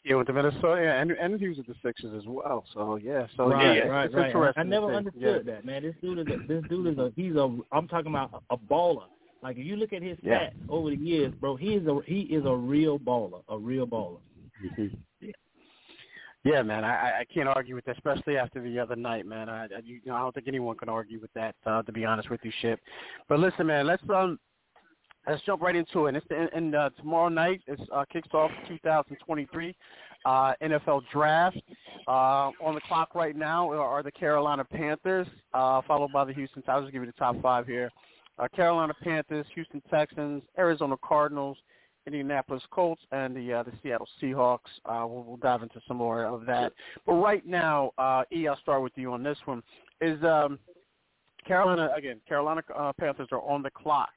Yeah, 0.04 0.16
with 0.16 0.26
the 0.26 0.32
Minnesota, 0.32 0.82
yeah, 0.82 1.00
and 1.00 1.12
and 1.12 1.38
he 1.38 1.48
was 1.48 1.58
at 1.60 1.66
the 1.66 1.76
Sixers 1.84 2.12
as 2.16 2.26
well. 2.26 2.64
So 2.74 2.96
yeah, 2.96 3.26
so 3.36 3.50
right, 3.50 3.76
yeah, 3.76 3.82
right, 3.84 4.06
it's 4.06 4.14
right. 4.14 4.26
interesting. 4.26 4.60
I 4.60 4.64
never 4.64 4.92
understood 4.92 5.44
yeah. 5.46 5.52
that, 5.52 5.64
man. 5.64 5.82
This 5.82 5.94
dude 6.02 6.18
is 6.18 6.26
a 6.26 6.46
this 6.48 6.64
dude 6.68 6.88
is 6.88 6.98
a 6.98 7.12
he's 7.14 7.36
a 7.36 7.56
I'm 7.70 7.86
talking 7.86 8.10
about 8.10 8.42
a 8.50 8.56
baller. 8.56 9.04
Like 9.42 9.58
if 9.58 9.64
you 9.66 9.76
look 9.76 9.92
at 9.92 10.02
his 10.02 10.18
Yeah. 10.22 10.50
stats 10.50 10.52
over 10.68 10.90
the 10.90 10.96
years, 10.96 11.34
bro, 11.34 11.56
he 11.56 11.74
is 11.74 11.86
a 11.86 12.00
he 12.06 12.20
is 12.22 12.44
a 12.44 12.54
real 12.54 12.98
baller, 12.98 13.42
a 13.48 13.58
real 13.58 13.86
baller. 13.86 14.20
Mhm. 14.62 14.96
Yeah, 16.44 16.62
man, 16.62 16.84
I, 16.84 17.20
I 17.20 17.24
can't 17.32 17.48
argue 17.48 17.76
with 17.76 17.84
that, 17.84 17.96
especially 17.96 18.36
after 18.36 18.60
the 18.60 18.76
other 18.80 18.96
night, 18.96 19.26
man. 19.26 19.48
I, 19.48 19.64
I, 19.66 19.68
you 19.84 20.00
know, 20.04 20.16
I 20.16 20.20
don't 20.20 20.34
think 20.34 20.48
anyone 20.48 20.76
can 20.76 20.88
argue 20.88 21.20
with 21.20 21.32
that, 21.34 21.54
uh, 21.66 21.82
to 21.82 21.92
be 21.92 22.04
honest 22.04 22.30
with 22.30 22.40
you, 22.42 22.50
Ship. 22.60 22.80
But 23.28 23.38
listen, 23.38 23.64
man, 23.68 23.86
let's 23.86 24.02
um, 24.10 24.40
let's 25.28 25.40
jump 25.44 25.62
right 25.62 25.76
into 25.76 26.06
it. 26.06 26.16
It's 26.16 26.26
the, 26.28 26.48
and 26.52 26.74
uh, 26.74 26.90
tomorrow 26.96 27.28
night 27.28 27.60
it 27.68 27.78
uh, 27.92 28.04
kicks 28.12 28.28
off 28.34 28.50
2023 28.68 29.76
uh, 30.24 30.54
NFL 30.60 31.02
Draft. 31.12 31.58
Uh, 32.08 32.50
on 32.60 32.74
the 32.74 32.80
clock 32.88 33.14
right 33.14 33.36
now 33.36 33.70
are 33.70 34.02
the 34.02 34.10
Carolina 34.10 34.64
Panthers, 34.64 35.28
uh, 35.54 35.80
followed 35.86 36.12
by 36.12 36.24
the 36.24 36.32
Houston. 36.32 36.60
I'll 36.66 36.80
just 36.80 36.92
give 36.92 37.02
you 37.02 37.06
the 37.06 37.12
top 37.12 37.40
five 37.40 37.68
here: 37.68 37.88
uh, 38.42 38.48
Carolina 38.48 38.92
Panthers, 39.02 39.46
Houston 39.54 39.82
Texans, 39.90 40.42
Arizona 40.58 40.96
Cardinals, 41.04 41.56
Indianapolis 42.06 42.62
Colts, 42.70 43.02
and 43.12 43.36
the 43.36 43.52
uh, 43.52 43.62
the 43.62 43.72
Seattle 43.82 44.08
Seahawks. 44.20 44.58
Uh, 44.84 45.06
we'll, 45.06 45.22
we'll 45.22 45.36
dive 45.36 45.62
into 45.62 45.80
some 45.86 45.98
more 45.98 46.24
of 46.24 46.44
that. 46.46 46.72
But 47.06 47.14
right 47.14 47.46
now, 47.46 47.92
uh, 47.98 48.24
E, 48.32 48.48
I'll 48.48 48.58
start 48.58 48.82
with 48.82 48.92
you 48.96 49.12
on 49.12 49.22
this 49.22 49.38
one. 49.44 49.62
Is 50.00 50.22
um, 50.24 50.58
Carolina 51.46 51.90
again? 51.96 52.20
Carolina 52.28 52.62
uh, 52.76 52.92
Panthers 52.98 53.28
are 53.30 53.42
on 53.42 53.62
the 53.62 53.70
clock. 53.70 54.10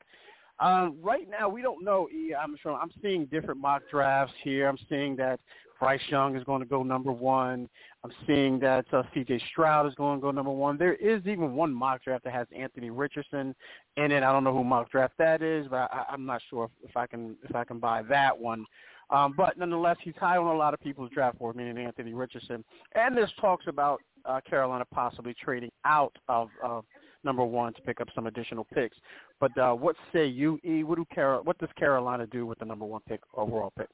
Um, 0.60 0.97
right 1.03 1.30
now, 1.30 1.49
we 1.49 1.61
don't 1.61 1.84
know. 1.84 2.07
E, 2.10 2.34
I'm 2.34 2.56
sure 2.64 2.73
I'm 2.73 2.91
seeing 3.02 3.26
different 3.26 3.60
mock 3.60 3.84
drafts 3.91 4.34
here. 4.43 4.68
I'm 4.68 4.80
seeing 4.89 5.15
that 5.18 5.39
Bryce 5.80 6.02
Young 6.10 6.35
is 6.35 6.43
going 6.43 6.61
to 6.61 6.68
go 6.68 6.84
number 6.84 7.11
one. 7.11 7.69
I'm 8.03 8.11
seeing 8.27 8.60
that 8.60 8.85
uh, 8.93 9.03
C.J. 9.14 9.41
Stroud 9.52 9.88
is 9.88 9.95
going 9.95 10.19
to 10.19 10.22
go 10.22 10.31
number 10.31 10.52
one. 10.52 10.77
There 10.77 10.95
is 10.95 11.22
even 11.26 11.53
one 11.53 11.73
mock 11.73 12.03
draft 12.03 12.23
that 12.23 12.34
has 12.34 12.47
Anthony 12.56 12.89
Richardson 12.89 13.56
in 13.97 14.11
it. 14.11 14.23
I 14.23 14.31
don't 14.31 14.43
know 14.43 14.53
who 14.53 14.64
mock 14.64 14.91
draft 14.91 15.14
that 15.18 15.41
is, 15.41 15.68
but 15.69 15.91
I, 15.91 16.06
I'm 16.10 16.26
not 16.26 16.41
sure 16.49 16.65
if, 16.65 16.89
if 16.89 16.97
I 16.97 17.07
can 17.07 17.35
if 17.47 17.56
I 17.56 17.64
can 17.64 17.80
buy 17.80 18.03
that 18.03 18.38
one. 18.38 18.65
Um, 19.10 19.34
but 19.38 19.57
nonetheless, 19.57 19.97
he's 20.02 20.15
high 20.19 20.38
on 20.38 20.47
a 20.47 20.57
lot 20.57 20.73
of 20.73 20.80
people's 20.80 21.11
draft 21.11 21.38
board, 21.38 21.56
meaning 21.56 21.77
Anthony 21.77 22.14
Richardson. 22.14 22.64
And 22.95 23.15
there's 23.15 23.31
talks 23.39 23.65
about 23.68 24.02
uh, 24.26 24.39
Carolina 24.47 24.85
possibly 24.91 25.35
trading 25.39 25.72
out 25.85 26.15
of 26.27 26.49
uh, 26.64 26.81
number 27.23 27.43
one 27.43 27.73
to 27.73 27.81
pick 27.81 28.02
up 28.02 28.07
some 28.15 28.27
additional 28.27 28.65
picks. 28.73 28.97
But 29.39 29.56
uh, 29.57 29.73
what 29.73 29.95
say 30.14 30.26
you, 30.26 30.60
E? 30.64 30.84
What 30.84 30.97
do 30.97 31.06
Carol? 31.14 31.43
What 31.43 31.57
does 31.57 31.69
Carolina 31.77 32.26
do 32.27 32.45
with 32.45 32.60
the 32.60 32.65
number 32.65 32.85
one 32.85 33.02
pick 33.07 33.19
overall 33.35 33.73
pick? 33.77 33.89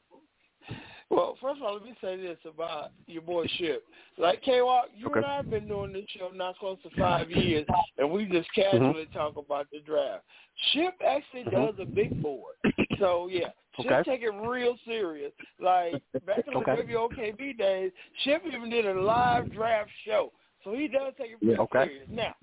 Well, 1.11 1.37
first 1.41 1.57
of 1.57 1.63
all, 1.63 1.73
let 1.73 1.83
me 1.83 1.93
say 1.99 2.15
this 2.15 2.37
about 2.45 2.91
your 3.05 3.21
boy 3.21 3.45
Ship. 3.57 3.83
Like 4.17 4.41
K 4.43 4.61
Walk, 4.61 4.85
you 4.95 5.07
Okay. 5.07 5.17
and 5.17 5.25
I 5.25 5.35
have 5.35 5.49
been 5.49 5.67
doing 5.67 5.91
this 5.91 6.05
show 6.17 6.29
not 6.33 6.57
close 6.57 6.77
to 6.83 6.89
five 6.97 7.29
years, 7.29 7.67
and 7.97 8.09
we 8.09 8.25
just 8.25 8.47
casually 8.55 9.07
talk 9.07 9.35
about 9.35 9.67
the 9.71 9.79
draft. 9.81 10.23
Ship 10.71 10.93
actually 11.05 11.43
Mhm. 11.43 11.51
does 11.51 11.79
a 11.79 11.85
big 11.85 12.21
board, 12.21 12.55
so 12.97 13.27
yeah, 13.27 13.51
Ship 13.81 13.91
Okay. 13.91 14.03
take 14.03 14.21
it 14.21 14.29
real 14.29 14.77
serious. 14.85 15.33
Like 15.59 16.01
back 16.25 16.47
in 16.47 16.53
the 16.53 16.59
Okay. 16.59 16.75
WOKB 16.75 17.53
days, 17.57 17.91
Ship 18.23 18.41
even 18.45 18.69
did 18.69 18.85
a 18.85 18.93
live 18.93 19.51
draft 19.51 19.91
show. 20.05 20.31
So 20.63 20.73
he 20.73 20.87
does 20.87 21.13
take 21.17 21.31
it 21.31 21.39
pretty 21.39 21.59
okay. 21.59 21.85
serious. 21.87 22.07
Now, 22.09 22.35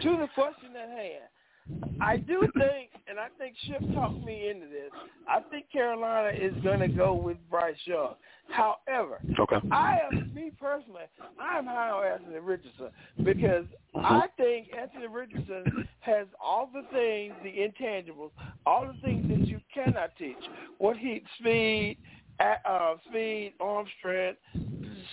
to 0.00 0.16
the 0.16 0.28
question 0.34 0.74
at 0.74 0.88
hand, 0.88 1.28
I 2.00 2.16
do 2.18 2.40
think, 2.58 2.90
and 3.08 3.18
I 3.18 3.28
think 3.38 3.56
Ship 3.66 3.80
talked 3.94 4.24
me 4.24 4.48
into 4.48 4.66
this. 4.66 4.90
I 5.28 5.40
think 5.50 5.70
Carolina 5.72 6.36
is 6.36 6.54
going 6.62 6.80
to 6.80 6.88
go 6.88 7.14
with 7.14 7.36
Bryce 7.50 7.74
Young. 7.84 8.14
However, 8.48 9.18
okay. 9.40 9.56
I 9.72 9.98
am 10.12 10.32
me 10.32 10.52
personally. 10.60 11.02
I'm 11.40 11.66
high 11.66 11.90
on 11.90 12.06
Anthony 12.06 12.38
Richardson 12.38 12.90
because 13.24 13.64
I 13.94 14.28
think 14.36 14.68
Anthony 14.78 15.08
Richardson 15.08 15.88
has 16.00 16.26
all 16.42 16.70
the 16.72 16.82
things, 16.92 17.34
the 17.42 17.50
intangibles, 17.50 18.30
all 18.64 18.86
the 18.86 19.00
things 19.02 19.28
that 19.28 19.48
you 19.48 19.60
cannot 19.74 20.10
teach. 20.16 20.36
What 20.78 20.96
he 20.96 21.22
speed, 21.40 21.98
uh, 22.38 22.94
speed, 23.08 23.54
arm 23.58 23.86
strength, 23.98 24.38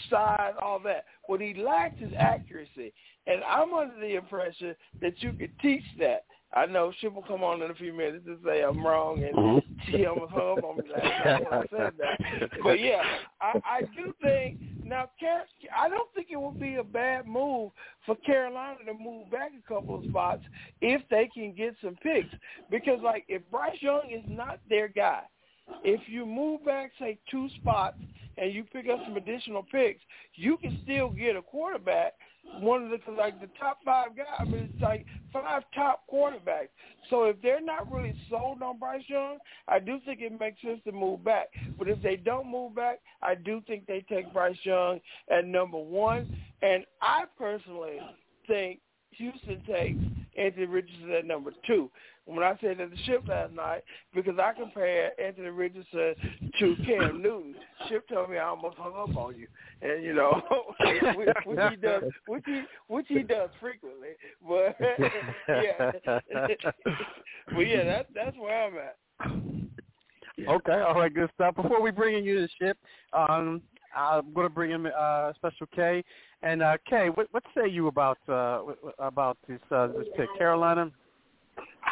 size, 0.09 0.53
all 0.61 0.80
that. 0.85 1.05
What 1.25 1.41
he 1.41 1.53
lacks 1.55 2.01
is 2.01 2.13
accuracy, 2.17 2.93
and 3.25 3.43
I'm 3.43 3.73
under 3.73 3.99
the 3.99 4.15
impression 4.15 4.75
that 5.01 5.21
you 5.23 5.34
could 5.34 5.57
teach 5.59 5.84
that. 5.99 6.25
I 6.55 6.65
know 6.65 6.91
Ship 6.99 7.13
will 7.13 7.23
come 7.23 7.43
on 7.43 7.61
in 7.61 7.71
a 7.71 7.75
few 7.75 7.93
minutes 7.93 8.25
to 8.25 8.38
say 8.45 8.63
I'm 8.63 8.85
wrong, 8.85 9.23
and 9.23 9.35
Mhm. 9.35 9.63
she 9.89 10.05
almost 10.05 10.31
hung 10.31 10.57
up 10.57 10.63
on 10.63 10.77
me 10.77 10.88
last 10.89 11.03
time 11.23 11.43
when 11.43 11.53
I 11.53 11.65
said 11.69 11.93
that. 11.97 12.19
But 12.63 12.80
yeah, 12.80 13.03
I, 13.41 13.53
I 13.65 13.81
do 13.95 14.13
think 14.21 14.55
now. 14.84 15.09
Car- 15.19 15.45
I 15.75 15.89
don't 15.89 16.11
think 16.13 16.27
it 16.31 16.39
would 16.39 16.59
be 16.59 16.75
a 16.75 16.84
bad 16.84 17.25
move 17.27 17.71
for 18.05 18.15
Carolina 18.17 18.77
to 18.85 18.93
move 18.93 19.30
back 19.31 19.51
a 19.57 19.67
couple 19.67 19.95
of 19.97 20.03
spots 20.05 20.41
if 20.81 21.01
they 21.09 21.30
can 21.34 21.53
get 21.53 21.75
some 21.84 21.95
picks. 21.95 22.34
Because 22.69 22.99
like 23.01 23.25
if 23.27 23.41
Bryce 23.49 23.81
Young 23.81 24.11
is 24.11 24.23
not 24.27 24.59
their 24.69 24.88
guy, 24.88 25.23
if 25.84 26.01
you 26.07 26.25
move 26.25 26.63
back 26.65 26.91
say 26.99 27.17
two 27.30 27.49
spots 27.61 27.97
and 28.38 28.53
you 28.53 28.63
pick 28.63 28.88
up 28.89 28.99
some 29.05 29.15
additional 29.17 29.63
picks, 29.63 30.01
you 30.35 30.57
can 30.57 30.73
still 30.84 31.09
get 31.09 31.35
a 31.35 31.41
quarterback. 31.41 32.13
One 32.60 32.84
of 32.84 32.90
the 32.91 33.11
like 33.11 33.40
the 33.41 33.49
top 33.60 33.80
five 33.84 34.15
guys. 34.15 34.28
I 34.40 34.44
mean, 34.44 34.70
it's 34.74 34.82
like 34.82 35.06
five 35.32 35.64
top 35.74 36.03
quarterbacks. 36.11 36.70
So 37.10 37.26
if 37.26 37.41
they're 37.41 37.61
not 37.61 37.91
really 37.91 38.15
sold 38.30 38.61
on 38.61 38.80
Bryce 38.80 39.03
Young, 39.07 39.38
I 39.68 39.80
do 39.80 39.99
think 40.06 40.22
it 40.22 40.40
makes 40.40 40.61
sense 40.61 40.80
to 40.86 40.91
move 40.91 41.24
back. 41.24 41.48
But 41.78 41.88
if 41.88 42.02
they 42.02 42.15
don't 42.15 42.49
move 42.49 42.76
back, 42.76 42.99
I 43.22 43.36
do 43.36 43.61
think 43.68 43.86
they 43.88 44.06
take 44.07 44.32
Bryce 44.34 44.57
Young 44.64 44.99
at 45.32 45.45
number 45.45 45.78
one. 45.78 46.38
And 46.61 46.86
I 47.02 47.24
personally 47.38 47.99
think 48.48 48.80
Houston 49.11 49.61
takes 49.65 49.99
Anthony 50.38 50.65
Richardson 50.65 51.11
at 51.11 51.26
number 51.26 51.51
two. 51.65 51.89
When 52.26 52.41
I 52.43 52.57
said 52.61 52.80
at 52.80 52.89
the 52.89 52.97
ship 53.05 53.23
last 53.27 53.53
night, 53.53 53.84
because 54.15 54.39
I 54.39 54.53
compared 54.53 55.11
Anthony 55.19 55.49
Richardson 55.49 56.15
to 56.60 56.76
Cam 56.85 57.22
Newton, 57.22 57.55
Ship 57.89 58.07
told 58.07 58.30
me 58.30 58.38
I 58.38 58.45
almost 58.45 58.77
hung 58.77 58.93
up 58.93 59.18
on 59.18 59.35
you, 59.35 59.47
and 59.81 60.03
you 60.03 60.14
know, 60.14 60.41
which, 61.15 61.27
which 61.45 61.60
he 61.69 61.76
does, 61.76 62.03
which 62.27 62.43
he 62.45 62.61
which 62.88 63.05
he 63.10 63.23
does 63.23 63.49
frequently. 63.60 64.10
But 64.47 64.77
yeah, 65.49 65.91
but 67.53 67.68
yeah, 67.68 67.84
that's 67.84 68.10
that's 68.15 68.38
where 68.38 68.68
I'm 68.68 68.77
at. 68.77 68.97
Okay, 70.47 70.81
all 70.81 70.95
right, 70.95 71.14
good 71.14 71.30
stuff. 71.35 71.55
Before 71.55 71.81
we 71.81 71.91
bring 71.91 72.18
in 72.18 72.23
you 72.23 72.35
to 72.35 72.47
ship, 72.60 72.77
um, 73.14 73.61
I'm 73.95 74.34
going 74.34 74.47
to 74.47 74.53
bring 74.53 74.72
in 74.72 74.88
uh, 74.88 75.34
Special 75.35 75.68
K. 75.76 76.03
And 76.44 76.61
uh, 76.61 76.78
K, 76.90 77.10
what, 77.10 77.28
what 77.32 77.44
say 77.56 77.70
you 77.70 77.88
about 77.88 78.18
uh, 78.28 78.64
about 78.99 79.38
this 79.48 79.61
uh, 79.72 79.88
this 79.88 80.07
pick? 80.18 80.28
Carolina, 80.38 80.91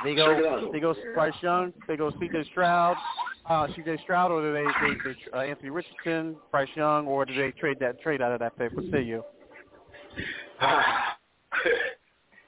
they 0.03 0.13
go 0.13 0.69
they 0.73 0.79
go 0.81 0.93
Bryce 1.15 1.33
Young, 1.41 1.71
they 1.87 1.95
go 1.95 2.11
C.J. 2.19 2.43
Stroud, 2.51 2.97
uh, 3.49 3.67
C.J. 3.75 3.97
Stroud, 4.03 4.29
or 4.29 4.41
do 4.41 4.53
they 4.53 4.65
they, 4.65 4.95
they 5.05 5.37
uh, 5.37 5.41
Anthony 5.41 5.69
Richardson, 5.69 6.35
Bryce 6.51 6.67
Young, 6.75 7.07
or 7.07 7.25
do 7.25 7.33
they 7.33 7.51
trade 7.51 7.77
that 7.79 8.01
trade 8.01 8.21
out 8.21 8.33
of 8.33 8.39
that 8.39 8.57
pick? 8.57 8.75
What 8.75 8.85
say 8.91 9.01
you? 9.01 9.23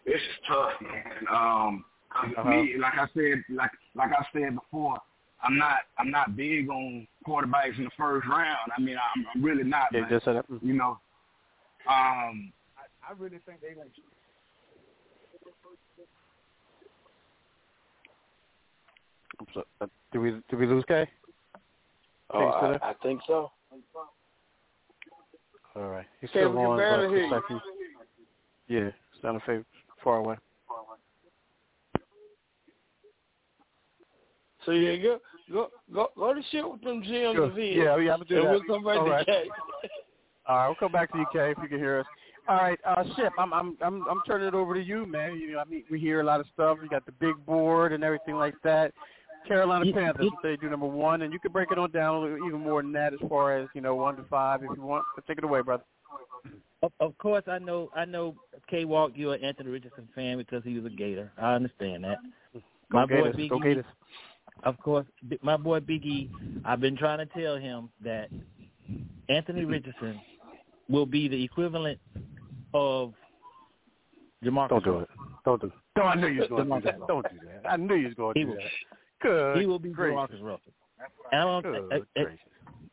this 0.05 0.15
is 0.15 0.21
tough, 0.45 0.71
man. 0.81 1.03
Um, 1.31 1.85
'cause 2.11 2.33
Uh-huh. 2.37 2.49
me, 2.49 2.75
like 2.79 2.95
I 2.95 3.07
said, 3.13 3.43
like 3.49 3.71
like 3.95 4.11
I 4.11 4.25
said 4.33 4.55
before, 4.55 4.97
I'm 5.41 5.57
not 5.57 5.77
I'm 5.97 6.11
not 6.11 6.35
big 6.35 6.69
on 6.69 7.07
quarterbacks 7.25 7.77
in 7.77 7.85
the 7.85 7.91
first 7.97 8.27
round. 8.27 8.71
I 8.77 8.81
mean, 8.81 8.97
I'm, 8.97 9.25
I'm 9.33 9.41
really 9.41 9.63
not. 9.63 9.87
Yeah, 9.93 10.01
man. 10.01 10.09
just 10.09 10.27
uh, 10.27 10.41
you 10.61 10.73
know, 10.73 10.99
um, 11.87 12.53
I, 12.77 13.09
I 13.09 13.13
really 13.17 13.39
think 13.45 13.61
they 13.61 13.73
gonna. 13.73 13.89
I'm 19.39 19.47
so, 19.53 19.63
uh, 19.81 19.87
did 20.11 20.19
we 20.19 20.31
did 20.49 20.59
we 20.59 20.65
lose 20.67 20.83
Kay? 20.87 21.07
Oh, 22.31 22.39
K, 22.39 22.45
you 22.45 22.51
still 22.57 22.69
I. 22.83 22.89
I 22.89 22.93
think 23.03 23.21
so. 23.27 23.51
All 25.75 25.87
right, 25.89 26.05
he's 26.21 26.29
K, 26.29 26.39
still 26.39 26.49
we 26.51 26.57
can 26.57 26.65
on. 26.67 26.77
barely 26.77 27.07
but 27.07 27.13
hear 27.13 27.21
looks 27.29 27.31
like 27.33 27.43
he's- 27.47 27.61
yeah, 28.67 28.89
sound 29.21 29.41
far 30.03 30.17
away. 30.17 30.35
So 34.65 34.71
yeah, 34.71 34.95
go 34.95 35.19
go 35.51 35.69
go 35.93 36.07
go 36.15 36.33
to 36.33 36.41
shit 36.51 36.69
with 36.69 36.81
them 36.81 37.03
gems 37.03 37.35
Sure. 37.35 37.51
of. 37.51 37.75
Yeah, 37.75 37.97
yeah, 37.97 38.13
I'm 38.13 38.19
gonna 38.19 38.25
do 38.25 38.35
and 38.37 38.45
that. 38.45 38.51
we'll 38.51 38.63
come 38.63 38.83
back 38.85 38.97
All 38.99 39.05
to 39.05 39.11
right. 39.11 39.27
All 40.47 40.57
right, 40.57 40.67
we'll 40.67 40.75
come 40.75 40.91
back 40.91 41.11
to 41.13 41.17
you, 41.17 41.25
Kay, 41.31 41.51
if 41.51 41.57
you 41.61 41.69
can 41.69 41.79
hear 41.79 41.99
us. 41.99 42.05
All 42.47 42.57
right, 42.57 42.79
uh, 42.85 43.03
Ship, 43.15 43.31
I'm 43.37 43.53
I'm 43.53 43.77
I'm 43.81 44.05
I'm 44.09 44.21
turning 44.27 44.49
it 44.49 44.53
over 44.53 44.73
to 44.73 44.83
you, 44.83 45.05
man. 45.05 45.39
You 45.39 45.53
know, 45.53 45.59
I 45.59 45.65
mean, 45.65 45.83
we 45.89 45.99
hear 45.99 46.19
a 46.19 46.23
lot 46.23 46.41
of 46.41 46.45
stuff. 46.53 46.77
You 46.83 46.89
got 46.89 47.05
the 47.05 47.13
big 47.13 47.45
board 47.45 47.93
and 47.93 48.03
everything 48.03 48.35
like 48.35 48.55
that. 48.63 48.93
Carolina 49.47 49.85
Panthers, 49.93 50.29
they 50.41 50.55
do 50.57 50.69
number 50.69 50.85
one, 50.85 51.21
and 51.21 51.33
you 51.33 51.39
can 51.39 51.51
break 51.51 51.71
it 51.71 51.77
on 51.77 51.91
down 51.91 52.15
a 52.15 52.19
little, 52.19 52.47
even 52.47 52.61
more 52.61 52.81
than 52.81 52.91
that, 52.93 53.13
as 53.13 53.19
far 53.29 53.57
as 53.57 53.67
you 53.73 53.81
know, 53.81 53.95
one 53.95 54.15
to 54.15 54.23
five, 54.29 54.61
if 54.63 54.69
you 54.75 54.83
want. 54.83 55.05
But 55.15 55.25
take 55.27 55.37
it 55.37 55.43
away, 55.43 55.61
brother. 55.61 55.83
Of, 56.81 56.91
of 56.99 57.17
course, 57.17 57.43
I 57.47 57.59
know. 57.59 57.89
I 57.95 58.05
know. 58.05 58.35
K. 58.69 58.85
Walk, 58.85 59.11
you're 59.15 59.35
an 59.35 59.43
Anthony 59.43 59.69
Richardson 59.69 60.07
fan 60.13 60.37
because 60.37 60.63
he 60.63 60.75
was 60.75 60.85
a 60.85 60.95
Gator. 60.95 61.31
I 61.37 61.53
understand 61.53 62.03
that. 62.03 62.17
Go 62.53 62.61
my 62.89 63.05
boy 63.05 63.15
Gators, 63.15 63.35
Biggie, 63.35 63.49
go 63.49 63.59
Gators. 63.59 63.85
of 64.63 64.77
course, 64.79 65.05
my 65.41 65.57
boy 65.57 65.79
Biggie. 65.79 66.29
I've 66.65 66.81
been 66.81 66.97
trying 66.97 67.19
to 67.19 67.25
tell 67.25 67.55
him 67.55 67.89
that 68.03 68.29
Anthony 69.29 69.63
Richardson 69.63 70.19
will 70.89 71.05
be 71.05 71.27
the 71.27 71.43
equivalent 71.43 71.99
of 72.73 73.13
Jamarcus. 74.43 74.69
Don't 74.69 74.83
do 74.83 74.99
it. 74.99 75.09
Don't 75.45 75.61
do 75.61 75.67
it. 75.67 75.73
No, 75.95 76.03
I 76.03 76.15
knew 76.15 76.27
you 76.27 76.41
was 76.41 76.49
going 76.49 76.67
to 76.69 76.79
do 76.79 76.81
that. 76.85 77.07
Don't 77.07 77.25
do 77.29 77.37
that. 77.45 77.69
I 77.69 77.77
knew 77.77 77.95
you 77.95 78.07
was 78.07 78.15
going 78.15 78.33
to 78.33 78.41
do 78.41 78.47
will. 78.47 78.55
that. 78.55 78.63
Good. 79.21 79.57
He 79.59 79.65
will 79.65 79.79
be 79.79 79.89
gracious. 79.89 80.15
Jamarcus 80.17 80.43
Russell. 80.43 80.73
And 81.31 81.41
I 81.41 81.43
don't, 81.43 81.61
Good 81.63 81.89
I, 81.91 82.19
I, 82.19 82.23
gracious. 82.23 82.39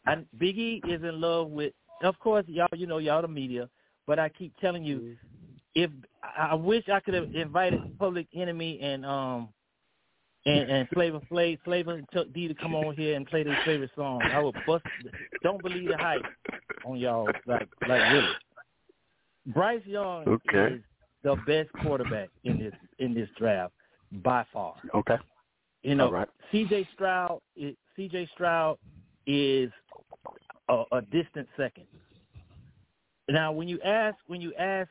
I, 0.07 0.17
Biggie 0.39 0.85
is 0.89 1.03
in 1.03 1.21
love 1.21 1.49
with. 1.49 1.73
Of 2.03 2.19
course, 2.19 2.45
y'all, 2.49 2.69
you 2.75 2.87
know, 2.87 2.99
y'all 2.99 3.21
the 3.21 3.29
media, 3.29 3.69
but 4.07 4.19
I 4.19 4.29
keep 4.31 4.57
telling 4.61 4.85
you, 4.85 4.97
Mm-hmm. 4.99 5.13
if 5.75 5.91
I 6.23 6.49
I 6.51 6.55
wish 6.55 6.89
I 6.89 7.01
could 7.01 7.15
have 7.15 7.35
invited 7.35 7.99
Public 7.99 8.27
Enemy 8.35 8.81
and 8.83 9.05
um 9.07 9.49
and 10.47 10.71
and 10.71 10.89
Flavor 10.89 11.21
Flav, 11.31 11.59
Flavor 11.65 11.93
and 11.95 12.07
Chuck 12.13 12.27
D 12.35 12.49
to 12.49 12.55
come 12.55 12.75
on 12.75 12.95
here 12.97 13.17
and 13.17 13.27
play 13.27 13.43
their 13.43 13.59
favorite 13.65 13.91
song. 13.95 14.23
I 14.23 14.41
would 14.41 14.57
bust. 14.67 14.85
Don't 15.43 15.63
believe 15.63 15.89
the 15.89 15.97
hype 15.97 16.23
on 16.85 16.99
y'all, 16.99 17.29
like 17.47 17.69
like 17.89 18.13
really. 18.13 18.29
Bryce 19.47 19.85
Young 19.87 20.29
Okay. 20.29 20.75
is 20.75 20.83
the 21.23 21.37
best 21.47 21.71
quarterback 21.83 22.29
in 22.45 22.59
this 22.59 22.75
in 22.99 23.15
this 23.15 23.29
draft 23.39 23.73
by 24.25 24.45
far. 24.53 24.75
Okay. 24.95 25.17
You 25.83 25.95
know, 25.95 26.11
right. 26.11 26.29
C.J. 26.53 26.87
Stroud. 26.93 27.41
C.J. 27.97 28.29
Stroud 28.35 28.79
is 29.27 29.71
a, 30.69 30.85
a 30.93 31.03
distant 31.03 31.49
second. 31.57 31.85
Now, 33.29 33.53
when 33.53 33.69
you 33.69 33.81
ask 33.83 34.17
when 34.27 34.41
you 34.41 34.53
ask 34.59 34.91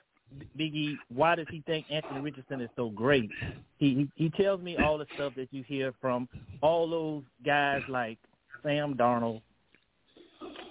Biggie 0.58 0.96
why 1.14 1.36
does 1.36 1.48
he 1.50 1.62
think 1.66 1.86
Anthony 1.90 2.22
Richardson 2.22 2.62
is 2.62 2.70
so 2.76 2.90
great, 2.90 3.30
he 3.78 4.08
he, 4.16 4.30
tells 4.30 4.62
me 4.62 4.78
all 4.78 4.98
the 4.98 5.06
stuff 5.16 5.34
that 5.36 5.48
you 5.52 5.64
hear 5.64 5.94
from 6.00 6.28
all 6.62 6.90
those 6.90 7.24
guys 7.46 7.82
like 7.88 8.18
Sam 8.64 8.96
Darnold, 8.96 9.42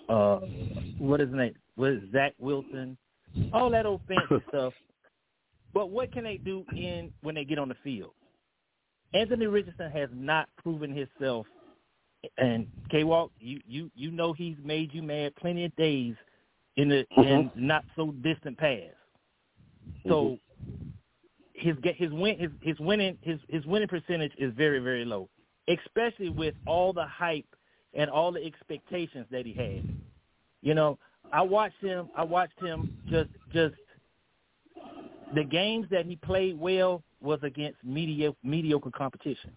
uh, 0.09 0.41
what 0.99 1.21
is 1.21 1.29
his 1.29 1.37
name? 1.37 1.55
What 1.77 1.91
is 1.91 2.03
Zach 2.13 2.35
Wilson? 2.39 2.97
All 3.53 3.71
that 3.71 3.87
old 3.87 4.01
fancy 4.09 4.45
stuff. 4.49 4.73
But 5.75 5.91
what 5.91 6.13
can 6.13 6.25
they 6.25 6.39
do 6.39 6.65
in 6.73 7.13
when 7.23 7.35
they 7.35 7.45
get 7.45 7.59
on 7.59 7.69
the 7.69 7.77
field? 7.85 8.13
Anthony 9.15 9.47
Richardson 9.47 9.91
has 9.91 10.09
not 10.13 10.49
proven 10.63 10.95
himself. 10.95 11.47
And 12.37 12.67
K 12.91 13.05
Walk, 13.05 13.31
you, 13.39 13.61
you 13.67 13.91
you 13.95 14.11
know 14.11 14.33
he's 14.33 14.57
made 14.65 14.93
you 14.93 15.03
mad 15.03 15.37
plenty 15.37 15.65
of 15.65 15.77
days 15.77 16.15
in 16.77 16.89
the 16.89 17.07
in 17.17 17.51
not 17.55 17.85
so 17.97 18.13
distant 18.23 18.59
past. 18.59 18.98
So 20.07 20.39
mm-hmm. 20.65 20.89
his 21.55 21.77
get 21.83 21.97
his 21.97 22.11
win 22.13 22.39
his 22.39 22.51
his 22.61 22.79
winning 22.81 23.19
his 23.23 23.39
his 23.49 23.65
winning 23.67 23.89
percentage 23.89 24.33
is 24.39 24.53
very 24.55 24.79
very 24.79 25.05
low, 25.05 25.29
especially 25.69 26.31
with 26.31 26.55
all 26.67 26.93
the 26.93 27.07
hype 27.07 27.47
and 27.95 28.11
all 28.11 28.33
the 28.33 28.45
expectations 28.45 29.27
that 29.31 29.47
he 29.47 29.53
had. 29.53 29.89
You 30.63 30.75
know, 30.75 30.99
I 31.33 31.43
watched 31.43 31.81
him. 31.81 32.09
I 32.17 32.25
watched 32.25 32.61
him 32.61 32.97
just 33.11 33.31
just 33.53 33.75
the 35.35 35.45
games 35.45 35.87
that 35.91 36.07
he 36.07 36.17
played 36.17 36.59
well 36.59 37.03
was 37.21 37.41
against 37.43 37.79
mediocre 37.85 38.37
mediocre 38.43 38.91
competition. 38.91 39.57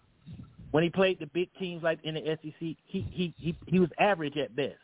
When 0.70 0.82
he 0.82 0.90
played 0.90 1.18
the 1.20 1.26
big 1.26 1.50
teams 1.58 1.82
like 1.82 1.98
in 2.02 2.14
the 2.14 2.38
SEC, 2.42 2.54
he 2.58 2.76
he 2.86 3.34
he 3.36 3.56
he 3.66 3.78
was 3.78 3.90
average 3.98 4.36
at 4.36 4.54
best. 4.56 4.78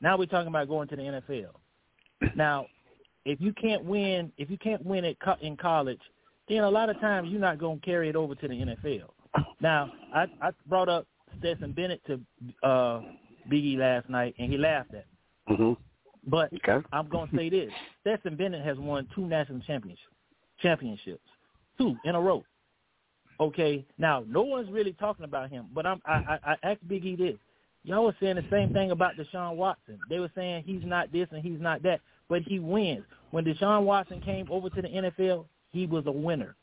Now 0.00 0.18
we're 0.18 0.26
talking 0.26 0.48
about 0.48 0.68
going 0.68 0.88
to 0.88 0.96
the 0.96 1.02
NFL. 1.02 1.50
Now, 2.36 2.66
if 3.24 3.40
you 3.40 3.52
can't 3.52 3.84
win, 3.84 4.32
if 4.36 4.50
you 4.50 4.58
can't 4.58 4.84
win 4.84 5.04
it 5.04 5.16
in 5.40 5.56
college, 5.56 6.00
then 6.48 6.58
a 6.58 6.70
lot 6.70 6.90
of 6.90 7.00
times 7.00 7.28
you're 7.30 7.40
not 7.40 7.58
going 7.58 7.80
to 7.80 7.86
carry 7.86 8.08
it 8.08 8.16
over 8.16 8.34
to 8.34 8.48
the 8.48 8.54
NFL. 8.54 9.08
Now, 9.60 9.92
I, 10.14 10.26
I 10.40 10.50
brought 10.66 10.88
up 10.88 11.06
Stetson 11.38 11.72
Bennett 11.72 12.02
to 12.06 12.20
uh, 12.66 13.00
Biggie 13.50 13.78
last 13.78 14.08
night, 14.10 14.34
and 14.38 14.50
he 14.50 14.58
laughed 14.58 14.94
at 14.94 15.06
me. 15.48 15.56
Mm-hmm. 15.56 15.72
But 16.30 16.52
okay. 16.52 16.84
I'm 16.92 17.08
going 17.08 17.30
to 17.30 17.36
say 17.36 17.48
this: 17.48 17.70
Stetson 18.00 18.36
Bennett 18.36 18.64
has 18.64 18.78
won 18.78 19.08
two 19.14 19.26
national 19.26 19.60
championships, 19.60 20.06
championships, 20.60 21.22
two 21.78 21.96
in 22.04 22.14
a 22.14 22.20
row. 22.20 22.44
Okay, 23.40 23.84
now 23.98 24.24
no 24.28 24.42
one's 24.42 24.70
really 24.70 24.92
talking 24.92 25.24
about 25.24 25.50
him, 25.50 25.66
but 25.74 25.86
I'm, 25.86 26.00
I, 26.06 26.12
I, 26.12 26.38
I 26.44 26.56
asked 26.70 26.86
Biggie 26.86 27.18
this: 27.18 27.36
Y'all 27.84 28.04
were 28.04 28.16
saying 28.20 28.36
the 28.36 28.44
same 28.50 28.72
thing 28.72 28.92
about 28.92 29.16
Deshaun 29.16 29.56
Watson. 29.56 29.98
They 30.08 30.20
were 30.20 30.30
saying 30.36 30.64
he's 30.64 30.82
not 30.84 31.10
this 31.10 31.26
and 31.32 31.42
he's 31.42 31.60
not 31.60 31.82
that, 31.82 32.00
but 32.28 32.42
he 32.42 32.58
wins. 32.58 33.04
When 33.30 33.44
Deshaun 33.44 33.84
Watson 33.84 34.20
came 34.20 34.46
over 34.50 34.68
to 34.70 34.82
the 34.82 34.88
NFL, 34.88 35.46
he 35.70 35.86
was 35.86 36.04
a 36.06 36.12
winner. 36.12 36.56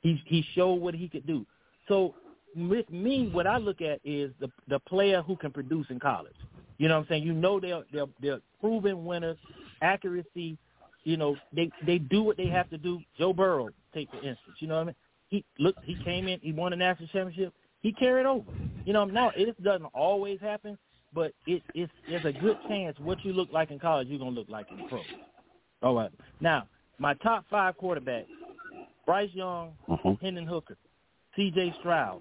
He 0.00 0.22
he 0.26 0.44
showed 0.54 0.74
what 0.74 0.94
he 0.94 1.08
could 1.08 1.26
do. 1.26 1.46
So 1.88 2.14
with 2.54 2.88
me, 2.90 3.28
what 3.32 3.46
I 3.46 3.58
look 3.58 3.80
at 3.80 4.00
is 4.04 4.32
the 4.40 4.50
the 4.68 4.78
player 4.80 5.22
who 5.22 5.36
can 5.36 5.50
produce 5.50 5.86
in 5.90 5.98
college. 6.00 6.36
You 6.78 6.88
know 6.88 6.96
what 6.96 7.02
I'm 7.02 7.08
saying? 7.08 7.22
You 7.22 7.32
know 7.32 7.60
they're 7.60 7.82
they're 7.92 8.06
they're 8.20 8.40
proven 8.60 9.04
winners, 9.04 9.38
accuracy. 9.82 10.58
You 11.04 11.16
know 11.16 11.36
they 11.52 11.70
they 11.84 11.98
do 11.98 12.22
what 12.22 12.36
they 12.36 12.48
have 12.48 12.68
to 12.70 12.78
do. 12.78 13.00
Joe 13.18 13.32
Burrow, 13.32 13.68
take 13.94 14.10
for 14.10 14.16
instance. 14.16 14.56
You 14.58 14.68
know 14.68 14.74
what 14.76 14.82
I 14.82 14.84
mean? 14.86 14.94
He 15.28 15.44
look 15.58 15.76
he 15.84 15.96
came 16.04 16.28
in, 16.28 16.40
he 16.40 16.52
won 16.52 16.72
a 16.72 16.76
national 16.76 17.08
championship 17.08 17.52
he 17.86 17.92
carried 17.92 18.26
over. 18.26 18.50
You 18.84 18.92
know, 18.92 19.04
now 19.04 19.30
it 19.36 19.62
doesn't 19.62 19.86
always 19.94 20.40
happen, 20.40 20.76
but 21.16 21.32
it, 21.46 21.62
it's 21.74 21.90
there's 22.08 22.26
a 22.26 22.32
good 22.38 22.58
chance 22.68 22.96
what 23.00 23.24
you 23.24 23.32
look 23.32 23.48
like 23.50 23.70
in 23.70 23.78
college, 23.78 24.06
you're 24.06 24.18
gonna 24.18 24.30
look 24.30 24.50
like 24.50 24.66
in 24.70 24.86
pro. 24.86 25.00
All 25.82 25.94
right. 25.94 26.10
Now, 26.40 26.68
my 26.98 27.14
top 27.14 27.46
five 27.50 27.74
quarterbacks: 27.82 28.26
Bryce 29.06 29.30
Young, 29.32 29.72
mm-hmm. 29.88 30.12
Hendon 30.24 30.46
Hooker, 30.46 30.76
C.J. 31.34 31.74
Stroud, 31.80 32.20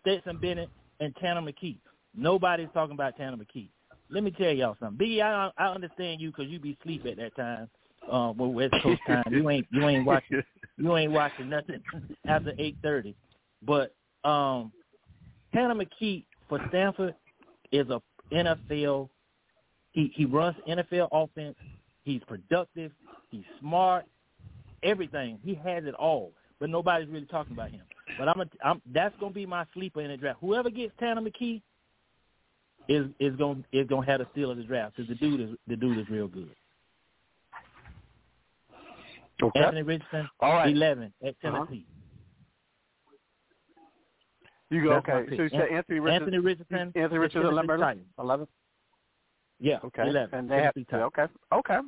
Stetson 0.00 0.38
Bennett, 0.40 0.70
and 1.00 1.14
Tanner 1.16 1.42
McKee. 1.42 1.76
Nobody's 2.16 2.68
talking 2.72 2.94
about 2.94 3.14
Tanner 3.18 3.36
McKee. 3.36 3.68
Let 4.08 4.24
me 4.24 4.30
tell 4.30 4.50
y'all 4.50 4.76
something, 4.80 5.06
Biggie. 5.06 5.22
I 5.22 5.50
I 5.58 5.68
understand 5.68 6.22
you 6.22 6.30
because 6.30 6.46
you 6.46 6.58
be 6.58 6.78
sleep 6.82 7.04
at 7.04 7.18
that 7.18 7.36
time. 7.36 7.68
Um, 8.10 8.38
well, 8.38 8.52
West 8.52 8.74
Coast 8.82 9.02
time. 9.06 9.24
You 9.30 9.50
ain't 9.50 9.66
you 9.70 9.86
ain't 9.86 10.06
watching 10.06 10.42
you 10.78 10.96
ain't 10.96 11.12
watching 11.12 11.50
nothing 11.50 11.82
after 12.26 12.54
eight 12.58 12.78
thirty. 12.82 13.14
But 13.62 13.94
um, 14.24 14.72
Tanner 15.52 15.74
McKee 15.74 16.24
for 16.48 16.58
Stanford 16.70 17.14
is 17.70 17.88
a 17.90 18.00
NFL. 18.32 19.08
He 19.92 20.12
he 20.14 20.24
runs 20.24 20.56
NFL 20.68 21.08
offense. 21.12 21.56
He's 22.04 22.22
productive. 22.26 22.92
He's 23.30 23.44
smart. 23.60 24.04
Everything. 24.82 25.38
He 25.42 25.54
has 25.54 25.84
it 25.84 25.94
all. 25.94 26.32
But 26.60 26.70
nobody's 26.70 27.08
really 27.08 27.26
talking 27.26 27.52
about 27.52 27.70
him. 27.70 27.82
But 28.18 28.28
I'm, 28.28 28.40
a, 28.40 28.46
I'm 28.62 28.82
that's 28.92 29.14
gonna 29.18 29.32
be 29.32 29.46
my 29.46 29.64
sleeper 29.72 30.00
in 30.00 30.10
the 30.10 30.16
draft. 30.16 30.38
Whoever 30.40 30.70
gets 30.70 30.92
Tanner 30.98 31.20
McKee 31.22 31.62
is 32.88 33.06
is 33.18 33.34
gonna 33.36 33.62
is 33.72 33.86
gonna 33.86 34.06
have 34.06 34.20
a 34.20 34.28
steal 34.32 34.50
of 34.50 34.56
the 34.56 34.62
draft 34.62 34.96
because 34.96 35.08
the 35.08 35.14
dude 35.14 35.40
is 35.40 35.50
the 35.66 35.76
dude 35.76 35.98
is 35.98 36.08
real 36.08 36.28
good. 36.28 36.50
Okay. 39.42 39.60
Anthony 39.60 39.82
Richardson, 39.82 40.28
All 40.40 40.52
right. 40.52 40.70
eleven 40.74 41.12
at 41.22 41.34
Uh-huh. 41.42 41.66
You 44.70 44.82
go. 44.82 44.90
That's 44.90 45.08
Okay. 45.08 45.36
So 45.36 45.42
you 45.42 45.48
say 45.50 45.68
Anthony 45.70 46.00
Richardson. 46.00 46.22
Anthony 46.24 46.38
Richardson. 46.38 46.92
Anthony 46.94 47.18
Richardson, 47.18 47.52
11? 47.52 48.04
11? 48.18 48.46
Yeah. 49.60 49.78
Okay. 49.84 50.08
11. 50.08 50.38
And 50.38 50.50
they 50.50 50.62
have 50.62 50.74
Titans. 50.74 51.02
okay. 51.02 51.26
Okay. 51.52 51.78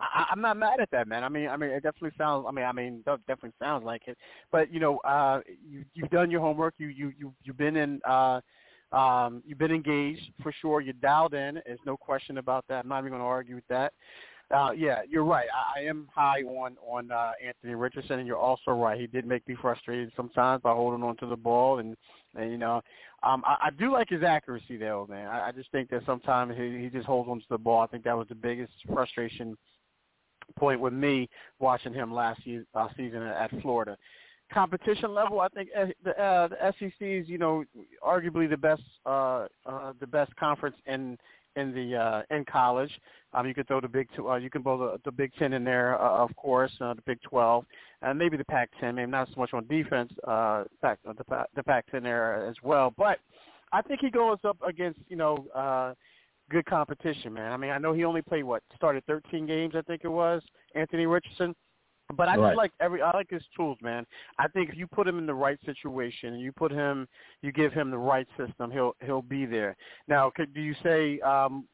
I, 0.00 0.26
I'm 0.30 0.40
not 0.40 0.56
mad 0.56 0.80
at 0.80 0.90
that, 0.90 1.06
man. 1.06 1.24
I 1.24 1.28
mean, 1.28 1.48
I 1.48 1.56
mean, 1.56 1.70
it 1.70 1.82
definitely 1.82 2.12
sounds. 2.18 2.46
I 2.48 2.52
mean, 2.52 2.64
I 2.64 2.72
mean, 2.72 3.02
that 3.06 3.20
definitely 3.26 3.54
sounds 3.60 3.84
like 3.84 4.02
it. 4.06 4.18
But 4.50 4.72
you 4.72 4.80
know, 4.80 4.98
uh, 4.98 5.40
you 5.68 5.84
you've 5.94 6.10
done 6.10 6.30
your 6.30 6.40
homework. 6.40 6.74
You 6.78 6.88
you 6.88 7.12
you 7.18 7.34
you've 7.42 7.58
been 7.58 7.76
in. 7.76 8.00
uh 8.04 8.40
um, 8.92 9.42
you've 9.44 9.58
been 9.58 9.72
engaged 9.72 10.30
for 10.40 10.52
sure. 10.60 10.80
You're 10.80 10.94
dialed 10.94 11.34
in. 11.34 11.60
There's 11.66 11.80
no 11.84 11.96
question 11.96 12.38
about 12.38 12.64
that. 12.68 12.84
I'm 12.84 12.88
not 12.88 13.00
even 13.00 13.10
going 13.10 13.22
to 13.22 13.26
argue 13.26 13.56
with 13.56 13.66
that. 13.68 13.92
Uh, 14.50 14.70
yeah, 14.76 15.00
you're 15.08 15.24
right. 15.24 15.46
I, 15.54 15.80
I 15.80 15.84
am 15.84 16.08
high 16.14 16.42
on 16.42 16.76
on 16.86 17.10
uh, 17.10 17.32
Anthony 17.44 17.74
Richardson, 17.74 18.18
and 18.18 18.26
you're 18.28 18.36
also 18.36 18.72
right. 18.72 19.00
He 19.00 19.06
did 19.06 19.26
make 19.26 19.46
me 19.48 19.56
frustrated 19.60 20.12
sometimes 20.16 20.62
by 20.62 20.72
holding 20.72 21.02
on 21.02 21.16
to 21.18 21.26
the 21.26 21.36
ball, 21.36 21.78
and 21.78 21.96
and 22.36 22.50
you 22.50 22.58
know, 22.58 22.82
um, 23.22 23.42
I, 23.46 23.66
I 23.66 23.70
do 23.70 23.90
like 23.90 24.10
his 24.10 24.22
accuracy 24.22 24.76
though, 24.76 25.06
man. 25.08 25.28
I, 25.28 25.48
I 25.48 25.52
just 25.52 25.70
think 25.72 25.88
that 25.90 26.02
sometimes 26.04 26.54
he, 26.56 26.78
he 26.78 26.90
just 26.90 27.06
holds 27.06 27.28
on 27.28 27.38
to 27.40 27.46
the 27.48 27.58
ball. 27.58 27.80
I 27.80 27.86
think 27.86 28.04
that 28.04 28.16
was 28.16 28.28
the 28.28 28.34
biggest 28.34 28.72
frustration 28.92 29.56
point 30.56 30.80
with 30.80 30.92
me 30.92 31.28
watching 31.58 31.94
him 31.94 32.12
last 32.12 32.40
season, 32.44 32.66
uh, 32.74 32.88
season 32.96 33.22
at 33.22 33.50
Florida. 33.62 33.96
Competition 34.52 35.14
level, 35.14 35.40
I 35.40 35.48
think 35.48 35.70
uh, 35.76 35.86
the, 36.04 36.22
uh, 36.22 36.48
the 36.48 36.72
SEC 36.78 36.92
is, 37.00 37.28
you 37.28 37.38
know, 37.38 37.64
arguably 38.06 38.48
the 38.48 38.56
best, 38.56 38.82
uh, 39.06 39.46
uh, 39.64 39.94
the 40.00 40.06
best 40.06 40.36
conference 40.36 40.76
in 40.86 41.16
in 41.56 41.74
the 41.74 41.96
uh, 41.96 42.22
in 42.30 42.44
college. 42.44 42.90
Um, 43.32 43.46
you 43.46 43.54
could 43.54 43.66
throw 43.66 43.80
the 43.80 43.88
Big 43.88 44.08
two, 44.14 44.30
uh, 44.30 44.36
you 44.36 44.48
can 44.48 44.62
throw 44.62 44.78
the, 44.78 45.00
the 45.04 45.10
Big 45.10 45.32
Ten 45.34 45.52
in 45.54 45.64
there, 45.64 46.00
uh, 46.00 46.22
of 46.22 46.34
course, 46.36 46.72
uh, 46.80 46.94
the 46.94 47.02
Big 47.02 47.20
Twelve, 47.22 47.64
and 48.02 48.18
maybe 48.18 48.36
the 48.36 48.44
Pac-10. 48.44 48.94
Maybe 48.94 49.10
not 49.10 49.28
so 49.28 49.40
much 49.40 49.52
on 49.52 49.66
defense, 49.66 50.12
uh, 50.26 50.64
Pac, 50.82 50.98
the, 51.04 51.24
Pac- 51.24 51.48
the 51.56 51.62
Pac-10 51.62 52.02
there 52.02 52.46
as 52.46 52.54
well. 52.62 52.92
But 52.96 53.18
I 53.72 53.82
think 53.82 54.00
he 54.00 54.10
goes 54.10 54.38
up 54.44 54.56
against, 54.66 55.00
you 55.08 55.16
know, 55.16 55.46
uh, 55.54 55.94
good 56.50 56.64
competition, 56.66 57.32
man. 57.32 57.50
I 57.52 57.56
mean, 57.56 57.70
I 57.70 57.78
know 57.78 57.92
he 57.92 58.04
only 58.04 58.22
played 58.22 58.44
what 58.44 58.62
started 58.76 59.04
13 59.06 59.46
games, 59.46 59.74
I 59.76 59.82
think 59.82 60.02
it 60.04 60.08
was, 60.08 60.42
Anthony 60.74 61.06
Richardson. 61.06 61.54
But 62.12 62.28
I 62.28 62.36
Right. 62.36 62.50
just 62.50 62.56
like 62.56 62.72
every 62.80 63.00
I 63.02 63.10
like 63.12 63.30
his 63.30 63.42
tools, 63.56 63.78
man. 63.80 64.06
I 64.38 64.48
think 64.48 64.68
if 64.68 64.76
you 64.76 64.86
put 64.86 65.08
him 65.08 65.18
in 65.18 65.26
the 65.26 65.34
right 65.34 65.58
situation, 65.64 66.34
and 66.34 66.42
you 66.42 66.52
put 66.52 66.70
him, 66.70 67.08
you 67.40 67.50
give 67.50 67.72
him 67.72 67.90
the 67.90 67.98
right 67.98 68.28
system, 68.36 68.70
he'll 68.70 68.94
he'll 69.04 69.22
be 69.22 69.46
there. 69.46 69.76
Now, 70.06 70.30
could 70.30 70.52
do 70.52 70.60
you 70.60 70.74
say, 70.82 71.18
um, 71.20 71.66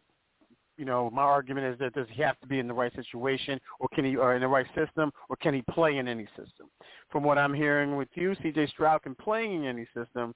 you 0.76 0.84
know, 0.84 1.10
my 1.10 1.22
argument 1.22 1.66
is 1.66 1.78
that 1.80 1.94
does 1.94 2.06
he 2.10 2.22
have 2.22 2.38
to 2.40 2.46
be 2.46 2.58
in 2.58 2.68
the 2.68 2.74
right 2.74 2.94
situation, 2.94 3.60
or 3.80 3.88
can 3.88 4.04
he, 4.04 4.16
or 4.16 4.34
in 4.34 4.40
the 4.40 4.48
right 4.48 4.66
system, 4.74 5.12
or 5.28 5.36
can 5.36 5.52
he 5.52 5.62
play 5.62 5.98
in 5.98 6.06
any 6.06 6.26
system? 6.36 6.70
From 7.10 7.24
what 7.24 7.36
I'm 7.36 7.52
hearing 7.52 7.96
with 7.96 8.08
you, 8.14 8.34
C.J. 8.42 8.68
Stroud 8.68 9.02
can 9.02 9.14
play 9.14 9.44
in 9.44 9.64
any 9.64 9.86
system. 9.94 10.34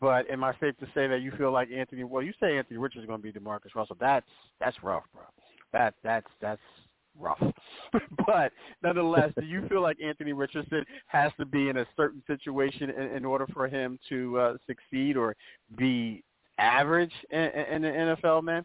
But 0.00 0.30
am 0.30 0.44
I 0.44 0.52
safe 0.60 0.76
to 0.78 0.86
say 0.94 1.06
that 1.06 1.22
you 1.22 1.32
feel 1.38 1.50
like 1.50 1.70
Anthony? 1.70 2.04
Well, 2.04 2.22
you 2.22 2.34
say 2.38 2.58
Anthony 2.58 2.78
Richards 2.78 3.04
is 3.04 3.06
going 3.06 3.22
to 3.22 3.32
be 3.32 3.32
Demarcus 3.32 3.74
Russell. 3.74 3.96
That's 3.98 4.26
that's 4.60 4.76
rough, 4.82 5.04
bro. 5.14 5.22
That 5.72 5.94
that's 6.02 6.26
that's 6.42 6.60
rough. 7.20 7.42
but 8.26 8.52
nonetheless, 8.82 9.32
do 9.38 9.46
you 9.46 9.66
feel 9.68 9.82
like 9.82 9.96
Anthony 10.04 10.32
Richardson 10.32 10.84
has 11.06 11.32
to 11.38 11.46
be 11.46 11.68
in 11.68 11.78
a 11.78 11.86
certain 11.96 12.22
situation 12.26 12.90
in, 12.90 13.16
in 13.16 13.24
order 13.24 13.46
for 13.52 13.68
him 13.68 13.98
to 14.08 14.38
uh, 14.38 14.56
succeed 14.66 15.16
or 15.16 15.34
be 15.76 16.22
average 16.58 17.12
in, 17.30 17.40
in 17.40 17.82
the 17.82 18.16
NFL, 18.22 18.42
man? 18.42 18.64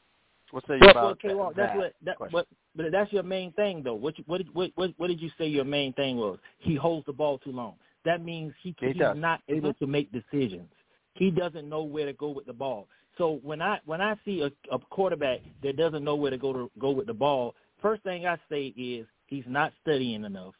What 0.51 0.65
say 0.67 0.73
you 0.75 0.79
Well, 0.81 0.91
about 0.91 1.19
well, 1.23 1.47
that? 1.49 1.55
that's 1.55 1.77
what 1.77 1.93
that, 2.03 2.17
question? 2.17 2.33
what, 2.33 2.47
but 2.75 2.91
that's 2.91 3.11
your 3.13 3.23
main 3.23 3.51
thing 3.53 3.83
though. 3.83 3.95
What 3.95 4.15
what 4.25 4.41
what 4.53 4.71
what 4.75 4.91
what 4.97 5.07
did 5.07 5.21
you 5.21 5.29
say 5.37 5.47
your 5.47 5.65
main 5.65 5.93
thing 5.93 6.17
was? 6.17 6.39
He 6.59 6.75
holds 6.75 7.05
the 7.05 7.13
ball 7.13 7.37
too 7.37 7.51
long. 7.51 7.75
That 8.03 8.23
means 8.23 8.53
he 8.61 8.75
He 8.79 8.87
he's 8.87 8.97
does. 8.97 9.17
not 9.17 9.41
able 9.47 9.73
to 9.75 9.87
make 9.87 10.11
decisions. 10.11 10.69
He 11.13 11.31
doesn't 11.31 11.67
know 11.69 11.83
where 11.83 12.05
to 12.05 12.13
go 12.13 12.29
with 12.29 12.45
the 12.45 12.53
ball. 12.53 12.87
So 13.17 13.39
when 13.43 13.61
I 13.61 13.79
when 13.85 14.01
I 14.01 14.15
see 14.25 14.41
a, 14.41 14.75
a 14.75 14.79
quarterback 14.79 15.39
that 15.63 15.77
doesn't 15.77 16.03
know 16.03 16.15
where 16.15 16.31
to 16.31 16.37
go 16.37 16.53
to 16.53 16.71
go 16.79 16.91
with 16.91 17.07
the 17.07 17.13
ball, 17.13 17.55
first 17.81 18.03
thing 18.03 18.25
I 18.25 18.37
say 18.49 18.67
is 18.77 19.05
he's 19.27 19.43
not 19.47 19.73
studying 19.81 20.23
enough, 20.23 20.53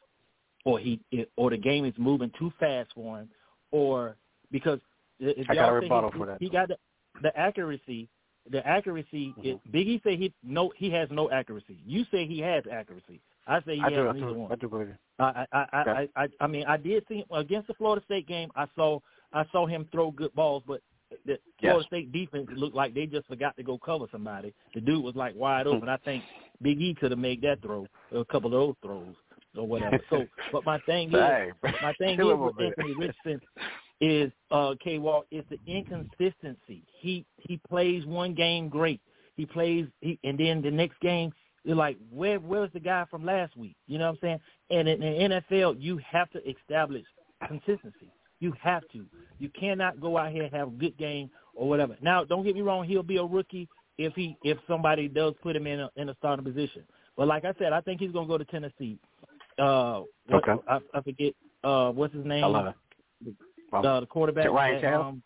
or 0.66 0.80
he 0.80 1.00
or 1.36 1.50
the 1.50 1.58
game 1.58 1.86
is 1.86 1.94
moving 1.98 2.32
too 2.38 2.52
fast 2.60 2.90
for 2.96 3.20
him, 3.20 3.30
or 3.72 4.16
because 4.52 4.80
if 5.20 5.50
I 5.50 5.56
got 5.56 5.70
a 5.70 5.74
rebuttal 5.74 6.12
he, 6.12 6.18
for 6.20 6.26
that. 6.26 6.38
he 6.40 6.50
got 6.50 6.68
the, 6.70 6.78
the 7.22 7.38
accuracy. 7.38 8.10
The 8.50 8.66
accuracy. 8.68 9.34
Mhm. 9.38 9.46
Is, 9.46 9.60
Biggie 9.72 10.04
say 10.04 10.16
he 10.16 10.34
no 10.44 10.72
he 10.76 10.90
has 10.92 11.10
no 11.12 11.30
accuracy. 11.30 11.78
You 11.86 12.06
say 12.12 12.26
he 12.26 12.40
has 12.40 12.64
accuracy. 12.72 13.22
I 13.48 13.62
say 13.62 13.76
he 13.76 13.82
I 13.82 13.86
has 13.86 13.94
do, 13.94 14.10
I 14.10 14.14
neither 14.14 14.28
do, 14.28 14.34
one. 14.34 14.52
I 14.52 14.56
do 14.56 14.68
believe 14.68 14.90
it. 14.90 14.96
I 15.20 15.46
I 15.52 15.58
I, 15.74 15.82
Okay. 15.82 16.10
I 16.16 16.24
I 16.24 16.28
I 16.40 16.48
mean 16.48 16.66
I 16.68 16.78
did 16.78 17.06
see 17.08 17.18
him 17.18 17.26
against 17.32 17.68
the 17.68 17.76
Florida 17.76 18.04
State 18.06 18.28
game. 18.28 18.50
I 18.56 18.66
saw 18.76 19.00
I 19.32 19.46
saw 19.52 19.68
him 19.68 19.88
throw 19.92 20.12
good 20.12 20.34
balls, 20.34 20.64
but 20.66 20.82
the 21.26 21.38
Florida 21.60 21.86
State 21.88 22.12
defense 22.12 22.48
looked 22.56 22.76
like 22.76 22.94
they 22.94 23.06
just 23.06 23.28
forgot 23.28 23.56
to 23.58 23.64
go 23.64 23.78
cover 23.78 24.06
somebody. 24.12 24.54
The 24.74 24.82
dude 24.82 25.04
was 25.04 25.16
like 25.16 25.36
wide 25.36 25.68
Hmm. 25.68 25.74
open. 25.74 25.90
I 25.90 25.98
think 25.98 26.24
Big 26.62 26.82
E 26.82 26.94
could 26.94 27.12
have 27.12 27.20
made 27.20 27.42
that 27.42 27.62
throw, 27.62 27.88
a 28.14 28.26
couple 28.26 28.48
of 28.48 28.52
those 28.52 28.76
throws, 28.84 29.16
or 29.58 29.68
whatever. 29.68 30.00
So, 30.10 30.26
but 30.52 30.66
my 30.66 30.80
thing 30.80 31.10
is, 31.10 31.14
my 31.64 31.94
thing 31.98 32.20
is 32.20 32.26
with. 32.26 32.54
Anthony 32.60 32.96
Richardson 32.98 33.42
is 34.00 34.32
uh 34.50 34.74
K 34.84 34.98
Walk 34.98 35.26
is 35.32 35.44
the 35.50 35.58
inconsistency. 35.68 36.84
He 37.00 37.26
he 37.38 37.60
plays 37.70 38.06
one 38.06 38.34
game 38.34 38.70
great. 38.70 39.02
He 39.36 39.46
plays 39.46 39.88
he 40.02 40.20
and 40.24 40.40
then 40.40 40.62
the 40.62 40.72
next 40.72 41.00
game 41.00 41.32
you're 41.64 41.76
like, 41.76 41.98
where 42.12 42.40
where's 42.40 42.72
the 42.74 42.80
guy 42.80 43.06
from 43.10 43.24
last 43.24 43.56
week? 43.56 43.76
You 43.88 44.00
know 44.00 44.06
what 44.06 44.12
I'm 44.14 44.20
saying? 44.22 44.40
And 44.72 44.88
in 44.88 45.00
the 45.00 45.42
NFL 45.52 45.76
you 45.80 46.00
have 46.10 46.30
to 46.32 46.50
establish 46.50 47.06
consistency. 47.48 48.12
You 48.40 48.54
have 48.60 48.82
to. 48.92 49.06
You 49.38 49.50
cannot 49.50 50.02
go 50.02 50.18
out 50.18 50.32
here 50.32 50.44
and 50.44 50.54
have 50.54 50.70
a 50.70 50.72
good 50.72 50.98
game 50.98 51.30
or 51.54 51.70
whatever. 51.70 51.96
Now, 52.02 52.24
don't 52.24 52.44
get 52.44 52.56
me 52.56 52.62
wrong, 52.62 52.86
he'll 52.86 53.04
be 53.04 53.18
a 53.18 53.24
rookie 53.24 53.70
if 53.98 54.14
he 54.16 54.38
if 54.44 54.58
somebody 54.68 55.08
does 55.08 55.34
put 55.44 55.56
him 55.56 55.68
in 55.68 55.80
a 55.82 55.90
in 55.96 56.10
a 56.10 56.16
starting 56.16 56.46
position. 56.46 56.84
But 57.18 57.28
like 57.28 57.46
I 57.46 57.54
said, 57.60 57.74
I 57.74 57.82
think 57.82 58.00
he's 58.00 58.12
going 58.12 58.28
to 58.28 58.32
go 58.32 58.38
to 58.38 58.46
Tennessee. 58.46 58.98
Uh, 59.60 60.02
what, 60.28 60.48
Okay. 60.48 60.62
I, 60.68 60.80
I 60.94 61.02
forget 61.02 61.34
uh, 61.64 61.92
what's 61.92 62.14
his 62.14 62.26
name. 62.26 62.44
I 62.44 62.48
love 62.48 62.68
it. 62.68 63.36
Well, 63.72 63.86
Uh, 63.86 64.00
the 64.02 64.06
quarterback. 64.08 64.50
Ryan 64.52 64.82
Tannehill? 64.82 65.00
um, 65.06 65.24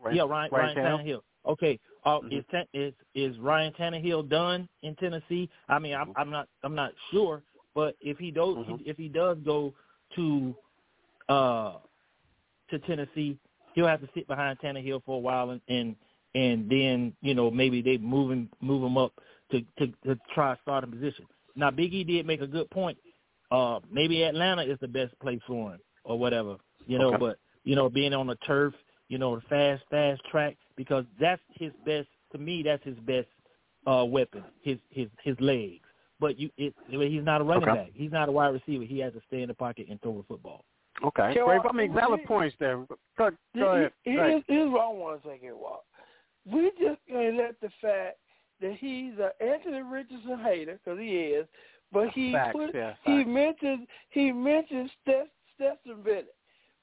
Ryan- 0.00 0.16
yeah, 0.16 0.22
Ryan, 0.22 0.30
Ryan 0.30 0.50
Ryan 0.52 0.76
Tannehill? 0.76 1.04
Tannehill. 1.06 1.20
Okay, 1.46 1.80
uh, 2.06 2.20
Mhm. 2.20 2.32
is, 2.32 2.44
is 2.72 2.94
is 3.14 3.38
Ryan 3.38 3.72
Tannehill 3.74 4.28
done 4.28 4.68
in 4.82 4.94
Tennessee? 4.96 5.50
I 5.68 5.78
mean, 5.78 5.94
I'm, 5.94 6.12
I'm 6.16 6.30
not 6.30 6.48
I'm 6.62 6.74
not 6.74 6.92
sure, 7.10 7.42
but 7.74 7.96
if 8.00 8.18
he 8.18 8.30
does 8.30 8.56
Mhm. 8.56 8.80
if 8.86 8.96
he 8.96 9.08
does 9.08 9.36
go 9.44 9.74
to 10.16 10.54
uh 11.28 11.78
to 12.70 12.78
Tennessee, 12.80 13.38
he'll 13.74 13.86
have 13.86 14.00
to 14.00 14.08
sit 14.14 14.26
behind 14.26 14.58
Tannehill 14.60 15.02
for 15.04 15.16
a 15.16 15.20
while, 15.20 15.50
and 15.50 15.60
and, 15.68 15.96
and 16.34 16.68
then 16.68 17.12
you 17.22 17.34
know 17.34 17.50
maybe 17.50 17.82
they 17.82 17.98
move 17.98 18.30
him 18.32 18.48
move 18.60 18.82
him 18.82 18.96
up 18.98 19.12
to 19.50 19.60
to, 19.78 19.86
to 20.04 20.18
try 20.34 20.52
a 20.54 20.56
starting 20.62 20.90
position. 20.90 21.26
Now, 21.56 21.70
Big 21.70 21.94
E 21.94 22.02
did 22.02 22.26
make 22.26 22.40
a 22.40 22.46
good 22.46 22.68
point. 22.70 22.98
Uh, 23.50 23.78
maybe 23.90 24.22
Atlanta 24.24 24.62
is 24.62 24.78
the 24.80 24.88
best 24.88 25.18
place 25.20 25.40
for 25.46 25.72
him 25.72 25.80
or 26.04 26.18
whatever, 26.18 26.56
you 26.86 26.98
know. 26.98 27.08
Okay. 27.10 27.18
But 27.18 27.38
you 27.62 27.76
know, 27.76 27.88
being 27.88 28.12
on 28.12 28.26
the 28.26 28.34
turf, 28.36 28.74
you 29.08 29.18
know, 29.18 29.36
the 29.36 29.42
fast 29.42 29.82
fast 29.90 30.22
track 30.30 30.56
because 30.76 31.04
that's 31.20 31.42
his 31.52 31.72
best. 31.86 32.08
To 32.32 32.38
me, 32.38 32.62
that's 32.64 32.82
his 32.84 32.96
best 33.06 33.28
uh 33.86 34.04
weapon, 34.04 34.42
his 34.62 34.78
his 34.90 35.08
his 35.22 35.36
legs. 35.40 35.80
But 36.20 36.38
you, 36.38 36.48
it, 36.56 36.74
he's 36.88 37.24
not 37.24 37.40
a 37.40 37.44
running 37.44 37.68
Okay. 37.68 37.84
back. 37.84 37.90
He's 37.92 38.12
not 38.12 38.28
a 38.28 38.32
wide 38.32 38.48
receiver. 38.54 38.84
He 38.84 38.98
has 39.00 39.12
to 39.12 39.20
stay 39.26 39.42
in 39.42 39.48
the 39.48 39.54
pocket 39.54 39.86
and 39.90 40.00
throw 40.00 40.16
the 40.16 40.22
football. 40.22 40.64
Okay. 41.04 41.34
Can 41.34 41.44
Great. 41.44 41.60
I- 41.64 41.68
I 41.68 41.72
mean, 41.72 41.92
valid 41.92 42.24
points 42.24 42.56
there. 42.58 42.76
Go, 42.78 42.96
go 43.18 43.26
ahead. 43.26 43.38
Here- 43.52 43.64
Go 43.64 43.70
ahead. 43.72 43.92
Here's, 44.04 44.42
here's 44.46 44.70
what 44.70 44.80
I 44.80 44.88
want 44.88 45.22
to 45.22 45.28
say 45.28 45.38
here, 45.40 45.56
Walt. 45.56 45.84
We 46.50 46.70
just 46.78 47.00
can't 47.08 47.36
let 47.36 47.60
the 47.60 47.70
fact 47.80 48.18
that 48.60 48.76
he's 48.78 49.14
an 49.18 49.30
Anthony 49.46 49.82
Richardson 49.82 50.38
hater, 50.42 50.78
because 50.84 50.98
he 50.98 51.08
is, 51.08 51.46
but 51.92 52.08
he 52.10 52.36
put, 52.52 52.74
yeah, 52.74 52.94
he 53.04 53.24
mentioned 53.24 53.86
he 54.10 54.32
mentioned 54.32 54.90
Steph, 55.02 55.26
Stetson 55.54 56.02
Bennett. 56.02 56.34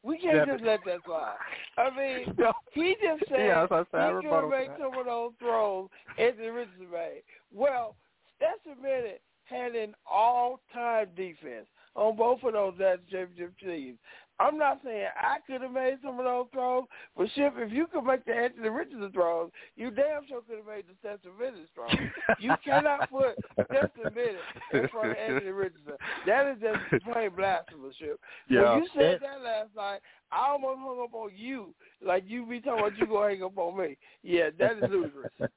We 0.04 0.18
can't 0.18 0.36
Yeah, 0.36 0.46
just 0.46 0.64
let 0.64 0.84
that 0.86 1.02
slide. 1.06 1.36
I 1.78 1.96
mean, 1.96 2.34
No. 2.40 2.52
he 2.74 2.96
just 3.04 3.30
said 3.30 3.40
Yeah, 3.40 3.60
that's 3.68 3.72
what 3.72 3.80
I 3.80 3.92
said. 3.92 4.02
I 4.02 4.08
he 4.08 4.14
rebuttal 4.16 4.50
gonna 4.50 4.58
make 4.60 4.68
that. 4.70 4.80
some 4.80 4.98
of 4.98 5.06
those 5.06 5.32
throws 5.40 5.90
Anthony 6.18 6.48
Richardson 6.48 6.92
made. 6.92 7.24
Well, 7.54 7.96
Stetson 8.38 8.82
Bennett 8.82 9.22
had 9.46 9.76
an 9.76 9.94
all-time 10.10 11.08
defense 11.16 11.68
on 11.96 12.16
both 12.16 12.40
of 12.44 12.54
those 12.54 12.74
championship 13.12 13.54
teams. 13.60 14.00
I'm 14.42 14.58
not 14.58 14.80
saying 14.84 15.08
I 15.16 15.38
could 15.46 15.62
have 15.62 15.72
made 15.72 15.98
some 16.04 16.18
of 16.20 16.26
those 16.26 16.48
throws, 16.52 16.86
but 17.16 17.28
Ship, 17.36 17.54
if 17.58 17.72
you 17.72 17.88
could 17.88 18.04
make 18.04 18.26
the 18.26 18.34
Anthony 18.34 18.70
Richardson 18.70 19.12
throws, 19.12 19.52
you 19.76 19.92
damn 19.92 20.28
sure 20.28 20.42
could 20.42 20.58
have 20.58 20.68
made 20.68 20.86
the 20.88 20.96
Stetson 21.00 21.32
Bennett 21.38 21.70
throws. 21.76 22.10
You 22.40 22.54
cannot 22.64 23.10
put 23.10 23.36
Stetson 23.54 24.14
Bennett 24.14 24.42
in 24.74 24.88
front 24.90 25.12
of 25.12 25.18
Anthony 25.18 25.52
Richardson. 25.52 25.94
That 26.26 26.48
is 26.48 26.58
just 26.62 27.04
plain 27.04 27.30
blasphemous, 27.36 27.96
Ship. 27.98 28.20
Yeah. 28.50 28.74
When 28.74 28.84
you 28.84 28.90
said 28.96 29.20
that 29.22 29.44
last 29.44 29.70
night, 29.76 30.00
I 30.32 30.50
almost 30.50 30.80
hung 30.80 31.02
up 31.04 31.14
on 31.14 31.32
you 31.36 31.74
like 32.04 32.24
you 32.28 32.46
be 32.46 32.62
talking 32.62 32.80
about 32.80 32.98
you 32.98 33.06
gonna 33.06 33.30
hang 33.30 33.44
up 33.44 33.58
on 33.58 33.78
me. 33.78 33.98
Yeah, 34.24 34.50
that 34.60 34.78
is 34.78 34.90
ludicrous. 34.90 35.32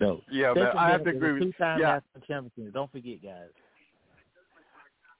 No. 0.00 0.20
Yeah, 0.30 0.52
man, 0.54 0.76
I 0.76 0.90
have 0.90 1.04
to 1.04 1.10
agree 1.10 1.32
with 1.32 1.42
you. 1.42 1.52
two-time 1.52 1.80
yeah. 1.80 2.00
national 2.16 2.26
champion. 2.26 2.70
Don't 2.72 2.90
forget, 2.90 3.22
guys. 3.22 3.48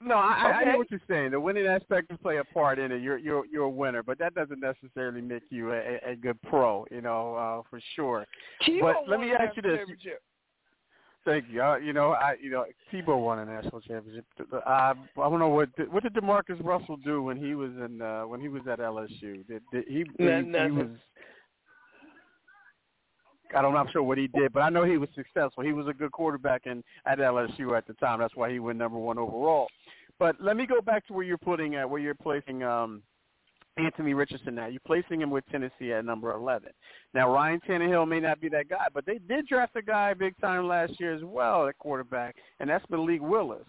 No, 0.05 0.16
I, 0.16 0.19
I 0.19 0.53
I 0.61 0.65
know 0.65 0.79
what 0.79 0.91
you're 0.91 1.01
saying. 1.09 1.31
The 1.33 1.41
winning 1.41 1.66
aspect 1.66 2.09
can 2.09 2.19
play 2.19 2.39
a 2.39 2.45
part 2.45 2.79
in 2.79 2.91
it. 2.93 3.03
You're 3.03 3.19
you're 3.19 3.45
you're 3.47 3.65
a 3.65 3.70
winner, 3.70 4.03
but 4.03 4.19
that 4.19 4.35
doesn't 4.35 4.61
necessarily 4.61 5.20
make 5.20 5.43
you 5.51 5.73
a, 5.73 5.99
a- 6.05 6.16
good 6.16 6.41
pro. 6.43 6.85
You 6.91 7.01
know, 7.03 7.35
uh, 7.37 7.62
for 7.70 7.81
sure. 7.95 8.27
Tebow 8.66 8.81
But 8.81 8.97
let 9.09 9.19
won 9.19 9.29
me 9.29 9.33
a 9.33 9.39
ask 9.39 9.57
you 9.57 9.62
national 9.62 9.70
this. 9.70 9.79
championship. 9.79 10.23
Thank 11.24 11.45
you. 11.51 11.62
Uh, 11.62 11.77
you 11.77 11.93
know, 11.93 12.12
I 12.12 12.35
you 12.43 12.51
know 12.51 12.65
Tebow 12.93 13.23
won 13.23 13.39
a 13.39 13.45
national 13.45 13.81
championship. 13.83 14.24
Uh, 14.53 14.57
I 14.66 14.95
don't 15.16 15.39
know 15.39 15.49
what 15.51 15.74
did, 15.77 15.93
what 15.93 16.03
did 16.03 16.15
Demarcus 16.15 16.62
Russell 16.65 16.97
do 16.97 17.23
when 17.23 17.37
he 17.37 17.55
was 17.55 17.70
in 17.73 18.03
uh, 18.03 18.23
when 18.23 18.41
he 18.41 18.49
was 18.49 18.62
at 18.69 18.81
LSU. 18.81 19.47
Did, 19.47 19.62
did 19.70 19.85
he, 19.87 20.05
he 20.19 20.24
No- 20.24 20.65
he 20.66 20.70
was 20.73 20.89
I 23.55 23.62
don't. 23.62 23.77
I'm 23.77 23.89
sure 23.93 24.03
what 24.03 24.19
he 24.19 24.29
did, 24.29 24.53
but 24.53 24.61
I 24.61 24.70
know 24.70 24.85
he 24.85 24.97
was 24.97 25.09
successful. 25.15 25.62
He 25.62 25.73
was 25.73 25.87
a 25.89 25.93
good 25.93 26.12
quarterback 26.12 26.66
in 26.66 26.83
at 27.07 27.19
LSU 27.19 27.77
at 27.77 27.87
the 27.87 27.95
time. 27.95 28.20
That's 28.20 28.37
why 28.37 28.51
he 28.51 28.59
went 28.59 28.79
number 28.79 28.99
one 28.99 29.19
overall. 29.19 29.69
But 30.19 30.37
let 30.41 30.57
me 30.57 30.66
go 30.66 30.81
back 30.81 31.07
to 31.07 31.12
where 31.12 31.24
you're 31.24 31.39
putting 31.39 31.74
at 31.74 31.89
where 31.89 32.01
you're 32.01 32.15
placing 32.15 32.62
um, 32.62 33.03
Anthony 33.77 34.15
Richardson 34.15 34.55
now. 34.55 34.66
You're 34.66 34.81
placing 34.87 35.20
him 35.20 35.31
with 35.31 35.45
Tennessee 35.51 35.93
at 35.93 36.05
number 36.05 36.33
11. 36.33 36.70
Now 37.15 37.33
Ryan 37.33 37.61
Tannehill 37.69 38.09
may 38.09 38.20
not 38.20 38.41
be 38.41 38.49
that 38.51 38.69
guy, 38.69 38.87
but 38.93 39.07
they 39.07 39.19
did 39.19 39.47
draft 39.47 39.77
a 39.77 39.83
guy 39.83 40.15
big 40.15 40.39
time 40.41 40.69
last 40.69 41.01
year 41.01 41.15
as 41.15 41.23
well 41.24 41.66
at 41.66 41.79
quarterback, 41.79 42.37
and 42.61 42.69
that's 42.69 42.85
Malik 42.91 43.23
Willis. 43.23 43.66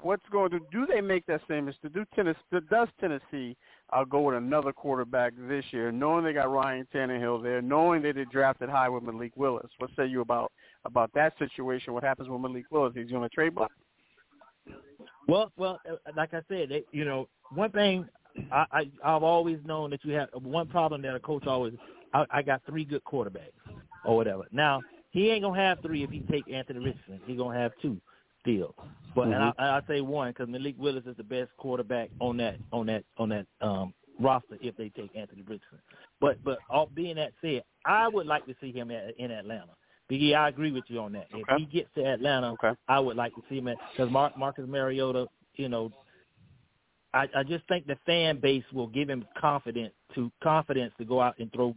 What's 0.00 0.22
going 0.30 0.52
to 0.52 0.60
do? 0.70 0.86
They 0.86 1.00
make 1.00 1.26
that 1.26 1.40
same 1.48 1.64
mistake? 1.64 1.92
Do 1.92 2.04
Tennessee? 2.14 2.38
Does 2.70 2.88
Tennessee 3.00 3.56
uh, 3.92 4.04
go 4.04 4.20
with 4.20 4.36
another 4.36 4.72
quarterback 4.72 5.32
this 5.48 5.64
year, 5.70 5.90
knowing 5.90 6.24
they 6.24 6.32
got 6.32 6.50
Ryan 6.50 6.86
Tannehill 6.94 7.42
there, 7.42 7.62
knowing 7.62 8.02
that 8.02 8.16
they 8.16 8.24
drafted 8.24 8.68
high 8.68 8.88
with 8.88 9.02
Malik 9.02 9.32
Willis? 9.36 9.70
What 9.78 9.90
say 9.96 10.06
you 10.06 10.20
about 10.20 10.52
about 10.84 11.10
that 11.14 11.32
situation? 11.38 11.94
What 11.94 12.04
happens 12.04 12.28
with 12.28 12.40
Malik 12.40 12.66
Willis? 12.70 12.92
He's 12.94 13.12
on 13.12 13.24
a 13.24 13.28
trade 13.28 13.54
block. 13.54 13.72
Well, 15.26 15.52
well, 15.56 15.80
uh, 15.90 15.96
like 16.16 16.34
I 16.34 16.42
said, 16.48 16.70
they, 16.70 16.84
you 16.92 17.04
know, 17.04 17.28
one 17.54 17.70
thing 17.70 18.08
I, 18.52 18.64
I 18.72 18.90
I've 19.04 19.22
always 19.22 19.58
known 19.64 19.90
that 19.90 20.04
you 20.04 20.12
have 20.14 20.28
one 20.32 20.66
problem 20.68 21.02
that 21.02 21.14
a 21.14 21.20
coach 21.20 21.46
always. 21.46 21.74
I, 22.14 22.24
I 22.30 22.42
got 22.42 22.62
three 22.66 22.84
good 22.84 23.04
quarterbacks 23.04 23.52
or 24.04 24.16
whatever. 24.16 24.46
Now 24.52 24.80
he 25.10 25.30
ain't 25.30 25.42
gonna 25.42 25.60
have 25.60 25.80
three 25.80 26.02
if 26.02 26.10
he 26.10 26.20
take 26.30 26.50
Anthony 26.50 26.80
Richardson. 26.80 27.20
He 27.26 27.36
gonna 27.36 27.58
have 27.58 27.72
two 27.82 27.98
still. 28.40 28.74
But 29.14 29.28
and 29.28 29.34
I, 29.34 29.52
I 29.58 29.80
say 29.88 30.00
one 30.00 30.30
because 30.30 30.48
Malik 30.48 30.76
Willis 30.78 31.04
is 31.06 31.16
the 31.16 31.24
best 31.24 31.50
quarterback 31.56 32.10
on 32.20 32.36
that 32.38 32.58
on 32.72 32.86
that 32.86 33.04
on 33.16 33.30
that 33.30 33.46
um 33.60 33.94
roster 34.20 34.58
if 34.60 34.76
they 34.76 34.90
take 34.90 35.14
Anthony 35.16 35.42
Richardson. 35.42 35.78
But 36.20 36.38
but 36.44 36.58
all 36.70 36.90
being 36.94 37.16
that 37.16 37.32
said, 37.40 37.64
I 37.84 38.08
would 38.08 38.26
like 38.26 38.46
to 38.46 38.54
see 38.60 38.72
him 38.72 38.90
at, 38.90 39.16
in 39.18 39.30
Atlanta. 39.30 39.72
Biggie, 40.10 40.34
I 40.34 40.48
agree 40.48 40.72
with 40.72 40.84
you 40.88 41.00
on 41.00 41.12
that. 41.12 41.26
If 41.30 41.46
he 41.58 41.66
gets 41.66 41.88
to 41.96 42.04
Atlanta, 42.04 42.52
Okay. 42.52 42.72
I 42.88 42.98
would 42.98 43.16
like 43.16 43.34
to 43.34 43.42
see 43.48 43.58
him 43.58 43.68
because 43.92 44.10
Mar- 44.10 44.32
Marcus 44.38 44.64
Mariota, 44.66 45.26
you 45.56 45.68
know, 45.68 45.92
I, 47.12 47.28
I 47.36 47.42
just 47.42 47.66
think 47.68 47.86
the 47.86 47.98
fan 48.06 48.38
base 48.40 48.64
will 48.72 48.86
give 48.86 49.08
him 49.08 49.26
confidence 49.38 49.92
to 50.14 50.30
confidence 50.42 50.92
to 50.98 51.04
go 51.04 51.20
out 51.20 51.34
and 51.38 51.52
throw, 51.52 51.74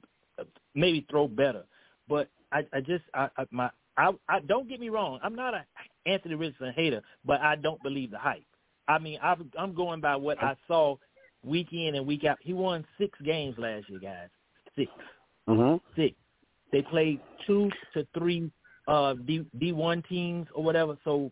maybe 0.76 1.06
throw 1.10 1.28
better. 1.28 1.64
But 2.08 2.30
I, 2.52 2.66
I 2.74 2.82
just 2.82 3.04
I, 3.14 3.30
I 3.38 3.46
my 3.52 3.70
I, 3.98 4.12
I 4.30 4.40
don't 4.40 4.70
get 4.70 4.80
me 4.80 4.90
wrong. 4.90 5.20
I'm 5.24 5.36
not 5.36 5.54
a 5.54 5.66
Anthony 6.06 6.36
Richardson 6.36 6.74
hater, 6.76 7.02
but 7.26 7.42
I 7.42 7.56
don't 7.56 7.82
believe 7.84 8.12
the 8.12 8.18
hype. 8.18 8.44
I 8.88 9.00
mean, 9.00 9.20
I've, 9.22 9.40
I'm 9.58 9.74
going 9.74 10.02
by 10.02 10.16
what 10.16 10.42
I 10.42 10.56
saw 10.68 10.98
week 11.44 11.68
in 11.72 11.96
and 11.96 12.08
week 12.08 12.24
out. 12.26 12.38
He 12.42 12.54
won 12.54 12.86
six 12.98 13.20
games 13.22 13.56
last 13.58 13.90
year, 13.90 14.00
guys. 14.00 14.30
Six 14.76 14.92
Mm-hmm. 15.50 15.78
six. 16.00 16.16
They 16.72 16.82
played 16.84 17.20
two 17.48 17.70
to 17.94 18.08
three 18.18 18.52
uh 18.88 19.16
D 19.26 19.46
D 19.60 19.72
one 19.74 20.04
teams 20.08 20.48
or 20.54 20.64
whatever. 20.64 20.98
So 21.04 21.32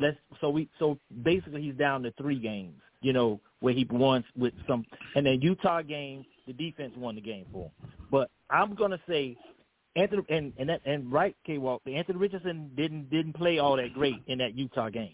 let's 0.00 0.16
so 0.40 0.50
we 0.50 0.68
so 0.78 0.98
basically 1.22 1.62
he's 1.62 1.74
down 1.74 2.02
to 2.04 2.12
three 2.12 2.38
games, 2.38 2.80
you 3.00 3.12
know, 3.12 3.38
where 3.60 3.74
he 3.74 3.86
won 3.90 4.24
with 4.36 4.54
some 4.66 4.84
and 5.14 5.26
then 5.26 5.40
Utah 5.42 5.82
game, 5.82 6.24
the 6.46 6.52
defense 6.52 6.94
won 6.96 7.14
the 7.14 7.20
game 7.20 7.46
for 7.52 7.66
him. 7.66 7.90
But 8.10 8.30
I'm 8.50 8.74
gonna 8.74 9.00
say 9.08 9.36
Anthony 9.96 10.22
and 10.28 10.52
and 10.58 10.68
that 10.68 10.80
and 10.84 11.10
right, 11.10 11.36
K 11.44 11.58
Walk, 11.58 11.82
Anthony 11.86 12.18
Richardson 12.18 12.70
didn't 12.76 13.10
didn't 13.10 13.34
play 13.34 13.58
all 13.58 13.76
that 13.76 13.92
great 13.94 14.16
in 14.28 14.38
that 14.38 14.56
Utah 14.56 14.88
game. 14.88 15.12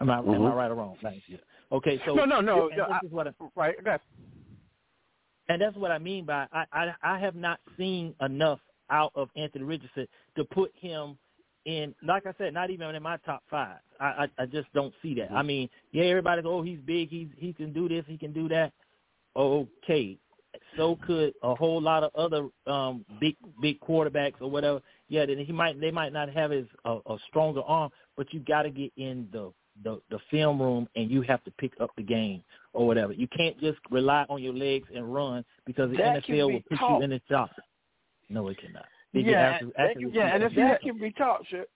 Am 0.00 0.10
I 0.10 0.18
am 0.18 0.28
I 0.28 0.32
Mhm. 0.36 0.54
right 0.56 0.70
or 0.70 0.76
wrong? 0.76 0.96
Thank 1.02 1.22
you. 1.28 1.38
Okay, 1.72 2.00
so 2.06 2.14
No, 2.14 2.24
no, 2.24 2.40
no. 2.40 2.68
no, 2.68 2.84
I- 2.84 3.00
I, 3.04 3.32
right. 3.56 3.74
That's 3.84 4.02
and 5.48 5.60
that's 5.60 5.76
what 5.76 5.90
I 5.90 5.98
mean 5.98 6.24
by 6.24 6.46
I, 6.52 6.64
I 6.72 6.94
I 7.02 7.18
have 7.18 7.34
not 7.34 7.58
seen 7.76 8.14
enough 8.20 8.60
out 8.90 9.12
of 9.14 9.28
Anthony 9.36 9.64
Richardson 9.64 10.06
to 10.36 10.44
put 10.44 10.72
him 10.76 11.18
in. 11.64 11.94
Like 12.02 12.26
I 12.26 12.34
said, 12.38 12.54
not 12.54 12.70
even 12.70 12.94
in 12.94 13.02
my 13.02 13.16
top 13.18 13.42
five. 13.50 13.78
I 13.98 14.06
I, 14.06 14.28
I 14.42 14.46
just 14.46 14.72
don't 14.72 14.94
see 15.02 15.14
that. 15.14 15.32
I 15.32 15.42
mean, 15.42 15.68
yeah, 15.92 16.04
everybody's 16.04 16.44
oh 16.46 16.62
he's 16.62 16.78
big, 16.86 17.08
he's 17.08 17.28
he 17.36 17.52
can 17.52 17.72
do 17.72 17.88
this, 17.88 18.04
he 18.06 18.16
can 18.16 18.32
do 18.32 18.48
that. 18.50 18.72
Okay, 19.36 20.16
so 20.76 20.96
could 21.06 21.32
a 21.42 21.54
whole 21.54 21.80
lot 21.80 22.02
of 22.04 22.10
other 22.14 22.48
um 22.66 23.04
big 23.20 23.36
big 23.60 23.80
quarterbacks 23.80 24.40
or 24.40 24.50
whatever. 24.50 24.80
Yeah, 25.08 25.26
then 25.26 25.38
he 25.38 25.52
might 25.52 25.80
they 25.80 25.90
might 25.90 26.12
not 26.12 26.28
have 26.30 26.50
his 26.50 26.66
a, 26.84 26.98
a 27.06 27.16
stronger 27.28 27.62
arm, 27.62 27.90
but 28.16 28.32
you 28.32 28.40
got 28.40 28.62
to 28.62 28.70
get 28.70 28.92
in 28.96 29.28
the 29.32 29.52
the 29.84 30.00
the 30.10 30.18
film 30.30 30.60
room 30.60 30.88
and 30.96 31.10
you 31.10 31.22
have 31.22 31.42
to 31.44 31.50
pick 31.52 31.72
up 31.80 31.90
the 31.96 32.02
game 32.02 32.42
or 32.72 32.86
whatever. 32.86 33.12
You 33.12 33.28
can't 33.28 33.58
just 33.60 33.78
rely 33.90 34.26
on 34.28 34.42
your 34.42 34.52
legs 34.54 34.88
and 34.94 35.12
run 35.12 35.44
because 35.66 35.90
the 35.90 35.96
That 35.98 36.22
NFL 36.24 36.26
be 36.26 36.42
will 36.42 36.60
put 36.68 36.78
taught. 36.78 36.98
you 36.98 37.04
in 37.04 37.10
the 37.10 37.20
job. 37.28 37.48
No, 38.28 38.48
it 38.48 38.58
cannot. 38.60 38.84
They 39.14 39.22
can 39.22 39.30
Yeah, 39.30 39.40
actually- 39.40 39.72
That 39.76 39.96
yeah, 40.12 40.34
and 40.34 40.42
if 40.44 40.52
you 40.52 40.58
that 40.62 40.68
have- 40.72 40.80
can 40.80 40.98
be 40.98 41.10
taught, 41.12 41.46
shit. 41.48 41.70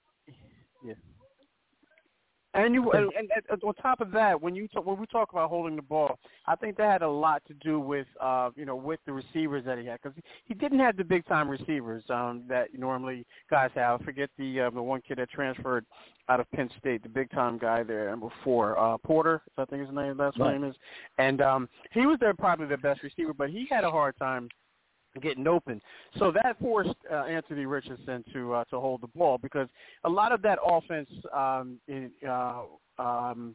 And 2.55 2.74
you 2.74 2.91
and, 2.93 3.11
and, 3.19 3.31
and 3.49 3.62
on 3.62 3.74
top 3.74 4.01
of 4.01 4.11
that, 4.12 4.41
when 4.41 4.55
you 4.55 4.69
talk, 4.69 4.85
when 4.85 5.01
we 5.01 5.07
talk 5.07 5.33
about 5.33 5.49
holding 5.49 5.77
the 5.77 5.83
ball, 5.83 6.19
I 6.47 6.55
think 6.55 6.77
that 6.77 6.91
had 6.91 7.03
a 7.03 7.09
lot 7.09 7.43
to 7.49 7.55
do 7.55 7.81
with 7.81 8.07
uh, 8.20 8.51
you 8.57 8.66
know 8.66 8.77
with 8.77 9.01
the 9.07 9.12
receivers 9.12 9.65
that 9.65 9.79
he 9.79 9.87
had 9.87 10.01
because 10.03 10.16
he 10.45 10.53
didn't 10.53 10.81
have 10.81 10.97
the 10.97 11.05
big 11.05 11.27
time 11.27 11.49
receivers 11.49 12.05
um, 12.11 12.45
that 12.49 12.69
normally 12.77 13.24
guys 13.51 13.70
have. 13.74 14.03
Forget 14.03 14.29
the 14.37 14.61
uh, 14.61 14.70
the 14.70 14.83
one 14.83 15.01
kid 15.07 15.19
that 15.19 15.31
transferred 15.31 15.87
out 16.29 16.41
of 16.41 16.51
Penn 16.53 16.69
State, 16.79 17.03
the 17.03 17.09
big 17.09 17.31
time 17.31 17.59
guy 17.59 17.83
there, 17.83 18.11
number 18.11 18.29
four, 18.45 18.79
uh, 18.79 18.97
Shorter, 19.07 19.43
I 19.59 19.65
think 19.65 19.87
his 19.87 19.95
name, 19.95 20.16
that's 20.16 20.39
right. 20.39 20.53
name 20.53 20.65
is, 20.65 20.77
and 21.19 21.41
um, 21.41 21.69
he 21.93 22.07
was 22.07 22.19
there 22.20 22.35
probably 22.35 22.66
the 22.66 22.77
best 22.77 23.03
receiver, 23.03 23.35
but 23.35 23.51
he 23.51 23.66
had 23.69 23.85
a 23.85 23.91
hard 23.91 24.16
time 24.19 24.49
getting 25.20 25.47
open. 25.47 25.80
So 26.18 26.32
that 26.32 26.59
forced 26.60 26.94
uh, 27.10 27.24
Anthony 27.24 27.66
Richardson 27.66 28.24
to 28.32 28.55
uh, 28.55 28.64
to 28.64 28.80
hold 28.80 29.02
the 29.02 29.09
ball 29.09 29.39
because 29.39 29.68
a 30.05 30.09
lot 30.09 30.32
of 30.32 30.43
that 30.43 30.59
offense 30.64 31.10
um, 31.34 31.78
in, 31.89 32.10
uh, 32.26 32.62
um, 32.98 33.55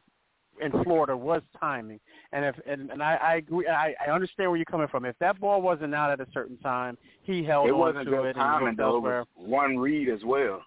in 0.61 0.71
Florida 0.84 1.15
was 1.15 1.41
timing. 1.59 1.99
And 2.31 2.45
if 2.45 2.55
and, 2.67 2.91
and 2.91 3.01
I, 3.01 3.15
I 3.15 3.35
agree, 3.35 3.67
I, 3.67 3.95
I 4.05 4.11
understand 4.11 4.49
where 4.49 4.57
you're 4.57 4.65
coming 4.65 4.88
from. 4.88 5.05
If 5.05 5.17
that 5.19 5.39
ball 5.39 5.61
wasn't 5.61 5.95
out 5.95 6.11
at 6.11 6.19
a 6.19 6.31
certain 6.34 6.57
time, 6.57 6.97
he 7.23 7.43
held 7.43 7.67
it 7.67 7.73
on 7.73 7.79
wasn't 7.79 8.05
to 8.05 8.11
just 8.11 8.25
it 8.25 8.34
timing, 8.34 8.69
and 8.69 8.77
though. 8.77 8.97
It 8.97 9.01
was 9.01 9.25
one 9.35 9.77
read 9.77 10.09
as 10.09 10.23
well. 10.23 10.61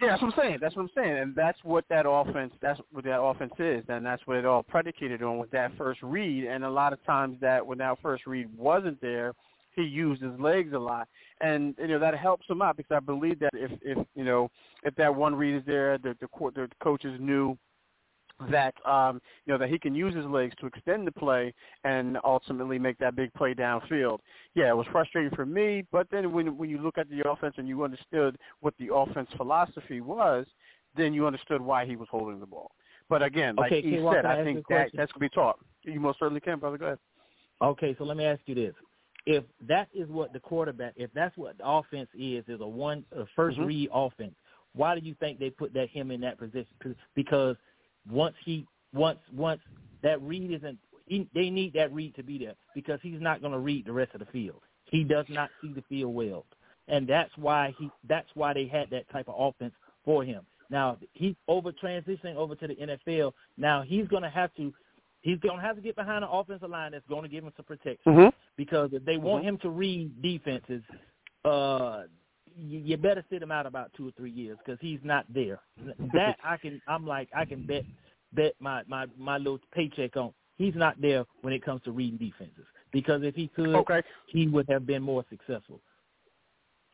Yeah, 0.00 0.08
that's 0.08 0.22
what 0.22 0.34
I'm 0.34 0.42
saying. 0.44 0.58
That's 0.60 0.76
what 0.76 0.82
I'm 0.82 0.90
saying, 0.94 1.16
and 1.16 1.34
that's 1.34 1.58
what 1.62 1.84
that 1.88 2.06
offense. 2.06 2.52
That's 2.60 2.78
what 2.92 3.04
that 3.04 3.18
offense 3.18 3.54
is, 3.58 3.82
and 3.88 4.04
that's 4.04 4.20
what 4.26 4.36
it 4.36 4.44
all 4.44 4.62
predicated 4.62 5.22
on 5.22 5.38
with 5.38 5.50
that 5.52 5.72
first 5.78 6.00
read. 6.02 6.44
And 6.44 6.64
a 6.64 6.70
lot 6.70 6.92
of 6.92 7.02
times 7.06 7.38
that 7.40 7.66
when 7.66 7.78
that 7.78 7.96
first 8.02 8.26
read 8.26 8.46
wasn't 8.58 9.00
there, 9.00 9.32
he 9.76 9.82
used 9.82 10.22
his 10.22 10.38
legs 10.40 10.72
a 10.72 10.78
lot, 10.78 11.06
and 11.40 11.74
you 11.78 11.88
know 11.88 11.98
that 11.98 12.16
helps 12.16 12.48
him 12.48 12.62
out 12.62 12.76
because 12.76 12.96
I 12.96 13.00
believe 13.00 13.38
that 13.40 13.50
if 13.52 13.70
if 13.82 13.98
you 14.14 14.24
know 14.24 14.50
if 14.82 14.94
that 14.96 15.14
one 15.14 15.34
read 15.34 15.54
is 15.54 15.62
there, 15.66 15.98
the 15.98 16.16
the, 16.20 16.26
the 16.54 16.68
coaches 16.82 17.18
knew 17.20 17.56
that 18.50 18.74
um, 18.86 19.20
you 19.44 19.52
know 19.52 19.58
that 19.58 19.68
he 19.68 19.78
can 19.78 19.94
use 19.94 20.14
his 20.14 20.26
legs 20.26 20.54
to 20.60 20.66
extend 20.66 21.06
the 21.06 21.12
play 21.12 21.54
and 21.84 22.18
ultimately 22.24 22.78
make 22.78 22.98
that 22.98 23.16
big 23.16 23.32
play 23.34 23.54
downfield. 23.54 24.18
Yeah, 24.54 24.70
it 24.70 24.76
was 24.76 24.86
frustrating 24.92 25.34
for 25.34 25.46
me, 25.46 25.84
but 25.92 26.06
then 26.10 26.32
when 26.32 26.56
when 26.56 26.70
you 26.70 26.78
look 26.78 26.98
at 26.98 27.08
the 27.08 27.28
offense 27.28 27.54
and 27.58 27.68
you 27.68 27.84
understood 27.84 28.36
what 28.60 28.74
the 28.78 28.94
offense 28.94 29.28
philosophy 29.36 30.00
was, 30.00 30.46
then 30.96 31.14
you 31.14 31.26
understood 31.26 31.60
why 31.60 31.86
he 31.86 31.96
was 31.96 32.08
holding 32.10 32.40
the 32.40 32.46
ball. 32.46 32.72
But 33.08 33.22
again, 33.22 33.56
like 33.56 33.72
okay, 33.72 33.82
he 33.82 33.96
said, 34.12 34.26
I 34.26 34.42
think 34.42 34.64
that 34.68 34.90
that's 34.94 35.12
going 35.12 35.14
to 35.14 35.18
be 35.20 35.28
taught. 35.28 35.58
You 35.84 36.00
most 36.00 36.18
certainly 36.18 36.40
can, 36.40 36.58
brother. 36.58 36.78
Go 36.78 36.86
ahead. 36.86 36.98
Okay, 37.62 37.94
so 37.96 38.04
let 38.04 38.16
me 38.16 38.24
ask 38.24 38.40
you 38.46 38.54
this: 38.54 38.74
if 39.26 39.44
that 39.66 39.88
is 39.92 40.08
what 40.08 40.32
the 40.32 40.40
quarterback, 40.40 40.94
if 40.96 41.10
that's 41.12 41.36
what 41.36 41.58
the 41.58 41.68
offense 41.68 42.08
is, 42.14 42.44
is 42.48 42.60
a 42.60 42.66
one 42.66 43.04
a 43.12 43.24
1st 43.38 43.54
mm-hmm. 43.54 43.64
read 43.64 43.88
offense, 43.92 44.34
why 44.74 44.98
do 44.98 45.04
you 45.04 45.14
think 45.18 45.38
they 45.38 45.50
put 45.50 45.74
that 45.74 45.88
him 45.90 46.10
in 46.10 46.20
that 46.20 46.38
position? 46.38 46.66
Because 47.14 47.56
once 48.10 48.36
he 48.44 48.66
once 48.94 49.18
once 49.34 49.60
that 50.02 50.22
read 50.22 50.52
isn't, 50.52 50.78
he, 51.06 51.28
they 51.34 51.50
need 51.50 51.72
that 51.74 51.92
read 51.92 52.14
to 52.14 52.22
be 52.22 52.38
there 52.38 52.54
because 52.74 53.00
he's 53.02 53.20
not 53.20 53.40
going 53.40 53.52
to 53.52 53.58
read 53.58 53.84
the 53.86 53.92
rest 53.92 54.14
of 54.14 54.20
the 54.20 54.26
field. 54.26 54.60
He 54.84 55.02
does 55.02 55.26
not 55.28 55.50
see 55.60 55.72
the 55.72 55.82
field 55.88 56.14
well, 56.14 56.44
and 56.86 57.08
that's 57.08 57.32
why 57.36 57.74
he 57.78 57.90
that's 58.08 58.28
why 58.34 58.54
they 58.54 58.66
had 58.66 58.88
that 58.90 59.10
type 59.10 59.28
of 59.28 59.34
offense 59.36 59.74
for 60.04 60.22
him. 60.22 60.42
Now 60.70 60.98
he's 61.12 61.34
over 61.48 61.72
transitioning 61.72 62.36
over 62.36 62.54
to 62.54 62.68
the 62.68 62.74
NFL. 62.74 63.32
Now 63.56 63.82
he's 63.82 64.06
going 64.06 64.22
to 64.22 64.30
have 64.30 64.54
to 64.56 64.72
he's 65.22 65.38
going 65.40 65.56
to 65.56 65.62
have 65.62 65.76
to 65.76 65.82
get 65.82 65.96
behind 65.96 66.22
an 66.22 66.30
offensive 66.32 66.70
line 66.70 66.92
that's 66.92 67.06
going 67.08 67.22
to 67.22 67.28
give 67.28 67.42
him 67.42 67.52
some 67.56 67.64
protection. 67.64 67.98
Mm-hmm. 68.06 68.28
Because 68.56 68.90
if 68.92 69.04
they 69.04 69.16
want 69.16 69.42
mm-hmm. 69.44 69.50
him 69.50 69.58
to 69.58 69.70
read 69.70 70.22
defenses, 70.22 70.82
uh, 71.44 72.02
you, 72.56 72.78
you 72.78 72.96
better 72.96 73.24
sit 73.30 73.42
him 73.42 73.52
out 73.52 73.66
about 73.66 73.90
two 73.96 74.08
or 74.08 74.12
three 74.16 74.30
years 74.30 74.56
because 74.64 74.78
he's 74.80 75.00
not 75.02 75.26
there. 75.32 75.60
That 76.12 76.36
I 76.44 76.56
can, 76.56 76.80
I'm 76.88 77.06
like, 77.06 77.28
I 77.34 77.44
can 77.44 77.66
bet 77.66 77.84
bet 78.32 78.54
my 78.60 78.82
my 78.86 79.06
my 79.18 79.38
little 79.38 79.60
paycheck 79.74 80.16
on. 80.16 80.32
He's 80.56 80.74
not 80.74 81.00
there 81.00 81.24
when 81.42 81.52
it 81.52 81.64
comes 81.64 81.82
to 81.82 81.92
reading 81.92 82.18
defenses 82.18 82.64
because 82.92 83.22
if 83.22 83.34
he 83.34 83.48
could, 83.48 83.74
okay. 83.74 84.02
he 84.26 84.48
would 84.48 84.66
have 84.70 84.86
been 84.86 85.02
more 85.02 85.24
successful. 85.28 85.80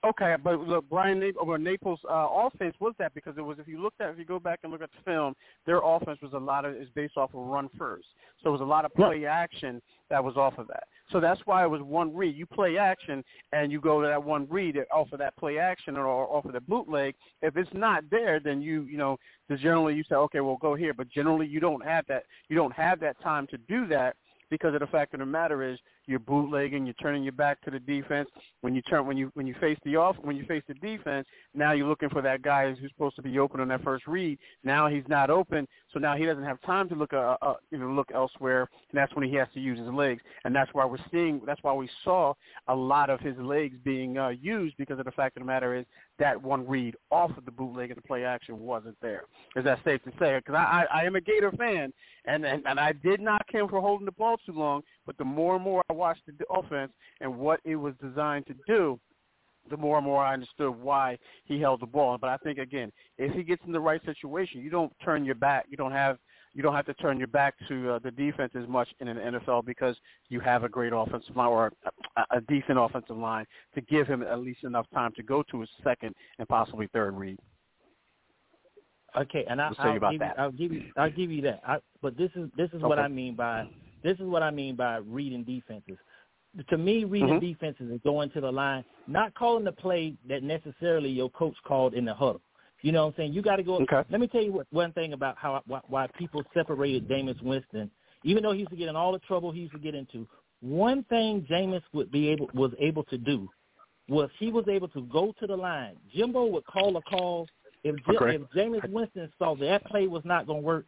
Okay, 0.04 0.34
but 0.42 0.58
look, 0.58 0.84
Brian 0.90 1.20
Napier, 1.20 1.58
Napier's 1.58 2.00
uh, 2.10 2.26
offense 2.32 2.74
was 2.80 2.92
that 2.98 3.14
because 3.14 3.34
it 3.38 3.40
was. 3.40 3.58
If 3.60 3.68
you 3.68 3.80
looked 3.80 4.00
at, 4.00 4.10
if 4.10 4.18
you 4.18 4.24
go 4.24 4.40
back 4.40 4.58
and 4.64 4.72
look 4.72 4.82
at 4.82 4.90
the 4.90 5.02
film, 5.04 5.34
their 5.64 5.80
offense 5.82 6.18
was 6.20 6.32
a 6.32 6.38
lot 6.38 6.64
of 6.64 6.74
is 6.74 6.88
based 6.96 7.16
off 7.16 7.30
of 7.34 7.40
run 7.40 7.70
first. 7.78 8.08
So 8.42 8.48
it 8.48 8.52
was 8.52 8.60
a 8.62 8.64
lot 8.64 8.84
of 8.84 8.92
play 8.94 9.26
action 9.26 9.80
that 10.10 10.22
was 10.22 10.36
off 10.36 10.58
of 10.58 10.66
that. 10.66 10.84
So 11.12 11.20
that's 11.20 11.40
why 11.44 11.62
it 11.62 11.68
was 11.68 11.82
one 11.82 12.12
read. 12.14 12.34
You 12.34 12.46
play 12.46 12.78
action 12.78 13.22
and 13.52 13.70
you 13.70 13.80
go 13.80 14.00
to 14.00 14.08
that 14.08 14.22
one 14.22 14.48
read 14.50 14.76
off 14.92 15.12
of 15.12 15.20
that 15.20 15.36
play 15.36 15.58
action 15.58 15.96
or 15.96 16.06
off 16.06 16.46
of 16.46 16.52
the 16.52 16.60
bootleg. 16.60 17.14
If 17.40 17.56
it's 17.56 17.70
not 17.72 18.02
there, 18.10 18.40
then 18.40 18.60
you 18.60 18.82
you 18.84 18.98
know, 18.98 19.18
generally 19.56 19.94
you 19.94 20.02
say, 20.08 20.16
okay, 20.16 20.40
well 20.40 20.58
go 20.60 20.74
here. 20.74 20.94
But 20.94 21.10
generally 21.10 21.46
you 21.46 21.60
don't 21.60 21.84
have 21.84 22.06
that. 22.08 22.24
You 22.48 22.56
don't 22.56 22.74
have 22.74 22.98
that 23.00 23.20
time 23.22 23.46
to 23.48 23.58
do 23.58 23.86
that 23.86 24.16
because 24.50 24.74
of 24.74 24.80
the 24.80 24.86
fact 24.88 25.14
of 25.14 25.20
the 25.20 25.26
matter 25.26 25.62
is 25.62 25.78
you're 26.06 26.18
bootlegging, 26.18 26.86
you're 26.86 26.94
turning 26.94 27.22
your 27.22 27.32
back 27.32 27.60
to 27.62 27.70
the 27.70 27.78
defense. 27.78 28.28
When 28.60 28.74
you 28.74 28.82
turn 28.82 29.06
when 29.06 29.16
you 29.16 29.30
when 29.34 29.46
you 29.46 29.54
face 29.60 29.78
the 29.84 29.96
off 29.96 30.16
when 30.20 30.36
you 30.36 30.44
face 30.46 30.62
the 30.68 30.74
defense, 30.74 31.26
now 31.54 31.72
you're 31.72 31.88
looking 31.88 32.10
for 32.10 32.22
that 32.22 32.42
guy 32.42 32.70
who's 32.70 32.90
supposed 32.90 33.16
to 33.16 33.22
be 33.22 33.38
open 33.38 33.60
on 33.60 33.68
that 33.68 33.82
first 33.82 34.06
read. 34.06 34.38
Now 34.64 34.88
he's 34.88 35.04
not 35.08 35.30
open, 35.30 35.66
so 35.92 36.00
now 36.00 36.16
he 36.16 36.24
doesn't 36.24 36.44
have 36.44 36.60
time 36.62 36.88
to 36.88 36.94
look 36.94 37.12
uh, 37.12 37.36
uh 37.42 37.54
you 37.70 37.78
know 37.78 37.88
look 37.88 38.10
elsewhere, 38.14 38.68
and 38.90 38.98
that's 38.98 39.14
when 39.14 39.28
he 39.28 39.34
has 39.36 39.48
to 39.54 39.60
use 39.60 39.78
his 39.78 39.88
legs. 39.88 40.22
And 40.44 40.54
that's 40.54 40.72
why 40.72 40.84
we're 40.84 40.98
seeing 41.10 41.40
that's 41.46 41.62
why 41.62 41.72
we 41.72 41.88
saw 42.04 42.34
a 42.68 42.74
lot 42.74 43.10
of 43.10 43.20
his 43.20 43.36
legs 43.38 43.76
being 43.84 44.18
uh, 44.18 44.28
used 44.28 44.76
because 44.78 44.98
of 44.98 45.04
the 45.04 45.12
fact 45.12 45.36
of 45.36 45.42
the 45.42 45.46
matter 45.46 45.74
is 45.74 45.84
that 46.18 46.40
one 46.40 46.66
read 46.66 46.94
off 47.10 47.36
of 47.36 47.44
the 47.44 47.50
bootleg 47.50 47.90
and 47.90 47.98
the 47.98 48.02
play 48.02 48.24
action 48.24 48.58
wasn't 48.58 48.96
there. 49.02 49.24
Is 49.56 49.64
that 49.64 49.80
safe 49.84 50.02
to 50.04 50.12
say? 50.18 50.38
Because 50.38 50.54
I, 50.54 50.86
I 50.90 51.00
I 51.00 51.04
am 51.04 51.16
a 51.16 51.20
Gator 51.20 51.52
fan, 51.52 51.92
and, 52.24 52.44
and 52.44 52.62
and 52.66 52.80
I 52.80 52.92
did 52.92 53.20
knock 53.20 53.44
him 53.48 53.68
for 53.68 53.80
holding 53.80 54.06
the 54.06 54.12
ball 54.12 54.36
too 54.44 54.52
long, 54.52 54.82
but 55.06 55.18
the 55.18 55.24
more 55.24 55.56
and 55.56 55.64
more 55.64 55.82
I 55.90 55.92
watched 55.92 56.22
the 56.26 56.46
offense 56.50 56.92
and 57.20 57.38
what 57.38 57.60
it 57.64 57.76
was 57.76 57.94
designed 58.02 58.46
to 58.46 58.54
do, 58.66 58.98
the 59.70 59.76
more 59.76 59.98
and 59.98 60.06
more 60.06 60.22
I 60.24 60.34
understood 60.34 60.74
why 60.74 61.18
he 61.44 61.60
held 61.60 61.80
the 61.80 61.86
ball. 61.86 62.18
But 62.18 62.30
I 62.30 62.36
think 62.38 62.58
again, 62.58 62.92
if 63.18 63.32
he 63.34 63.42
gets 63.42 63.62
in 63.66 63.72
the 63.72 63.80
right 63.80 64.00
situation, 64.04 64.60
you 64.60 64.70
don't 64.70 64.92
turn 65.04 65.24
your 65.24 65.34
back. 65.34 65.66
You 65.68 65.76
don't 65.76 65.92
have 65.92 66.18
you 66.54 66.62
don't 66.62 66.74
have 66.74 66.86
to 66.86 66.94
turn 66.94 67.18
your 67.18 67.28
back 67.28 67.54
to 67.68 67.92
uh, 67.92 67.98
the 68.00 68.10
defense 68.10 68.52
as 68.54 68.68
much 68.68 68.88
in 69.00 69.08
an 69.08 69.16
NFL 69.16 69.64
because 69.64 69.96
you 70.28 70.38
have 70.40 70.64
a 70.64 70.68
great 70.68 70.92
offensive 70.94 71.34
line 71.34 71.48
or 71.48 71.72
a, 72.16 72.36
a 72.36 72.40
decent 72.42 72.78
offensive 72.78 73.16
line 73.16 73.46
to 73.74 73.80
give 73.82 74.06
him 74.06 74.22
at 74.22 74.38
least 74.40 74.64
enough 74.64 74.86
time 74.92 75.12
to 75.16 75.22
go 75.22 75.42
to 75.50 75.60
his 75.60 75.70
second 75.82 76.14
and 76.38 76.46
possibly 76.48 76.88
third 76.92 77.16
read. 77.16 77.38
Okay, 79.16 79.44
and 79.48 79.60
I, 79.60 79.68
will 79.68 80.10
give 80.10 80.22
you, 80.22 80.28
I'll 80.38 80.50
give 80.50 80.72
you 80.72 80.82
I'll 80.96 81.10
give 81.10 81.30
you 81.30 81.42
that. 81.42 81.60
I, 81.66 81.76
but 82.00 82.16
this 82.16 82.30
is 82.34 82.48
this 82.56 82.68
is 82.68 82.76
okay. 82.76 82.86
what 82.86 82.98
I 82.98 83.08
mean 83.08 83.36
by 83.36 83.68
this 84.02 84.14
is 84.14 84.24
what 84.24 84.42
I 84.42 84.50
mean 84.50 84.74
by 84.74 84.96
reading 84.96 85.44
defenses. 85.44 85.98
To 86.68 86.76
me, 86.76 87.04
reading 87.04 87.28
mm-hmm. 87.28 87.46
defenses 87.46 87.90
is 87.90 88.00
going 88.04 88.30
to 88.30 88.40
the 88.40 88.50
line, 88.50 88.84
not 89.06 89.34
calling 89.34 89.64
the 89.64 89.72
play 89.72 90.14
that 90.28 90.42
necessarily 90.42 91.08
your 91.08 91.30
coach 91.30 91.56
called 91.66 91.94
in 91.94 92.04
the 92.04 92.12
huddle. 92.12 92.42
You 92.82 92.92
know 92.92 93.06
what 93.06 93.14
I'm 93.14 93.14
saying? 93.16 93.32
You 93.32 93.42
got 93.42 93.56
to 93.56 93.62
go. 93.62 93.76
Okay. 93.76 94.02
Let 94.10 94.20
me 94.20 94.26
tell 94.26 94.42
you 94.42 94.52
what, 94.52 94.66
one 94.70 94.92
thing 94.92 95.12
about 95.12 95.38
how 95.38 95.62
why, 95.66 95.80
why 95.88 96.08
people 96.18 96.42
separated 96.52 97.08
Jameis 97.08 97.40
Winston. 97.42 97.90
Even 98.24 98.42
though 98.42 98.52
he 98.52 98.60
used 98.60 98.70
to 98.70 98.76
get 98.76 98.88
in 98.88 98.96
all 98.96 99.12
the 99.12 99.18
trouble 99.20 99.50
he 99.50 99.60
used 99.60 99.72
to 99.72 99.78
get 99.78 99.94
into, 99.94 100.26
one 100.60 101.04
thing 101.04 101.46
Jameis 101.50 101.82
would 101.92 102.10
be 102.10 102.28
able 102.28 102.50
was 102.54 102.72
able 102.78 103.04
to 103.04 103.18
do 103.18 103.48
was 104.08 104.28
he 104.38 104.50
was 104.50 104.64
able 104.68 104.88
to 104.88 105.02
go 105.02 105.32
to 105.40 105.46
the 105.46 105.56
line. 105.56 105.96
Jimbo 106.14 106.46
would 106.46 106.66
call 106.66 106.96
a 106.96 107.02
call. 107.02 107.46
If 107.84 107.96
okay. 108.08 108.36
if 108.36 108.42
Jameis 108.54 108.88
Winston 108.90 109.32
saw 109.38 109.56
that 109.56 109.84
play 109.86 110.06
was 110.06 110.22
not 110.24 110.46
going 110.46 110.60
to 110.60 110.66
work, 110.66 110.86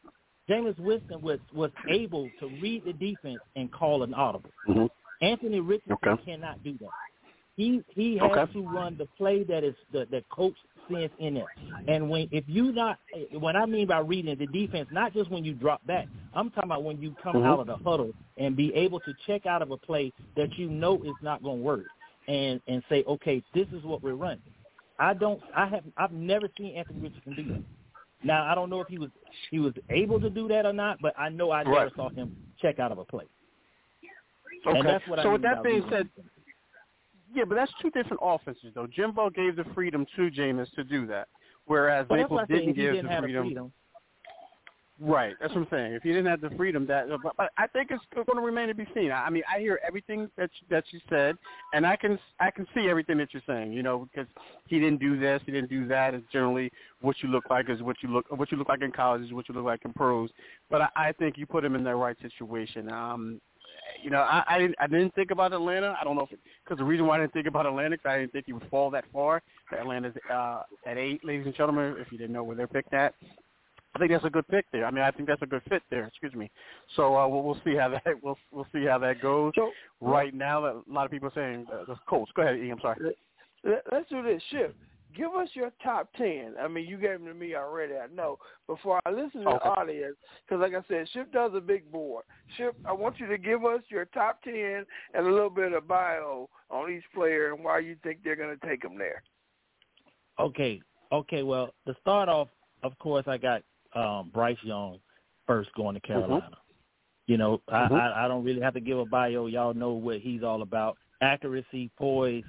Jameis 0.49 0.79
Winston 0.79 1.23
was 1.23 1.39
was 1.53 1.71
able 1.89 2.29
to 2.41 2.49
read 2.61 2.85
the 2.85 2.93
defense 2.93 3.41
and 3.57 3.73
call 3.73 4.03
an 4.03 4.15
audible. 4.15 4.51
Mm-hmm. 4.69 4.87
Anthony 5.21 5.61
Richardson 5.61 5.97
okay. 6.07 6.23
cannot 6.25 6.63
do 6.63 6.77
that. 6.81 6.89
He 7.57 7.83
he 7.89 8.19
has 8.19 8.31
okay. 8.31 8.53
to 8.55 8.69
run 8.69 8.97
the 8.99 9.07
play 9.17 9.45
that 9.45 9.63
is 9.63 9.75
the 9.93 10.07
that 10.11 10.29
coach 10.29 10.55
sends 10.91 11.13
in 11.19 11.37
it. 11.37 11.45
And 11.87 12.11
when 12.11 12.29
if 12.33 12.45
you 12.49 12.73
not 12.73 12.99
what 13.33 13.55
I 13.57 13.65
mean 13.67 13.87
by 13.87 13.99
reading 13.99 14.37
the 14.37 14.47
defense, 14.47 14.89
not 14.91 15.13
just 15.13 15.31
when 15.31 15.45
you 15.45 15.55
drop 15.55 15.87
back. 15.87 16.09
I'm 16.35 16.51
talking 16.51 16.71
about 16.71 16.83
when 16.83 17.01
you 17.01 17.15
come 17.23 17.37
mm-hmm. 17.37 17.47
out 17.47 17.61
of 17.61 17.67
the 17.69 17.77
huddle 17.77 18.11
and 18.39 18.57
be 18.57 18.75
able 18.75 18.99
to 19.01 19.15
check 19.27 19.47
out 19.47 19.63
of 19.63 19.71
a 19.71 19.77
play 19.77 20.13
that 20.37 20.59
you 20.59 20.69
know 20.69 21.01
is 21.05 21.15
not 21.23 21.45
going 21.45 21.59
to 21.59 21.63
work, 21.63 21.85
and 22.27 22.61
and 22.67 22.83
say, 22.89 23.05
okay, 23.07 23.43
this 23.55 23.69
is 23.73 23.85
what 23.85 24.03
we're 24.03 24.15
running. 24.15 24.43
I 24.99 25.15
don't. 25.15 25.41
I 25.57 25.67
have. 25.67 25.85
I've 25.97 26.13
never 26.13 26.49
seen 26.59 26.77
Anthony 26.77 27.01
Richardson 27.01 27.35
do 27.37 27.55
that. 27.55 27.63
Now 28.25 28.51
I 28.51 28.55
don't 28.55 28.71
know 28.71 28.81
if 28.81 28.89
he 28.89 28.99
was 28.99 29.11
he 29.51 29.61
was 29.61 29.75
able 29.91 30.21
to 30.21 30.31
do 30.31 30.49
that 30.49 30.67
or 30.67 30.73
not, 30.73 30.99
but 31.01 31.15
I 31.19 31.29
know 31.29 31.51
I 31.51 31.63
right. 31.63 31.67
never 31.67 31.91
saw 31.95 32.09
him 32.09 32.35
check 32.61 32.79
out 32.79 32.91
of 32.91 32.99
a 32.99 33.05
play. 33.05 33.25
Okay. 34.67 34.79
And 34.79 34.89
that's 34.89 35.07
what 35.07 35.21
so 35.23 35.31
I 35.31 35.33
with 35.33 35.43
that 35.43 35.63
being 35.63 35.85
said, 35.91 36.09
yeah, 37.35 37.45
but 37.45 37.57
that's 37.57 37.73
two 37.83 37.91
different 37.91 38.21
offenses 38.23 38.73
though. 38.75 38.87
Jimbo 38.87 39.31
gave 39.31 39.57
the 39.57 39.65
freedom 39.75 40.07
to 40.17 40.31
Jameis 40.31 40.73
to 40.75 40.85
do 40.85 41.07
that, 41.09 41.29
whereas 41.67 42.07
well, 42.09 42.21
Napier 42.21 42.47
didn't 42.47 42.75
give 42.75 42.95
didn't 42.95 43.11
the 43.11 43.21
freedom. 43.21 43.45
freedom. 43.45 43.73
Right, 45.01 45.35
that's 45.41 45.53
what 45.53 45.63
I'm 45.63 45.67
saying. 45.73 45.93
If 45.95 46.05
you 46.05 46.13
didn't 46.13 46.29
have 46.29 46.41
the 46.41 46.51
freedom, 46.57 46.87
that 46.87 47.09
but, 47.21 47.37
but 47.37 47.51
I 47.59 47.67
think 47.67 47.91
it's 47.91 48.05
going 48.15 48.39
to 48.39 48.41
remain 48.41 48.69
to 48.69 48.75
be 48.77 48.87
seen. 48.95 49.11
I, 49.11 49.25
I 49.25 49.31
mean, 49.31 49.43
I 49.53 49.59
hear 49.59 49.81
everything 49.85 50.31
that 50.39 50.51
you, 50.61 50.67
that 50.71 50.85
you 50.93 51.01
said, 51.11 51.37
and 51.73 51.85
I 51.85 51.97
can 51.97 52.17
I 52.39 52.53
can 52.53 52.65
see 52.73 52.89
everything 52.89 53.19
that 53.19 53.31
you're 53.33 53.43
saying. 53.45 53.73
You 53.73 53.83
know, 53.83 54.09
because 54.13 54.31
he 54.69 54.79
didn't 54.79 55.01
do 55.01 55.19
this, 55.19 55.43
he 55.47 55.51
didn't 55.51 55.69
do 55.69 55.89
that. 55.89 56.15
It's 56.15 56.25
generally 56.33 56.71
what 57.01 57.17
you 57.25 57.29
look 57.29 57.51
like 57.51 57.69
is 57.69 57.83
what 57.83 57.97
you 58.05 58.09
look 58.09 58.27
what 58.31 58.53
you 58.53 58.57
look 58.57 58.69
like 58.69 58.83
in 58.83 58.93
college 58.93 59.23
is 59.23 59.33
what 59.33 59.49
you 59.49 59.55
look 59.57 59.65
like 59.65 59.85
in 59.85 59.93
pros. 59.93 60.31
But 60.71 60.83
I, 60.83 60.89
I 60.95 61.13
think 61.13 61.39
you 61.39 61.47
put 61.47 61.65
him 61.65 61.75
in 61.75 61.83
the 61.83 61.95
right 61.97 62.17
situation. 62.23 62.89
Um, 62.89 63.41
you 64.03 64.11
know, 64.11 64.21
I 64.21 64.45
I 64.47 64.59
didn't, 64.59 64.77
I 64.79 64.87
didn't 64.87 65.15
think 65.15 65.31
about 65.31 65.53
Atlanta. 65.53 65.97
I 66.01 66.05
don't 66.05 66.17
know 66.17 66.29
because 66.65 66.79
the 66.79 66.85
reason 66.85 67.07
why 67.07 67.17
I 67.17 67.21
didn't 67.21 67.33
think 67.33 67.47
about 67.47 67.67
Atlanta, 67.67 67.97
cause 67.97 68.11
I 68.11 68.19
didn't 68.19 68.33
think 68.33 68.47
he 68.47 68.53
would 68.53 68.69
fall 68.71 68.91
that 68.91 69.05
far. 69.13 69.43
Atlanta's 69.79 70.15
uh, 70.33 70.63
at 70.87 70.99
eight, 70.99 71.25
ladies 71.25 71.47
and 71.47 71.55
gentlemen. 71.55 71.97
If 71.99 72.11
you 72.13 72.19
didn't 72.19 72.33
know 72.33 72.45
where 72.45 72.57
they're 72.57 72.67
picked 72.67 72.95
at, 72.95 73.15
I 73.95 73.99
think 73.99 74.11
that's 74.11 74.25
a 74.25 74.31
good 74.31 74.47
pick 74.49 74.67
there. 74.73 74.87
I 74.87 74.91
mean, 74.91 75.05
I 75.05 75.11
think 75.11 75.29
that's 75.29 75.43
a 75.43 75.47
good 75.47 75.63
fit 75.69 75.83
there. 75.91 76.07
Excuse 76.07 76.35
me. 76.35 76.51
So 76.97 77.17
uh, 77.17 77.29
we'll, 77.29 77.43
we'll 77.43 77.61
see 77.65 77.77
how 77.77 77.89
that 77.89 78.03
we'll 78.23 78.39
we'll 78.53 78.67
see 78.73 78.85
how 78.85 78.99
that 78.99 79.21
goes. 79.21 79.53
So, 79.55 79.71
right 80.01 80.35
now, 80.35 80.67
a 80.67 80.83
lot 80.89 81.05
of 81.05 81.11
people 81.11 81.29
are 81.29 81.35
saying 81.35 81.67
uh, 81.73 81.85
the 81.87 81.97
Colts. 82.09 82.33
Go 82.35 82.43
ahead, 82.43 82.59
E. 82.59 82.71
I'm 82.71 82.81
sorry. 82.81 82.99
Let, 83.65 83.83
let's 83.93 84.09
do 84.09 84.23
this. 84.23 84.43
Ship, 84.51 84.75
give 85.15 85.35
us 85.35 85.49
your 85.55 85.73
top 85.83 86.13
ten. 86.17 86.55
I 86.61 86.69
mean, 86.69 86.87
you 86.87 86.97
gave 86.97 87.19
them 87.21 87.27
to 87.27 87.35
me 87.35 87.55
already. 87.55 87.95
I 87.95 88.07
know. 88.15 88.39
Before 88.67 89.01
I 89.07 89.11
listen 89.11 89.43
to 89.43 89.49
Okay. 89.51 89.59
the 89.65 89.71
audience, 89.71 90.17
because 90.47 90.61
like 90.61 90.75
I 90.75 90.87
said, 90.89 91.09
Ship 91.11 91.31
does 91.33 91.53
a 91.55 91.61
big 91.61 91.91
board. 91.91 92.25
Ship, 92.57 92.77
I 92.89 92.93
want 92.93 93.19
you 93.19 93.27
to 93.27 93.39
give 93.39 93.65
us 93.65 93.83
your 93.89 94.07
top 94.07 94.43
ten 94.43 94.85
and 95.15 95.27
a 95.27 95.31
little 95.31 95.51
bit 95.51 95.73
of 95.73 95.89
bio 95.89 96.49
on 96.71 96.91
each 96.91 97.05
player 97.15 97.53
and 97.53 97.65
why 97.65 97.79
you 97.81 97.97
think 98.03 98.21
they're 98.25 98.37
going 98.37 98.59
to 98.59 98.67
take 98.67 98.83
them 98.83 98.99
there. 98.99 99.23
Okay, 100.39 100.81
okay. 101.13 101.43
Well, 101.43 101.75
to 101.87 101.95
start 102.01 102.29
off, 102.29 102.49
of 102.83 102.99
course, 102.99 103.25
I 103.29 103.39
got 103.39 103.63
um, 103.95 104.31
Bryce 104.33 104.57
Young 104.63 104.99
first 105.47 105.71
going 105.75 105.95
to 105.95 106.01
Carolina. 106.01 106.57
You 107.27 107.39
know, 107.39 107.63
I, 107.69 107.87
Mhm. 107.87 107.93
I 107.93 108.25
I 108.25 108.29
don't 108.29 108.45
really 108.45 108.61
have 108.61 108.75
to 108.75 108.81
give 108.81 108.99
a 108.99 109.07
bio. 109.07 109.47
Y'all 109.47 109.75
know 109.75 109.93
what 109.93 110.21
he's 110.21 110.43
all 110.43 110.63
about: 110.63 110.99
accuracy, 111.21 111.91
poise, 111.97 112.45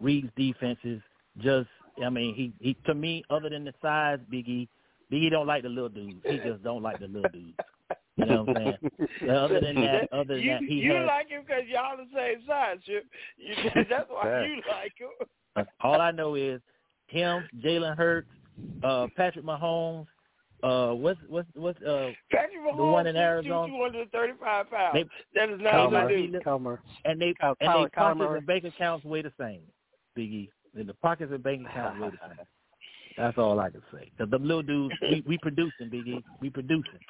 reads 0.00 0.28
defenses. 0.36 1.00
Just, 1.38 1.68
I 2.04 2.10
mean, 2.10 2.34
he 2.34 2.52
he 2.60 2.74
to 2.86 2.94
me, 2.94 3.24
other 3.30 3.48
than 3.48 3.64
the 3.64 3.74
size, 3.80 4.18
Biggie, 4.32 4.68
Biggie 5.12 5.30
don't 5.30 5.46
like 5.46 5.62
the 5.62 5.68
little 5.68 5.88
dudes. 5.88 6.16
He 6.24 6.38
just 6.38 6.62
don't 6.62 6.82
like 6.82 6.98
the 7.00 7.06
little 7.08 7.30
dudes. 7.30 7.54
You 8.16 8.24
know 8.26 8.42
what 8.44 8.56
I'm 8.56 8.76
saying? 9.20 9.30
Other 9.30 9.60
than 9.60 9.74
that, 9.76 10.08
other 10.12 10.34
than 10.36 10.42
you, 10.42 10.50
that, 10.52 10.62
he 10.62 10.74
you 10.76 10.92
has 10.94 11.06
like 11.06 11.28
him 11.28 11.42
because 11.46 11.64
y'all 11.68 11.96
the 11.96 12.06
same 12.14 12.42
size, 12.46 12.78
Ship. 12.84 13.04
You, 13.36 13.54
that's 13.90 14.08
why 14.10 14.46
you 14.46 14.56
like 14.70 14.92
him. 14.96 15.66
All 15.80 16.00
I 16.00 16.10
know 16.10 16.34
is 16.34 16.60
him, 17.06 17.44
Jalen 17.64 17.96
Hurts, 17.96 18.28
uh, 18.82 19.06
Patrick 19.16 19.44
Mahomes. 19.44 20.06
Uh, 20.62 20.92
what's 20.94 21.20
what's 21.28 21.48
what's 21.54 21.80
uh 21.82 22.10
Patrick 22.30 22.58
Mahomes, 22.66 22.76
the 22.78 22.84
one 22.84 23.06
in 23.06 23.16
Arizona? 23.16 23.68
235 23.68 24.70
pounds. 24.70 24.94
They, 24.94 25.04
that 25.34 25.50
is 25.50 25.60
not 25.60 25.72
Kyler, 25.74 26.06
a 26.06 26.08
he 26.16 26.22
dude. 26.22 26.30
look- 26.32 26.44
Calmer. 26.44 26.80
and 27.04 27.20
they 27.20 27.34
Kyle- 27.38 27.54
and 27.60 27.68
Kyler- 27.68 27.82
they 27.84 27.88
Kyler 27.90 27.92
pockets 27.92 28.18
Murray. 28.18 28.38
and 28.38 28.46
bank 28.46 28.64
accounts 28.64 29.04
way 29.04 29.20
the 29.22 29.32
same, 29.38 29.60
Biggie. 30.16 30.48
And 30.76 30.88
the 30.88 30.94
pockets 30.94 31.32
and 31.32 31.42
bank 31.42 31.66
accounts 31.68 31.98
same. 32.00 32.18
That's 33.16 33.38
all 33.38 33.58
I 33.60 33.70
can 33.70 33.82
say. 33.92 34.10
'Cause 34.18 34.28
the 34.30 34.38
little 34.38 34.62
dudes, 34.62 34.94
we, 35.00 35.22
we 35.26 35.38
producing, 35.38 35.88
Biggie. 35.88 36.22
We 36.40 36.50
producing. 36.50 37.00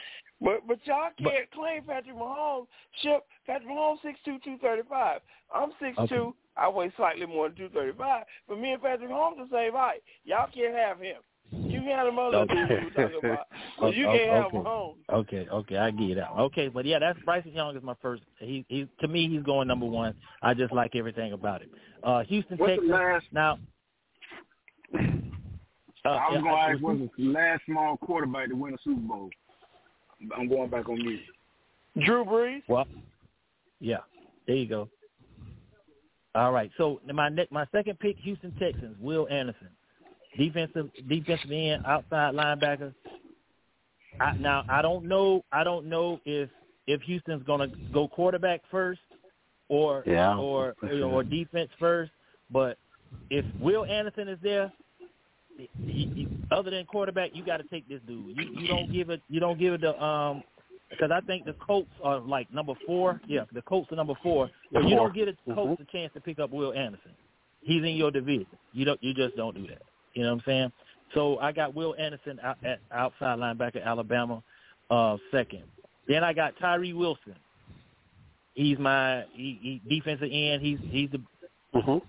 But 0.40 0.66
but 0.68 0.78
y'all 0.86 1.10
can't 1.18 1.50
claim 1.50 1.82
Patrick 1.82 2.14
Mahomes. 2.14 2.66
Ship 3.02 3.24
Patrick 3.46 3.68
Mahomes 3.68 4.02
six 4.02 4.18
two 4.24 4.38
two 4.44 4.56
thirty 4.58 4.82
five. 4.88 5.20
I'm 5.52 5.70
six 5.80 5.98
Okay. 5.98 6.14
two. 6.14 6.34
I 6.56 6.68
weigh 6.68 6.92
slightly 6.96 7.26
more 7.26 7.48
than 7.48 7.56
two 7.56 7.68
thirty 7.70 7.96
five. 7.98 8.24
But 8.46 8.60
me 8.60 8.72
and 8.72 8.82
Patrick 8.82 9.10
Mahomes 9.10 9.48
the 9.50 9.56
same 9.56 9.72
height. 9.72 10.02
Y'all 10.24 10.48
can't 10.54 10.74
have 10.76 11.00
him. 11.00 11.16
You 11.52 11.80
can 11.80 11.88
have 11.90 12.06
them 12.06 12.18
other 12.18 12.38
Okay. 12.38 12.54
dudes 12.54 12.70
you 12.84 12.90
talking 12.90 13.18
about. 13.30 13.46
But 13.80 13.94
you 13.94 14.08
Okay, 14.08 14.18
can't 14.26 14.30
have 14.36 14.44
okay. 14.46 14.56
Mahomes. 14.56 14.94
Okay, 15.12 15.48
okay, 15.52 15.76
I 15.76 15.90
get 15.90 16.14
that. 16.16 16.30
Okay, 16.32 16.68
but 16.68 16.84
yeah, 16.86 16.98
that's 16.98 17.18
Bryce 17.24 17.44
Young 17.46 17.76
is 17.76 17.82
my 17.82 17.94
first. 18.00 18.22
He, 18.38 18.64
he 18.68 18.88
to 19.00 19.08
me, 19.08 19.28
he's 19.28 19.42
going 19.42 19.68
number 19.68 19.86
one. 19.86 20.14
I 20.42 20.54
just 20.54 20.72
like 20.72 20.96
everything 20.96 21.32
about 21.34 21.62
it. 21.62 21.70
Uh, 22.02 22.22
Houston, 22.24 22.56
What's 22.58 22.72
the 22.72 22.76
Texas. 22.76 22.90
last? 22.90 23.24
Now, 23.32 23.58
uh, 26.04 26.08
I 26.08 26.30
was 26.30 26.32
yeah, 26.32 26.40
going 26.40 26.44
to 26.44 26.50
I- 26.50 26.70
ask 26.72 26.82
what's 26.82 27.00
the 27.18 27.24
last 27.24 27.62
small 27.66 27.96
quarterback 27.98 28.48
to 28.48 28.54
win 28.54 28.74
a 28.74 28.78
Super 28.82 29.00
Bowl. 29.00 29.30
I'm 30.36 30.48
going 30.48 30.70
back 30.70 30.88
on 30.88 30.98
mute. 30.98 31.20
Drew 32.04 32.24
Brees. 32.24 32.62
Well, 32.68 32.86
yeah, 33.80 33.98
there 34.46 34.56
you 34.56 34.66
go. 34.68 34.88
All 36.34 36.52
right, 36.52 36.70
so 36.76 37.00
my 37.12 37.28
ne- 37.28 37.48
my 37.50 37.66
second 37.72 37.98
pick, 37.98 38.16
Houston 38.18 38.52
Texans, 38.58 38.96
Will 39.00 39.26
Anderson, 39.28 39.68
defensive 40.36 40.90
defensive 41.08 41.50
end, 41.50 41.84
outside 41.86 42.34
linebacker. 42.34 42.92
I, 44.20 44.36
now 44.36 44.64
I 44.68 44.82
don't 44.82 45.06
know. 45.06 45.44
I 45.52 45.64
don't 45.64 45.86
know 45.86 46.20
if 46.24 46.48
if 46.86 47.00
Houston's 47.02 47.42
going 47.44 47.68
to 47.68 47.76
go 47.92 48.08
quarterback 48.08 48.62
first 48.70 49.00
or 49.68 50.02
Yeah, 50.06 50.36
or 50.36 50.74
you 50.82 50.98
sure. 51.00 51.04
or 51.06 51.22
defense 51.22 51.70
first. 51.78 52.12
But 52.50 52.78
if 53.30 53.44
Will 53.60 53.84
Anderson 53.84 54.28
is 54.28 54.38
there, 54.42 54.72
he, 55.56 55.68
he, 56.14 56.28
other 56.50 56.70
than 56.70 56.84
quarterback, 56.86 57.30
you 57.34 57.44
got 57.44 57.58
to 57.58 57.64
take 57.64 57.88
this 57.88 58.00
dude. 58.06 58.36
You 58.36 58.44
you 58.60 58.68
don't 58.68 58.92
give 58.92 59.10
it. 59.10 59.22
You 59.28 59.40
don't 59.40 59.58
give 59.58 59.74
it 59.74 59.80
the 59.80 60.02
um 60.02 60.42
because 60.90 61.10
I 61.10 61.20
think 61.20 61.44
the 61.44 61.54
Colts 61.54 61.90
are 62.02 62.20
like 62.20 62.52
number 62.52 62.74
four. 62.86 63.20
Yeah, 63.26 63.44
the 63.52 63.62
Colts 63.62 63.90
are 63.92 63.96
number 63.96 64.14
four. 64.22 64.50
So 64.72 64.80
you 64.80 64.94
don't 64.94 65.14
get 65.14 65.28
a 65.28 65.36
Colts 65.54 65.82
a 65.82 65.92
chance 65.92 66.12
to 66.14 66.20
pick 66.20 66.38
up 66.38 66.50
Will 66.50 66.72
Anderson. 66.72 67.12
He's 67.60 67.82
in 67.82 67.96
your 67.96 68.10
division. 68.10 68.46
You 68.72 68.84
don't. 68.84 69.02
You 69.02 69.12
just 69.12 69.36
don't 69.36 69.54
do 69.54 69.66
that. 69.66 69.82
You 70.16 70.22
know 70.22 70.30
what 70.30 70.38
I'm 70.38 70.42
saying? 70.46 70.72
So 71.14 71.38
I 71.38 71.52
got 71.52 71.74
Will 71.74 71.94
Anderson 71.98 72.40
out, 72.42 72.56
at 72.64 72.80
outside 72.90 73.38
linebacker, 73.38 73.84
Alabama, 73.84 74.42
uh, 74.90 75.18
second. 75.30 75.62
Then 76.08 76.24
I 76.24 76.32
got 76.32 76.54
Tyree 76.58 76.94
Wilson. 76.94 77.36
He's 78.54 78.78
my 78.78 79.24
he, 79.32 79.58
he 79.84 79.94
defensive 79.94 80.30
end. 80.32 80.62
He's 80.62 80.78
he's 80.90 81.10
the 81.10 81.20
Mhm. 81.74 82.00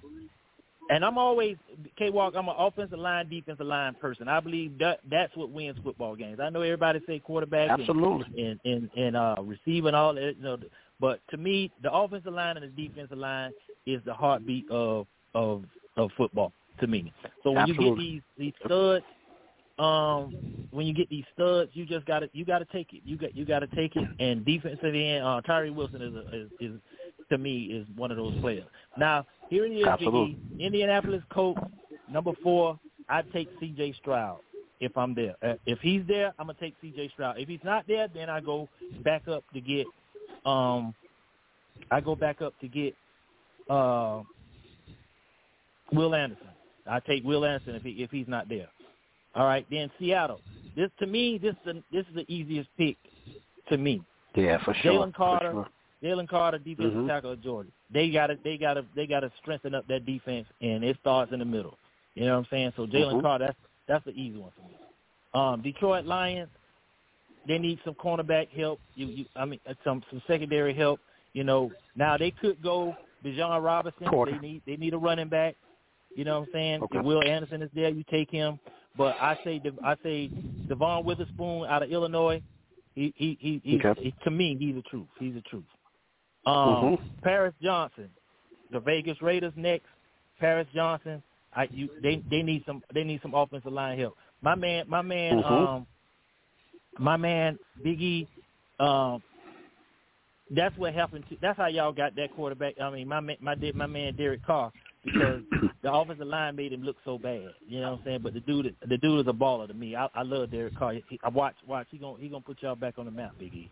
and 0.89 1.03
I'm 1.03 1.17
always 1.17 1.57
K 1.97 2.09
Walk. 2.09 2.35
I'm 2.37 2.47
an 2.47 2.55
offensive 2.57 2.97
line, 2.97 3.27
defensive 3.27 3.65
line 3.65 3.93
person. 3.95 4.29
I 4.29 4.39
believe 4.39 4.77
that 4.79 5.01
that's 5.11 5.35
what 5.35 5.49
wins 5.49 5.77
football 5.83 6.15
games. 6.15 6.39
I 6.39 6.49
know 6.49 6.61
everybody 6.61 7.01
say 7.05 7.19
quarterback, 7.19 7.71
Absolutely. 7.71 8.25
and 8.41 8.59
and 8.63 8.89
and 8.95 9.17
uh, 9.17 9.35
and 9.39 9.95
all 9.95 10.13
that. 10.13 10.35
You 10.37 10.43
know, 10.43 10.57
but 11.01 11.19
to 11.31 11.37
me, 11.37 11.71
the 11.83 11.91
offensive 11.91 12.33
line 12.33 12.55
and 12.55 12.73
the 12.73 12.87
defensive 12.87 13.17
line 13.17 13.51
is 13.85 14.01
the 14.05 14.13
heartbeat 14.13 14.71
of 14.71 15.07
of 15.35 15.65
of 15.97 16.11
football. 16.15 16.53
To 16.79 16.87
me, 16.87 17.11
so 17.43 17.51
when 17.51 17.67
you 17.67 17.75
get 17.75 17.97
these 17.97 18.21
these 18.37 18.53
studs, 18.63 19.03
um, 19.79 20.67
when 20.71 20.87
you 20.87 20.93
get 20.93 21.09
these 21.09 21.23
studs, 21.33 21.71
you 21.73 21.85
just 21.85 22.05
got 22.05 22.19
to 22.19 22.29
you 22.33 22.45
got 22.45 22.59
to 22.59 22.65
take 22.65 22.93
it. 22.93 23.01
You 23.05 23.17
got 23.17 23.35
you 23.35 23.45
got 23.45 23.59
to 23.59 23.67
take 23.67 23.95
it. 23.95 24.07
And 24.19 24.45
defensive 24.45 24.93
end, 24.93 25.23
uh, 25.23 25.41
Tyree 25.41 25.69
Wilson 25.69 26.01
is, 26.01 26.13
a, 26.13 26.35
is 26.35 26.49
is 26.59 26.79
to 27.29 27.37
me 27.37 27.65
is 27.65 27.87
one 27.95 28.11
of 28.11 28.17
those 28.17 28.39
players. 28.41 28.65
Now 28.97 29.25
here 29.49 29.65
it 29.65 29.71
is, 29.71 29.85
Absolutely. 29.85 30.37
E, 30.57 30.65
Indianapolis 30.65 31.23
Colts 31.31 31.61
number 32.11 32.31
four. 32.43 32.79
I 33.09 33.21
take 33.21 33.49
C.J. 33.59 33.93
Stroud 34.01 34.39
if 34.79 34.97
I'm 34.97 35.15
there. 35.15 35.35
Uh, 35.41 35.53
if 35.65 35.79
he's 35.79 36.01
there, 36.07 36.33
I'm 36.37 36.47
gonna 36.47 36.59
take 36.59 36.75
C.J. 36.81 37.09
Stroud. 37.13 37.37
If 37.37 37.47
he's 37.47 37.63
not 37.63 37.85
there, 37.87 38.07
then 38.13 38.29
I 38.29 38.41
go 38.41 38.67
back 39.03 39.27
up 39.27 39.43
to 39.53 39.61
get 39.61 39.85
um, 40.45 40.93
I 41.91 42.01
go 42.01 42.15
back 42.15 42.41
up 42.41 42.53
to 42.61 42.67
get 42.67 42.95
uh, 43.69 44.23
Will 45.93 46.15
Anderson. 46.15 46.47
I 46.89 46.99
take 46.99 47.23
Will 47.23 47.45
Anderson 47.45 47.75
if 47.75 47.83
he 47.83 47.91
if 48.03 48.11
he's 48.11 48.27
not 48.27 48.49
there. 48.49 48.67
All 49.35 49.45
right, 49.45 49.65
then 49.69 49.91
Seattle. 49.99 50.41
This 50.75 50.89
to 50.99 51.05
me, 51.05 51.37
this 51.37 51.51
is 51.51 51.57
the, 51.65 51.83
this 51.91 52.05
is 52.07 52.15
the 52.15 52.31
easiest 52.31 52.69
pick 52.77 52.97
to 53.69 53.77
me. 53.77 54.01
Yeah, 54.35 54.63
for 54.63 54.73
sure. 54.75 54.93
Jalen 54.93 55.13
Carter, 55.13 55.51
For 55.51 55.67
sure. 56.01 56.15
Jalen 56.15 56.27
Carter, 56.27 56.59
defensive 56.59 56.93
Mhm. 56.99 57.07
tackle 57.07 57.31
of 57.31 57.41
Georgia. 57.41 57.69
They 57.89 58.09
got 58.11 58.27
to 58.27 58.37
they 58.43 58.57
got 58.57 58.75
to 58.75 58.85
they 58.95 59.07
got 59.07 59.21
to 59.21 59.31
strengthen 59.41 59.73
up 59.73 59.87
that 59.87 60.05
defense, 60.05 60.47
and 60.61 60.83
it 60.83 60.97
starts 61.01 61.31
in 61.31 61.39
the 61.39 61.45
middle. 61.45 61.77
You 62.15 62.25
know 62.25 62.33
what 62.33 62.39
I'm 62.39 62.47
saying? 62.49 62.73
So 62.75 62.85
Jalen 62.85 63.15
Mhm. 63.15 63.21
Carter, 63.21 63.45
that's 63.47 63.57
that's 63.87 64.05
the 64.05 64.11
easy 64.11 64.37
one 64.37 64.51
for 64.51 64.61
me. 64.61 64.77
Um, 65.33 65.61
Detroit 65.61 66.05
Lions, 66.05 66.49
they 67.45 67.57
need 67.57 67.79
some 67.83 67.95
cornerback 67.95 68.49
help. 68.49 68.79
You, 68.95 69.07
you 69.07 69.25
I 69.35 69.45
mean, 69.45 69.59
uh, 69.67 69.73
some 69.83 70.03
some 70.09 70.21
secondary 70.27 70.73
help. 70.73 70.99
You 71.33 71.43
know, 71.43 71.71
now 71.95 72.17
they 72.17 72.31
could 72.31 72.61
go 72.61 72.95
Bijan 73.23 73.63
Robinson. 73.63 74.07
Quarter. 74.07 74.33
They 74.33 74.39
need 74.39 74.61
they 74.65 74.77
need 74.77 74.93
a 74.93 74.97
running 74.97 75.29
back. 75.29 75.55
You 76.17 76.25
know 76.25 76.39
what 76.39 76.47
I'm 76.47 76.53
saying? 76.53 76.81
Okay. 76.81 76.97
If 76.97 77.05
Will 77.05 77.21
Anderson 77.23 77.61
is 77.61 77.69
there, 77.75 77.89
you 77.89 78.03
take 78.09 78.31
him. 78.31 78.59
But 78.97 79.15
I 79.21 79.37
say 79.43 79.61
I 79.83 79.95
say 80.01 80.31
Devon 80.67 81.05
Witherspoon 81.05 81.67
out 81.69 81.83
of 81.83 81.91
Illinois. 81.91 82.41
He 82.95 83.13
he 83.15 83.37
he, 83.39 83.61
he's, 83.63 83.85
Okay. 83.85 84.01
he 84.01 84.15
to 84.23 84.31
me 84.31 84.57
he's 84.59 84.73
the 84.73 84.81
truth. 84.89 85.05
He's 85.19 85.35
the 85.35 85.41
truth. 85.41 85.63
Um, 86.47 86.55
Mhm. 86.55 87.21
Paris 87.21 87.53
Johnson, 87.61 88.09
the 88.71 88.79
Vegas 88.79 89.21
Raiders 89.21 89.53
next. 89.55 89.85
Paris 90.39 90.67
Johnson, 90.73 91.21
I 91.53 91.69
you 91.71 91.87
they 92.01 92.23
they 92.31 92.41
need 92.41 92.63
some 92.65 92.81
they 92.95 93.03
need 93.03 93.21
some 93.21 93.35
offensive 93.35 93.71
line 93.71 93.99
help. 93.99 94.17
My 94.41 94.55
man, 94.55 94.85
my 94.89 95.03
man, 95.03 95.37
Mhm. 95.37 95.45
um, 95.45 95.87
my 96.97 97.15
man 97.15 97.59
Biggie, 97.85 98.27
um, 98.79 99.21
that's 100.49 100.75
what 100.77 100.95
happened. 100.95 101.25
To, 101.29 101.37
that's 101.41 101.57
how 101.57 101.67
y'all 101.67 101.91
got 101.91 102.15
that 102.15 102.33
quarterback. 102.33 102.81
I 102.81 102.89
mean, 102.89 103.07
my 103.07 103.19
my 103.19 103.55
my 103.75 103.85
man 103.85 104.15
Derek 104.15 104.43
Carr 104.43 104.71
because 105.13 105.41
the 105.81 105.91
offensive 105.91 106.27
line 106.27 106.55
made 106.55 106.73
him 106.73 106.83
look 106.83 106.97
so 107.05 107.17
bad. 107.17 107.49
You 107.67 107.81
know 107.81 107.91
what 107.91 107.99
I'm 107.99 108.05
saying? 108.05 108.19
But 108.23 108.33
the 108.33 108.41
dude, 108.41 108.75
the 108.87 108.97
dude 108.97 109.21
is 109.21 109.27
a 109.27 109.33
baller 109.33 109.67
to 109.67 109.73
me. 109.73 109.95
I, 109.95 110.07
I 110.13 110.23
love 110.23 110.51
Derek 110.51 110.77
Carr. 110.77 110.93
He, 110.93 111.19
I 111.23 111.29
watch, 111.29 111.55
watch. 111.65 111.87
He 111.89 111.97
gonna 111.97 112.17
he 112.19 112.27
gonna 112.27 112.41
put 112.41 112.61
y'all 112.61 112.75
back 112.75 112.95
on 112.97 113.05
the 113.05 113.11
map, 113.11 113.33
Big 113.39 113.53
E. 113.53 113.71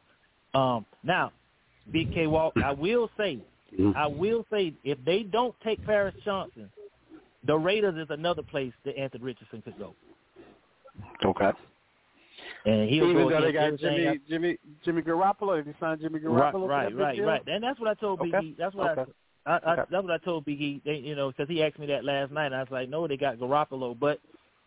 Um, 0.53 0.85
now, 1.03 1.31
Big 1.91 2.13
K 2.13 2.27
Walk. 2.27 2.53
I 2.63 2.71
will 2.71 3.09
say, 3.17 3.39
I 3.95 4.07
will 4.07 4.45
say, 4.51 4.73
if 4.83 4.97
they 5.05 5.23
don't 5.23 5.55
take 5.63 5.83
Paris 5.85 6.15
Johnson, 6.23 6.69
the 7.45 7.55
Raiders 7.55 7.95
is 7.97 8.07
another 8.09 8.41
place 8.41 8.73
that 8.85 8.97
Anthony 8.97 9.23
Richardson 9.23 9.61
could 9.61 9.77
go. 9.77 9.93
Okay. 11.23 11.51
And 12.65 12.89
he'll 12.89 13.09
Even 13.11 13.23
go 13.23 13.29
though 13.29 13.41
they 13.41 13.51
got 13.51 13.63
everything 13.65 13.97
Jimmy, 13.97 14.19
Jimmy, 14.27 14.57
Jimmy 14.83 15.01
Garoppolo, 15.03 15.59
if 15.59 15.67
you 15.67 15.73
signed 15.79 16.01
Jimmy 16.01 16.19
Garoppolo, 16.19 16.67
right, 16.67 16.91
for 16.91 16.97
right, 16.97 17.23
right. 17.23 17.41
And 17.47 17.63
that's 17.63 17.79
what 17.79 17.89
I 17.89 17.93
told 17.93 18.19
Big 18.21 18.33
Okay. 18.33 18.47
E. 18.47 18.55
That's 18.57 18.73
what 18.73 18.97
Okay. 18.97 19.01
I, 19.01 19.24
I, 19.45 19.53
I 19.53 19.73
Okay. 19.73 19.83
that's 19.89 20.03
what 20.03 20.11
I 20.11 20.17
told 20.17 20.45
Big 20.45 20.61
E. 20.61 20.81
They, 20.83 20.95
you 20.95 21.15
know, 21.15 21.31
because 21.31 21.47
he 21.47 21.63
asked 21.63 21.79
me 21.79 21.85
that 21.87 22.05
last 22.05 22.31
night, 22.31 22.47
and 22.47 22.55
I 22.55 22.61
was 22.61 22.71
like, 22.71 22.89
no, 22.89 23.07
they 23.07 23.17
got 23.17 23.37
Garoppolo, 23.37 23.97
but 23.97 24.19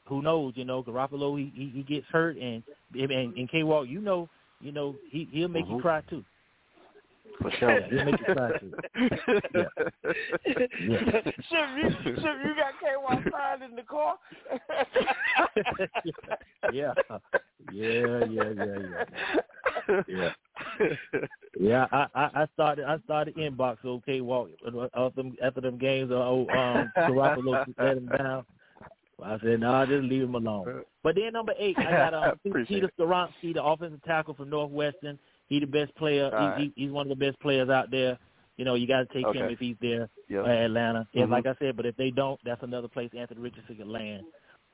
who 0.07 0.23
knows? 0.23 0.53
You 0.57 0.65
know, 0.65 0.83
Garoppolo 0.83 1.39
he 1.39 1.53
he, 1.55 1.71
he 1.71 1.83
gets 1.83 2.07
hurt, 2.13 2.37
and 2.37 2.63
and, 2.95 3.11
and 3.11 3.51
K 3.51 3.63
Walk, 3.63 3.89
you 3.89 4.01
know, 4.01 4.29
you 4.61 4.73
know, 4.73 4.97
he 5.11 5.29
he'll 5.33 5.49
make 5.49 5.69
you 5.69 5.77
Mhm. 5.77 5.83
cry 5.83 6.01
too. 6.03 6.25
For 7.41 7.51
sure. 7.53 7.81
He'll 7.89 8.05
make 8.05 8.19
you 8.19 8.27
cry 8.27 8.51
too. 8.59 8.73
Yeah. 9.55 9.69
Shit, 10.45 10.71
you, 11.77 11.91
shit, 12.05 12.17
you 12.17 12.55
got 12.57 12.79
K-Walk 12.81 13.23
signed 13.31 13.63
in 13.63 13.77
the 13.77 13.83
car? 13.83 14.17
yeah, 16.71 16.95
yeah, 17.71 18.25
yeah, 18.25 18.51
yeah, 18.51 18.77
yeah. 18.77 20.03
Yeah. 20.09 20.31
Yeah, 21.61 21.87
I, 21.91 22.07
I 22.15 22.31
I 22.43 22.47
started 22.55 22.85
I 22.85 22.99
started 23.05 23.35
inbox 23.37 23.79
okay 23.85 24.21
walk 24.21 24.51
after 24.95 25.23
them 25.23 25.37
after 25.43 25.61
them 25.61 25.77
games. 25.77 26.11
Uh, 26.11 26.15
oh, 26.15 26.47
um, 26.51 26.93
Garoppolo 26.97 27.65
let 27.79 27.97
him 27.97 28.07
down. 28.17 28.45
I 29.25 29.39
said 29.41 29.61
no, 29.61 29.85
just 29.87 30.05
leave 30.05 30.23
him 30.23 30.37
alone. 30.37 30.83
But 31.03 31.17
then 31.17 31.33
number 31.33 31.55
eight, 31.59 31.77
I 31.79 31.91
got 31.91 32.15
um, 32.45 32.55
Peter 32.67 32.91
Skoronski, 32.99 33.55
the 33.55 33.65
offensive 33.65 34.03
tackle 34.05 34.35
from 34.35 34.51
Northwestern. 34.51 35.19
He 35.49 35.59
the 35.59 35.67
best 35.67 35.95
player. 35.97 36.31
Right. 36.31 36.59
He, 36.59 36.73
he, 36.77 36.85
he's 36.85 36.93
one 36.93 37.11
of 37.11 37.19
the 37.19 37.27
best 37.27 37.41
players 37.41 37.71
out 37.71 37.91
there. 37.91 38.19
You 38.57 38.65
know, 38.65 38.75
you 38.75 38.87
got 38.87 39.09
to 39.09 39.15
take 39.15 39.35
him 39.35 39.49
if 39.51 39.59
he's 39.59 39.77
there 39.81 40.09
Yep. 40.29 40.45
at 40.45 40.51
Atlanta. 40.51 41.09
And 41.15 41.29
Mhm. 41.29 41.31
like 41.31 41.47
I 41.47 41.55
said, 41.59 41.77
but 41.77 41.87
if 41.87 41.97
they 41.97 42.11
don't, 42.11 42.39
that's 42.45 42.63
another 42.63 42.89
place 42.89 43.11
Anthony 43.17 43.41
Richardson 43.41 43.77
can 43.77 43.91
land. 43.91 44.25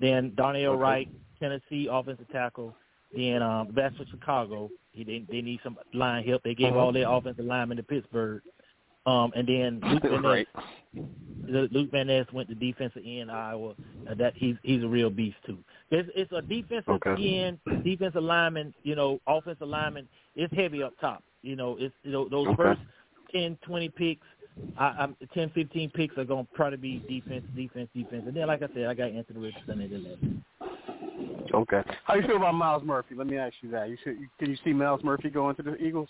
Then 0.01 0.35
Darnell 0.35 0.73
Okay. 0.73 0.81
Wright, 0.83 1.09
Tennessee 1.39 1.87
offensive 1.91 2.29
tackle. 2.33 2.75
Then 3.15 3.43
um, 3.43 3.69
that's 3.75 3.97
for 3.97 4.05
Chicago. 4.07 4.71
He 4.95 5.05
they, 5.05 5.25
they 5.31 5.43
need 5.43 5.61
some 5.63 5.77
line 5.93 6.25
help. 6.25 6.43
They 6.43 6.55
gave 6.55 6.73
Mhm. 6.73 6.77
all 6.81 6.93
their 6.93 7.11
offensive 7.11 7.45
linemen 7.45 7.77
to 7.79 7.83
Pittsburgh. 7.83 8.43
Um, 9.07 9.33
and 9.37 9.47
then 9.47 9.81
Luke 9.83 10.03
Van 10.03 10.23
Ness, 10.23 10.25
right. 10.25 10.49
Luke 11.73 11.91
Van 11.91 12.07
Ness 12.07 12.27
went 12.33 12.49
to 12.49 12.55
defensive 12.55 13.03
end 13.07 13.31
Iowa. 13.31 13.75
Uh, 14.09 14.15
that 14.15 14.35
he's 14.37 14.57
he's 14.63 14.83
a 14.83 14.89
real 14.89 15.11
beast 15.11 15.37
too. 15.47 15.59
It's, 15.91 16.09
it's 16.15 16.33
a 16.33 16.43
defensive 16.43 16.89
Okay. 17.07 17.39
end, 17.39 17.59
defensive 17.85 18.23
lineman. 18.23 18.75
You 18.83 18.95
know, 18.97 19.19
offensive 19.27 19.69
lineman. 19.69 20.09
It's 20.37 20.53
heavy 20.55 20.83
up 20.83 20.93
top. 21.01 21.23
You 21.43 21.57
know, 21.57 21.77
it's 21.79 21.95
you 22.03 22.13
know, 22.13 22.29
those 22.29 22.49
Okay. 22.49 22.63
first 22.63 22.81
ten, 23.33 23.59
twenty 23.63 23.89
picks. 23.89 24.27
I, 24.77 24.87
I'm 24.99 25.17
10, 25.35 25.51
15 25.51 25.91
picks 25.91 26.19
are 26.19 26.25
gonna 26.25 26.47
probably 26.53 26.77
be 26.79 27.05
defense, 27.09 27.45
defense, 27.55 27.89
defense, 27.95 28.25
and 28.27 28.37
then 28.37 28.47
like 28.49 28.63
I 28.63 28.69
said, 28.75 28.87
I 28.87 28.95
got 28.95 29.11
Anthony 29.11 29.41
Richardson 29.41 29.81
at 29.81 29.91
eleven. 29.93 30.44
Okay. 31.53 31.83
How 32.05 32.15
you 32.15 32.23
feel 32.27 32.37
about 32.37 32.55
Myles 32.55 32.83
Murphy? 32.85 33.15
Let 33.15 33.27
me 33.27 33.37
ask 33.37 33.55
you 33.63 33.71
that. 33.71 33.89
You 33.89 33.97
should, 34.03 34.17
can 34.39 34.51
you 34.51 34.57
see 34.65 34.73
Myles 34.73 35.03
Murphy 35.05 35.31
going 35.31 35.55
to 35.57 35.63
the 35.63 35.77
Eagles? 35.77 36.09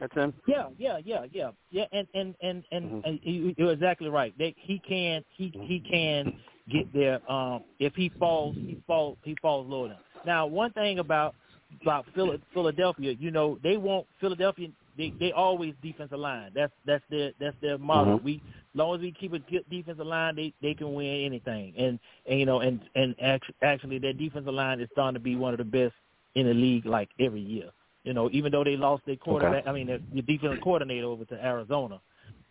That's 0.00 0.12
him. 0.14 0.34
Yeah, 0.46 0.68
yeah, 0.76 0.98
yeah, 1.04 1.26
yeah, 1.32 1.50
yeah, 1.70 1.84
and 1.92 2.06
and 2.14 2.34
and 2.42 2.64
and, 2.72 2.90
Mhm. 2.90 3.02
and 3.04 3.20
you- 3.22 3.54
you're 3.56 3.72
exactly 3.72 4.08
right. 4.08 4.36
They, 4.36 4.54
he 4.58 4.80
can 4.80 5.24
he 5.30 5.52
he 5.62 5.78
can 5.80 6.32
get 6.68 6.92
there. 6.92 7.20
Um, 7.30 7.62
if 7.78 7.94
he 7.94 8.08
falls, 8.18 8.56
he 8.56 8.82
falls 8.86 9.16
he 9.22 9.36
falls 9.36 9.68
lower. 9.68 9.88
Than. 9.88 9.98
Now, 10.26 10.46
one 10.46 10.72
thing 10.72 10.98
about 10.98 11.36
about 11.82 12.06
Phila- 12.14 12.38
Philadelphia, 12.52 13.12
you 13.12 13.30
know, 13.30 13.58
they 13.62 13.76
want 13.76 14.06
Philadelphia. 14.20 14.68
They 14.96 15.12
they 15.18 15.32
always 15.32 15.74
defensive 15.82 16.18
line. 16.18 16.52
That's 16.54 16.72
that's 16.86 17.04
their 17.10 17.32
that's 17.40 17.56
their 17.60 17.78
model. 17.78 18.18
Mhm. 18.18 18.24
We 18.24 18.34
as 18.36 18.78
long 18.78 18.94
as 18.96 19.00
we 19.00 19.12
keep 19.12 19.32
a 19.32 19.38
good 19.38 19.64
defensive 19.70 20.06
line, 20.06 20.36
they 20.36 20.52
they 20.62 20.74
can 20.74 20.94
win 20.94 21.24
anything. 21.24 21.74
And 21.76 21.98
and 22.26 22.38
you 22.40 22.46
know, 22.46 22.60
and 22.60 22.80
and 22.94 23.14
act- 23.20 23.50
actually, 23.62 23.98
their 23.98 24.12
defensive 24.12 24.54
line 24.54 24.80
is 24.80 24.88
starting 24.92 25.14
to 25.14 25.20
be 25.20 25.36
one 25.36 25.52
of 25.54 25.58
the 25.58 25.64
best 25.64 25.94
in 26.34 26.46
the 26.46 26.54
league, 26.54 26.86
like 26.86 27.08
every 27.20 27.40
year. 27.40 27.70
You 28.04 28.12
know, 28.12 28.28
even 28.32 28.52
though 28.52 28.64
they 28.64 28.76
lost 28.76 29.04
their 29.06 29.16
quarterback, 29.16 29.66
I 29.66 29.72
mean, 29.72 29.86
their, 29.86 29.98
their 30.12 30.22
defensive 30.22 30.62
coordinator 30.62 31.06
over 31.06 31.24
to 31.26 31.44
Arizona, 31.44 32.00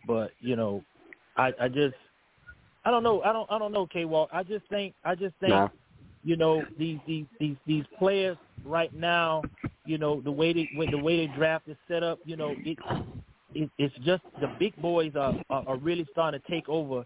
but 0.06 0.32
you 0.40 0.56
know, 0.56 0.82
I 1.36 1.52
I 1.60 1.68
just 1.68 1.94
I 2.84 2.90
don't 2.90 3.02
know 3.02 3.22
I 3.22 3.32
don't 3.32 3.50
I 3.50 3.58
don't 3.58 3.72
know 3.72 3.86
K 3.86 4.04
Walk. 4.04 4.30
I 4.32 4.42
just 4.42 4.66
think 4.68 4.94
I 5.04 5.14
just 5.14 5.34
think 5.40 5.50
Nah. 5.50 5.68
you 6.24 6.36
know 6.36 6.64
these 6.78 6.98
these 7.06 7.26
these 7.38 7.56
these 7.66 7.84
players 7.98 8.36
right 8.64 8.92
now, 8.94 9.42
you 9.86 9.98
know 9.98 10.20
the 10.20 10.30
way 10.30 10.52
they 10.52 10.68
when 10.74 10.90
the 10.90 10.98
way 10.98 11.26
they 11.26 11.32
draft 11.34 11.68
is 11.68 11.76
set 11.88 12.02
up, 12.02 12.18
you 12.24 12.36
know 12.36 12.56
it, 12.64 12.78
it 13.54 13.70
it's 13.78 13.94
just 14.04 14.22
the 14.40 14.48
big 14.58 14.74
boys 14.80 15.12
are, 15.16 15.34
are 15.50 15.64
are 15.66 15.76
really 15.76 16.06
starting 16.12 16.40
to 16.40 16.50
take 16.50 16.68
over 16.68 17.04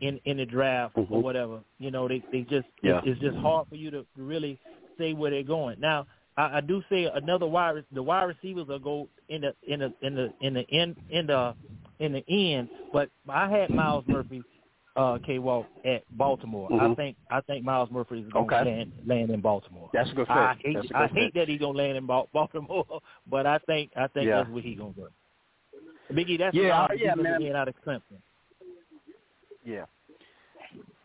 in 0.00 0.20
in 0.24 0.36
the 0.38 0.46
draft 0.46 0.96
or 0.96 1.04
Mhm. 1.04 1.22
whatever. 1.22 1.60
You 1.78 1.90
know 1.90 2.08
they 2.08 2.22
they 2.32 2.42
just 2.42 2.66
Yeah. 2.82 2.98
it's, 2.98 3.08
it's 3.08 3.20
just 3.20 3.36
hard 3.38 3.68
for 3.68 3.76
you 3.76 3.90
to 3.90 4.06
really 4.16 4.58
say 4.98 5.12
where 5.12 5.30
they're 5.30 5.42
going. 5.42 5.80
Now 5.80 6.06
I, 6.36 6.58
I 6.58 6.60
do 6.60 6.82
say 6.88 7.04
another 7.04 7.46
wide 7.46 7.84
the 7.92 8.02
wide 8.02 8.24
receivers 8.24 8.66
will 8.68 8.78
go 8.78 9.08
in 9.28 9.42
the 9.42 9.54
in 9.66 9.80
the 9.80 9.92
in 10.02 10.14
the 10.14 10.32
in 10.40 10.54
the 10.54 10.66
in 10.68 10.96
in 11.10 11.26
the 11.26 11.54
in 12.00 12.12
the 12.12 12.24
end, 12.54 12.68
but 12.92 13.10
I 13.28 13.48
had 13.48 13.72
Myles 13.72 14.04
Murphy 14.06 14.44
uh 14.98 15.18
K 15.24 15.38
Walk 15.38 15.66
at 15.84 16.02
Baltimore. 16.18 16.68
I 16.72 16.88
Mhm. 16.88 16.96
think 16.96 17.16
I 17.30 17.40
think 17.42 17.64
Myles 17.64 17.90
Murphy 17.90 18.18
is 18.20 18.32
going 18.32 18.48
to 18.48 18.56
Okay. 18.56 18.64
land 18.70 18.92
land 19.06 19.30
in 19.30 19.40
Baltimore. 19.40 19.88
That's 19.92 20.10
a 20.10 20.14
good 20.14 20.26
fit. 20.26 20.36
I 20.36 20.54
hate 20.62 20.74
good 20.74 20.92
I 20.92 21.06
hate 21.06 21.32
that 21.34 21.48
he's 21.48 21.60
gonna 21.60 21.78
land 21.78 21.96
in 21.96 22.06
Baltimore, 22.06 22.84
but 23.26 23.46
I 23.46 23.58
think 23.58 23.92
I 23.96 24.08
think 24.08 24.26
Yeah. 24.26 24.38
that's 24.38 24.50
where 24.50 24.62
he's 24.62 24.78
gonna 24.78 24.92
go. 24.92 25.08
Biggie, 26.12 26.38
that's 26.38 26.54
Yeah, 26.56 26.86
the, 26.88 26.98
yeah, 26.98 27.14
man. 27.14 27.42
End 27.42 27.56
out 27.56 27.68
of 27.68 27.74
Clemson. 27.84 28.20
Yeah. 29.64 29.84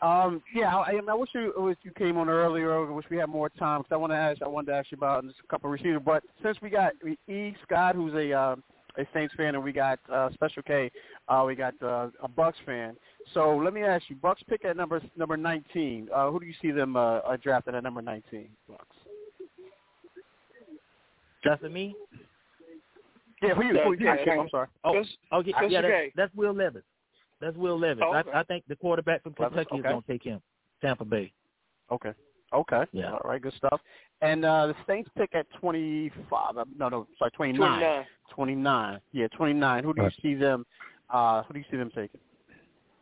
Um, 0.01 0.41
yeah, 0.53 0.75
I, 0.75 0.99
I 1.07 1.13
wish 1.13 1.29
you 1.33 1.53
wish 1.57 1.77
you 1.83 1.91
came 1.91 2.17
on 2.17 2.29
earlier. 2.29 2.73
I 2.73 2.91
wish 2.91 3.05
we 3.09 3.17
had 3.17 3.29
more 3.29 3.49
time 3.49 3.81
because 3.81 3.93
I 3.93 3.97
want 3.97 4.11
to 4.11 4.17
ask. 4.17 4.41
I 4.41 4.47
wanted 4.47 4.71
to 4.71 4.77
ask 4.77 4.91
you 4.91 4.97
about 4.97 5.23
just 5.25 5.39
a 5.39 5.47
couple 5.47 5.67
of 5.69 5.73
receivers. 5.73 6.01
But 6.03 6.23
since 6.41 6.57
we 6.61 6.69
got 6.69 6.93
E 7.29 7.55
Scott, 7.63 7.95
who's 7.95 8.13
a 8.13 8.33
uh, 8.33 8.55
a 8.97 9.05
Saints 9.13 9.33
fan, 9.35 9.55
and 9.55 9.63
we 9.63 9.71
got 9.71 9.99
uh, 10.11 10.29
Special 10.33 10.61
K, 10.63 10.91
uh, 11.27 11.43
we 11.47 11.55
got 11.55 11.73
uh, 11.81 12.09
a 12.21 12.27
Bucks 12.27 12.57
fan. 12.65 12.95
So 13.33 13.55
let 13.57 13.73
me 13.73 13.83
ask 13.83 14.09
you, 14.09 14.15
Bucks 14.17 14.43
pick 14.49 14.65
at 14.65 14.75
number 14.77 15.01
number 15.15 15.37
nineteen. 15.37 16.09
Uh, 16.13 16.29
who 16.29 16.39
do 16.39 16.45
you 16.45 16.53
see 16.61 16.71
them 16.71 16.95
uh, 16.95 17.17
uh, 17.19 17.37
drafting 17.41 17.75
at 17.75 17.83
number 17.83 18.01
nineteen? 18.01 18.49
Bucks. 18.67 18.95
That's 21.43 21.61
me. 21.63 21.95
Yeah, 23.41 23.53
who 23.55 23.63
you? 23.65 23.77
Who, 23.83 23.95
yeah, 24.03 24.13
Okay. 24.21 24.31
I'm 24.39 24.49
sorry. 24.49 24.67
Oh, 24.85 24.93
That's- 24.93 25.09
okay, 25.33 25.51
that's 25.59 25.71
yeah, 25.71 25.81
that's, 25.81 25.91
okay. 25.91 26.11
that's 26.15 26.33
Will 26.35 26.53
Levis. 26.53 26.83
That's 27.41 27.57
Will 27.57 27.77
Levis. 27.77 28.03
Oh, 28.07 28.15
okay. 28.15 28.31
I, 28.31 28.39
I 28.39 28.43
think 28.43 28.63
the 28.69 28.75
quarterback 28.77 29.23
from 29.23 29.35
Levis, 29.37 29.55
Kentucky 29.67 29.77
is 29.79 29.83
gonna 29.83 30.01
take 30.07 30.23
him. 30.23 30.41
Tampa 30.81 31.03
Bay. 31.03 31.33
Okay. 31.91 32.11
Okay. 32.53 32.83
Yeah. 32.93 33.11
All 33.11 33.19
right. 33.25 33.41
Good 33.41 33.53
stuff. 33.55 33.81
And 34.21 34.45
uh, 34.45 34.67
the 34.67 34.75
Saints 34.87 35.09
pick 35.17 35.33
at 35.33 35.47
25. 35.59 36.57
uh, 36.57 36.65
No, 36.77 36.87
no, 36.87 37.07
sorry, 37.17 37.31
29. 37.31 37.59
29. 37.67 38.05
29. 38.33 39.01
Yeah, 39.11 39.27
29. 39.35 39.83
Who 39.83 39.93
do 39.93 40.03
you 40.03 40.09
see 40.21 40.35
them? 40.35 40.65
Uh, 41.09 41.43
who 41.43 41.53
do 41.53 41.59
you 41.59 41.65
see 41.71 41.77
them 41.77 41.89
taking? 41.93 42.21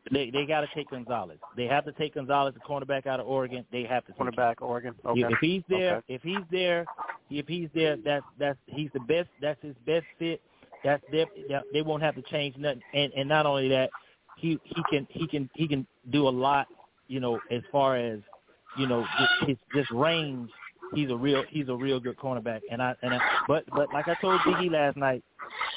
They 0.09 0.31
they 0.31 0.45
got 0.45 0.61
to 0.61 0.67
take 0.73 0.89
Gonzalez. 0.89 1.37
They 1.55 1.65
have 1.65 1.85
to 1.85 1.91
take 1.91 2.15
Gonzalez, 2.15 2.55
the 2.55 2.59
cornerback 2.59 3.05
out 3.05 3.19
of 3.19 3.27
Oregon. 3.27 3.63
They 3.71 3.83
have 3.83 4.05
to. 4.07 4.13
Cornerback, 4.13 4.55
Oregon. 4.61 4.95
Okay. 5.05 5.21
If 5.21 5.37
he's 5.39 5.63
there, 5.69 5.97
Okay. 5.97 6.15
if 6.15 6.21
he's 6.23 6.43
there, 6.49 6.85
if 7.29 7.47
he's 7.47 7.69
there, 7.75 7.97
that's 7.97 8.25
that's 8.39 8.57
he's 8.65 8.89
the 8.93 8.99
best. 9.01 9.29
That's 9.41 9.61
his 9.61 9.75
best 9.85 10.05
fit. 10.17 10.41
That's 10.83 11.03
their, 11.11 11.27
they 11.71 11.83
won't 11.83 12.01
have 12.01 12.15
to 12.15 12.23
change 12.23 12.57
nothing. 12.57 12.81
And 12.95 13.13
and 13.13 13.29
not 13.29 13.45
only 13.45 13.69
that, 13.69 13.91
he 14.37 14.59
he 14.63 14.81
can 14.89 15.07
he 15.11 15.27
can 15.27 15.49
he 15.53 15.67
can 15.67 15.85
do 16.11 16.27
a 16.27 16.29
lot. 16.29 16.67
You 17.07 17.19
know, 17.19 17.39
as 17.51 17.61
far 17.71 17.97
as 17.97 18.19
you 18.77 18.87
know, 18.87 19.05
his 19.45 19.57
just 19.75 19.91
range. 19.91 20.49
He's 20.93 21.09
a 21.09 21.15
real 21.15 21.43
he's 21.49 21.69
a 21.69 21.75
real 21.75 21.99
good 21.99 22.17
cornerback. 22.17 22.61
And 22.69 22.81
I 22.81 22.95
and 23.01 23.13
I, 23.13 23.19
but 23.47 23.63
but 23.73 23.93
like 23.93 24.07
I 24.07 24.15
told 24.19 24.41
Biggie 24.41 24.69
last 24.71 24.97
night, 24.97 25.23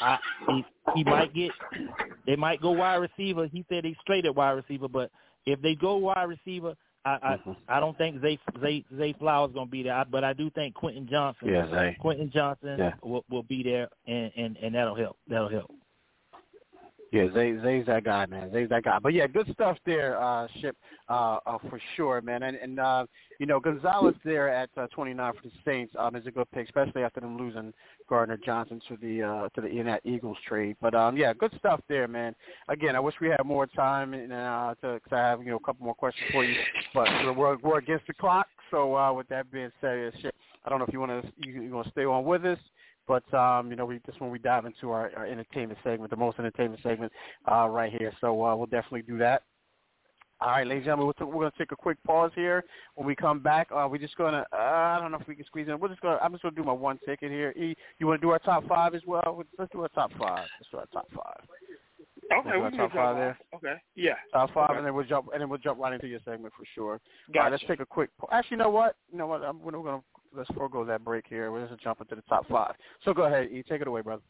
I 0.01 0.19
he, 0.49 0.65
he 0.95 1.05
might 1.05 1.33
get 1.35 1.51
they 2.27 2.37
might 2.37 2.61
go 2.61 2.71
wide 2.73 2.97
receiver. 2.97 3.47
He 3.47 3.65
said 3.69 3.85
he's 3.85 3.97
straight 4.01 4.25
at 4.25 4.35
wide 4.35 4.53
receiver, 4.53 4.89
but 4.89 5.11
if 5.47 5.61
they 5.61 5.75
go 5.75 5.97
wide 5.97 6.25
receiver, 6.25 6.75
I 7.05 7.11
I, 7.23 7.37
Mhm. 7.37 7.57
I 7.69 7.81
don't 7.81 7.97
think 7.99 8.21
Zay 8.23 8.39
Zay 8.61 8.85
Zay 8.97 9.13
Flowers 9.15 9.53
gonna 9.53 9.71
be 9.71 9.83
there. 9.83 9.95
I, 9.95 10.05
but 10.05 10.25
I 10.25 10.33
do 10.33 10.51
think 10.51 10.75
Quentin 10.75 11.07
Johnson, 11.11 11.49
Yeah, 11.49 11.71
Zay. 11.71 11.97
Quentin 12.01 12.31
Johnson 12.31 12.79
Yeah. 12.79 12.95
will 13.03 13.25
will 13.31 13.43
be 13.43 13.63
there, 13.63 13.89
and 14.07 14.33
and 14.37 14.57
and 14.57 14.75
that'll 14.75 14.95
help. 14.95 15.19
That'll 15.29 15.49
help. 15.51 15.71
Yeah, 17.15 17.33
Zay, 17.33 17.57
Zay's 17.63 17.87
that 17.87 18.03
guy, 18.03 18.27
man. 18.27 18.51
Zay's 18.53 18.69
that 18.71 18.83
guy. 18.83 18.99
But 19.01 19.13
yeah, 19.13 19.29
good 19.29 19.49
stuff 19.53 19.79
there, 19.87 20.21
uh, 20.21 20.49
Ship, 20.61 20.77
uh, 21.09 21.39
uh, 21.47 21.59
for 21.71 21.81
sure, 21.95 22.21
man. 22.21 22.43
And, 22.43 22.57
and 22.57 22.81
uh, 22.81 23.07
you 23.39 23.47
know, 23.47 23.61
Gonzalez 23.61 24.17
there 24.25 24.49
at 24.49 24.69
uh, 24.77 24.89
29 24.89 25.33
for 25.35 25.43
the 25.45 25.53
Saints 25.65 25.95
um, 25.97 26.17
is 26.17 26.27
a 26.27 26.33
good 26.33 26.51
pick, 26.51 26.67
especially 26.67 27.05
after 27.05 27.21
them 27.21 27.39
losing 27.39 27.73
Gardner 28.09 28.37
Johnson 28.37 28.81
to 28.89 28.97
the 28.97 29.23
uh, 29.23 29.49
to 29.51 29.61
the 29.61 29.69
Indianapolis 29.69 30.01
Eagles 30.05 30.39
trade. 30.45 30.75
But 30.81 30.97
um, 30.97 31.17
yeah, 31.17 31.33
good 31.33 31.53
stuff 31.57 31.81
there, 31.89 32.09
man. 32.09 32.35
Again, 32.69 32.97
I 32.97 33.01
wish 33.01 33.15
we 33.21 33.29
had 33.29 33.45
more 33.45 33.69
time 33.69 34.13
and 34.13 34.33
uh, 34.33 34.75
to 34.81 34.99
cause 34.99 35.13
I 35.13 35.19
have 35.19 35.41
you 35.41 35.51
know 35.51 35.59
a 35.59 35.65
couple 35.65 35.87
more 35.87 35.95
questions 35.95 36.29
for 36.33 36.45
you, 36.45 36.57
but 36.95 37.07
we're 37.37 37.59
we're 37.59 37.79
against 37.79 38.09
the 38.09 38.15
clock. 38.15 38.49
So 38.73 38.97
uh, 38.97 39.13
with 39.13 39.29
that 39.29 39.53
being 39.53 39.71
said, 39.81 40.15
Ship, 40.21 40.35
I 40.65 40.69
don't 40.69 40.81
know 40.81 40.87
if 40.87 40.93
you 40.93 40.99
want 40.99 41.13
to 41.13 41.33
you, 41.49 41.63
you 41.63 41.71
want 41.71 41.87
to 41.87 41.93
stay 41.93 42.07
on 42.07 42.25
with 42.25 42.45
us. 42.45 42.59
But 43.07 43.33
um, 43.35 43.71
you 43.71 43.77
know, 43.77 43.85
we 43.85 44.01
just 44.07 44.21
when 44.21 44.31
we 44.31 44.39
dive 44.39 44.65
into 44.65 44.91
our, 44.91 45.11
our 45.17 45.27
entertainment 45.27 45.79
segment, 45.85 46.11
the 46.11 46.17
most 46.17 46.39
entertainment 46.39 46.81
segment 46.83 47.13
uh, 47.51 47.69
right 47.69 47.93
here. 47.93 48.13
So 48.21 48.45
uh, 48.45 48.57
we'll 48.57 48.67
definitely 48.67 49.03
do 49.03 49.19
that. 49.19 49.43
All 50.41 50.51
right, 50.51 50.67
ladies 50.67 50.81
and 50.81 50.87
gentlemen, 50.87 51.15
we're, 51.19 51.27
we're 51.27 51.43
going 51.43 51.53
to 51.53 51.59
take 51.59 51.73
a 51.73 51.77
quick 51.77 51.97
pause 52.05 52.33
here. 52.35 52.65
When 52.97 53.07
we 53.07 53.15
come 53.15 53.41
back, 53.41 53.69
uh, 53.75 53.87
we're 53.91 53.99
just 53.99 54.17
going 54.17 54.33
to, 54.35 54.41
uh, 54.53 54.57
I 54.57 54.99
don't 55.01 55.13
know 55.13 55.19
if 55.19 55.29
we 55.29 55.37
can 55.37 55.47
squeeze 55.47 55.69
in. 55.69 55.79
We're 55.79 55.89
just 55.89 56.01
going 56.01 56.19
to, 56.19 56.25
I'm 56.25 56.33
just 56.33 56.43
going 56.43 56.55
to 56.55 56.61
do 56.61 56.67
my 56.67 56.73
one 56.73 56.99
ticket 57.07 57.31
here. 57.31 57.53
E, 57.53 57.75
you 57.99 58.07
want 58.07 58.21
to 58.21 58.27
do 58.27 58.31
our 58.31 58.41
top 58.41 58.67
five 58.67 58.95
as 58.95 59.03
well? 59.07 59.43
Let's 59.59 59.73
do 59.73 59.83
our 59.83 59.89
top 59.91 60.11
five. 60.19 60.47
Let's 60.59 60.71
do 60.71 60.79
our 60.79 60.87
top 60.93 61.09
five. 61.15 61.47
Okay, 62.41 62.57
we 62.57 62.71
can 62.71 62.79
top 62.79 62.93
five 62.93 63.17
there. 63.17 63.39
Okay, 63.55 63.75
yeah. 63.95 64.15
Top 64.33 64.53
five, 64.53 64.71
okay. 64.71 64.79
and 64.79 64.87
then 64.87 64.95
we'll 64.95 65.05
jump, 65.05 65.29
and 65.33 65.41
then 65.41 65.49
we'll 65.49 65.59
jump 65.59 65.79
right 65.79 65.93
into 65.93 66.09
your 66.09 66.21
segment 66.25 66.53
for 66.57 66.65
sure. 66.75 67.01
Gotcha. 67.29 67.39
All 67.39 67.45
right, 67.45 67.53
let's 67.53 67.65
take 67.69 67.81
a 67.81 67.87
quick. 67.87 68.11
Actually, 68.33 68.57
you 68.57 68.63
know 68.63 68.71
what? 68.71 68.97
You 69.13 69.19
know 69.19 69.27
what? 69.27 69.43
I'm, 69.43 69.63
we're 69.63 69.73
going 69.73 70.01
to 70.01 70.05
let's 70.37 70.51
forego 70.51 70.85
that 70.85 71.05
break 71.05 71.25
here. 71.29 71.51
We're 71.51 71.67
just 71.67 71.83
jumping 71.83 72.07
to 72.09 72.17
the 72.17 72.23
top 72.23 72.47
five. 72.49 72.75
So 73.05 73.13
go 73.13 73.25
ahead, 73.25 73.49
E. 73.51 73.63
Take 73.69 73.81
it 73.81 73.89
away, 73.89 74.03
brother. 74.03 74.23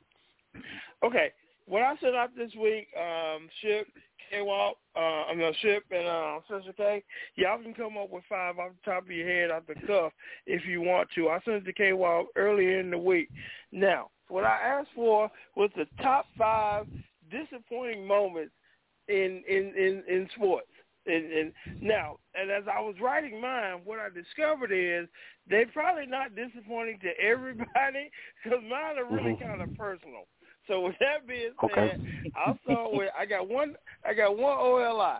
Okay. 1.02 1.32
What 1.66 1.82
I 1.82 1.96
set 1.96 2.14
up 2.14 2.30
this 2.36 2.52
week, 2.60 2.88
um, 2.98 3.48
Ship, 3.62 3.86
K-Walk, 4.30 4.76
uh, 4.94 4.98
I 4.98 5.34
mean, 5.34 5.50
Ship 5.62 5.82
and 5.90 6.06
uh, 6.06 6.40
Sister 6.48 6.74
K, 6.76 7.02
y'all 7.36 7.62
can 7.62 7.72
come 7.72 7.96
up 7.96 8.10
with 8.10 8.24
five 8.28 8.58
off 8.58 8.72
the 8.84 8.90
top 8.90 9.04
of 9.04 9.10
your 9.10 9.26
head, 9.26 9.50
off 9.50 9.62
the 9.66 9.74
cuff, 9.86 10.12
if 10.46 10.66
you 10.66 10.82
want 10.82 11.08
to. 11.14 11.30
I 11.30 11.40
sent 11.42 11.56
it 11.56 11.64
to 11.64 11.72
K-Walk 11.72 12.26
earlier 12.36 12.80
in 12.80 12.90
the 12.90 12.98
week. 12.98 13.30
Now, 13.72 14.10
what 14.28 14.44
I 14.44 14.58
asked 14.60 14.90
for 14.94 15.30
was 15.56 15.70
the 15.74 15.86
top 16.02 16.26
five 16.36 16.86
disappointing 17.30 18.06
moments 18.06 18.52
in 19.08 19.42
in 19.48 19.72
in, 19.76 20.02
in 20.08 20.28
sports. 20.34 20.68
And, 21.06 21.32
and 21.32 21.52
now, 21.80 22.16
and 22.34 22.50
as 22.50 22.64
I 22.72 22.80
was 22.80 22.94
writing 23.00 23.40
mine, 23.40 23.80
what 23.84 23.98
I 23.98 24.08
discovered 24.08 24.72
is 24.72 25.08
they're 25.48 25.66
probably 25.66 26.06
not 26.06 26.34
disappointing 26.34 26.98
to 27.00 27.10
everybody 27.22 28.10
because 28.44 28.60
mine 28.62 28.98
are 28.98 29.04
really 29.04 29.34
Mm-hmm. 29.34 29.44
kind 29.44 29.60
of 29.60 29.74
personal. 29.76 30.26
So 30.66 30.80
with 30.80 30.96
that 31.00 31.26
being 31.28 31.50
Okay. 31.62 31.74
said, 31.74 31.98
I'll 32.34 32.58
start 32.64 32.92
with 32.92 33.10
I 33.18 33.26
got 33.26 33.48
one. 33.48 33.74
I 34.04 34.14
got 34.14 34.36
one 34.36 34.56
OLI. 34.58 35.18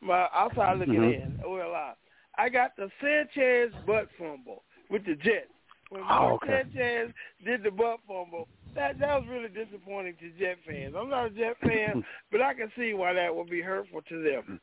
My 0.00 0.28
outside 0.34 0.78
looking 0.78 0.94
Mhm. 0.94 1.12
in 1.12 1.34
OLI. 1.44 1.94
I 2.38 2.48
got 2.48 2.76
the 2.76 2.88
Sanchez 3.00 3.72
butt 3.86 4.08
fumble 4.18 4.62
with 4.90 5.04
the 5.04 5.14
Jets. 5.16 5.48
When 5.88 6.02
Oh, 6.02 6.18
Mark 6.20 6.42
okay. 6.44 6.62
Sanchez 6.72 7.12
did 7.44 7.62
the 7.62 7.70
butt 7.70 7.98
fumble, 8.06 8.48
that 8.74 8.98
that 9.00 9.20
was 9.20 9.24
really 9.28 9.48
disappointing 9.48 10.16
to 10.20 10.30
Jet 10.38 10.58
fans. 10.66 10.94
I'm 10.96 11.08
not 11.08 11.26
a 11.26 11.30
Jet 11.30 11.56
fan, 11.64 12.04
but 12.30 12.42
I 12.42 12.54
can 12.54 12.70
see 12.76 12.92
why 12.94 13.12
that 13.14 13.34
would 13.34 13.48
be 13.48 13.62
hurtful 13.62 14.02
to 14.02 14.22
them. 14.22 14.60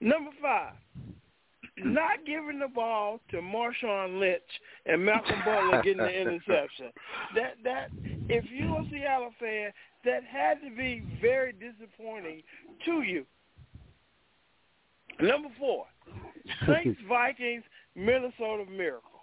Number 0.00 0.30
five, 0.40 0.74
not 1.84 2.24
giving 2.26 2.58
the 2.58 2.68
ball 2.68 3.20
to 3.30 3.38
Marshawn 3.38 4.20
Lynch 4.20 4.42
and 4.86 5.04
Malcolm 5.04 5.40
Butler 5.44 5.82
getting 5.82 5.98
the 5.98 6.20
interception. 6.20 6.86
That 7.34 7.54
that 7.64 7.88
if 8.28 8.44
you're 8.50 8.80
a 8.80 8.84
Seattle 8.90 9.32
fan, 9.38 9.70
that 10.04 10.24
had 10.24 10.62
to 10.62 10.74
be 10.74 11.02
very 11.20 11.52
disappointing 11.52 12.42
to 12.84 13.02
you. 13.02 13.26
Number 15.20 15.48
four, 15.58 15.86
Saints 16.66 17.00
Vikings 17.08 17.64
Minnesota 17.94 18.64
Miracle. 18.70 19.17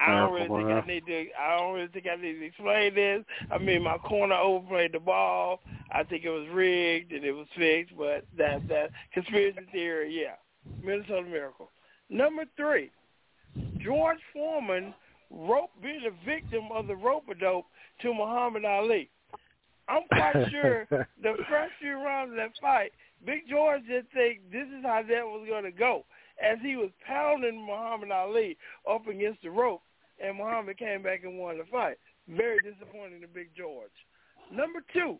I 0.00 0.18
don't 0.18 0.32
really 0.32 0.48
think 0.48 0.70
I 0.70 0.86
need 0.86 1.06
to. 1.06 1.24
I 1.40 1.58
don't 1.58 1.74
really 1.74 1.88
think 1.88 2.06
I 2.06 2.16
need 2.16 2.34
to 2.34 2.44
explain 2.46 2.94
this. 2.94 3.24
I 3.50 3.58
mean, 3.58 3.82
my 3.82 3.98
corner 3.98 4.34
overplayed 4.34 4.92
the 4.92 5.00
ball. 5.00 5.60
I 5.90 6.02
think 6.04 6.24
it 6.24 6.30
was 6.30 6.48
rigged 6.52 7.12
and 7.12 7.24
it 7.24 7.32
was 7.32 7.46
fixed, 7.56 7.96
but 7.96 8.24
that 8.36 8.66
that 8.68 8.90
conspiracy 9.12 9.60
theory, 9.72 10.20
yeah, 10.22 10.34
Minnesota 10.82 11.28
Miracle. 11.28 11.70
Number 12.08 12.44
three, 12.56 12.90
George 13.78 14.18
Foreman 14.32 14.94
rope 15.30 15.70
being 15.82 16.02
a 16.06 16.26
victim 16.26 16.64
of 16.72 16.86
the 16.86 16.96
rope 16.96 17.24
dope 17.40 17.66
to 18.02 18.14
Muhammad 18.14 18.64
Ali. 18.64 19.10
I'm 19.88 20.02
quite 20.12 20.48
sure 20.50 20.86
the 20.90 21.34
first 21.48 21.72
few 21.80 21.94
rounds 21.94 22.32
of 22.32 22.36
that 22.36 22.50
fight, 22.60 22.92
Big 23.24 23.48
George 23.48 23.82
didn't 23.82 24.08
think 24.12 24.40
this 24.50 24.66
is 24.66 24.84
how 24.84 25.02
that 25.02 25.24
was 25.24 25.46
going 25.48 25.64
to 25.64 25.72
go. 25.72 26.04
As 26.42 26.58
he 26.62 26.76
was 26.76 26.90
pounding 27.06 27.64
Muhammad 27.64 28.10
Ali 28.10 28.56
up 28.90 29.06
against 29.06 29.42
the 29.42 29.50
rope, 29.50 29.82
and 30.22 30.36
Muhammad 30.36 30.76
came 30.78 31.02
back 31.02 31.24
and 31.24 31.38
won 31.38 31.58
the 31.58 31.64
fight. 31.70 31.96
Very 32.28 32.58
disappointing 32.58 33.20
to 33.20 33.28
Big 33.28 33.48
George. 33.56 33.90
Number 34.52 34.80
two, 34.92 35.18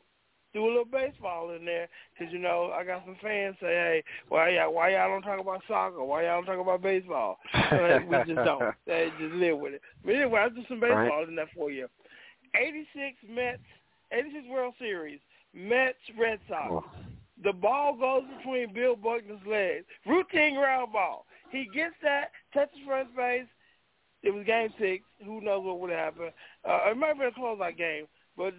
do 0.53 0.65
a 0.65 0.69
little 0.69 0.85
baseball 0.85 1.51
in 1.55 1.65
there 1.65 1.89
because 2.12 2.32
you 2.32 2.39
know 2.39 2.70
I 2.74 2.85
got 2.85 3.05
some 3.07 3.16
fans 3.23 3.57
say, 3.61 3.66
"Hey, 3.69 4.05
why 4.28 4.51
y'all 4.51 4.73
why 4.73 4.90
y'all 4.90 5.09
don't 5.09 5.23
talk 5.23 5.40
about 5.40 5.62
soccer? 5.66 6.05
Why 6.05 6.24
y'all 6.24 6.43
don't 6.43 6.47
talk 6.57 6.61
about 6.62 6.82
baseball?" 6.82 7.39
So 7.70 8.01
we 8.09 8.16
just 8.35 8.44
don't. 8.44 8.74
They 8.86 9.11
just 9.19 9.35
live 9.35 9.59
with 9.59 9.74
it. 9.74 9.82
But 10.05 10.15
anyway, 10.16 10.40
I 10.40 10.49
do 10.51 10.62
some 10.69 10.81
baseball 10.81 11.20
Right. 11.20 11.28
in 11.28 11.35
that 11.36 11.49
for 11.57 11.70
you. 11.70 11.89
Eighty-six 12.55 13.16
Mets, 13.28 13.62
eighty-six 14.12 14.47
World 14.51 14.74
Series, 14.78 15.20
Mets 15.55 15.97
Red 16.19 16.39
Sox. 16.49 16.69
Oh. 16.70 16.85
The 17.43 17.52
ball 17.52 17.97
goes 17.97 18.23
between 18.39 18.73
Bill 18.73 18.97
Buckner's 18.97 19.40
legs. 19.47 19.85
Routine 20.06 20.55
ground 20.56 20.93
ball. 20.93 21.27
He 21.51 21.69
gets 21.74 21.94
that, 22.02 22.31
touches 22.55 22.78
first 22.86 23.14
base. 23.16 23.47
It 24.23 24.32
was 24.32 24.47
game 24.47 24.73
six. 24.78 25.05
Who 25.24 25.40
knows 25.40 25.64
what 25.64 25.81
would 25.81 25.90
happen? 25.90 26.31
Uh, 26.64 26.90
it 26.90 26.97
might 26.97 27.09
have 27.09 27.19
been 27.19 27.28
a 27.28 27.32
closeout 27.32 27.77
game, 27.77 28.06
but 28.36 28.55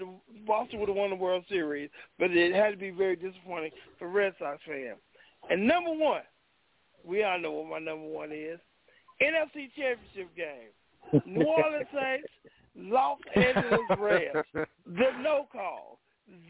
Boston 0.46 0.80
would 0.80 0.90
have 0.90 0.98
won 0.98 1.10
the 1.10 1.16
World 1.16 1.46
Series. 1.50 1.90
But 2.20 2.32
it 2.32 2.54
had 2.54 2.72
to 2.72 2.78
be 2.78 2.92
very 2.92 3.16
disappointing 3.16 3.72
for 3.98 4.10
Red 4.10 4.34
Sox 4.40 4.60
fans. 4.68 4.98
And 5.50 5.66
number 5.66 5.92
one, 5.92 6.22
we 7.06 7.24
all 7.24 7.40
know 7.40 7.52
what 7.52 7.70
my 7.70 7.80
number 7.80 8.08
one 8.08 8.32
is. 8.32 8.60
NFC 9.22 9.70
Championship 9.76 10.36
game. 10.36 11.22
New 11.26 11.46
Orleans 11.46 11.86
Saints, 11.94 12.28
Los 12.76 13.20
Angeles 13.36 13.80
Rams. 13.98 14.68
The 14.86 15.10
no 15.22 15.48
call. 15.52 16.00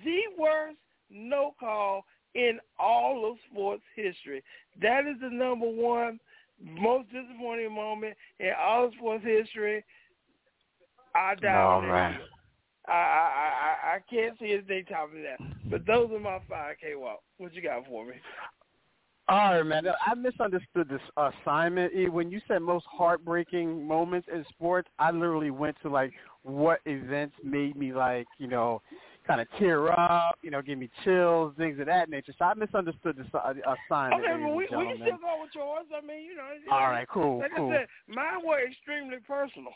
The 0.04 0.22
worst 0.38 0.78
no 1.10 1.54
call 1.60 2.06
in 2.36 2.60
all 2.80 3.30
of 3.30 3.38
sports 3.52 3.84
history. 3.96 4.44
That 4.82 5.06
is 5.06 5.18
the 5.22 5.30
number 5.30 5.68
one 5.68 6.20
most 6.64 7.08
disappointing 7.12 7.74
moment 7.74 8.16
in 8.40 8.52
all 8.60 8.86
of 8.86 8.94
sports 8.94 9.24
history. 9.26 9.84
I 11.16 11.36
doubt 11.36 11.74
All 11.74 11.84
it. 11.84 11.88
right. 11.88 12.20
I, 12.88 12.92
I 12.92 12.96
I 12.96 13.96
I 13.96 14.00
can't 14.10 14.38
see 14.40 14.52
anything 14.52 14.86
topping 14.86 15.24
that. 15.24 15.40
But 15.70 15.86
those 15.86 16.12
are 16.12 16.20
my 16.20 16.40
five 16.50 16.76
K 16.82 16.96
walk. 16.96 17.22
What 17.38 17.54
you 17.54 17.62
got 17.62 17.86
for 17.88 18.06
me? 18.06 18.16
All 19.30 19.38
right, 19.38 19.64
man. 19.64 19.86
I 20.06 20.16
misunderstood 20.16 20.90
this 20.90 21.02
assignment. 21.16 21.94
E, 21.94 22.10
When 22.10 22.30
you 22.30 22.42
said 22.46 22.62
most 22.62 22.86
heartbreaking 22.92 23.88
moments 23.88 24.28
in 24.34 24.44
sports, 24.50 24.90
I 25.00 25.12
literally 25.12 25.50
went 25.52 25.78
to 25.84 25.90
like 25.90 26.12
what 26.42 26.82
events 26.86 27.36
made 27.42 27.78
me 27.78 27.94
like, 27.94 28.28
you 28.38 28.48
know, 28.48 28.82
kind 29.26 29.42
of 29.42 29.48
tear 29.58 29.92
up, 29.92 30.38
you 30.42 30.52
know, 30.52 30.62
give 30.62 30.78
me 30.78 30.90
chills, 31.04 31.54
things 31.58 31.80
of 31.80 31.86
that 31.88 32.10
nature. 32.10 32.34
So 32.38 32.46
I 32.46 32.54
misunderstood 32.54 33.18
the 33.18 33.24
assi- 33.24 33.60
assignment. 33.60 34.26
Okay, 34.26 34.42
well 34.42 34.52
we 34.52 34.58
we 34.58 34.68
can 34.68 34.98
still 35.02 35.18
go 35.18 35.42
with 35.42 35.52
yours. 35.54 35.86
I 35.96 36.06
mean, 36.06 36.24
you 36.24 36.36
know. 36.36 36.50
All 36.72 36.90
cool, 37.12 37.40
Like 37.40 37.52
cool. 37.56 37.72
I 37.72 37.78
said, 37.78 37.88
mine 38.08 38.46
were 38.46 38.66
extremely 38.66 39.18
personal. 39.26 39.74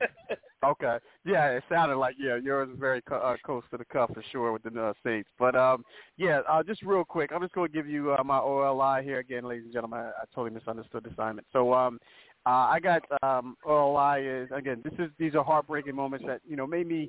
Okay. 0.62 0.98
Yeah, 1.24 1.48
it 1.52 1.64
sounded 1.70 1.96
like 1.96 2.16
yeah, 2.18 2.36
yours 2.36 2.68
is 2.70 2.78
very 2.78 3.00
co- 3.00 3.16
uh, 3.16 3.36
close 3.44 3.62
to 3.70 3.78
the 3.78 3.84
cuff 3.86 4.10
for 4.12 4.22
sure 4.30 4.52
with 4.52 4.62
the 4.62 4.78
uh, 4.78 4.92
Saints. 5.04 5.30
But 5.38 5.56
um, 5.56 5.84
yeah, 6.18 6.40
uh, 6.48 6.62
just 6.62 6.82
real 6.82 7.02
quick, 7.02 7.30
I'm 7.34 7.40
just 7.40 7.54
going 7.54 7.70
to 7.70 7.74
give 7.74 7.86
you 7.88 8.12
uh, 8.12 8.22
my 8.22 8.38
OLI 8.38 9.02
here 9.02 9.20
again, 9.20 9.44
ladies 9.44 9.64
and 9.64 9.72
gentlemen. 9.72 10.00
I, 10.00 10.08
I 10.08 10.24
totally 10.34 10.50
misunderstood 10.50 11.04
the 11.04 11.10
assignment. 11.12 11.46
So 11.50 11.72
um, 11.72 11.98
uh, 12.44 12.68
I 12.68 12.78
got 12.78 13.02
um, 13.22 13.56
OLI 13.64 14.26
is 14.26 14.50
again. 14.54 14.82
This 14.84 14.92
is 14.98 15.10
these 15.18 15.34
are 15.34 15.44
heartbreaking 15.44 15.94
moments 15.94 16.26
that 16.26 16.42
you 16.46 16.56
know 16.56 16.66
made 16.66 16.86
me 16.86 17.08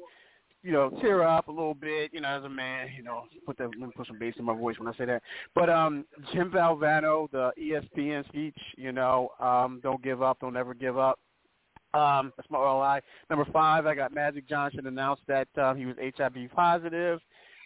you 0.63 0.71
know, 0.71 0.89
tear 1.01 1.23
up 1.23 1.47
a 1.47 1.51
little 1.51 1.73
bit, 1.73 2.11
you 2.13 2.21
know, 2.21 2.29
as 2.29 2.43
a 2.43 2.49
man, 2.49 2.89
you 2.95 3.03
know, 3.03 3.23
put 3.45 3.57
the 3.57 3.63
let 3.63 3.79
me 3.79 3.87
put 3.95 4.07
some 4.07 4.19
bass 4.19 4.35
in 4.37 4.45
my 4.45 4.55
voice 4.55 4.77
when 4.77 4.87
I 4.87 4.97
say 4.97 5.05
that. 5.05 5.23
But 5.55 5.69
um 5.69 6.05
Jim 6.33 6.51
Valvano, 6.51 7.29
the 7.31 7.51
ESPN 7.59 8.27
speech, 8.27 8.57
you 8.77 8.91
know, 8.91 9.29
um, 9.39 9.79
don't 9.81 10.03
give 10.03 10.21
up, 10.21 10.39
don't 10.39 10.57
ever 10.57 10.73
give 10.73 10.97
up. 10.97 11.19
Um, 11.93 12.31
that's 12.37 12.49
my 12.49 12.57
OLI. 12.57 13.01
Number 13.29 13.45
five, 13.51 13.85
I 13.85 13.95
got 13.95 14.13
Magic 14.13 14.47
Johnson 14.47 14.87
announced 14.87 15.23
that 15.27 15.47
um, 15.57 15.77
he 15.77 15.85
was 15.85 15.97
HIV 15.99 16.49
positive. 16.55 17.19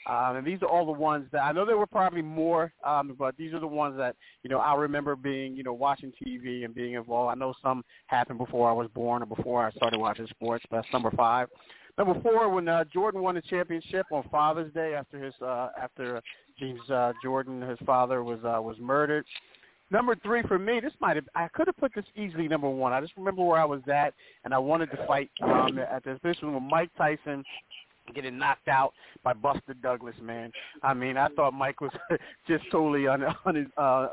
Um, 0.07 0.35
and 0.35 0.45
these 0.45 0.61
are 0.61 0.67
all 0.67 0.85
the 0.85 0.91
ones 0.91 1.25
that 1.31 1.43
I 1.43 1.51
know 1.51 1.65
there 1.65 1.77
were 1.77 1.87
probably 1.87 2.21
more, 2.21 2.71
um, 2.83 3.15
but 3.17 3.35
these 3.37 3.53
are 3.53 3.59
the 3.59 3.65
ones 3.65 3.97
that 3.97 4.15
you 4.43 4.51
know 4.51 4.59
I 4.59 4.75
remember 4.75 5.15
being, 5.15 5.55
you 5.55 5.63
know, 5.63 5.73
watching 5.73 6.13
TV 6.23 6.63
and 6.63 6.75
being 6.75 6.93
involved. 6.93 7.31
I 7.31 7.39
know 7.39 7.55
some 7.61 7.83
happened 8.05 8.37
before 8.37 8.69
I 8.69 8.73
was 8.73 8.87
born 8.93 9.23
or 9.23 9.25
before 9.25 9.65
I 9.65 9.71
started 9.71 9.99
watching 9.99 10.27
sports, 10.27 10.63
but 10.69 10.77
that's 10.77 10.93
number 10.93 11.09
five. 11.11 11.49
Number 11.97 12.19
four, 12.21 12.49
when 12.49 12.67
uh, 12.67 12.83
Jordan 12.93 13.21
won 13.21 13.35
the 13.35 13.41
championship 13.41 14.05
on 14.11 14.27
Father's 14.29 14.73
Day 14.73 14.95
after 14.95 15.23
his 15.23 15.33
uh, 15.41 15.69
after 15.81 16.21
James 16.59 16.81
uh, 16.89 17.13
Jordan, 17.23 17.61
his 17.61 17.79
father 17.85 18.23
was 18.23 18.39
uh, 18.43 18.61
was 18.61 18.75
murdered. 18.79 19.25
Number 19.91 20.15
three 20.23 20.41
for 20.43 20.59
me, 20.59 20.79
this 20.79 20.93
might 20.99 21.15
have 21.15 21.25
I 21.35 21.47
could 21.49 21.67
have 21.67 21.77
put 21.77 21.93
this 21.95 22.05
easily 22.15 22.47
number 22.47 22.69
one. 22.69 22.91
I 22.91 22.99
just 22.99 23.15
remember 23.15 23.43
where 23.43 23.59
I 23.59 23.65
was 23.65 23.81
at, 23.91 24.13
and 24.43 24.53
I 24.53 24.57
wanted 24.57 24.91
to 24.91 25.07
fight 25.07 25.29
um, 25.41 25.79
at 25.79 26.03
this. 26.03 26.19
This 26.23 26.35
was 26.41 26.53
with 26.53 26.63
Mike 26.63 26.89
Tyson 26.97 27.43
getting 28.13 28.37
knocked 28.37 28.67
out 28.67 28.93
by 29.23 29.33
Buster 29.33 29.73
Douglas, 29.81 30.15
man. 30.21 30.51
I 30.83 30.93
mean, 30.93 31.17
I 31.17 31.27
thought 31.29 31.53
Mike 31.53 31.81
was 31.81 31.91
just 32.47 32.63
totally 32.71 33.07
un, 33.07 33.23
un, 33.45 33.71
uh, 33.77 34.07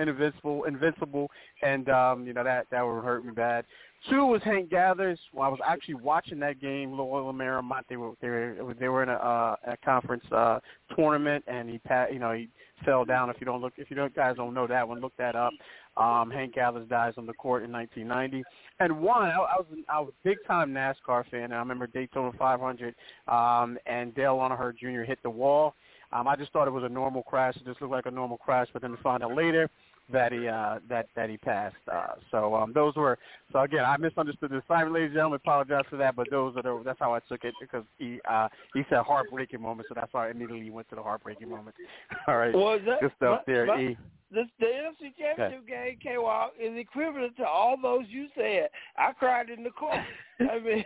invincible, 0.00 0.64
invincible, 0.64 1.30
and 1.62 1.88
um, 1.88 2.26
you 2.26 2.32
know 2.32 2.44
that 2.44 2.66
that 2.70 2.82
would 2.82 3.02
hurt 3.02 3.24
me 3.24 3.32
bad. 3.32 3.64
Two 4.10 4.26
was 4.26 4.42
Hank 4.42 4.68
Gathers. 4.68 5.18
When 5.32 5.46
I 5.46 5.48
was 5.48 5.60
actually 5.64 5.94
watching 5.94 6.40
that 6.40 6.60
game, 6.60 6.92
Loyola 6.92 7.32
Marymount. 7.32 7.82
They 7.88 7.96
were 7.96 8.12
they 8.20 8.28
were 8.28 8.74
they 8.78 8.88
were 8.88 9.02
in 9.04 9.08
a, 9.08 9.12
uh, 9.12 9.56
a 9.66 9.76
conference 9.84 10.24
uh, 10.32 10.58
tournament, 10.96 11.44
and 11.46 11.70
he 11.70 11.78
pat 11.78 12.12
you 12.12 12.18
know 12.18 12.32
he 12.32 12.48
fell 12.84 13.04
down. 13.04 13.30
If 13.30 13.36
you 13.38 13.44
don't 13.44 13.60
look, 13.60 13.74
if 13.76 13.90
you 13.90 13.96
don't 13.96 14.14
guys 14.14 14.36
don't 14.36 14.54
know 14.54 14.66
that 14.66 14.88
one, 14.88 15.00
look 15.00 15.12
that 15.18 15.36
up. 15.36 15.52
Um, 15.96 16.30
Hank 16.30 16.54
Gathers 16.54 16.88
dies 16.88 17.14
on 17.16 17.26
the 17.26 17.32
court 17.34 17.62
in 17.62 17.70
1990. 17.70 18.42
And 18.80 19.00
one, 19.00 19.28
I, 19.28 19.36
I 19.36 19.56
was 19.58 19.66
I 19.88 20.00
was 20.00 20.10
a 20.10 20.28
big 20.28 20.38
time 20.48 20.72
NASCAR 20.72 21.24
fan. 21.30 21.44
And 21.44 21.54
I 21.54 21.58
remember 21.58 21.86
Daytona 21.86 22.32
500, 22.36 22.94
um, 23.28 23.78
and 23.86 24.14
Dale 24.16 24.36
Earnhardt 24.36 24.78
Jr. 24.78 25.02
hit 25.02 25.18
the 25.22 25.30
wall. 25.30 25.74
Um, 26.12 26.26
I 26.26 26.34
just 26.34 26.52
thought 26.52 26.66
it 26.66 26.72
was 26.72 26.84
a 26.84 26.88
normal 26.88 27.22
crash. 27.22 27.56
It 27.56 27.64
just 27.64 27.80
looked 27.80 27.92
like 27.92 28.06
a 28.06 28.10
normal 28.10 28.36
crash, 28.36 28.66
but 28.72 28.82
then 28.82 28.90
to 28.90 28.96
find 28.98 29.22
out 29.22 29.34
later 29.34 29.70
that 30.12 30.32
he 30.32 30.48
uh, 30.48 30.78
that 30.88 31.06
that 31.16 31.30
he 31.30 31.36
passed. 31.36 31.76
Uh, 31.90 32.14
so 32.30 32.54
um, 32.54 32.72
those 32.72 32.94
were 32.96 33.18
so 33.52 33.60
again 33.60 33.84
I 33.84 33.96
misunderstood 33.96 34.50
the 34.50 34.58
assignment, 34.58 34.92
ladies 34.92 35.08
and 35.08 35.16
gentlemen. 35.16 35.40
Apologize 35.42 35.84
for 35.90 35.96
that, 35.96 36.16
but 36.16 36.28
those 36.30 36.56
are 36.56 36.62
the, 36.62 36.82
that's 36.84 36.98
how 36.98 37.14
I 37.14 37.20
took 37.20 37.44
it 37.44 37.54
because 37.60 37.84
he 37.98 38.20
uh, 38.28 38.48
he 38.74 38.82
said 38.88 38.98
heartbreaking 38.98 39.60
moment, 39.60 39.88
so 39.88 39.94
that's 39.94 40.12
why 40.12 40.28
I 40.28 40.30
immediately 40.30 40.70
went 40.70 40.88
to 40.90 40.94
the 40.94 41.02
heartbreaking 41.02 41.48
moment. 41.48 41.74
All 42.28 42.36
right, 42.36 42.54
well, 42.54 42.78
that, 42.86 43.00
good 43.00 43.12
stuff 43.16 43.42
there. 43.46 43.66
But, 43.66 43.80
e. 43.80 43.96
The, 44.30 44.44
the 44.60 44.66
NFC 44.66 45.12
Championship 45.18 45.68
game, 45.68 45.98
K 46.02 46.16
Walk, 46.16 46.52
is 46.58 46.72
equivalent 46.78 47.36
to 47.36 47.46
all 47.46 47.76
those 47.80 48.04
you 48.08 48.28
said. 48.34 48.70
I 48.96 49.12
cried 49.12 49.50
in 49.50 49.62
the 49.62 49.68
car. 49.78 49.92
I 50.40 50.58
mean, 50.58 50.84